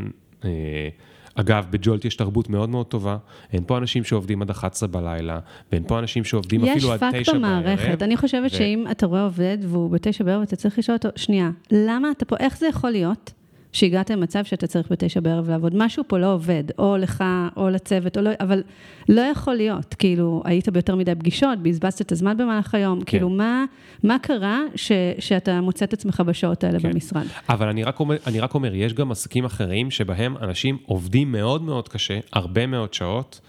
אה, 0.45 0.89
אגב, 1.35 1.67
בג'ולט 1.71 2.05
יש 2.05 2.17
תרבות 2.17 2.51
מאוד 2.51 2.69
מאוד 2.69 2.87
טובה, 2.87 3.17
אין 3.53 3.65
פה 3.67 3.79
אנשים 3.79 4.05
שעובדים 4.05 4.43
עד 4.43 4.51
11 4.51 4.89
בלילה, 4.89 5.39
ואין 5.73 5.85
פה 5.87 5.99
אנשים 5.99 6.25
שעובדים 6.25 6.65
אפילו 6.65 6.93
עד 6.93 6.99
9 6.99 7.09
בערב. 7.09 7.21
יש 7.21 7.29
פאק 7.29 7.37
במערכת, 7.37 8.03
אני 8.03 8.17
חושבת 8.17 8.51
ו... 8.53 8.57
שאם 8.57 8.85
אתה 8.91 9.07
רואה 9.07 9.23
עובד 9.23 9.59
והוא 9.63 9.91
בתשע 9.91 10.25
בערב, 10.25 10.43
אתה 10.43 10.57
צריך 10.57 10.79
לשאול 10.79 10.97
אותו, 10.97 11.09
שנייה, 11.17 11.51
למה 11.71 12.11
אתה 12.11 12.25
פה, 12.25 12.37
איך 12.41 12.59
זה 12.59 12.67
יכול 12.67 12.91
להיות? 12.91 13.33
שהגעת 13.75 14.11
למצב 14.11 14.45
שאתה 14.45 14.67
צריך 14.67 14.93
בתשע 14.93 15.21
בערב 15.21 15.51
לעבוד. 15.51 15.73
משהו 15.77 16.05
פה 16.07 16.19
לא 16.19 16.33
עובד, 16.33 16.65
או 16.79 16.97
לך, 16.97 17.25
או 17.57 17.71
לצוות, 17.71 18.17
או 18.17 18.23
לא, 18.23 18.31
אבל 18.41 18.63
לא 19.09 19.21
יכול 19.21 19.55
להיות. 19.55 19.95
כאילו, 19.95 20.43
היית 20.45 20.69
ביותר 20.69 20.95
מדי 20.95 21.15
פגישות, 21.15 21.59
בזבזת 21.63 22.01
את 22.01 22.13
הזמן 22.13 22.37
במהלך 22.37 22.75
היום. 22.75 22.99
כן. 22.99 23.05
כאילו, 23.05 23.29
מה, 23.29 23.65
מה 24.03 24.17
קרה 24.23 24.61
ש, 24.75 24.93
שאתה 25.19 25.61
מוצא 25.61 25.85
את 25.85 25.93
עצמך 25.93 26.23
בשעות 26.27 26.65
האלה 26.65 26.81
כן. 26.81 26.91
במשרד? 26.91 27.27
אבל 27.49 27.69
אני 27.69 27.85
רק, 27.85 28.01
אומר, 28.01 28.17
אני 28.27 28.41
רק 28.41 28.55
אומר, 28.55 28.75
יש 28.75 28.95
גם 28.95 29.11
עסקים 29.11 29.45
אחרים 29.45 29.91
שבהם 29.91 30.37
אנשים 30.37 30.79
עובדים 30.87 31.33
מאוד 31.33 31.63
מאוד 31.63 31.89
קשה, 31.89 32.19
הרבה 32.33 32.67
מאוד 32.67 32.95
שעות, 32.95 33.41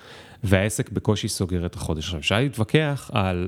והעסק 0.44 0.90
בקושי 0.90 1.28
סוגר 1.28 1.66
את 1.66 1.76
החודש. 1.76 2.06
עכשיו, 2.06 2.20
אפשר 2.20 2.40
להתווכח 2.40 3.12
על 3.14 3.48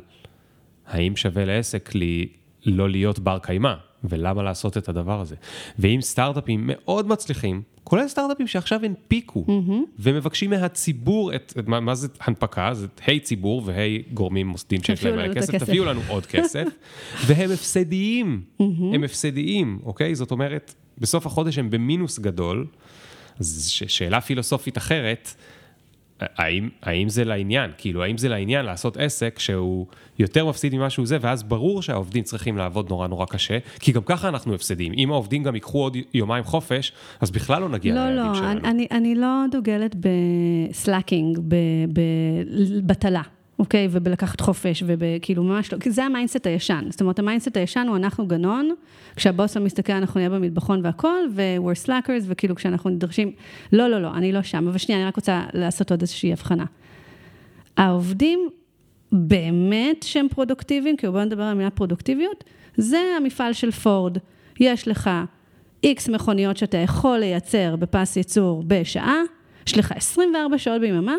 האם 0.88 1.16
שווה 1.16 1.46
לעסק 1.46 1.96
לי 1.96 2.28
לא 2.66 2.90
להיות 2.90 3.20
בר 3.20 3.40
קיימא. 3.40 3.74
ולמה 4.04 4.44
לעשות 4.44 4.78
את 4.78 4.90
הדבר 4.90 5.22
הזה. 5.22 5.36
ואם 5.80 6.02
סטארט-אפים 6.02 6.62
מאוד 6.64 7.08
מצליחים, 7.08 7.62
כולל 7.84 8.08
סטארט-אפים 8.08 8.48
שעכשיו 8.48 8.86
הנפיקו, 8.86 9.46
mm-hmm. 9.48 9.72
ומבקשים 10.00 10.50
מהציבור 10.50 11.36
את, 11.36 11.54
את 11.60 11.68
מה, 11.68 11.80
מה 11.80 11.96
זה 11.96 12.08
הנפקה, 12.20 12.74
זה 12.74 12.88
היי 13.06 13.20
ציבור 13.20 13.62
והי 13.66 14.04
גורמים 14.14 14.48
מוסדיים 14.48 14.84
שיש 14.84 15.04
להם 15.06 15.16
מלא 15.16 15.34
כסף, 15.34 15.58
תביאו 15.58 15.86
לנו 15.86 16.02
עוד 16.08 16.26
כסף, 16.26 16.68
והם 17.28 17.52
הפסדיים, 17.52 18.42
mm-hmm. 18.42 18.64
הם 18.94 19.04
הפסדיים, 19.04 19.80
אוקיי? 19.84 20.16
זאת 20.16 20.32
אומרת, 20.32 20.74
בסוף 20.98 21.26
החודש 21.26 21.58
הם 21.58 21.70
במינוס 21.70 22.20
גדול, 22.20 22.68
אז 23.40 23.68
שאלה 23.68 24.22
פילוסופית 24.22 24.78
אחרת, 24.78 25.36
האם, 26.20 26.70
האם 26.84 27.10
זה 27.10 27.24
לעניין? 27.24 27.72
כאילו, 27.78 28.04
האם 28.04 28.18
זה 28.18 28.30
לעניין 28.30 28.66
לעשות 28.66 28.98
עסק 28.98 29.40
שהוא 29.40 29.86
יותר 30.20 30.46
מפסיד 30.46 30.76
ממה 30.76 30.90
שהוא 30.90 31.06
זה, 31.06 31.18
ואז 31.22 31.44
ברור 31.44 31.82
שהעובדים 31.82 32.24
צריכים 32.24 32.58
לעבוד 32.58 32.90
נורא 32.90 33.08
נורא 33.08 33.26
קשה, 33.26 33.58
כי 33.80 33.92
גם 33.92 34.02
ככה 34.06 34.28
אנחנו 34.30 34.54
הפסדים. 34.54 34.94
אם 34.98 35.12
העובדים 35.12 35.44
גם 35.44 35.56
ייקחו 35.56 35.80
עוד 35.80 35.98
יומיים 36.14 36.44
חופש, 36.44 36.92
אז 37.22 37.32
בכלל 37.32 37.62
לא 37.62 37.70
נגיע 37.70 37.96
לא, 37.96 38.10
ליעדים 38.10 38.32
לא, 38.32 38.38
שלנו. 38.38 38.60
לא, 38.60 38.70
אני, 38.70 38.88
אני 38.92 39.16
לא 39.16 39.44
דוגלת 39.52 39.96
ב 39.96 40.10
slacking, 40.10 41.40
בבטלה. 41.94 43.22
אוקיי? 43.60 43.88
ובלקחת 43.92 44.42
חופש, 44.42 44.84
וכאילו 44.86 45.44
ממש 45.44 45.74
לא, 45.74 45.80
כי 45.80 45.92
זה 45.92 46.04
ה 46.04 46.09
mindset 46.09 46.48
הישן. 46.48 46.86
זאת 46.90 47.02
אומרת, 47.02 47.20
ה 47.20 47.24
mindset 47.24 47.58
הישן 47.58 47.86
הוא 47.88 47.96
אנחנו 47.96 48.28
גנון, 48.28 48.70
כשהבוס 49.16 49.58
לא 49.58 49.64
מסתכל 49.64 49.94
אנחנו 49.94 50.20
נהיה 50.20 50.30
במטבחון 50.30 50.80
והכל, 50.84 51.20
ו-we're 51.32 51.88
slackers, 51.88 52.24
וכאילו 52.24 52.56
כשאנחנו 52.56 52.90
נדרשים, 52.90 53.32
לא, 53.74 53.88
לא, 53.88 54.02
לא, 54.02 54.14
אני 54.14 54.32
לא 54.32 54.42
שם. 54.42 54.68
אבל 54.68 54.78
שנייה, 54.78 55.02
אני 55.02 55.08
רק 55.08 55.16
רוצה 55.16 55.44
לעשות 55.54 55.92
עוד 55.92 56.02
איזושהי 56.02 56.32
הבחנה. 56.32 56.66
העובדים 57.78 58.50
באמת 59.12 60.04
שהם 60.04 60.28
פרודוקטיביים, 60.30 60.98
כי 60.98 61.08
בואו 61.08 61.26
נדבר 61.26 61.44
על 61.44 61.52
המילה 61.52 61.70
פרודוקטיביות, 61.70 62.44
זה 62.78 63.00
המפעל 63.18 63.54
של 63.54 63.72
פורד. 63.72 64.18
יש 64.60 64.88
לך 64.88 65.10
איקס 65.84 66.10
מכוניות 66.10 66.58
שאתה 66.58 66.78
יכול 66.78 67.18
לייצר 67.18 67.76
בפס 67.76 68.18
ייצור 68.18 68.64
בשעה, 68.68 69.22
יש 69.68 69.78
לך 69.78 69.92
24 69.92 70.58
שעות 70.58 70.82
ביממה, 70.82 71.16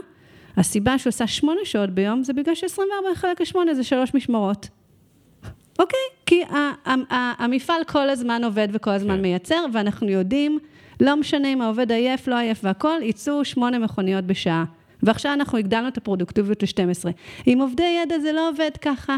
הסיבה 0.58 0.98
שהוא 0.98 1.10
עושה 1.10 1.26
8 1.26 1.60
שעות 1.64 1.90
ביום 1.90 2.22
זה 2.22 2.32
בגלל 2.32 2.54
ש-24 2.54 3.14
חלק 3.14 3.40
ל-8 3.40 3.74
זה 3.74 3.84
שלוש 3.84 4.14
משמרות. 4.14 4.68
אוקיי? 5.78 5.98
כי 6.26 6.42
המפעל 7.38 7.84
כל 7.84 8.10
הזמן 8.10 8.44
עובד 8.44 8.68
וכל 8.72 8.90
הזמן 8.90 9.16
כן. 9.16 9.22
מייצר, 9.22 9.64
ואנחנו 9.72 10.08
יודעים, 10.08 10.58
לא 11.00 11.16
משנה 11.16 11.48
אם 11.48 11.62
העובד 11.62 11.92
עייף, 11.92 12.28
לא 12.28 12.38
עייף 12.38 12.60
והכול, 12.62 13.02
ייצאו 13.02 13.44
8 13.44 13.78
מכוניות 13.78 14.24
בשעה. 14.24 14.64
ועכשיו 15.02 15.32
אנחנו 15.32 15.58
הגדלנו 15.58 15.88
את 15.88 15.96
הפרודוקטיביות 15.96 16.62
ל-12. 16.62 17.08
עם 17.46 17.60
עובדי 17.60 17.98
ידע 18.02 18.18
זה 18.18 18.32
לא 18.32 18.48
עובד 18.48 18.70
ככה. 18.80 19.16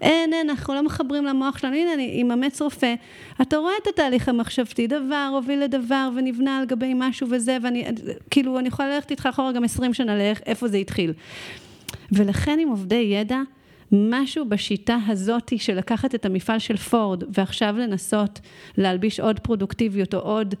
אין, 0.00 0.32
אין, 0.32 0.50
אנחנו 0.50 0.74
לא 0.74 0.82
מחברים 0.82 1.24
למוח 1.24 1.58
שלנו. 1.58 1.74
הנה, 1.74 1.94
אני 1.94 2.10
עם 2.14 2.30
רופא. 2.60 2.94
אתה 3.42 3.56
רואה 3.56 3.72
את 3.82 3.86
התהליך 3.86 4.28
המחשבתי, 4.28 4.86
דבר 4.86 5.30
הוביל 5.32 5.60
לדבר 5.60 6.08
ונבנה 6.16 6.58
על 6.58 6.64
גבי 6.64 6.92
משהו 6.96 7.26
וזה, 7.30 7.56
ואני, 7.62 7.84
כאילו, 8.30 8.58
אני 8.58 8.68
יכולה 8.68 8.94
ללכת 8.94 9.10
איתך 9.10 9.26
אחורה 9.26 9.52
גם 9.52 9.64
20 9.64 9.94
שנה 9.94 10.16
לאיך, 10.16 10.40
איפה 10.46 10.68
זה 10.68 10.76
התחיל. 10.76 11.12
ולכן 12.12 12.58
עם 12.58 12.68
עובדי 12.68 12.94
ידע, 12.94 13.38
משהו 13.92 14.44
בשיטה 14.44 14.98
הזאתי 15.06 15.58
של 15.58 15.74
לקחת 15.74 16.14
את 16.14 16.26
המפעל 16.26 16.58
של 16.58 16.76
פורד 16.76 17.24
ועכשיו 17.38 17.74
לנסות 17.78 18.40
להלביש 18.78 19.20
עוד 19.20 19.40
פרודוקטיביות 19.40 20.14
או 20.14 20.18
עוד 20.18 20.54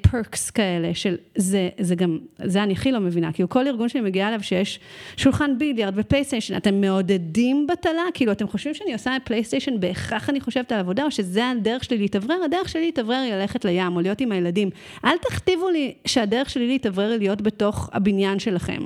פרקס 0.00 0.48
uh, 0.48 0.52
כאלה, 0.52 0.94
של 0.94 1.16
זה, 1.34 1.68
זה 1.78 1.94
גם, 1.94 2.18
זה 2.44 2.62
אני 2.62 2.72
הכי 2.72 2.92
לא 2.92 3.00
מבינה, 3.00 3.32
כאילו 3.32 3.48
כל 3.48 3.66
ארגון 3.66 3.88
שאני 3.88 4.04
מגיעה 4.04 4.28
אליו 4.28 4.42
שיש 4.42 4.80
שולחן 5.16 5.58
ביליארד 5.58 5.92
ופלייסטיישן, 5.96 6.56
אתם 6.56 6.80
מעודדים 6.80 7.66
בטלה? 7.66 8.02
כאילו 8.14 8.32
אתם 8.32 8.48
חושבים 8.48 8.74
שאני 8.74 8.92
עושה 8.92 9.16
פלייסטיישן, 9.24 9.80
בהכרח 9.80 10.30
אני 10.30 10.40
חושבת 10.40 10.72
על 10.72 10.80
עבודה, 10.80 11.04
או 11.04 11.10
שזה 11.10 11.50
הדרך 11.50 11.84
שלי 11.84 11.98
להתאוורר? 11.98 12.36
הדרך 12.44 12.68
שלי 12.68 12.86
להתאוורר 12.86 13.16
היא 13.16 13.34
ללכת 13.34 13.64
לים, 13.64 13.96
או 13.96 14.00
להיות 14.00 14.20
עם 14.20 14.32
הילדים. 14.32 14.70
אל 15.04 15.16
תכתיבו 15.28 15.70
לי 15.70 15.94
שהדרך 16.04 16.50
שלי 16.50 16.66
להתאוורר 16.66 17.10
היא 17.10 17.18
להיות 17.18 17.42
בתוך 17.42 17.90
הבניין 17.92 18.38
שלכם. 18.38 18.82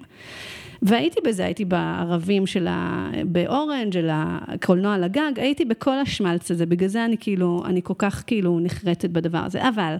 והייתי 0.82 1.20
בזה, 1.24 1.44
הייתי 1.44 1.64
בערבים 1.64 2.46
של 2.46 2.66
ה... 2.66 3.10
באורנג', 3.24 3.92
של 3.92 4.08
הקולנוע 4.12 4.98
לגג, 4.98 5.32
הייתי 5.36 5.64
בכל 5.64 5.98
השמלץ 5.98 6.50
הזה, 6.50 6.66
בגלל 6.66 6.88
זה 6.88 7.04
אני 7.04 7.16
כאילו, 7.20 7.62
אני 7.66 7.80
כל 7.82 7.94
כך 7.98 8.24
כאילו 8.26 8.60
נחרטת 8.60 9.10
בדבר 9.10 9.38
הזה. 9.38 9.68
אבל... 9.68 9.96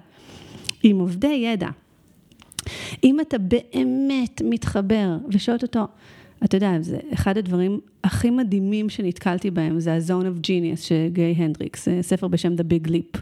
עם 0.82 0.98
עובדי 0.98 1.42
ידע. 1.44 1.68
אם 3.04 3.20
אתה 3.20 3.38
באמת 3.38 4.42
מתחבר 4.44 5.16
ושואל 5.28 5.56
אותו, 5.62 5.84
אתה 6.44 6.56
יודע, 6.56 6.72
זה 6.80 6.98
אחד 7.14 7.38
הדברים 7.38 7.80
הכי 8.04 8.30
מדהימים 8.30 8.88
שנתקלתי 8.88 9.50
בהם, 9.50 9.80
זה 9.80 9.94
ה-Zone 9.94 10.24
of 10.24 10.46
Genius 10.46 10.80
של 10.80 11.06
גיי 11.12 11.32
הנדריקס, 11.32 11.88
ספר 12.00 12.28
בשם 12.28 12.54
The 12.54 12.62
Big 12.72 12.88
Leap. 12.88 13.18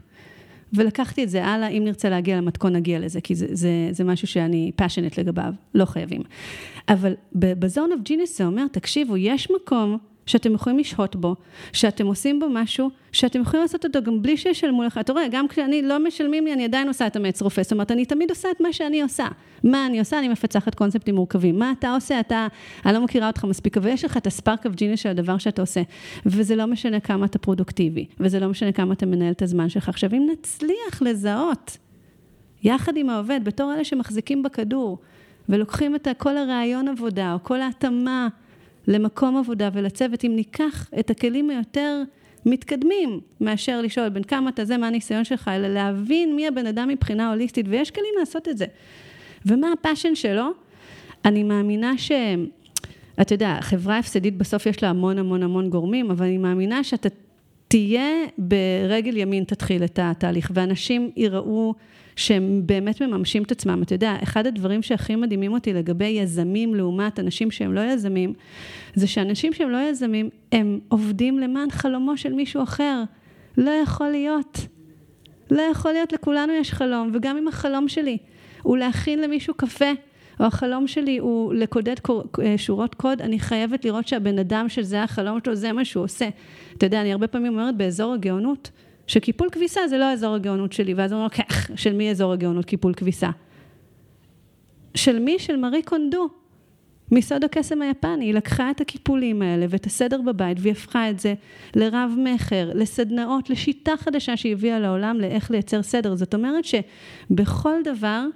ולקחתי 0.73 1.25
את 1.25 1.31
זה 1.31 1.45
הלאה, 1.45 1.69
אם 1.69 1.85
נרצה 1.85 2.09
להגיע 2.09 2.37
למתכון, 2.37 2.77
נגיע 2.77 2.99
לזה, 2.99 3.21
כי 3.21 3.35
זה, 3.35 3.47
זה, 3.51 3.89
זה 3.91 4.05
משהו 4.05 4.29
שאני 4.29 4.73
פאשונט 4.77 5.19
לגביו, 5.19 5.53
לא 5.75 5.85
חייבים. 5.85 6.23
אבל 6.89 7.15
ב-Zone 7.35 7.77
of 7.77 8.09
Genius 8.09 8.37
זה 8.37 8.47
אומר, 8.47 8.67
תקשיבו, 8.73 9.17
יש 9.17 9.49
מקום 9.51 9.99
שאתם 10.29 10.55
יכולים 10.55 10.79
לשהות 10.79 11.17
בו, 11.17 11.37
שאתם 11.73 12.07
עושים 12.07 12.41
בו 12.41 12.47
משהו, 12.51 12.91
שאתם 13.13 13.41
יכולים 13.41 13.63
לעשות 13.63 13.85
אותו 13.85 14.03
גם 14.03 14.23
בלי 14.23 14.37
שישלמו 14.37 14.83
לך. 14.83 14.99
אתה 14.99 15.13
רואה, 15.13 15.29
גם 15.31 15.49
כשאני 15.49 15.83
לא 15.83 16.05
משלמים 16.05 16.45
לי, 16.45 16.53
אני 16.53 16.65
עדיין 16.65 16.89
עושה 16.89 17.07
את 17.07 17.17
האמץ 17.17 17.43
רופא. 17.43 17.63
זאת 17.63 17.73
אומרת, 17.73 17.91
אני 17.91 18.05
תמיד 18.05 18.31
עושה 18.31 18.51
את 18.51 18.61
מה 18.61 18.73
שאני 18.73 19.03
עושה. 19.03 19.27
מה 19.65 19.87
אני 19.87 19.99
עושה? 19.99 20.19
אני 20.19 20.29
מפצחת 20.29 20.75
קונספטים 20.75 21.15
מורכבים. 21.15 21.59
מה 21.59 21.73
אתה 21.79 21.95
עושה? 21.95 22.21
אתה, 22.21 22.47
אני 22.87 22.95
לא 22.95 23.05
מכירה 23.05 23.27
אותך 23.27 23.45
מספיק, 23.45 23.77
אבל 23.77 23.89
יש 23.89 24.05
לך 24.05 24.17
את 24.17 24.27
ה 24.27 24.34
spark 24.34 24.67
of 24.67 24.75
genius 24.75 25.01
של 25.01 25.09
הדבר 25.09 25.39
שאתה 25.39 25.63
עושה. 25.63 25.83
וזה 26.27 26.57
לא 26.57 26.67
משנה 26.67 27.01
כמה 27.01 27.27
אתה 27.27 27.39
פרודוקטיבי, 27.39 28.07
וזה 28.21 28.41
לא 28.41 28.49
משנה 28.49 28.73
כמה 28.73 28.95
אתה 28.95 29.07
מנהל 29.07 29.33
את 29.33 29.43
הזמן 29.43 29.69
שלך. 29.69 29.89
עכשיו, 29.89 30.11
אם 30.13 30.29
נצליח 30.33 31.03
לזהות, 31.03 31.79
יחד 32.63 32.97
עם 32.97 33.11
העובד, 33.11 33.41
בתור 33.45 33.75
אלה 33.75 33.85
שמחזיקים 33.85 34.43
בכדור, 34.43 34.99
ולוקחים 35.49 35.95
את 35.95 36.09
כל 36.19 36.37
הרעיון 36.37 36.89
עבודה, 36.89 37.33
או 37.33 37.39
כל 37.43 37.61
ההתאמה, 37.61 38.29
למקום 38.89 39.37
עבודה 39.37 39.69
ולצוות, 39.73 40.25
אם 40.25 40.33
ניקח 40.37 40.91
את 40.99 41.11
הכלים 41.11 41.51
היותר 41.51 42.03
מתקדמים 42.47 43.21
מאשר 43.41 43.81
לשאול 43.81 44.09
בין 44.09 44.23
כמה 44.23 44.51
אתה 44.51 44.65
זה, 44.65 44.77
מה 44.77 44.87
הניסיון 44.87 45.25
שלך, 45.25 45.51
אלא 45.55 45.69
להבין 45.69 46.37
מי 46.37 46.49
הבן 46.49 46.67
אדם 46.67 46.89
מבחינה 46.89 47.31
הוליסטית, 47.31 47.67
ויש 47.69 47.91
כלים 47.91 48.15
לעשות 48.19 48.49
את 48.49 48.59
זה. 48.59 48.67
ומה 49.47 49.73
הפאשן 49.73 50.15
שלו? 50.15 50.51
אני 51.25 51.43
מאמינה 51.43 51.99
ש... 51.99 52.13
אתה 53.21 53.35
יודע, 53.35 53.59
חברה 53.61 53.99
הפסדית 53.99 54.37
בסוף 54.37 54.67
יש 54.67 54.83
לה 54.83 54.89
המון 54.91 55.19
המון 55.19 55.43
המון 55.43 55.71
גורמים, 55.71 56.11
אבל 56.11 56.27
אני 56.27 56.39
מאמינה 56.39 56.85
שאתה 56.85 57.09
תהיה 57.69 58.11
ברגל 58.39 59.17
ימין 59.17 59.45
תתחיל 59.45 59.85
את 59.85 59.99
התהליך, 60.03 60.51
ואנשים 60.55 61.11
יראו 61.17 61.75
שהם 62.19 62.63
באמת 62.67 63.03
מממשים 63.03 63.43
את 63.43 63.53
עצמם. 63.53 63.83
אתה 63.83 63.95
יודע, 63.95 64.17
אחד 64.23 64.47
הדברים 64.47 64.83
שהכי 64.83 65.17
מדהימים 65.17 65.53
אותי 65.53 65.73
לגבי 65.73 66.07
יזמים 66.07 66.75
לעומת 66.75 67.21
אנשים 67.21 67.51
שהם 67.51 67.73
לא 67.73 67.81
יזמים, 67.81 68.33
זה 68.95 69.07
שאנשים 69.07 69.53
שהם 69.53 69.71
לא 69.71 69.79
יזמים, 69.91 70.29
הם 70.53 70.79
עובדים 70.89 71.39
למען 71.39 71.71
חלומו 71.71 72.17
של 72.17 72.33
מישהו 72.33 72.63
אחר. 72.63 73.03
לא 73.59 73.71
יכול 73.71 74.09
להיות. 74.09 74.59
לא 75.51 75.63
יכול 75.63 75.93
להיות, 75.93 76.13
לכולנו 76.13 76.53
יש 76.53 76.73
חלום, 76.73 77.11
וגם 77.15 77.37
אם 77.37 77.49
החלום 77.49 77.89
שלי 77.89 78.19
הוא 78.63 78.77
להכין 78.77 79.21
למישהו 79.21 79.55
קפה, 79.55 79.91
או 80.41 80.45
החלום 80.45 80.87
שלי 80.87 81.19
הוא 81.19 81.55
לקודד 81.55 81.97
אה, 82.43 82.55
שורות 82.57 82.95
קוד, 82.95 83.23
אני 83.23 83.39
חייבת 83.39 83.85
לראות 83.85 84.09
שהבן 84.09 84.39
אדם 84.39 84.69
שזה 84.69 85.03
החלום 85.03 85.39
שלו, 85.45 85.55
זה 85.55 85.73
מה 85.73 85.85
שהוא 85.85 86.05
עושה. 86.05 86.29
אתה 86.77 86.87
יודע, 86.87 87.01
אני 87.01 87.13
הרבה 87.13 87.27
פעמים 87.27 87.53
אומרת 87.53 87.77
באזור 87.77 88.15
הגאונות, 88.15 88.71
שקיפול 89.09 89.49
כביסה 89.53 89.89
זה 89.89 89.99
לא 89.99 90.13
אזור 90.13 90.35
הגאונות 90.35 90.73
שלי, 90.73 90.95
ואז 90.95 91.13
הוא 91.13 91.19
אומר, 91.19 91.29
כך, 91.31 91.71
של 91.77 91.93
מי 91.93 92.11
אזור 92.11 92.33
הגאונות 92.33 92.65
קיפול 92.65 92.95
כביסה? 92.95 93.31
של 94.95 95.19
מי? 95.19 95.39
של 95.39 95.57
מארי 95.57 95.83
קונדו, 95.83 96.29
מסוד 97.13 97.45
הקסם 97.45 97.83
היפני. 97.83 98.25
היא 98.25 98.35
לקחה 98.35 98.71
את 98.71 98.81
הקיפולים 98.81 99.43
האלה 99.43 99.67
ואת 99.69 99.87
הסדר 99.87 100.21
בבית, 100.21 100.59
והיא 100.61 100.73
הפכה 100.73 101.11
את 101.11 101.21
זה 101.21 101.35
לרב 101.75 102.13
מכר, 102.19 102.71
לסדנאות, 102.75 103.51
לשיטה 103.51 103.93
חדשה 103.97 104.37
שהיא 104.37 104.53
הביאה 104.53 104.79
לעולם 104.79 105.21
לאיך 105.21 105.51
לייצר 105.51 105.83
סדר. 105.83 106.15
זאת 106.15 106.35
אומרת 106.35 106.65
שבכל 106.65 107.75
דבר 107.85 108.27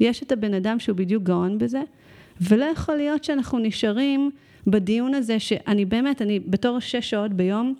יש 0.00 0.22
את 0.22 0.32
הבן 0.32 0.54
אדם 0.54 0.78
שהוא 0.78 0.96
בדיוק 0.96 1.22
גאון 1.22 1.58
בזה, 1.58 1.82
ולא 2.40 2.64
יכול 2.64 2.96
להיות 2.96 3.24
שאנחנו 3.24 3.58
נשארים 3.58 4.30
בדיון 4.66 5.14
הזה, 5.14 5.38
שאני 5.38 5.84
באמת, 5.84 6.22
אני 6.22 6.40
בתור 6.40 6.80
שש 6.80 7.10
שעות 7.10 7.32
ביום, 7.32 7.74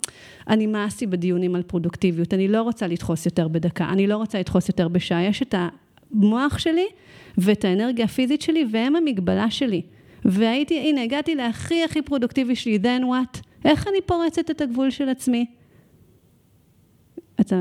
אני 0.47 0.67
מאסי 0.67 1.07
בדיונים 1.07 1.55
על 1.55 1.63
פרודוקטיביות, 1.63 2.33
אני 2.33 2.47
לא 2.47 2.61
רוצה 2.61 2.87
לדחוס 2.87 3.25
יותר 3.25 3.47
בדקה, 3.47 3.89
אני 3.89 4.07
לא 4.07 4.17
רוצה 4.17 4.39
לדחוס 4.39 4.67
יותר 4.67 4.87
בשעה, 4.87 5.23
יש 5.23 5.41
את 5.41 5.55
המוח 6.11 6.57
שלי 6.57 6.85
ואת 7.37 7.65
האנרגיה 7.65 8.05
הפיזית 8.05 8.41
שלי, 8.41 8.65
והם 8.71 8.95
המגבלה 8.95 9.51
שלי. 9.51 9.81
והייתי, 10.25 10.79
הנה, 10.79 11.03
הגעתי 11.03 11.35
להכי 11.35 11.83
הכי 11.83 12.01
פרודוקטיבי 12.01 12.55
שלי, 12.55 12.79
then 12.83 13.03
what? 13.03 13.39
איך 13.65 13.87
אני 13.87 13.97
פורצת 14.05 14.51
את 14.51 14.61
הגבול 14.61 14.89
של 14.89 15.09
עצמי? 15.09 15.45
אתה 17.41 17.55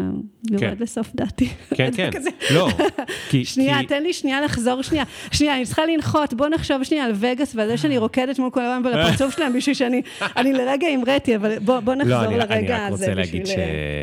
יורד 0.51 0.61
כן. 0.61 0.75
לסוף 0.81 1.11
דעתי. 1.15 1.49
כן, 1.75 1.91
כן, 1.97 2.11
לא. 2.55 2.69
שנייה. 3.45 3.79
תן 3.89 4.03
לי 4.03 4.13
שנייה 4.13 4.41
לחזור 4.41 4.83
שנייה. 4.83 5.05
שנייה, 5.33 5.57
אני 5.57 5.67
צריכה 5.67 5.87
לנחות, 5.87 6.35
בוא 6.35 6.49
נחשוב 6.49 6.85
שנייה 6.85 7.05
על 7.05 7.13
וגאס 7.15 7.55
ועל 7.55 7.69
זה 7.69 7.77
שאני 7.77 7.99
רוקדת 7.99 8.39
מול 8.39 8.51
כל 8.51 8.61
היום 8.61 8.83
ולפרצוף 8.85 9.37
שלהם 9.37 9.53
בשביל 9.53 9.75
שאני, 9.75 10.03
אני 10.37 10.53
לרגע 10.53 10.87
המראתי, 10.87 11.37
אבל 11.37 11.59
בוא, 11.59 11.95
נחזור 11.95 12.17
לא, 12.17 12.25
אני, 12.25 12.39
לרגע 12.39 12.87
הזה 12.87 13.15
בשביל 13.15 13.47
ש... 13.47 13.55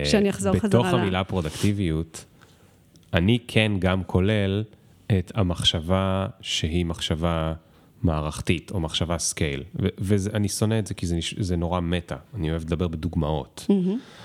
שאני 0.05 0.29
אחזור 0.29 0.53
חזרה. 0.53 0.69
בתוך 0.69 0.85
המילה 0.85 1.23
פרודקטיביות, 1.23 2.25
אני 3.13 3.37
כן 3.47 3.71
גם 3.79 4.03
כולל 4.03 4.63
את 5.17 5.31
המחשבה 5.35 6.27
שהיא 6.41 6.85
מחשבה 6.85 7.53
מערכתית, 8.03 8.71
או 8.71 8.79
מחשבה 8.79 9.17
scale. 9.17 9.63
ואני 9.75 10.49
שונא 10.49 10.79
את 10.79 10.87
זה 10.87 10.93
כי 10.93 11.07
זה, 11.07 11.19
זה 11.39 11.55
נורא 11.55 11.79
מטא, 11.79 12.15
אני 12.35 12.51
אוהב 12.51 12.61
לדבר 12.61 12.87
בדוגמאות. 12.87 13.65
אמ-המ. 13.69 14.18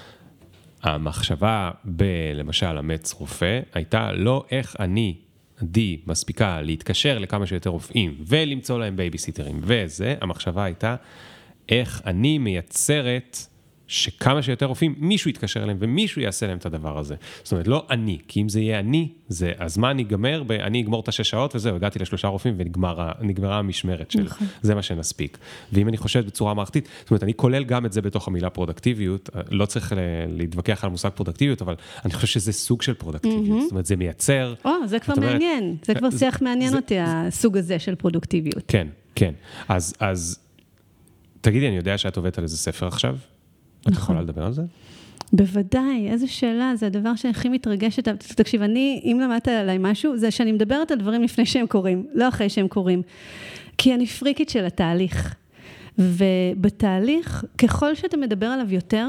המחשבה 0.85 1.71
בלמשל 1.85 2.79
אמץ 2.79 3.13
רופא, 3.13 3.61
הייתה 3.75 4.13
לא 4.13 4.45
איך 4.51 4.77
אני, 4.81 5.15
עדי, 5.63 6.01
מספיקה 6.07 6.61
להתקשר 6.61 7.19
לכמה 7.19 7.47
שיותר 7.47 7.71
רופאים 7.71 8.15
ולמצוא 8.27 8.79
להם 8.79 8.97
בייביסיטרים 8.97 9.61
וזה, 9.63 10.15
המחשבה 10.21 10.65
הייתה 10.65 10.97
איך 11.69 12.03
אני 12.07 12.39
מייצרת 12.39 13.39
שכמה 13.89 14.43
שיותר 14.43 14.67
רופאים, 14.67 14.95
מישהו 14.99 15.31
יתקשר 15.31 15.63
אליהם 15.63 15.77
ומישהו 15.81 16.23
יעשה 16.23 16.47
להם 16.47 16.59
את 16.59 16.67
הדבר 16.67 16.99
הזה. 16.99 17.15
זאת 17.43 17.53
אומרת, 17.53 17.69
לא 17.69 17.87
אני, 17.91 18.19
כי 18.29 18.43
אם 18.43 18.49
זה 18.49 18.61
יהיה 18.61 18.79
אני, 18.81 19.09
זה 19.29 19.53
הזמן 19.59 19.99
ייגמר, 19.99 20.43
אני 20.51 20.83
אגמור 20.83 21.01
את 21.01 21.09
השש 21.09 21.31
שעות 21.31 21.55
וזהו, 21.55 21.77
הגעתי 21.77 21.99
לשלושה 21.99 22.29
רופאים 22.29 22.55
ונגמרה 22.59 23.59
המשמרת 23.59 24.11
שלי. 24.11 24.23
נכון. 24.23 24.47
זה 24.63 24.75
מה 24.75 24.83
שנספיק. 24.83 25.39
ואם 25.73 25.89
אני 25.89 25.97
חושב 25.97 26.27
בצורה 26.27 26.55
מערכתית, 26.55 26.89
זאת 27.01 27.11
אומרת, 27.11 27.23
אני 27.23 27.35
כולל 27.35 27.65
גם 27.65 27.87
את 27.87 27.93
זה 27.93 28.03
בתוך 28.03 28.29
המילה 28.29 28.51
פרודקטיביות, 28.51 29.31
לא 29.51 29.67
צריך 29.67 29.93
להתווכח 30.29 30.85
על 30.85 30.91
מושג 30.91 31.09
פרודקטיביות, 31.09 31.63
אבל 31.63 31.75
אני 32.05 32.13
חושב 32.15 32.27
שזה 32.27 32.53
סוג 32.53 32.83
של 32.83 32.95
פרודקטיביות. 32.95 33.63
זאת 33.63 33.71
אומרת, 33.71 33.87
זה 33.87 33.97
מייצר... 33.97 34.55
או, 34.65 34.71
זה 34.87 34.99
כבר 34.99 35.13
את 35.15 35.19
אומרת- 35.19 35.33
מעניין, 35.33 35.77
זה 35.87 35.95
כבר 35.95 36.11
זה- 36.11 36.19
שיח 36.19 36.43
מעניין 36.43 36.71
זה- 36.71 36.77
אותי, 36.77 36.95
הסוג 36.99 37.57
הזה 37.57 37.79
של 37.79 37.95
פרודוקטיביות. 37.95 38.63
כן, 38.69 38.87
כן. 39.15 39.33
אז, 39.69 39.95
אז 40.01 40.39
תגידי, 41.41 41.69
אני 41.69 41.77
יודע 41.77 41.99
שאת 41.99 42.17
עובדת 42.17 42.39
על 42.39 42.45
איזה 42.45 42.57
ספר 42.57 42.87
עכשיו? 42.87 43.17
את 43.85 43.89
נכון. 43.89 44.03
יכולה 44.03 44.23
לדבר 44.23 44.45
על 44.45 44.53
זה? 44.53 44.63
בוודאי, 45.33 46.09
איזו 46.09 46.33
שאלה, 46.33 46.73
זה 46.77 46.87
הדבר 46.87 47.15
שהכי 47.17 47.49
מתרגשת. 47.49 48.09
תקשיב, 48.09 48.63
אני, 48.63 49.01
אם 49.05 49.21
למדת 49.23 49.49
עליי 49.49 49.79
משהו, 49.81 50.17
זה 50.17 50.31
שאני 50.31 50.53
מדברת 50.53 50.91
על 50.91 50.99
דברים 50.99 51.23
לפני 51.23 51.47
שהם 51.47 51.67
קורים, 51.67 52.07
לא 52.15 52.29
אחרי 52.29 52.49
שהם 52.49 52.69
קורים. 52.69 53.03
כי 53.79 53.95
אני 53.95 54.07
פריקית 54.07 54.49
של 54.49 54.65
התהליך. 54.65 55.35
ובתהליך, 55.99 57.45
ככל 57.59 57.95
שאתה 57.95 58.17
מדבר 58.17 58.47
עליו 58.47 58.73
יותר, 58.73 59.09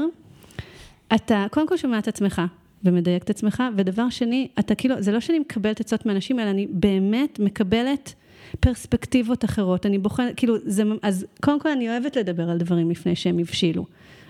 אתה 1.14 1.46
קודם 1.50 1.68
כל 1.68 1.76
שומע 1.76 1.98
את 1.98 2.08
עצמך 2.08 2.42
ומדייק 2.84 3.22
את 3.22 3.30
עצמך, 3.30 3.62
ודבר 3.76 4.08
שני, 4.08 4.48
אתה 4.58 4.74
כאילו, 4.74 5.02
זה 5.02 5.12
לא 5.12 5.20
שאני 5.20 5.38
מקבלת 5.38 5.80
עצות 5.80 6.06
מאנשים, 6.06 6.40
אלא 6.40 6.50
אני 6.50 6.66
באמת 6.70 7.38
מקבלת 7.38 8.14
פרספקטיבות 8.60 9.44
אחרות. 9.44 9.86
אני 9.86 9.98
בוחנת, 9.98 10.32
כאילו, 10.36 10.54
זה, 10.64 10.82
אז 11.02 11.26
קודם 11.40 11.60
כל 11.60 11.68
אני 11.68 11.88
אוהבת 11.88 12.16
לדבר 12.16 12.50
על 12.50 12.58
דברים 12.58 12.90
לפני 12.90 13.16
שהם 13.16 13.38
הבשילו. 13.38 13.86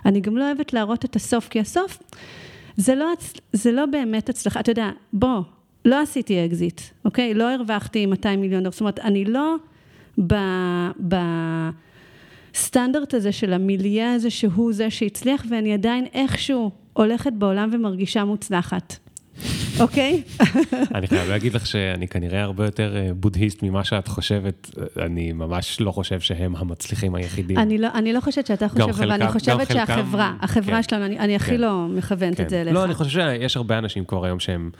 אני 0.06 0.20
גם 0.20 0.36
לא 0.36 0.44
אוהבת 0.44 0.72
להראות 0.72 1.04
את 1.04 1.16
הסוף, 1.16 1.48
כי 1.48 1.60
הסוף, 1.60 1.98
זה 2.76 2.94
לא, 2.94 3.06
זה 3.52 3.72
לא 3.72 3.86
באמת 3.86 4.28
הצלחה. 4.28 4.60
אתה 4.60 4.70
יודע, 4.70 4.90
בוא, 5.12 5.40
לא 5.84 6.00
עשיתי 6.02 6.46
אקזיט, 6.46 6.80
אוקיי? 7.04 7.34
לא 7.34 7.54
הרווחתי 7.54 8.06
200 8.06 8.40
מיליון 8.40 8.62
דולר. 8.62 8.72
זאת 8.72 8.80
אומרת, 8.80 8.98
אני 8.98 9.24
לא 9.24 9.54
ב... 10.26 10.34
ב 11.08 11.16
הסטנדרט 12.54 13.14
הזה 13.14 13.32
של 13.32 13.52
המיליה 13.52 14.12
הזה 14.12 14.30
שהוא 14.30 14.72
זה 14.72 14.90
שהצליח, 14.90 15.44
ואני 15.48 15.74
עדיין 15.74 16.06
איכשהו 16.12 16.70
הולכת 16.92 17.32
בעולם 17.32 17.70
ומרגישה 17.72 18.24
מוצלחת. 18.24 18.96
אוקיי? 19.80 20.22
אני 20.94 21.06
חייב 21.06 21.28
להגיד 21.28 21.54
לך 21.54 21.66
שאני 21.66 22.08
כנראה 22.08 22.42
הרבה 22.42 22.64
יותר 22.64 22.96
אה, 22.96 23.08
בודהיסט 23.14 23.62
ממה 23.62 23.84
שאת 23.84 24.08
חושבת. 24.08 24.70
אני 25.02 25.32
ממש 25.32 25.80
לא 25.80 25.90
חושב 25.92 26.20
שהם 26.20 26.56
המצליחים 26.56 27.14
היחידים. 27.14 27.58
אני 27.58 27.78
לא, 27.78 27.88
אני 27.94 28.12
לא 28.12 28.20
חושבת 28.20 28.46
שאתה 28.46 28.68
חושב, 28.68 28.82
אבל 28.82 28.92
חלקם- 28.92 29.12
אני 29.12 29.24
גם 29.24 29.32
חושבת 29.32 29.68
חלקם- 29.68 29.86
שהחברה, 29.86 30.34
החברה 30.40 30.76
כן. 30.76 30.82
שלנו, 30.82 31.04
אני, 31.04 31.18
אני 31.18 31.36
הכי 31.36 31.50
כן. 31.50 31.60
לא 31.60 31.86
מכוונת 31.90 32.40
את 32.40 32.50
זה 32.50 32.60
אליך. 32.60 32.74
לא, 32.74 32.84
אני 32.84 32.94
חושב 32.94 33.10
שיש 33.10 33.56
הרבה 33.56 33.78
אנשים 33.78 34.04
כבר 34.04 34.24
היום 34.24 34.40
שהם 34.40 34.70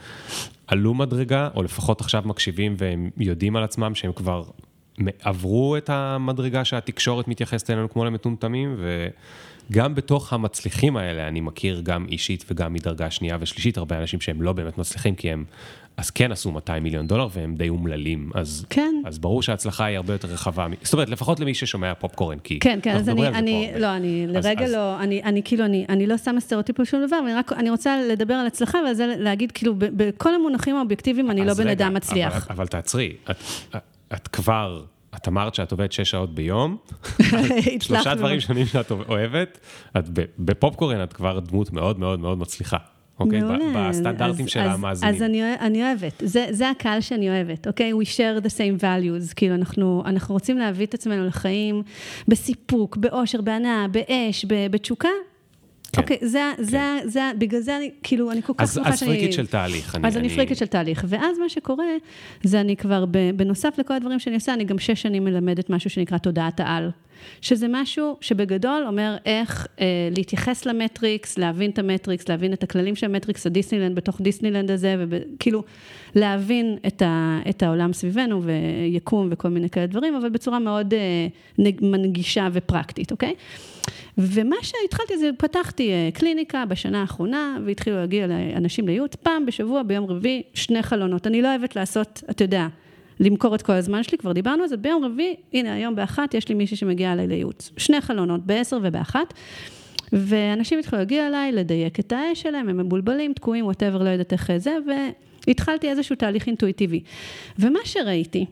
עלו 0.67 0.93
מדרגה, 0.93 1.49
או 1.55 1.63
לפחות 1.63 2.01
עכשיו 2.01 2.23
מקשיבים 2.25 2.75
והם 2.77 3.09
יודעים 3.17 3.55
על 3.55 3.63
עצמם 3.63 3.95
שהם 3.95 4.11
כבר 4.11 4.43
עברו 5.21 5.77
את 5.77 5.89
המדרגה 5.89 6.65
שהתקשורת 6.65 7.27
מתייחסת 7.27 7.69
אלינו 7.69 7.89
כמו 7.89 8.05
למטומטמים, 8.05 8.75
וגם 9.71 9.95
בתוך 9.95 10.33
המצליחים 10.33 10.97
האלה, 10.97 11.27
אני 11.27 11.41
מכיר 11.41 11.81
גם 11.83 12.05
אישית 12.09 12.45
וגם 12.51 12.73
מדרגה 12.73 13.11
שנייה 13.11 13.37
ושלישית, 13.39 13.77
הרבה 13.77 13.97
אנשים 13.97 14.21
שהם 14.21 14.41
לא 14.41 14.53
באמת 14.53 14.77
מצליחים, 14.77 15.15
כי 15.15 15.31
הם 15.31 15.45
אז 15.97 16.09
כן 16.09 16.31
עשו 16.31 16.51
200 16.51 16.83
מיליון 16.83 17.07
דולר 17.07 17.27
והם 17.33 17.55
די 17.55 17.69
אומללים. 17.69 18.29
אז, 18.35 18.65
כן. 18.69 18.95
אז 19.05 19.19
ברור 19.19 19.41
שההצלחה 19.43 19.85
היא 19.85 19.97
הרבה 19.97 20.13
יותר 20.13 20.27
רחבה. 20.27 20.67
זאת 20.83 20.93
אומרת, 20.93 21.09
לפחות 21.09 21.39
למי 21.39 21.53
ששומע 21.53 21.93
פופקורן, 21.93 22.39
כי... 22.39 22.59
כן, 22.59 22.79
כן, 22.81 22.95
אז 22.95 23.09
אני, 23.09 23.27
אני. 23.27 23.71
לא, 23.79 23.95
אני 23.95 24.25
אז- 24.37 24.45
לרגע 24.45 24.65
אז- 24.65 24.71
לא, 24.71 24.99
אני, 24.99 25.23
אני 25.23 25.41
כאילו, 25.43 25.65
אני, 25.65 25.85
אני 25.89 26.07
לא 26.07 26.17
שמה 26.17 26.39
סטריאוטיפ 26.39 26.79
על 26.79 26.85
שום 26.85 27.05
דבר, 27.07 27.19
אני 27.25 27.33
רק, 27.33 27.53
אני 27.53 27.69
רוצה 27.69 28.01
לדבר 28.11 28.33
על 28.33 28.47
הצלחה, 28.47 28.77
ועל 28.85 28.93
זה 28.93 29.15
להגיד, 29.19 29.51
כאילו, 29.51 29.73
בכל 29.77 30.35
המונחים 30.35 30.75
האובייקטיביים, 30.75 31.31
אני 31.31 31.45
לא 31.45 31.51
אז 31.51 31.59
בן 31.59 31.67
אדם 31.67 31.93
מצליח. 31.93 32.33
אבל, 32.35 32.45
אבל 32.49 32.67
תעצרי, 32.67 33.13
את, 33.31 33.35
את, 33.75 33.81
את 34.13 34.27
כבר, 34.27 34.83
את 35.17 35.27
אמרת 35.27 35.55
שאת 35.55 35.71
עובדת 35.71 35.91
שש 35.91 36.09
שעות 36.11 36.35
ביום, 36.35 36.77
שלושה. 37.79 38.15
דברים 38.15 38.39
שונים 38.39 38.65
שאת 38.65 38.91
אוהבת, 38.91 39.59
את 39.97 40.03
בפופקורן 40.39 41.03
את 41.03 41.13
כבר 41.13 41.39
דמות 41.39 41.73
מאוד 41.73 41.99
מאוד 41.99 42.19
מאוד 42.19 42.37
מצליחה, 42.37 42.77
אוקיי? 43.19 43.41
מעולה. 43.41 43.89
בסטנדרטים 43.89 44.45
אז- 44.45 44.51
של 44.51 44.59
אז- 44.59 44.73
המאזינים. 44.75 45.15
אז 45.15 45.21
אני, 45.21 45.41
אני 45.59 45.83
אוהבת, 45.83 46.13
זה, 46.25 46.45
זה 46.51 46.69
הקהל 46.69 47.01
שאני 47.01 47.29
אוהבת, 47.29 47.67
אוקיי? 47.67 47.93
We 47.93 48.05
share 48.05 48.43
the 48.43 48.49
same 48.49 48.81
values, 48.81 49.33
כאילו 49.35 49.55
אנחנו, 49.55 50.03
אנחנו 50.05 50.33
רוצים 50.33 50.57
להביא 50.57 50.85
את 50.85 50.93
עצמנו 50.93 51.25
לחיים 51.27 51.83
בסיפוק, 52.27 52.97
באושר, 52.97 53.41
בהנאה, 53.41 53.85
באש, 53.91 54.45
בתשוקה. 54.71 55.09
כן. 55.93 56.01
אוקיי, 56.01 56.17
זה, 56.21 56.51
זה, 56.59 56.81
זה, 57.05 57.21
בגלל 57.37 57.59
זה 57.61 57.77
אני, 57.77 57.91
כאילו, 58.03 58.31
אני 58.31 58.41
כל 58.41 58.53
כך 58.57 58.73
שמחה 58.73 58.89
אז 58.89 59.03
פריקית 59.03 59.33
של 59.33 59.45
תהליך. 59.47 59.97
אז 60.03 60.17
אני 60.17 60.29
פריקית 60.29 60.57
של 60.57 60.65
תהליך, 60.65 61.05
ואז 61.07 61.39
מה 61.39 61.49
שקורה, 61.49 61.85
זה 62.43 62.61
אני 62.61 62.75
כבר, 62.75 63.05
בנוסף 63.35 63.75
לכל 63.77 63.93
הדברים 63.93 64.19
שאני 64.19 64.35
עושה, 64.35 64.53
אני 64.53 64.63
גם 64.63 64.79
שש 64.79 65.01
שנים 65.01 65.23
מלמדת 65.25 65.69
משהו 65.69 65.89
שנקרא 65.89 66.17
תודעת 66.17 66.59
העל. 66.59 66.89
שזה 67.41 67.65
משהו 67.69 68.17
שבגדול 68.21 68.83
אומר 68.87 69.15
איך 69.25 69.67
אה, 69.81 69.85
להתייחס 70.17 70.65
למטריקס, 70.65 71.37
להבין 71.37 71.71
את 71.71 71.79
המטריקס, 71.79 72.29
להבין 72.29 72.53
את 72.53 72.63
הכללים 72.63 72.95
של 72.95 73.05
המטריקס, 73.05 73.45
הדיסנילנד 73.47 73.95
בתוך 73.95 74.21
דיסנילנד 74.21 74.71
הזה, 74.71 74.95
וכאילו 75.09 75.63
להבין 76.15 76.77
את, 76.87 77.01
ה, 77.01 77.39
את 77.49 77.63
העולם 77.63 77.93
סביבנו 77.93 78.41
ויקום 78.43 79.27
וכל 79.31 79.49
מיני 79.49 79.69
כאלה 79.69 79.85
דברים, 79.85 80.15
אבל 80.15 80.29
בצורה 80.29 80.59
מאוד 80.59 80.93
אה, 80.93 80.99
נג- 81.57 81.79
מנגישה 81.81 82.47
ופרקטית, 82.53 83.11
אוקיי? 83.11 83.33
ומה 84.17 84.55
שהתחלתי 84.61 85.17
זה, 85.17 85.29
פתחתי 85.37 85.91
אה, 85.91 86.09
קליניקה 86.13 86.65
בשנה 86.65 87.01
האחרונה, 87.01 87.57
והתחילו 87.65 87.95
להגיע 87.95 88.25
אנשים 88.55 88.87
לייעוץ, 88.87 89.15
פעם 89.15 89.45
בשבוע, 89.45 89.83
ביום 89.83 90.05
רביעי, 90.05 90.43
שני 90.53 90.83
חלונות. 90.83 91.27
אני 91.27 91.41
לא 91.41 91.47
אוהבת 91.47 91.75
לעשות, 91.75 92.23
אתה 92.29 92.43
יודע, 92.43 92.67
למכור 93.19 93.55
את 93.55 93.61
כל 93.61 93.73
הזמן 93.73 94.03
שלי, 94.03 94.17
כבר 94.17 94.31
דיברנו 94.31 94.63
על 94.63 94.69
זה, 94.69 94.77
ביום 94.77 95.05
רביעי, 95.05 95.35
הנה, 95.53 95.73
היום 95.73 95.95
באחת, 95.95 96.33
יש 96.33 96.49
לי 96.49 96.55
מישהי 96.55 96.77
שמגיעה 96.77 97.13
אליי 97.13 97.27
לייעוץ. 97.27 97.71
שני 97.77 98.01
חלונות, 98.01 98.45
בעשר 98.45 98.79
ובאחת. 98.83 99.33
ואנשים 100.13 100.79
התחילו 100.79 100.97
להגיע 100.97 101.27
אליי, 101.27 101.51
לדייק 101.51 101.99
את 101.99 102.11
האש 102.11 102.41
שלהם, 102.41 102.69
הם 102.69 102.77
מבולבלים, 102.77 103.33
תקועים, 103.33 103.65
whatever, 103.65 104.03
לא 104.03 104.09
יודעת 104.09 104.33
איך 104.33 104.51
זה, 104.57 104.77
והתחלתי 105.47 105.89
איזשהו 105.89 106.15
תהליך 106.15 106.47
אינטואיטיבי. 106.47 106.99
ומה 107.59 107.79
שראיתי, 107.85 108.45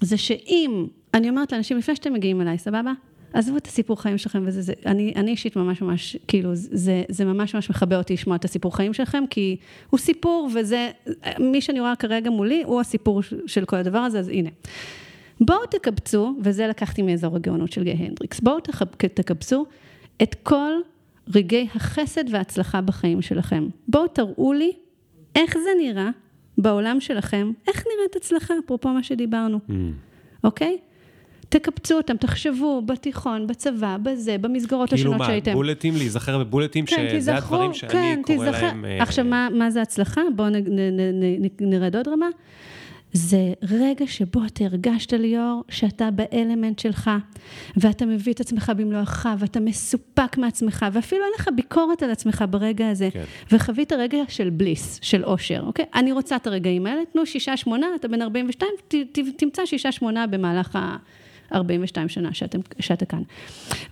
זה 0.00 0.16
שאם, 0.16 0.86
אני 1.14 1.28
אומרת 1.28 1.52
לאנשים, 1.52 1.78
לפני 1.78 1.96
שאתם 1.96 2.12
מגיעים 2.12 2.40
אליי, 2.40 2.58
סבבה? 2.58 2.92
עזבו 3.32 3.56
את 3.56 3.66
הסיפור 3.66 4.02
חיים 4.02 4.18
שלכם 4.18 4.42
וזה, 4.46 4.62
זה, 4.62 4.72
אני, 4.86 5.12
אני 5.16 5.30
אישית 5.30 5.56
ממש 5.56 5.82
ממש, 5.82 6.16
כאילו, 6.28 6.50
זה, 6.54 7.02
זה 7.08 7.24
ממש 7.24 7.54
ממש 7.54 7.70
מכבה 7.70 7.98
אותי 7.98 8.12
לשמוע 8.12 8.36
את 8.36 8.44
הסיפור 8.44 8.76
חיים 8.76 8.92
שלכם, 8.92 9.24
כי 9.30 9.56
הוא 9.90 9.98
סיפור 9.98 10.50
וזה, 10.54 10.90
מי 11.38 11.60
שאני 11.60 11.80
רואה 11.80 11.96
כרגע 11.96 12.30
מולי, 12.30 12.62
הוא 12.66 12.80
הסיפור 12.80 13.20
של 13.46 13.64
כל 13.64 13.76
הדבר 13.76 13.98
הזה, 13.98 14.18
אז 14.18 14.28
הנה. 14.28 14.50
בואו 15.40 15.66
תקבצו, 15.70 16.34
וזה 16.42 16.66
לקחתי 16.66 17.02
מאזור 17.02 17.36
הגאונות 17.36 17.72
של 17.72 17.84
גיא 17.84 17.94
הנדריקס, 17.98 18.40
בואו 18.40 18.60
תקבצו 19.14 19.66
את 20.22 20.34
כל 20.42 20.72
רגעי 21.34 21.68
החסד 21.74 22.24
וההצלחה 22.30 22.80
בחיים 22.80 23.22
שלכם. 23.22 23.68
בואו 23.88 24.08
תראו 24.08 24.52
לי 24.52 24.72
איך 25.36 25.54
זה 25.58 25.70
נראה 25.78 26.10
בעולם 26.58 27.00
שלכם, 27.00 27.52
איך 27.68 27.84
נראית 27.96 28.16
הצלחה, 28.16 28.54
אפרופו 28.64 28.88
מה 28.88 29.02
שדיברנו, 29.02 29.58
Mm. 29.68 29.72
אוקיי? 30.44 30.78
תקבצו 31.50 31.96
אותם, 31.96 32.16
תחשבו 32.16 32.82
בתיכון, 32.86 33.46
בצבא, 33.46 33.96
בזה, 34.02 34.38
במסגרות 34.38 34.88
כאילו 34.88 35.00
השונות 35.00 35.18
מה, 35.18 35.26
שהייתם. 35.26 35.52
בולטים, 35.52 35.96
להיזכר 35.96 36.38
בבולטים, 36.38 36.86
כן, 36.86 36.96
שזה 36.96 37.10
תיזכרו, 37.10 37.56
הדברים 37.56 37.74
שאני 37.74 37.92
כן, 37.92 38.20
קורא 38.24 38.50
תיזכר. 38.50 38.66
להם... 38.66 38.84
אה, 38.84 39.02
עכשיו, 39.02 39.24
מה, 39.24 39.48
מה 39.52 39.70
זה 39.70 39.82
הצלחה? 39.82 40.20
בואו 40.36 40.48
נרד 41.60 41.96
עוד 41.96 42.08
רמה. 42.08 42.28
זה 43.12 43.52
רגע 43.62 44.06
שבו 44.06 44.40
אתה 44.46 44.64
הרגשת, 44.64 45.12
ליאור, 45.12 45.64
שאתה 45.68 46.10
באלמנט 46.10 46.78
שלך, 46.78 47.10
ואתה 47.76 48.06
מביא 48.06 48.32
את 48.32 48.40
עצמך 48.40 48.72
במלואך, 48.76 49.28
ואתה 49.38 49.60
מסופק 49.60 50.38
מעצמך, 50.38 50.86
ואפילו 50.92 51.24
אין 51.24 51.32
לך 51.38 51.48
ביקורת 51.56 52.02
על 52.02 52.10
עצמך 52.10 52.44
ברגע 52.50 52.88
הזה, 52.88 53.08
כן. 53.12 53.24
וחווית 53.52 53.92
רגע 53.92 54.18
של 54.28 54.50
בליס, 54.50 54.98
של 55.02 55.24
אושר, 55.24 55.62
אוקיי? 55.66 55.84
אני 55.94 56.12
רוצה 56.12 56.36
את 56.36 56.46
הרגעים 56.46 56.86
האלה, 56.86 57.00
תנו 57.12 57.26
שישה, 57.26 57.56
שמונה, 57.56 57.86
אתה 57.94 58.08
בן 58.08 58.22
42, 58.22 58.70
ת, 58.88 58.94
ת, 59.12 59.18
תמצא 59.36 59.66
שישה, 59.66 59.92
שמונה 59.92 60.26
במהלך 60.26 60.76
ה... 60.76 60.96
42 61.52 62.08
שנה 62.08 62.34
שאתם, 62.34 62.58
שאתה 62.80 63.06
כאן. 63.06 63.22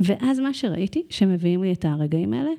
ואז 0.01 0.41
מה 0.41 0.55
שראיתי, 0.55 1.03
שמביאים 1.11 1.63
לי 1.63 1.73
את 1.73 1.85
הרגעים 1.85 2.33
האלה, 2.33 2.51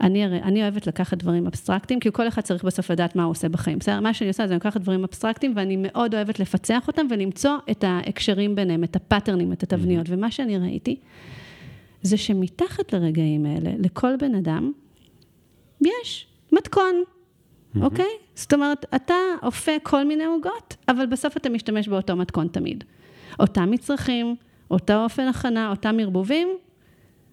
אני, 0.00 0.26
אני 0.26 0.62
אוהבת 0.62 0.86
לקחת 0.86 1.18
דברים 1.18 1.46
אבסטרקטיים, 1.46 2.00
כי 2.00 2.08
כל 2.12 2.28
אחד 2.28 2.42
צריך 2.42 2.64
בסוף 2.64 2.90
לדעת 2.90 3.16
מה 3.16 3.24
הוא 3.24 3.30
עושה 3.30 3.48
בחיים. 3.48 3.78
בסדר? 3.78 4.00
מה 4.00 4.14
שאני 4.14 4.28
עושה 4.28 4.46
זה 4.46 4.54
אני 4.54 4.54
לוקחת 4.64 4.80
דברים 4.80 5.04
אבסטרקטיים, 5.04 5.52
ואני 5.56 5.76
מאוד 5.78 6.14
אוהבת 6.14 6.40
לפצח 6.40 6.88
אותם 6.88 7.06
ולמצוא 7.10 7.56
את 7.70 7.84
ההקשרים 7.84 8.54
ביניהם, 8.54 8.84
את 8.84 8.96
ה 8.96 9.01
pattern 9.01 9.37
ים, 9.37 9.52
את 9.52 9.62
התבניות. 9.62 10.06
ומה 10.08 10.30
שאני 10.30 10.58
ראיתי, 10.58 10.96
זה 12.02 12.16
שמתחת 12.16 12.92
לרגעים 12.92 13.46
האלה, 13.46 13.70
לכל 13.78 14.16
בן 14.16 14.34
אדם, 14.34 14.72
יש 15.80 16.26
מתכון, 16.52 17.02
אוקיי? 17.82 18.10
זאת 18.34 18.52
אומרת, 18.52 18.94
אתה 18.94 19.14
אופה 19.42 19.72
כל 19.82 20.04
מיני 20.04 20.24
עוגות, 20.24 20.76
אבל 20.88 21.06
בסוף 21.06 21.36
אתה 21.36 21.48
משתמש 21.48 21.88
באותו 21.88 22.16
מתכון 22.16 22.48
תמיד. 22.48 22.84
אותם 23.40 23.70
מצרכים, 23.70 24.36
אותו 24.70 25.04
אופן 25.04 25.22
הכנה, 25.22 25.70
אותם 25.70 25.96
ערבובים, 26.00 26.48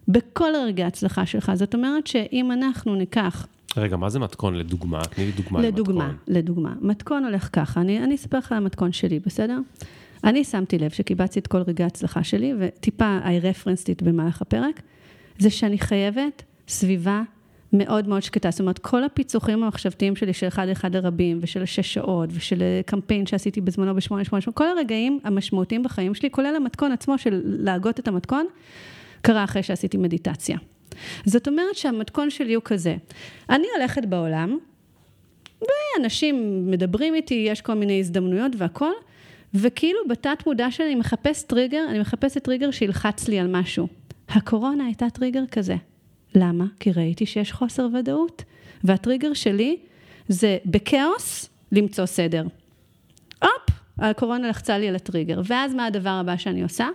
בכל 0.08 0.52
רגעי 0.66 0.84
ההצלחה 0.84 1.26
שלך. 1.26 1.52
זאת 1.54 1.74
אומרת 1.74 2.06
שאם 2.06 2.52
אנחנו 2.52 2.94
ניקח... 2.94 3.46
רגע, 3.76 3.96
מה 3.96 4.10
זה 4.10 4.18
מתכון 4.18 4.54
לדוגמה? 4.54 5.00
תני 5.04 5.26
לי 5.26 5.32
דוגמה 5.32 5.60
לדוגמה, 5.60 6.04
למתכון. 6.04 6.34
לדוגמה. 6.34 6.74
מתכון 6.80 7.24
הולך 7.24 7.48
ככה, 7.52 7.80
אני, 7.80 8.04
אני 8.04 8.14
אספר 8.14 8.38
לך 8.38 8.52
על 8.52 8.58
המתכון 8.58 8.92
שלי, 8.92 9.18
בסדר? 9.26 9.58
אני 10.24 10.44
שמתי 10.44 10.78
לב 10.78 10.90
שקיבצתי 10.90 11.38
את 11.38 11.46
כל 11.46 11.62
רגעי 11.62 11.84
ההצלחה 11.84 12.24
שלי, 12.24 12.54
וטיפה 12.58 13.18
I 13.24 13.44
referenced 13.44 13.86
it 13.86 14.04
במהלך 14.04 14.42
הפרק, 14.42 14.82
זה 15.38 15.50
שאני 15.50 15.78
חייבת 15.78 16.42
סביבה 16.68 17.22
מאוד 17.72 18.08
מאוד 18.08 18.22
שקטה. 18.22 18.50
זאת 18.50 18.60
אומרת, 18.60 18.78
כל 18.78 19.04
הפיצוחים 19.04 19.62
המחשבתיים 19.62 20.16
שלי 20.16 20.32
של 20.32 20.48
אחד 20.48 20.68
אחד 20.68 20.96
לרבים, 20.96 21.38
ושל 21.42 21.62
השש 21.62 21.94
שעות, 21.94 22.30
ושל 22.32 22.62
קמפיין 22.86 23.26
שעשיתי 23.26 23.60
בזמנו 23.60 23.94
בשמונה 23.94 24.24
שמונה 24.24 24.40
שמונה, 24.40 24.56
כל 24.56 24.66
הרגעים 24.78 25.18
המשמעותיים 25.24 25.82
בחיים 25.82 26.14
שלי, 26.14 26.30
כולל 26.30 26.56
המתכון 26.56 26.92
עצמו 26.92 27.18
של 27.18 27.42
להגות 27.44 28.00
את 28.00 28.08
המתכון, 28.08 28.46
קרה 29.22 29.44
אחרי 29.44 29.62
שעשיתי 29.62 29.96
מדיטציה. 29.96 30.58
זאת 31.24 31.48
אומרת 31.48 31.74
שהמתכון 31.74 32.30
שלי 32.30 32.54
הוא 32.54 32.62
כזה, 32.64 32.96
אני 33.50 33.66
הולכת 33.76 34.04
בעולם, 34.04 34.58
ואנשים 35.62 36.66
מדברים 36.70 37.14
איתי, 37.14 37.46
יש 37.48 37.60
כל 37.60 37.74
מיני 37.74 38.00
הזדמנויות 38.00 38.52
והכול, 38.58 38.92
וכאילו 39.54 39.98
בתת 40.08 40.46
מודע 40.46 40.70
שלי 40.70 40.94
מחפש 40.94 41.42
טריגר, 41.42 41.84
אני 41.90 41.98
מחפשת 41.98 42.44
טריגר 42.44 42.70
שילחץ 42.70 43.28
לי 43.28 43.38
על 43.38 43.46
משהו. 43.50 43.88
הקורונה 44.28 44.84
הייתה 44.84 45.10
טריגר 45.10 45.42
כזה. 45.50 45.76
למה? 46.34 46.64
כי 46.80 46.92
ראיתי 46.92 47.26
שיש 47.26 47.52
חוסר 47.52 47.88
ודאות, 47.98 48.44
והטריגר 48.84 49.32
שלי 49.32 49.76
זה 50.28 50.58
בכאוס 50.66 51.48
למצוא 51.72 52.06
סדר. 52.06 52.44
הופ, 53.42 53.78
הקורונה 53.98 54.48
לחצה 54.48 54.78
לי 54.78 54.88
על 54.88 54.96
הטריגר. 54.96 55.40
ואז 55.44 55.74
מה 55.74 55.86
הדבר 55.86 56.10
הבא 56.10 56.36
שאני 56.36 56.62
עושה? 56.62 56.88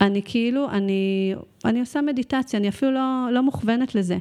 אני 0.00 0.22
כאילו, 0.24 0.70
אני, 0.70 1.34
אני 1.64 1.80
עושה 1.80 2.00
מדיטציה, 2.00 2.60
אני 2.60 2.68
אפילו 2.68 2.92
לא, 2.92 3.28
לא 3.32 3.42
מוכוונת 3.42 3.94
לזה. 3.94 4.18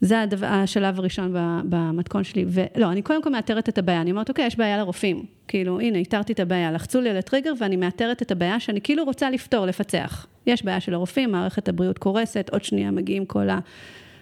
זה 0.00 0.20
הדבר, 0.20 0.46
השלב 0.46 0.98
הראשון 0.98 1.34
במתכון 1.64 2.24
שלי. 2.24 2.44
ולא, 2.48 2.92
אני 2.92 3.02
קודם 3.02 3.22
כל 3.22 3.30
מאתרת 3.30 3.68
את 3.68 3.78
הבעיה. 3.78 4.00
אני 4.00 4.10
אומרת, 4.10 4.28
אוקיי, 4.28 4.46
יש 4.46 4.56
בעיה 4.56 4.78
לרופאים. 4.78 5.24
כאילו, 5.48 5.80
הנה, 5.80 5.98
איתרתי 5.98 6.32
את 6.32 6.40
הבעיה, 6.40 6.72
לחצו 6.72 7.00
לי 7.00 7.10
על 7.10 7.16
הטריגר 7.16 7.52
ואני 7.58 7.76
מאתרת 7.76 8.22
את 8.22 8.30
הבעיה 8.30 8.60
שאני 8.60 8.80
כאילו 8.80 9.04
רוצה 9.04 9.30
לפתור, 9.30 9.66
לפצח. 9.66 10.26
יש 10.46 10.64
בעיה 10.64 10.80
של 10.80 10.94
הרופאים, 10.94 11.32
מערכת 11.32 11.68
הבריאות 11.68 11.98
קורסת, 11.98 12.50
עוד 12.52 12.64
שנייה 12.64 12.90
מגיעים 12.90 13.26
כל 13.26 13.48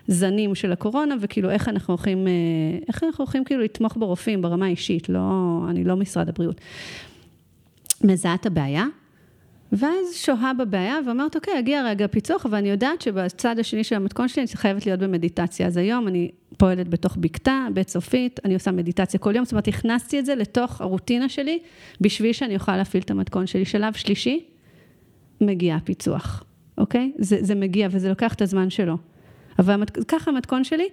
הזנים 0.09 0.55
של 0.55 0.73
הקורונה, 0.73 1.15
וכאילו, 1.21 1.51
איך 1.51 1.69
אנחנו 1.69 1.95
הולכים, 1.95 2.27
אה, 2.27 2.33
איך 2.89 3.05
אנחנו 3.05 3.25
הולכים 3.25 3.45
כאילו 3.45 3.63
לתמוך 3.63 3.97
ברופאים 3.97 4.43
ברמה 4.43 4.67
האישית, 4.67 5.09
לא, 5.09 5.61
אני 5.71 5.85
לא 5.85 5.97
משרד 5.97 6.29
הבריאות. 6.29 6.61
מזהה 8.05 8.35
את 8.35 8.47
הבעיה, 8.47 8.85
ואז 9.73 10.15
שוהה 10.15 10.55
בבעיה 10.55 10.97
ואומרת, 11.07 11.37
אוקיי, 11.37 11.59
הגיע 11.59 11.85
רגע 11.87 12.05
הפיצוח, 12.05 12.47
אני 12.47 12.71
יודעת 12.71 13.03
שבצד 13.03 13.59
השני 13.59 13.85
של 13.85 13.97
המתכון 13.97 14.29
שלי 14.29 14.43
אני 14.43 14.49
חייבת 14.55 14.87
להיות 14.87 15.01
במדיטציה. 15.01 15.67
אז 15.67 15.77
היום 15.77 16.09
אני 16.09 16.31
פועלת 16.57 16.89
בתוך 16.89 17.17
בקתה, 17.17 17.67
בית 17.75 17.89
סופית, 17.89 18.41
אני 18.45 18.55
עושה 18.55 18.71
מדיטציה 18.71 19.21
כל 19.21 19.37
יום, 19.37 19.45
זאת 19.45 19.53
אומרת, 19.53 19.69
הכנסתי 19.69 20.19
את 20.19 20.27
זה 20.27 20.35
לתוך 20.35 20.81
הרוטינה 20.81 21.29
שלי, 21.29 21.59
בשביל 22.01 22.33
שאני 22.33 22.55
אוכל 22.55 22.77
להפעיל 22.77 23.03
את 23.03 23.11
המתכון 23.11 23.47
שלי. 23.47 23.65
שלב 23.65 23.93
שלישי, 23.93 24.45
מגיע 25.41 25.75
הפיצוח, 25.75 26.45
אוקיי? 26.79 27.13
זה, 27.19 27.37
זה 27.41 27.55
מגיע 27.55 27.89
וזה 27.91 28.09
לוקח 28.09 28.35
את 28.35 28.43
הזמן 28.43 28.71
שלו. 28.71 28.97
אבל 29.59 29.85
ככה 30.09 30.31
המתכון 30.31 30.65
שלי, 30.65 30.89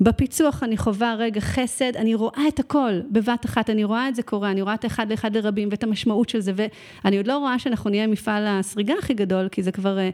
בפיצוח 0.00 0.62
אני 0.62 0.76
חווה 0.76 1.14
רגע 1.14 1.40
חסד, 1.40 1.96
אני 1.96 2.14
רואה 2.14 2.48
את 2.48 2.58
הכל 2.58 3.00
בבת 3.10 3.44
אחת, 3.44 3.70
אני 3.70 3.84
רואה 3.84 4.08
את 4.08 4.14
זה 4.14 4.22
קורה, 4.22 4.50
אני 4.50 4.62
רואה 4.62 4.74
את 4.74 4.84
האחד 4.84 5.10
לאחד 5.10 5.36
לרבים 5.36 5.68
ואת 5.70 5.82
המשמעות 5.82 6.28
של 6.28 6.40
זה, 6.40 6.52
ואני 6.56 7.16
עוד 7.16 7.26
לא 7.26 7.38
רואה 7.38 7.58
שאנחנו 7.58 7.90
נהיה 7.90 8.06
מפעל 8.06 8.44
הסריגה 8.46 8.94
הכי 8.98 9.14
גדול, 9.14 9.48
כי 9.48 9.62
זה 9.62 9.72
כבר... 9.72 9.98
אה, 9.98 10.10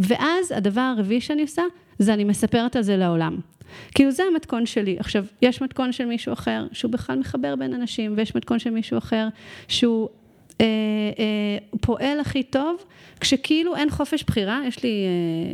ואז 0.00 0.52
הדבר 0.52 0.80
הרביעי 0.80 1.20
שאני 1.20 1.42
עושה, 1.42 1.62
זה 1.98 2.14
אני 2.14 2.24
מספרת 2.24 2.76
על 2.76 2.82
זה 2.82 2.96
לעולם. 2.96 3.38
כאילו 3.94 4.10
זה 4.10 4.22
המתכון 4.32 4.66
שלי. 4.66 4.96
עכשיו, 4.98 5.24
יש 5.42 5.62
מתכון 5.62 5.92
של 5.92 6.04
מישהו 6.04 6.32
אחר 6.32 6.66
שהוא 6.72 6.90
בכלל 6.90 7.18
מחבר 7.18 7.56
בין 7.56 7.74
אנשים, 7.74 8.14
ויש 8.16 8.34
מתכון 8.34 8.58
של 8.58 8.70
מישהו 8.70 8.98
אחר 8.98 9.28
שהוא 9.68 10.08
אה, 10.60 10.66
אה, 11.18 11.78
פועל 11.80 12.20
הכי 12.20 12.42
טוב, 12.42 12.84
כשכאילו 13.20 13.76
אין 13.76 13.90
חופש 13.90 14.24
בחירה, 14.24 14.60
יש 14.66 14.82
לי, 14.82 15.04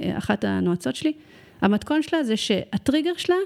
אה, 0.02 0.18
אחת 0.18 0.44
הנועצות 0.44 0.96
שלי, 0.96 1.12
המתכון 1.62 2.02
שלה 2.02 2.24
זה 2.24 2.36
שהטריגר 2.36 3.12
שלה 3.16 3.36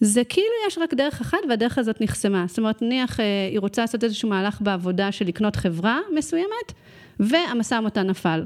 זה 0.00 0.24
כאילו 0.24 0.46
יש 0.68 0.78
רק 0.78 0.94
דרך 0.94 1.20
אחת 1.20 1.38
והדרך 1.48 1.78
הזאת 1.78 2.00
נחסמה. 2.00 2.44
זאת 2.48 2.58
אומרת, 2.58 2.82
נניח 2.82 3.20
אה, 3.20 3.24
היא 3.50 3.60
רוצה 3.60 3.82
לעשות 3.82 4.04
איזשהו 4.04 4.28
מהלך 4.28 4.60
בעבודה 4.60 5.12
של 5.12 5.24
לקנות 5.26 5.56
חברה 5.56 5.98
מסוימת, 6.14 6.72
והמשא 7.20 7.74
ומתן 7.74 8.06
נפל. 8.06 8.44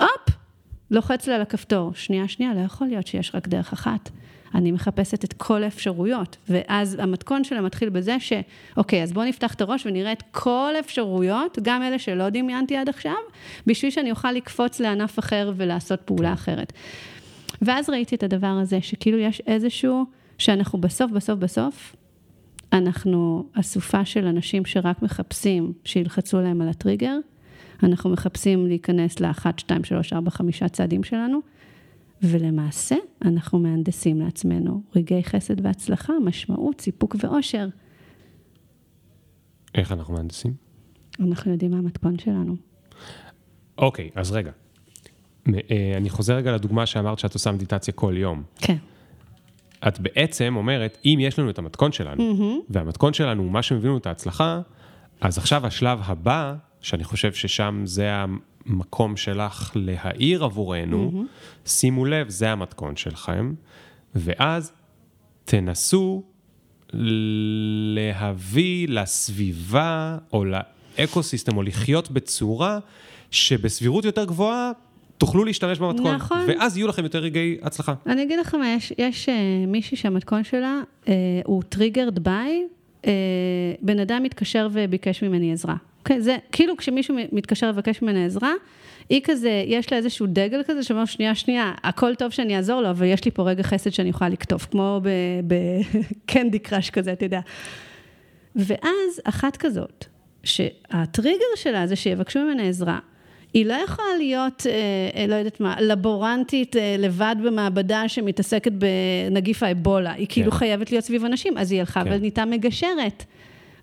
הופ, 0.00 0.36
לוחץ 0.90 1.26
לה 1.26 1.34
על 1.34 1.42
הכפתור. 1.42 1.94
שנייה, 1.94 2.28
שנייה, 2.28 2.54
לא 2.54 2.60
יכול 2.60 2.86
להיות 2.86 3.06
שיש 3.06 3.34
רק 3.34 3.48
דרך 3.48 3.72
אחת. 3.72 4.10
אני 4.54 4.72
מחפשת 4.72 5.24
את 5.24 5.32
כל 5.32 5.62
האפשרויות, 5.62 6.36
ואז 6.48 6.96
המתכון 7.00 7.44
שלה 7.44 7.60
מתחיל 7.60 7.88
בזה 7.88 8.16
ש, 8.20 8.32
אוקיי, 8.76 9.02
אז 9.02 9.12
בואו 9.12 9.26
נפתח 9.26 9.54
את 9.54 9.60
הראש 9.60 9.86
ונראה 9.86 10.12
את 10.12 10.22
כל 10.30 10.72
האפשרויות, 10.76 11.58
גם 11.62 11.82
אלה 11.82 11.98
שלא 11.98 12.28
דמיינתי 12.28 12.76
עד 12.76 12.88
עכשיו, 12.88 13.14
בשביל 13.66 13.90
שאני 13.90 14.10
אוכל 14.10 14.32
לקפוץ 14.32 14.80
לענף 14.80 15.18
אחר 15.18 15.52
ולעשות 15.56 16.00
פעולה 16.00 16.32
אחרת. 16.32 16.72
ואז 17.62 17.90
ראיתי 17.90 18.14
את 18.14 18.22
הדבר 18.22 18.46
הזה, 18.46 18.80
שכאילו 18.80 19.18
יש 19.18 19.40
איזשהו, 19.46 20.04
שאנחנו 20.38 20.80
בסוף, 20.80 21.12
בסוף, 21.12 21.38
בסוף, 21.38 21.96
אנחנו 22.72 23.46
אסופה 23.52 24.04
של 24.04 24.26
אנשים 24.26 24.64
שרק 24.64 25.02
מחפשים 25.02 25.72
שילחצו 25.84 26.40
להם 26.40 26.60
על 26.60 26.68
הטריגר, 26.68 27.16
אנחנו 27.82 28.10
מחפשים 28.10 28.66
להיכנס 28.66 29.20
לאחת, 29.20 29.58
שתיים, 29.58 29.84
שלוש, 29.84 30.12
ארבע, 30.12 30.30
חמישה 30.30 30.68
צעדים 30.68 31.04
שלנו, 31.04 31.40
ולמעשה 32.22 32.96
אנחנו 33.24 33.58
מהנדסים 33.58 34.20
לעצמנו 34.20 34.82
רגעי 34.96 35.24
חסד 35.24 35.66
והצלחה, 35.66 36.12
משמעות, 36.24 36.80
סיפוק 36.80 37.16
ואושר. 37.18 37.68
איך 39.74 39.92
אנחנו 39.92 40.14
מהנדסים? 40.14 40.54
אנחנו 41.20 41.52
יודעים 41.52 41.70
מה 41.70 41.78
המתכון 41.78 42.18
שלנו. 42.18 42.56
אוקיי, 43.78 44.10
אז 44.14 44.32
רגע. 44.32 44.50
אה, 45.48 45.92
אני 45.96 46.10
חוזר 46.10 46.34
רגע 46.34 46.52
לדוגמה 46.52 46.86
שאמרת 46.86 47.18
שאת 47.18 47.34
עושה 47.34 47.52
מדיטציה 47.52 47.94
כל 47.94 48.14
יום. 48.16 48.42
כן. 48.56 48.76
את 49.88 50.00
בעצם 50.00 50.54
אומרת, 50.56 50.98
אם 51.04 51.18
יש 51.20 51.38
לנו 51.38 51.50
את 51.50 51.58
המתכון 51.58 51.92
שלנו, 51.92 52.32
mm-hmm. 52.32 52.64
והמתכון 52.70 53.12
שלנו 53.12 53.42
הוא 53.42 53.50
מה 53.50 53.62
שמביא 53.62 53.88
לנו 53.88 53.98
את 53.98 54.06
ההצלחה, 54.06 54.60
אז 55.20 55.38
עכשיו 55.38 55.66
השלב 55.66 55.98
הבא, 56.02 56.54
שאני 56.80 57.04
חושב 57.04 57.32
ששם 57.32 57.82
זה 57.84 58.10
המקום 58.66 59.16
שלך 59.16 59.72
להעיר 59.74 60.44
עבורנו, 60.44 61.12
mm-hmm. 61.14 61.68
שימו 61.68 62.04
לב, 62.04 62.28
זה 62.28 62.50
המתכון 62.50 62.96
שלכם, 62.96 63.54
ואז 64.14 64.72
תנסו 65.44 66.22
להביא 67.94 68.88
לסביבה 68.88 70.18
או 70.32 70.44
ל 70.44 70.53
eco-system, 70.53 71.56
או 71.56 71.62
לחיות 71.62 72.10
בצורה 72.10 72.78
שבסבירות 73.30 74.04
יותר 74.04 74.24
גבוהה 74.24 74.70
תוכלו 75.18 75.44
להשתמש 75.44 75.78
במתכון, 75.78 76.14
נכון. 76.14 76.44
ואז 76.48 76.76
יהיו 76.76 76.88
לכם 76.88 77.04
יותר 77.04 77.18
רגעי 77.18 77.56
הצלחה. 77.62 77.94
אני 78.06 78.22
אגיד 78.22 78.38
לך 78.38 78.54
מה, 78.54 78.68
יש, 78.68 78.92
יש 78.98 79.28
uh, 79.28 79.32
מישהי 79.66 79.96
שהמתכון 79.96 80.44
שלה 80.44 80.80
uh, 81.04 81.08
הוא 81.44 81.62
triggered 81.68 82.18
by, 82.18 82.62
uh, 83.02 83.06
בן 83.82 83.98
אדם 83.98 84.22
מתקשר 84.22 84.68
וביקש 84.72 85.22
ממני 85.22 85.52
עזרה. 85.52 85.76
אוקיי? 85.98 86.22
זה 86.22 86.36
כאילו 86.52 86.76
כשמישהו 86.76 87.16
מתקשר 87.32 87.70
ובקש 87.74 88.02
ממני 88.02 88.26
עזרה, 88.26 88.52
היא 89.08 89.20
כזה, 89.24 89.64
יש 89.66 89.92
לה 89.92 89.98
איזשהו 89.98 90.26
דגל 90.26 90.62
כזה 90.66 90.82
שאומר, 90.82 91.04
שנייה, 91.04 91.34
שנייה, 91.34 91.72
הכל 91.82 92.14
טוב 92.14 92.30
שאני 92.30 92.56
אעזור 92.56 92.80
לו, 92.80 92.90
אבל 92.90 93.06
יש 93.06 93.24
לי 93.24 93.30
פה 93.30 93.42
רגע 93.42 93.62
חסד 93.62 93.90
שאני 93.90 94.08
יכולה 94.08 94.30
לקטוף, 94.30 94.66
כמו 94.70 95.00
בקנדי 95.46 96.58
קראש 96.58 96.90
כזה, 96.96 97.12
אתה 97.12 97.24
יודע. 97.24 97.40
ואז 98.56 99.20
אחת 99.24 99.56
כזאת, 99.56 100.04
שהטריגר 100.44 101.44
שלה 101.56 101.86
זה 101.86 101.96
שיבקשו 101.96 102.40
ממנה 102.40 102.62
עזרה, 102.62 102.98
היא 103.54 103.66
לא 103.66 103.74
יכולה 103.74 104.08
להיות, 104.18 104.66
אה, 104.66 104.72
אה, 105.20 105.26
לא 105.26 105.34
יודעת 105.34 105.60
מה, 105.60 105.80
לבורנטית 105.80 106.76
אה, 106.76 106.96
לבד 106.98 107.36
במעבדה 107.44 108.08
שמתעסקת 108.08 108.72
בנגיף 108.72 109.62
האבולה. 109.62 110.12
היא 110.12 110.26
כאילו 110.28 110.50
כן. 110.50 110.56
חייבת 110.56 110.92
להיות 110.92 111.04
סביב 111.04 111.24
אנשים, 111.24 111.58
אז 111.58 111.72
היא 111.72 111.80
הלכה 111.80 112.04
כן. 112.04 112.12
ונהייתה 112.12 112.44
מגשרת. 112.44 113.24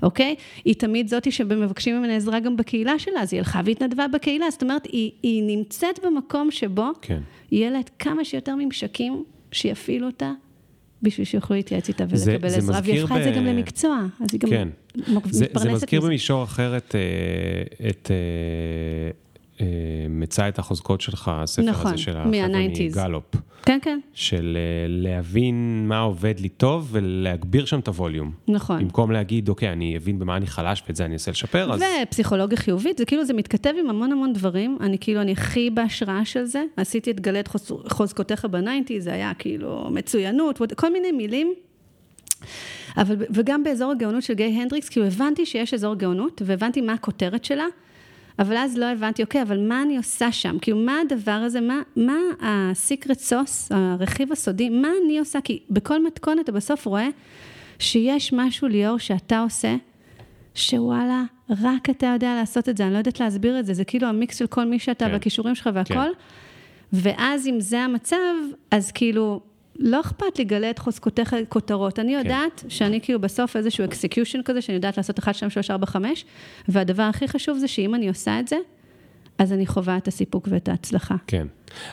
אוקיי? 0.03 0.35
היא 0.65 0.76
תמיד 0.76 1.07
זאתי 1.07 1.31
שמבקשים 1.31 1.99
ממנה 1.99 2.15
עזרה 2.15 2.39
גם 2.39 2.57
בקהילה 2.57 2.99
שלה, 2.99 3.22
אז 3.22 3.34
היא 3.34 3.39
הלכה 3.39 3.61
והתנדבה 3.65 4.07
בקהילה. 4.07 4.49
זאת 4.49 4.64
אומרת, 4.64 4.85
היא, 4.85 5.11
היא 5.23 5.43
נמצאת 5.43 5.99
במקום 6.03 6.52
שבו 6.52 6.88
כן. 7.02 7.19
יהיה 7.52 7.69
לה 7.69 7.80
את 7.80 7.89
כמה 7.99 8.26
שיותר 8.26 8.56
ממשקים 8.56 9.23
שיפעילו 9.52 10.07
אותה, 10.07 10.31
בשביל 11.02 11.26
שיוכלו 11.26 11.56
להתייעץ 11.56 11.88
איתה 11.88 12.03
ולקבל 12.10 12.49
זה, 12.49 12.57
עזרה. 12.57 12.80
והיא 12.84 13.02
הפכה 13.02 13.15
ב... 13.15 13.18
את 13.18 13.23
זה 13.23 13.31
גם 13.31 13.45
למקצוע, 13.45 13.99
אז 14.19 14.27
היא 14.31 14.39
גם 14.39 14.49
כן. 14.49 14.68
מתפרנסת 14.95 15.56
מזה. 15.56 15.64
זה 15.64 15.72
מזכיר 15.72 16.02
במישור 16.02 16.43
אחר 16.43 16.77
את, 16.77 16.95
את, 17.89 18.11
מצא 20.09 20.47
את 20.47 20.59
החוזקות 20.59 21.01
שלך, 21.01 21.31
הספר 21.33 21.65
נכון, 21.69 21.93
הזה 21.93 22.01
של 22.01 22.17
החבר'ה 22.17 22.47
מה-90s. 22.47 22.79
מגלופ, 22.99 23.23
כן, 23.65 23.79
כן, 23.81 23.99
של 24.13 24.57
אה, 24.57 24.85
להבין 24.88 25.85
מה 25.88 25.99
עובד 25.99 26.39
לי 26.39 26.49
טוב 26.49 26.88
ולהגביר 26.91 27.65
שם 27.65 27.79
את 27.79 27.88
הווליום. 27.88 28.31
נכון. 28.47 28.79
במקום 28.79 29.11
להגיד, 29.11 29.49
אוקיי, 29.49 29.71
אני 29.71 29.97
אבין 29.97 30.19
במה 30.19 30.38
אני 30.38 30.47
חלש 30.47 30.83
ואת 30.88 30.95
זה 30.95 31.05
אני 31.05 31.13
אנסה 31.13 31.31
לשפר, 31.31 31.73
אז... 31.73 31.81
ופסיכולוגיה 32.03 32.57
חיובית, 32.57 32.97
זה 32.97 33.05
כאילו, 33.05 33.25
זה 33.25 33.33
מתכתב 33.33 33.73
עם 33.79 33.89
המון 33.89 34.11
המון 34.11 34.33
דברים. 34.33 34.77
אני 34.81 34.97
כאילו, 34.99 35.21
אני 35.21 35.31
הכי 35.31 35.69
בהשראה 35.69 36.25
של 36.25 36.43
זה. 36.45 36.63
עשיתי 36.77 37.11
את 37.11 37.19
גלה 37.19 37.39
את 37.39 37.47
חוז- 37.47 37.71
חוזקותיך 37.91 38.45
בניינטי, 38.45 39.01
זה 39.01 39.13
היה 39.13 39.31
כאילו 39.39 39.88
מצוינות, 39.91 40.61
כל 40.75 40.93
מיני 40.93 41.11
מילים. 41.11 41.53
אבל, 42.97 43.15
וגם 43.29 43.63
באזור 43.63 43.91
הגאונות 43.91 44.23
של 44.23 44.33
גיי 44.33 44.47
הנדריקס, 44.61 44.89
כאילו 44.89 45.05
הבנתי 45.05 45.45
שיש 45.45 45.73
אזור 45.73 45.95
גאונות, 45.95 46.41
והבנתי 46.45 46.81
מה 46.81 46.93
הכותרת 46.93 47.45
שלה, 47.45 47.65
אבל 48.41 48.57
אז 48.57 48.77
לא 48.77 48.85
הבנתי, 48.85 49.23
אוקיי, 49.23 49.41
אבל 49.41 49.68
מה 49.68 49.81
אני 49.81 49.97
עושה 49.97 50.31
שם? 50.31 50.57
כאילו, 50.61 50.77
מה 50.77 50.97
הדבר 51.01 51.31
הזה, 51.31 51.61
מה, 51.61 51.81
מה 51.95 52.18
הסיקרט 52.41 53.19
סוס, 53.19 53.72
הרכיב 53.72 54.31
הסודי, 54.31 54.69
מה 54.69 54.89
אני 55.05 55.19
עושה? 55.19 55.41
כי 55.41 55.59
בכל 55.69 56.05
מתכון 56.05 56.39
אתה 56.39 56.51
בסוף 56.51 56.85
רואה 56.85 57.07
שיש 57.80 58.34
משהו, 58.34 58.68
ליאור, 58.68 58.97
שאתה 58.97 59.39
עושה, 59.39 59.76
שוואלה, 60.55 61.23
רק 61.61 61.89
אתה 61.89 62.07
יודע 62.07 62.35
לעשות 62.35 62.69
את 62.69 62.77
זה, 62.77 62.85
אני 62.85 62.93
לא 62.93 62.97
יודעת 62.97 63.19
להסביר 63.19 63.59
את 63.59 63.65
זה, 63.65 63.73
זה 63.73 63.84
כאילו 63.85 64.07
המיקס 64.07 64.38
של 64.38 64.47
כל 64.47 64.65
מי 64.65 64.80
שאתה 64.80 65.05
כן. 65.05 65.11
והכישורים 65.11 65.55
שלך 65.55 65.69
והכל. 65.73 65.93
כן. 65.93 66.09
ואז 66.93 67.47
אם 67.47 67.59
זה 67.59 67.80
המצב, 67.80 68.15
אז 68.72 68.91
כאילו, 68.91 69.41
לא 69.81 70.01
אכפת 70.01 70.37
לי 70.37 70.43
גלה 70.43 70.69
את 70.69 70.79
חוזקותיך 70.79 71.35
כותרות. 71.49 71.99
אני 71.99 72.13
יודעת 72.13 72.63
שאני 72.67 73.01
כאילו 73.01 73.21
בסוף 73.21 73.55
איזשהו 73.55 73.85
execution 73.85 74.39
כזה, 74.45 74.61
שאני 74.61 74.75
יודעת 74.75 74.97
לעשות 74.97 75.19
1, 75.19 75.35
2, 75.35 75.49
3, 75.49 75.71
4, 75.71 75.85
5, 75.85 76.25
והדבר 76.67 77.03
הכי 77.03 77.27
חשוב 77.27 77.57
זה 77.57 77.67
שאם 77.67 77.95
אני 77.95 78.07
עושה 78.07 78.39
את 78.39 78.47
זה, 78.47 78.55
אז 79.37 79.53
אני 79.53 79.67
חווה 79.67 79.97
את 79.97 80.07
הסיפוק 80.07 80.47
ואת 80.51 80.69
ההצלחה. 80.69 81.15
כן. 81.27 81.47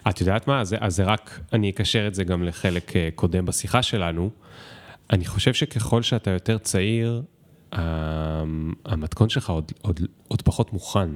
את 0.08 0.20
יודעת 0.20 0.48
מה? 0.48 0.60
אז, 0.60 0.74
אז 0.80 0.96
זה 0.96 1.04
רק, 1.04 1.40
אני 1.52 1.70
אקשר 1.70 2.06
את 2.08 2.14
זה 2.14 2.24
גם 2.24 2.42
לחלק 2.42 2.96
אה, 2.96 3.08
קודם 3.14 3.46
בשיחה 3.46 3.82
שלנו. 3.82 4.30
אני 5.12 5.24
חושב 5.24 5.54
שככל 5.54 6.02
שאתה 6.02 6.30
יותר 6.30 6.58
צעיר, 6.58 7.22
ה- 7.72 8.42
המתכון 8.84 9.28
שלך 9.28 9.50
עוד, 9.50 9.72
עוד, 9.82 10.00
עוד 10.28 10.42
פחות 10.42 10.72
מוכן. 10.72 11.08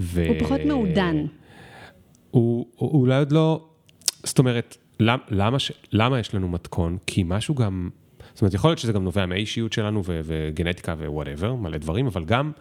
ו... 0.00 0.26
הוא 0.28 0.36
פחות 0.40 0.60
מעודן. 0.66 1.16
הוא, 2.30 2.66
הוא 2.76 3.00
אולי 3.00 3.18
עוד 3.18 3.32
לא, 3.32 3.64
זאת 4.24 4.38
אומרת, 4.38 4.76
למ, 5.00 5.18
למה, 5.30 5.58
ש, 5.58 5.72
למה 5.92 6.18
יש 6.18 6.34
לנו 6.34 6.48
מתכון? 6.48 6.98
כי 7.06 7.22
משהו 7.26 7.54
גם, 7.54 7.90
זאת 8.32 8.42
אומרת, 8.42 8.54
יכול 8.54 8.70
להיות 8.70 8.78
שזה 8.78 8.92
גם 8.92 9.04
נובע 9.04 9.26
מהאישיות 9.26 9.72
שלנו 9.72 10.04
ו, 10.04 10.20
וגנטיקה 10.24 10.94
ו 10.98 11.04
whatever, 11.04 11.54
מלא 11.54 11.78
דברים, 11.78 12.06
אבל 12.06 12.24
גם 12.24 12.52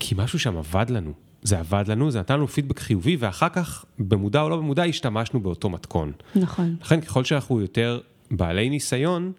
כי 0.00 0.14
משהו 0.18 0.38
שם 0.38 0.56
עבד 0.56 0.90
לנו. 0.90 1.12
זה 1.42 1.58
עבד 1.58 1.84
לנו, 1.88 2.10
זה 2.10 2.20
נתן 2.20 2.34
לנו 2.34 2.48
פידבק 2.48 2.78
חיובי, 2.78 3.16
ואחר 3.18 3.48
כך, 3.48 3.84
במודע 3.98 4.42
או 4.42 4.48
לא 4.48 4.56
במודע, 4.56 4.84
השתמשנו 4.84 5.40
באותו 5.40 5.70
מתכון. 5.70 6.12
נכון. 6.36 6.76
לכן, 6.80 7.00
ככל 7.00 7.24
שאנחנו 7.24 7.60
יותר 7.60 8.00
בעלי 8.30 8.70
ניסיון, 8.70 9.32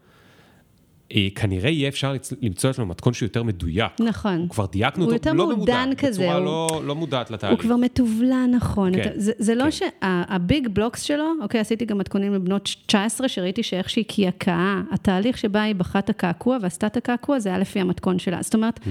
כנראה 1.36 1.70
יהיה 1.70 1.88
אפשר 1.90 2.14
למצוא 2.42 2.70
אצלנו 2.70 2.88
מתכון 2.88 3.14
שהוא 3.14 3.28
יותר 3.28 3.44
מדויק. 3.44 3.92
נכון. 4.00 4.48
כבר 4.50 4.66
דייקנו 4.66 5.04
הוא 5.04 5.14
אותו, 5.14 5.30
יותר 5.30 5.34
לא 5.34 5.48
מעודן 5.56 5.90
כזה, 5.98 6.22
בצורה 6.22 6.36
הוא- 6.36 6.46
לא, 6.46 6.82
לא 6.86 6.96
מודעת 6.96 7.30
הוא 7.30 7.36
לתהליך. 7.36 7.62
כבר 7.62 7.76
מתובלן 7.76 8.52
נכון. 8.56 8.94
כן, 9.04 9.12
זה, 9.16 9.32
זה 9.38 9.56
לא 9.56 9.64
כן. 9.64 9.72
שהביג 9.72 10.68
בלוקס 10.68 11.02
שלו, 11.02 11.24
אוקיי, 11.42 11.60
עשיתי 11.62 11.86
גם 11.86 11.98
מתכונים 11.98 12.34
לבנות 12.34 12.70
19, 12.86 13.28
שראיתי 13.28 13.64
שאיך 13.64 13.90
שהיא 13.90 14.06
קעקעה, 14.16 14.82
התהליך 14.92 15.38
שבה 15.38 15.62
היא 15.64 15.76
בחרה 15.76 16.00
את 16.00 16.10
הקעקוע 16.10 16.58
ועשתה 16.62 16.88
את 16.88 16.98
הקעקוע, 16.98 17.40
זה 17.40 17.50
היה 17.50 17.58
לפי 17.60 17.80
המתכון 17.80 18.20
שלה. 18.20 18.38
זאת 18.42 18.54
אומרת, 18.56 18.80
Hmm. 18.84 18.88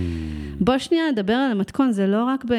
בוא 0.61 0.78
שנייה 0.78 1.05
נדבר 1.12 1.32
על 1.32 1.51
המתכון, 1.51 1.93
זה 1.93 2.07
לא 2.07 2.24
רק 2.24 2.45
ב, 2.45 2.55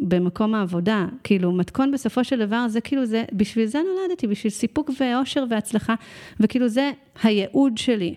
במקום 0.00 0.54
העבודה. 0.54 1.06
כאילו, 1.24 1.52
מתכון 1.52 1.92
בסופו 1.92 2.24
של 2.24 2.38
דבר, 2.38 2.68
זה 2.68 2.80
כאילו, 2.80 3.04
זה, 3.06 3.24
בשביל 3.32 3.66
זה 3.66 3.78
נולדתי, 3.78 4.26
בשביל 4.26 4.50
סיפוק 4.50 4.90
ואושר 5.00 5.44
והצלחה, 5.50 5.94
וכאילו 6.40 6.68
זה 6.68 6.90
הייעוד 7.22 7.78
שלי. 7.78 8.14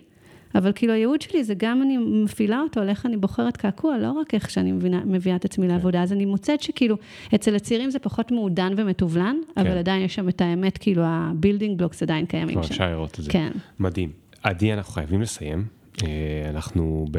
אבל 0.54 0.72
כאילו 0.74 0.92
הייעוד 0.92 1.22
שלי 1.22 1.44
זה 1.44 1.54
גם 1.56 1.82
אני 1.82 1.96
מפעילה 1.96 2.60
אותו 2.60 2.80
על 2.80 2.88
איך 2.88 3.06
אני 3.06 3.16
בוחרת 3.16 3.56
קעקוע, 3.56 3.98
לא 3.98 4.12
רק 4.12 4.34
איך 4.34 4.50
שאני 4.50 4.72
מבינה, 4.72 5.02
מביאה 5.04 5.36
את 5.36 5.44
עצמי 5.44 5.68
לעבודה. 5.68 6.02
אז 6.02 6.12
אני 6.12 6.24
מוצאת 6.24 6.60
שכאילו, 6.62 6.96
אצל 7.34 7.56
הצעירים 7.56 7.90
זה 7.90 7.98
פחות 7.98 8.32
מעודן 8.32 8.72
ומתובלן, 8.76 9.36
אבל 9.56 9.78
עדיין 9.78 10.02
יש 10.02 10.14
שם 10.14 10.28
את 10.28 10.40
האמת, 10.40 10.78
כאילו 10.78 11.02
ה 11.04 11.12
building 11.12 11.78
blocks 11.78 12.02
עדיין 12.02 12.26
קיימים 12.26 12.62
שם. 12.62 12.72
אפשר 12.72 12.90
לראות 12.90 13.18
את 13.18 13.24
זה. 13.24 13.30
כן. 13.30 13.52
מדהים. 13.78 14.10
עדי, 14.42 14.72
אנחנו 14.72 14.92
חייבים 14.92 15.22
לסיים. 15.22 15.64
אה, 16.02 16.50
אנחנו 16.50 17.06
ב... 17.10 17.18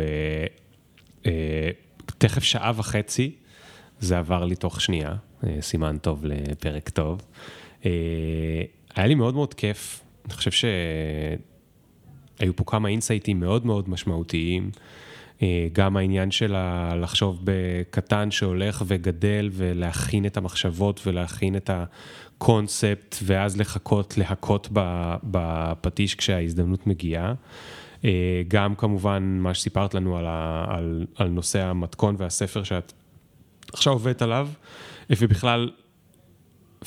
אה, 1.26 1.70
תכף 2.18 2.44
שעה 2.44 2.72
וחצי, 2.76 3.36
זה 4.00 4.18
עבר 4.18 4.46
לי 4.46 4.56
תוך 4.56 4.82
שנייה, 4.82 5.16
אה, 5.44 5.58
סימן 5.62 5.98
טוב 5.98 6.26
לפרק 6.26 6.90
טוב. 6.90 7.22
היה 8.96 9.08
לי 9.08 9.16
מאוד 9.16 9.34
מאוד 9.34 9.54
כיף, 9.54 10.04
אני 10.26 10.34
חושב 10.34 10.52
שהיו 12.40 12.56
פה 12.56 12.64
כמה 12.68 12.90
אינסייטים 12.90 13.40
מאוד 13.40 13.66
מאוד 13.66 13.90
משמעותיים. 13.90 14.72
אה, 15.42 15.68
גם 15.74 15.98
העניין 15.98 16.32
של 16.32 16.56
לחשוב 17.02 17.40
בקטן 17.44 18.32
שהולך 18.32 18.84
וגדל 18.88 19.50
ולהכין 19.54 20.26
את 20.26 20.38
המחשבות 20.38 21.02
ולהכין 21.08 21.56
את 21.56 21.70
הקונספט 21.74 23.16
ואז 23.24 23.58
לחכות, 23.58 24.18
להכות 24.18 24.70
בפטיש 25.24 26.16
כשההזדמנות 26.16 26.88
מגיעה. 26.88 27.34
אה, 28.06 28.42
גם 28.48 28.76
כמובן 28.76 29.38
מה 29.42 29.54
שסיפרת 29.54 29.94
לנו 29.94 30.18
על, 30.18 30.26
על, 30.68 31.06
על 31.16 31.28
נושא 31.28 31.64
המתכון 31.64 32.16
והספר 32.18 32.64
שאת 32.64 32.94
עכשיו 33.74 33.94
עובדת 33.94 34.22
עליו, 34.22 34.48
ובכלל 35.10 35.70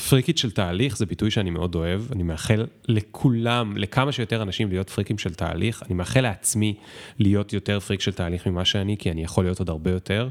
פריקית 0.08 0.38
של 0.38 0.50
תהליך 0.50 0.96
זה 0.96 1.06
ביטוי 1.06 1.30
שאני 1.30 1.50
מאוד 1.50 1.74
אוהב, 1.74 2.02
אני 2.12 2.22
מאחל 2.22 2.66
לכולם, 2.88 3.76
לכמה 3.76 4.12
שיותר 4.12 4.42
אנשים 4.42 4.68
להיות 4.68 4.90
פריקים 4.90 5.18
של 5.18 5.34
תהליך, 5.34 5.82
אני 5.86 5.94
מאחל 5.94 6.20
לעצמי 6.20 6.74
להיות 7.18 7.52
יותר 7.52 7.80
פריק 7.80 8.00
של 8.00 8.12
תהליך 8.12 8.46
ממה 8.46 8.64
שאני, 8.64 8.96
כי 8.96 9.10
אני 9.10 9.22
יכול 9.22 9.44
להיות 9.44 9.58
עוד 9.58 9.68
הרבה 9.68 9.90
יותר, 9.90 10.28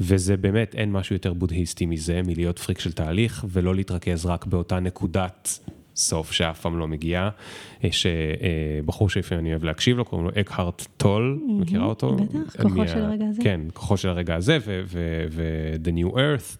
וזה 0.00 0.36
באמת, 0.36 0.74
אין 0.74 0.92
משהו 0.92 1.14
יותר 1.14 1.32
בודהיסטי 1.32 1.86
מזה, 1.86 2.20
מלהיות 2.26 2.58
פריק 2.58 2.78
של 2.78 2.92
תהליך, 2.92 3.44
ולא 3.48 3.74
להתרכז 3.74 4.26
רק 4.26 4.46
באותה 4.46 4.80
נקודת 4.80 5.58
סוף 5.96 6.32
שאף 6.32 6.60
פעם 6.60 6.78
לא 6.78 6.88
מגיעה. 6.88 7.30
יש 7.82 8.06
אה, 8.06 8.12
בחור 8.86 9.10
שלפעמים 9.10 9.44
אני 9.44 9.50
אוהב 9.50 9.64
להקשיב 9.64 9.96
לו, 9.96 10.04
קוראים 10.04 10.26
לו 10.26 10.32
אקהרט 10.40 10.86
טול, 10.96 11.40
מכירה 11.46 11.84
אותו? 11.84 12.16
בטח, 12.16 12.62
כוחו 12.62 12.74
מה- 12.74 12.88
של 12.88 13.04
הרגע 13.04 13.24
הזה. 13.28 13.42
כן, 13.42 13.60
כוחו 13.74 13.96
של 13.96 14.08
הרגע 14.08 14.34
הזה, 14.34 14.58
ו-The 14.64 15.88
New 15.88 16.14
Earth, 16.16 16.56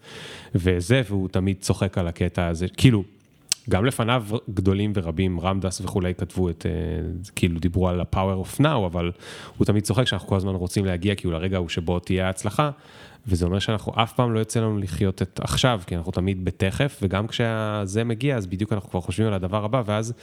וזה, 0.55 1.01
והוא 1.09 1.27
תמיד 1.29 1.57
צוחק 1.59 1.97
על 1.97 2.07
הקטע 2.07 2.47
הזה, 2.47 2.67
כאילו, 2.77 3.03
גם 3.69 3.85
לפניו 3.85 4.25
גדולים 4.53 4.91
ורבים, 4.95 5.39
רמדס 5.39 5.81
וכולי, 5.81 6.13
כתבו 6.15 6.49
את, 6.49 6.65
אה, 6.65 6.71
כאילו 7.35 7.59
דיברו 7.59 7.87
על 7.89 8.01
ה-power 8.01 8.45
of 8.47 8.61
now, 8.61 8.85
אבל 8.85 9.11
הוא 9.57 9.65
תמיד 9.65 9.83
צוחק 9.83 10.03
שאנחנו 10.07 10.27
כל 10.27 10.35
הזמן 10.35 10.55
רוצים 10.55 10.85
להגיע 10.85 11.15
כאילו 11.15 11.33
לרגע 11.33 11.57
ההוא 11.57 11.69
שבו 11.69 11.99
תהיה 11.99 12.27
ההצלחה, 12.27 12.69
וזה 13.27 13.45
אומר 13.45 13.59
שאנחנו 13.59 13.93
אף 13.95 14.13
פעם 14.13 14.33
לא 14.33 14.39
יוצא 14.39 14.59
לנו 14.59 14.77
לחיות 14.77 15.21
את 15.21 15.39
עכשיו, 15.43 15.81
כי 15.87 15.95
אנחנו 15.95 16.11
תמיד 16.11 16.45
בתכף, 16.45 16.99
וגם 17.01 17.27
כשזה 17.27 18.03
מגיע, 18.03 18.37
אז 18.37 18.47
בדיוק 18.47 18.73
אנחנו 18.73 18.89
כבר 18.89 19.01
חושבים 19.01 19.27
על 19.27 19.33
הדבר 19.33 19.65
הבא, 19.65 19.81
ואז 19.85 20.13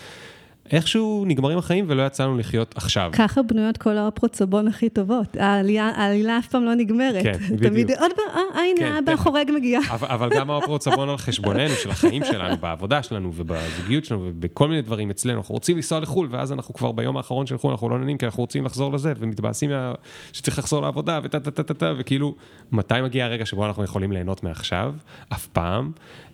איכשהו 0.70 1.24
נגמרים 1.26 1.58
החיים 1.58 1.84
ולא 1.88 2.06
יצא 2.06 2.24
לנו 2.24 2.38
לחיות 2.38 2.74
עכשיו. 2.76 3.10
ככה 3.12 3.42
בנויות 3.42 3.76
כל 3.76 3.96
האופרות 3.98 4.34
סבון 4.34 4.68
הכי 4.68 4.88
טובות. 4.88 5.36
העלייה, 5.36 5.92
העלילה 5.96 6.38
אף 6.38 6.48
פעם 6.48 6.64
לא 6.64 6.74
נגמרת. 6.74 7.22
כן, 7.22 7.38
תמיד, 7.48 7.72
בדיוק. 7.72 8.00
עוד 8.00 8.10
פעם, 8.16 8.42
אה, 8.54 8.62
הנה, 8.62 8.76
כן, 8.78 8.92
האבא 8.92 9.12
תכף. 9.12 9.20
החורג 9.20 9.50
מגיע. 9.54 9.80
אבל, 9.90 10.08
אבל 10.08 10.30
גם 10.36 10.50
האופרות 10.50 10.82
סבון 10.82 11.08
על 11.08 11.16
חשבוננו, 11.16 11.74
של 11.74 11.90
החיים 11.90 12.24
שלנו, 12.24 12.56
בעבודה 12.56 13.02
שלנו 13.02 13.32
ובזוגיות 13.34 14.04
שלנו 14.04 14.22
ובכל 14.24 14.68
מיני 14.68 14.82
דברים 14.82 15.10
אצלנו. 15.10 15.38
אנחנו 15.38 15.54
רוצים 15.54 15.76
לנסוע 15.76 16.00
לחו"ל, 16.00 16.28
ואז 16.30 16.52
אנחנו 16.52 16.74
כבר 16.74 16.92
ביום 16.92 17.16
האחרון 17.16 17.46
של 17.46 17.58
חו"ל, 17.58 17.70
אנחנו 17.70 17.88
לא 17.88 17.98
נהנים 17.98 18.18
כי 18.18 18.26
אנחנו 18.26 18.42
רוצים 18.42 18.64
לחזור 18.64 18.92
לזה, 18.92 19.12
ומתבאסים 19.18 19.70
מה... 19.70 19.92
שצריך 20.32 20.58
לחזור 20.58 20.82
לעבודה, 20.82 21.20
וטה 21.22 21.40
טה 21.40 21.50
טה 21.50 21.62
טה 21.62 21.74
טה, 21.74 21.92
וכאילו, 21.98 22.34
מתי 22.72 22.94
מגיע 23.02 23.24
הרגע 23.24 23.46
שבו 23.46 23.66
אנחנו 23.66 23.84
יכולים 23.84 24.12
ליהנות 24.12 24.42
מעכשיו? 24.42 24.94
אף 25.32 25.46
פעם. 25.46 25.92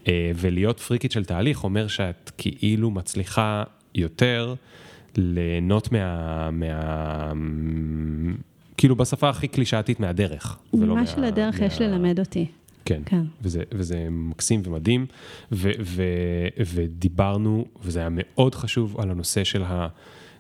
אה, 0.09 0.33
ולהיות 0.35 0.81
פריקית 0.81 1.13
של 1.13 1.25
תהליך 1.25 1.65
אומר 1.65 1.89
שאת 1.89 2.31
כאילו 2.39 2.91
מצליחה 2.91 3.63
יותר 3.95 4.55
ליהנות 5.17 5.93
מה... 5.93 6.51
מה... 6.51 7.33
כאילו 8.77 8.97
בשפה 8.97 9.29
הכי 9.29 9.49
קלישאתית 9.49 10.01
מהדרך. 10.01 10.59
מה 10.73 10.87
מה- 10.87 11.07
שלדרך 11.07 11.61
יש 11.61 11.81
מה- 11.81 11.87
ללמד 11.87 12.19
אותי. 12.19 12.47
כן, 12.85 13.03
כן. 13.07 13.23
וזה, 13.43 13.63
וזה 13.73 14.07
מקסים 14.11 14.63
ומדהים, 14.65 15.07
ו, 15.53 15.71
ו, 15.81 16.03
ודיברנו, 16.75 17.65
וזה 17.83 17.99
היה 18.01 18.09
מאוד 18.13 18.55
חשוב, 18.55 19.01
על 19.01 19.11
הנושא 19.11 19.45
של 19.45 19.63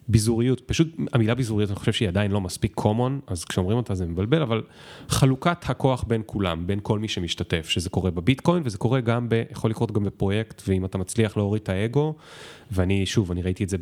הביזוריות, 0.09 0.61
פשוט 0.61 0.89
המילה 1.13 1.35
ביזוריות, 1.35 1.71
אני 1.71 1.79
חושב 1.79 1.93
שהיא 1.93 2.09
עדיין 2.09 2.31
לא 2.31 2.41
מספיק 2.41 2.81
common, 2.81 3.13
אז 3.27 3.45
כשאומרים 3.45 3.77
אותה 3.77 3.95
זה 3.95 4.07
מבלבל, 4.07 4.43
אבל 4.43 4.63
חלוקת 5.09 5.71
הכוח 5.71 6.05
בין 6.05 6.23
כולם, 6.27 6.67
בין 6.67 6.79
כל 6.83 6.99
מי 6.99 7.09
שמשתתף, 7.09 7.69
שזה 7.69 7.91
קורה 7.91 8.11
בביטקוין, 8.11 8.63
וזה 8.67 8.79
קורה 8.79 9.01
גם, 9.01 9.29
ב, 9.29 9.43
יכול 9.51 9.71
לקרות 9.71 9.93
גם 9.93 10.05
בפרויקט, 10.05 10.63
ואם 10.69 10.85
אתה 10.85 10.99
מצליח 10.99 11.37
להוריד 11.37 11.63
את 11.63 11.69
האגו, 11.69 12.15
ואני, 12.71 13.07
שוב, 13.07 13.31
אני 13.31 13.43
ראיתי 13.43 13.65
את 13.65 13.69
זה 13.69 13.77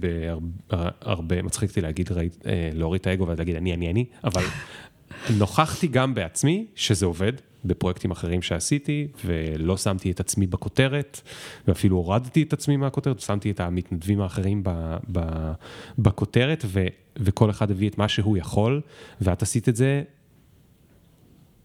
בהרבה, 0.70 1.42
מצחיק 1.42 1.70
אותי 1.70 1.80
להגיד, 1.80 2.12
ראית, 2.12 2.38
אה, 2.46 2.70
להוריד 2.74 3.00
את 3.00 3.06
האגו 3.06 3.26
ואז 3.26 3.38
להגיד 3.38 3.56
אני, 3.56 3.74
אני, 3.74 3.90
אני, 3.90 4.04
אבל 4.24 4.42
נוכחתי 5.38 5.86
גם 5.86 6.14
בעצמי 6.14 6.66
שזה 6.74 7.06
עובד. 7.06 7.32
בפרויקטים 7.64 8.10
אחרים 8.10 8.42
שעשיתי, 8.42 9.08
ולא 9.24 9.76
שמתי 9.76 10.10
את 10.10 10.20
עצמי 10.20 10.46
בכותרת, 10.46 11.20
ואפילו 11.68 11.96
הורדתי 11.96 12.42
את 12.42 12.52
עצמי 12.52 12.76
מהכותרת, 12.76 13.20
שמתי 13.20 13.50
את 13.50 13.60
המתנדבים 13.60 14.20
האחרים 14.20 14.62
ב, 14.64 14.96
ב, 15.12 15.20
בכותרת, 15.98 16.64
ו, 16.66 16.86
וכל 17.16 17.50
אחד 17.50 17.70
הביא 17.70 17.88
את 17.88 17.98
מה 17.98 18.08
שהוא 18.08 18.36
יכול, 18.36 18.80
ואת 19.20 19.42
עשית 19.42 19.68
את 19.68 19.76
זה 19.76 20.02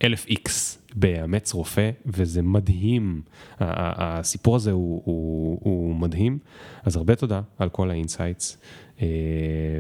אלף 0.04 0.26
איקס 0.26 0.82
באמץ 0.96 1.54
רופא, 1.54 1.90
וזה 2.06 2.42
מדהים. 2.42 3.22
הסיפור 3.60 4.56
הזה 4.56 4.72
הוא, 4.72 5.02
הוא, 5.06 5.60
הוא 5.62 5.96
מדהים, 5.96 6.40
אז 6.84 6.96
הרבה 6.96 7.16
תודה 7.16 7.42
על 7.58 7.70
כל 7.70 7.90
ה 7.90 7.97
insights, 7.97 8.58
אה, 9.02 9.08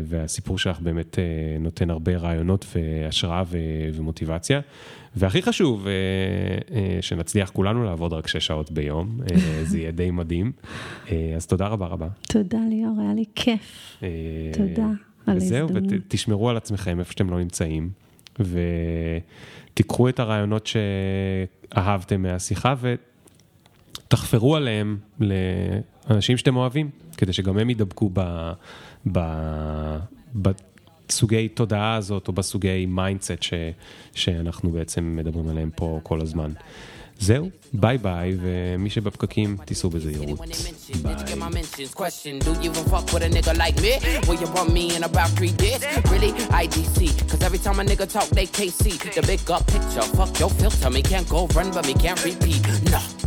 והסיפור 0.03 0.57
שלך 0.57 0.79
באמת 0.79 1.19
אה, 1.19 1.23
נותן 1.59 1.89
הרבה 1.89 2.17
רעיונות 2.17 2.65
והשראה 2.75 3.43
ומוטיבציה. 3.93 4.59
והכי 5.15 5.41
חשוב, 5.41 5.87
אה, 5.87 7.01
שנצליח 7.01 7.49
כולנו 7.49 7.83
לעבוד 7.83 8.13
רק 8.13 8.27
שש 8.27 8.45
שעות 8.45 8.71
ביום, 8.71 9.19
זה 9.69 9.77
יהיה 9.77 9.91
די 9.91 10.11
מדהים. 10.11 10.51
אז 11.35 11.45
תודה 11.47 11.67
רבה 11.67 11.87
רבה. 11.87 12.07
תודה 12.27 12.59
ליאור, 12.69 12.95
היה 12.99 13.13
לי 13.13 13.25
כיף. 13.35 13.97
תודה 14.53 14.87
על 15.27 15.33
ההזדמנות. 15.33 15.71
וזהו, 15.71 15.91
ותשמרו 16.07 16.49
על 16.49 16.57
עצמכם 16.57 16.99
איפה 16.99 17.11
שאתם 17.11 17.29
לא 17.29 17.39
נמצאים. 17.39 17.89
ותיקחו 18.39 20.09
את 20.09 20.19
הרעיונות 20.19 20.67
שאהבתם 20.67 22.21
מהשיחה 22.21 22.75
ותחפרו 24.07 24.55
עליהם 24.55 24.97
לאנשים 25.19 26.37
שאתם 26.37 26.55
אוהבים, 26.55 26.89
כדי 27.17 27.33
שגם 27.33 27.57
הם 27.57 27.69
ידבקו 27.69 28.09
ב, 28.13 28.51
ב, 29.13 29.19
בסוגי 31.07 31.47
תודעה 31.47 31.95
הזאת 31.95 32.27
או 32.27 32.33
בסוגי 32.33 32.85
mindset 32.85 33.31
שאנחנו 34.13 34.71
בעצם 34.71 35.15
מדברים 35.15 35.49
עליהם 35.49 35.69
פה 35.75 35.99
כל 36.03 36.21
הזמן. 36.21 36.51
זהו, 37.19 37.49
ביי 37.73 37.97
ביי, 37.97 38.37
ומי 38.41 38.89
שבפקקים, 38.89 39.57
תיסעו 39.65 39.89
בזהירות. 39.89 40.39
ביי. 52.91 53.22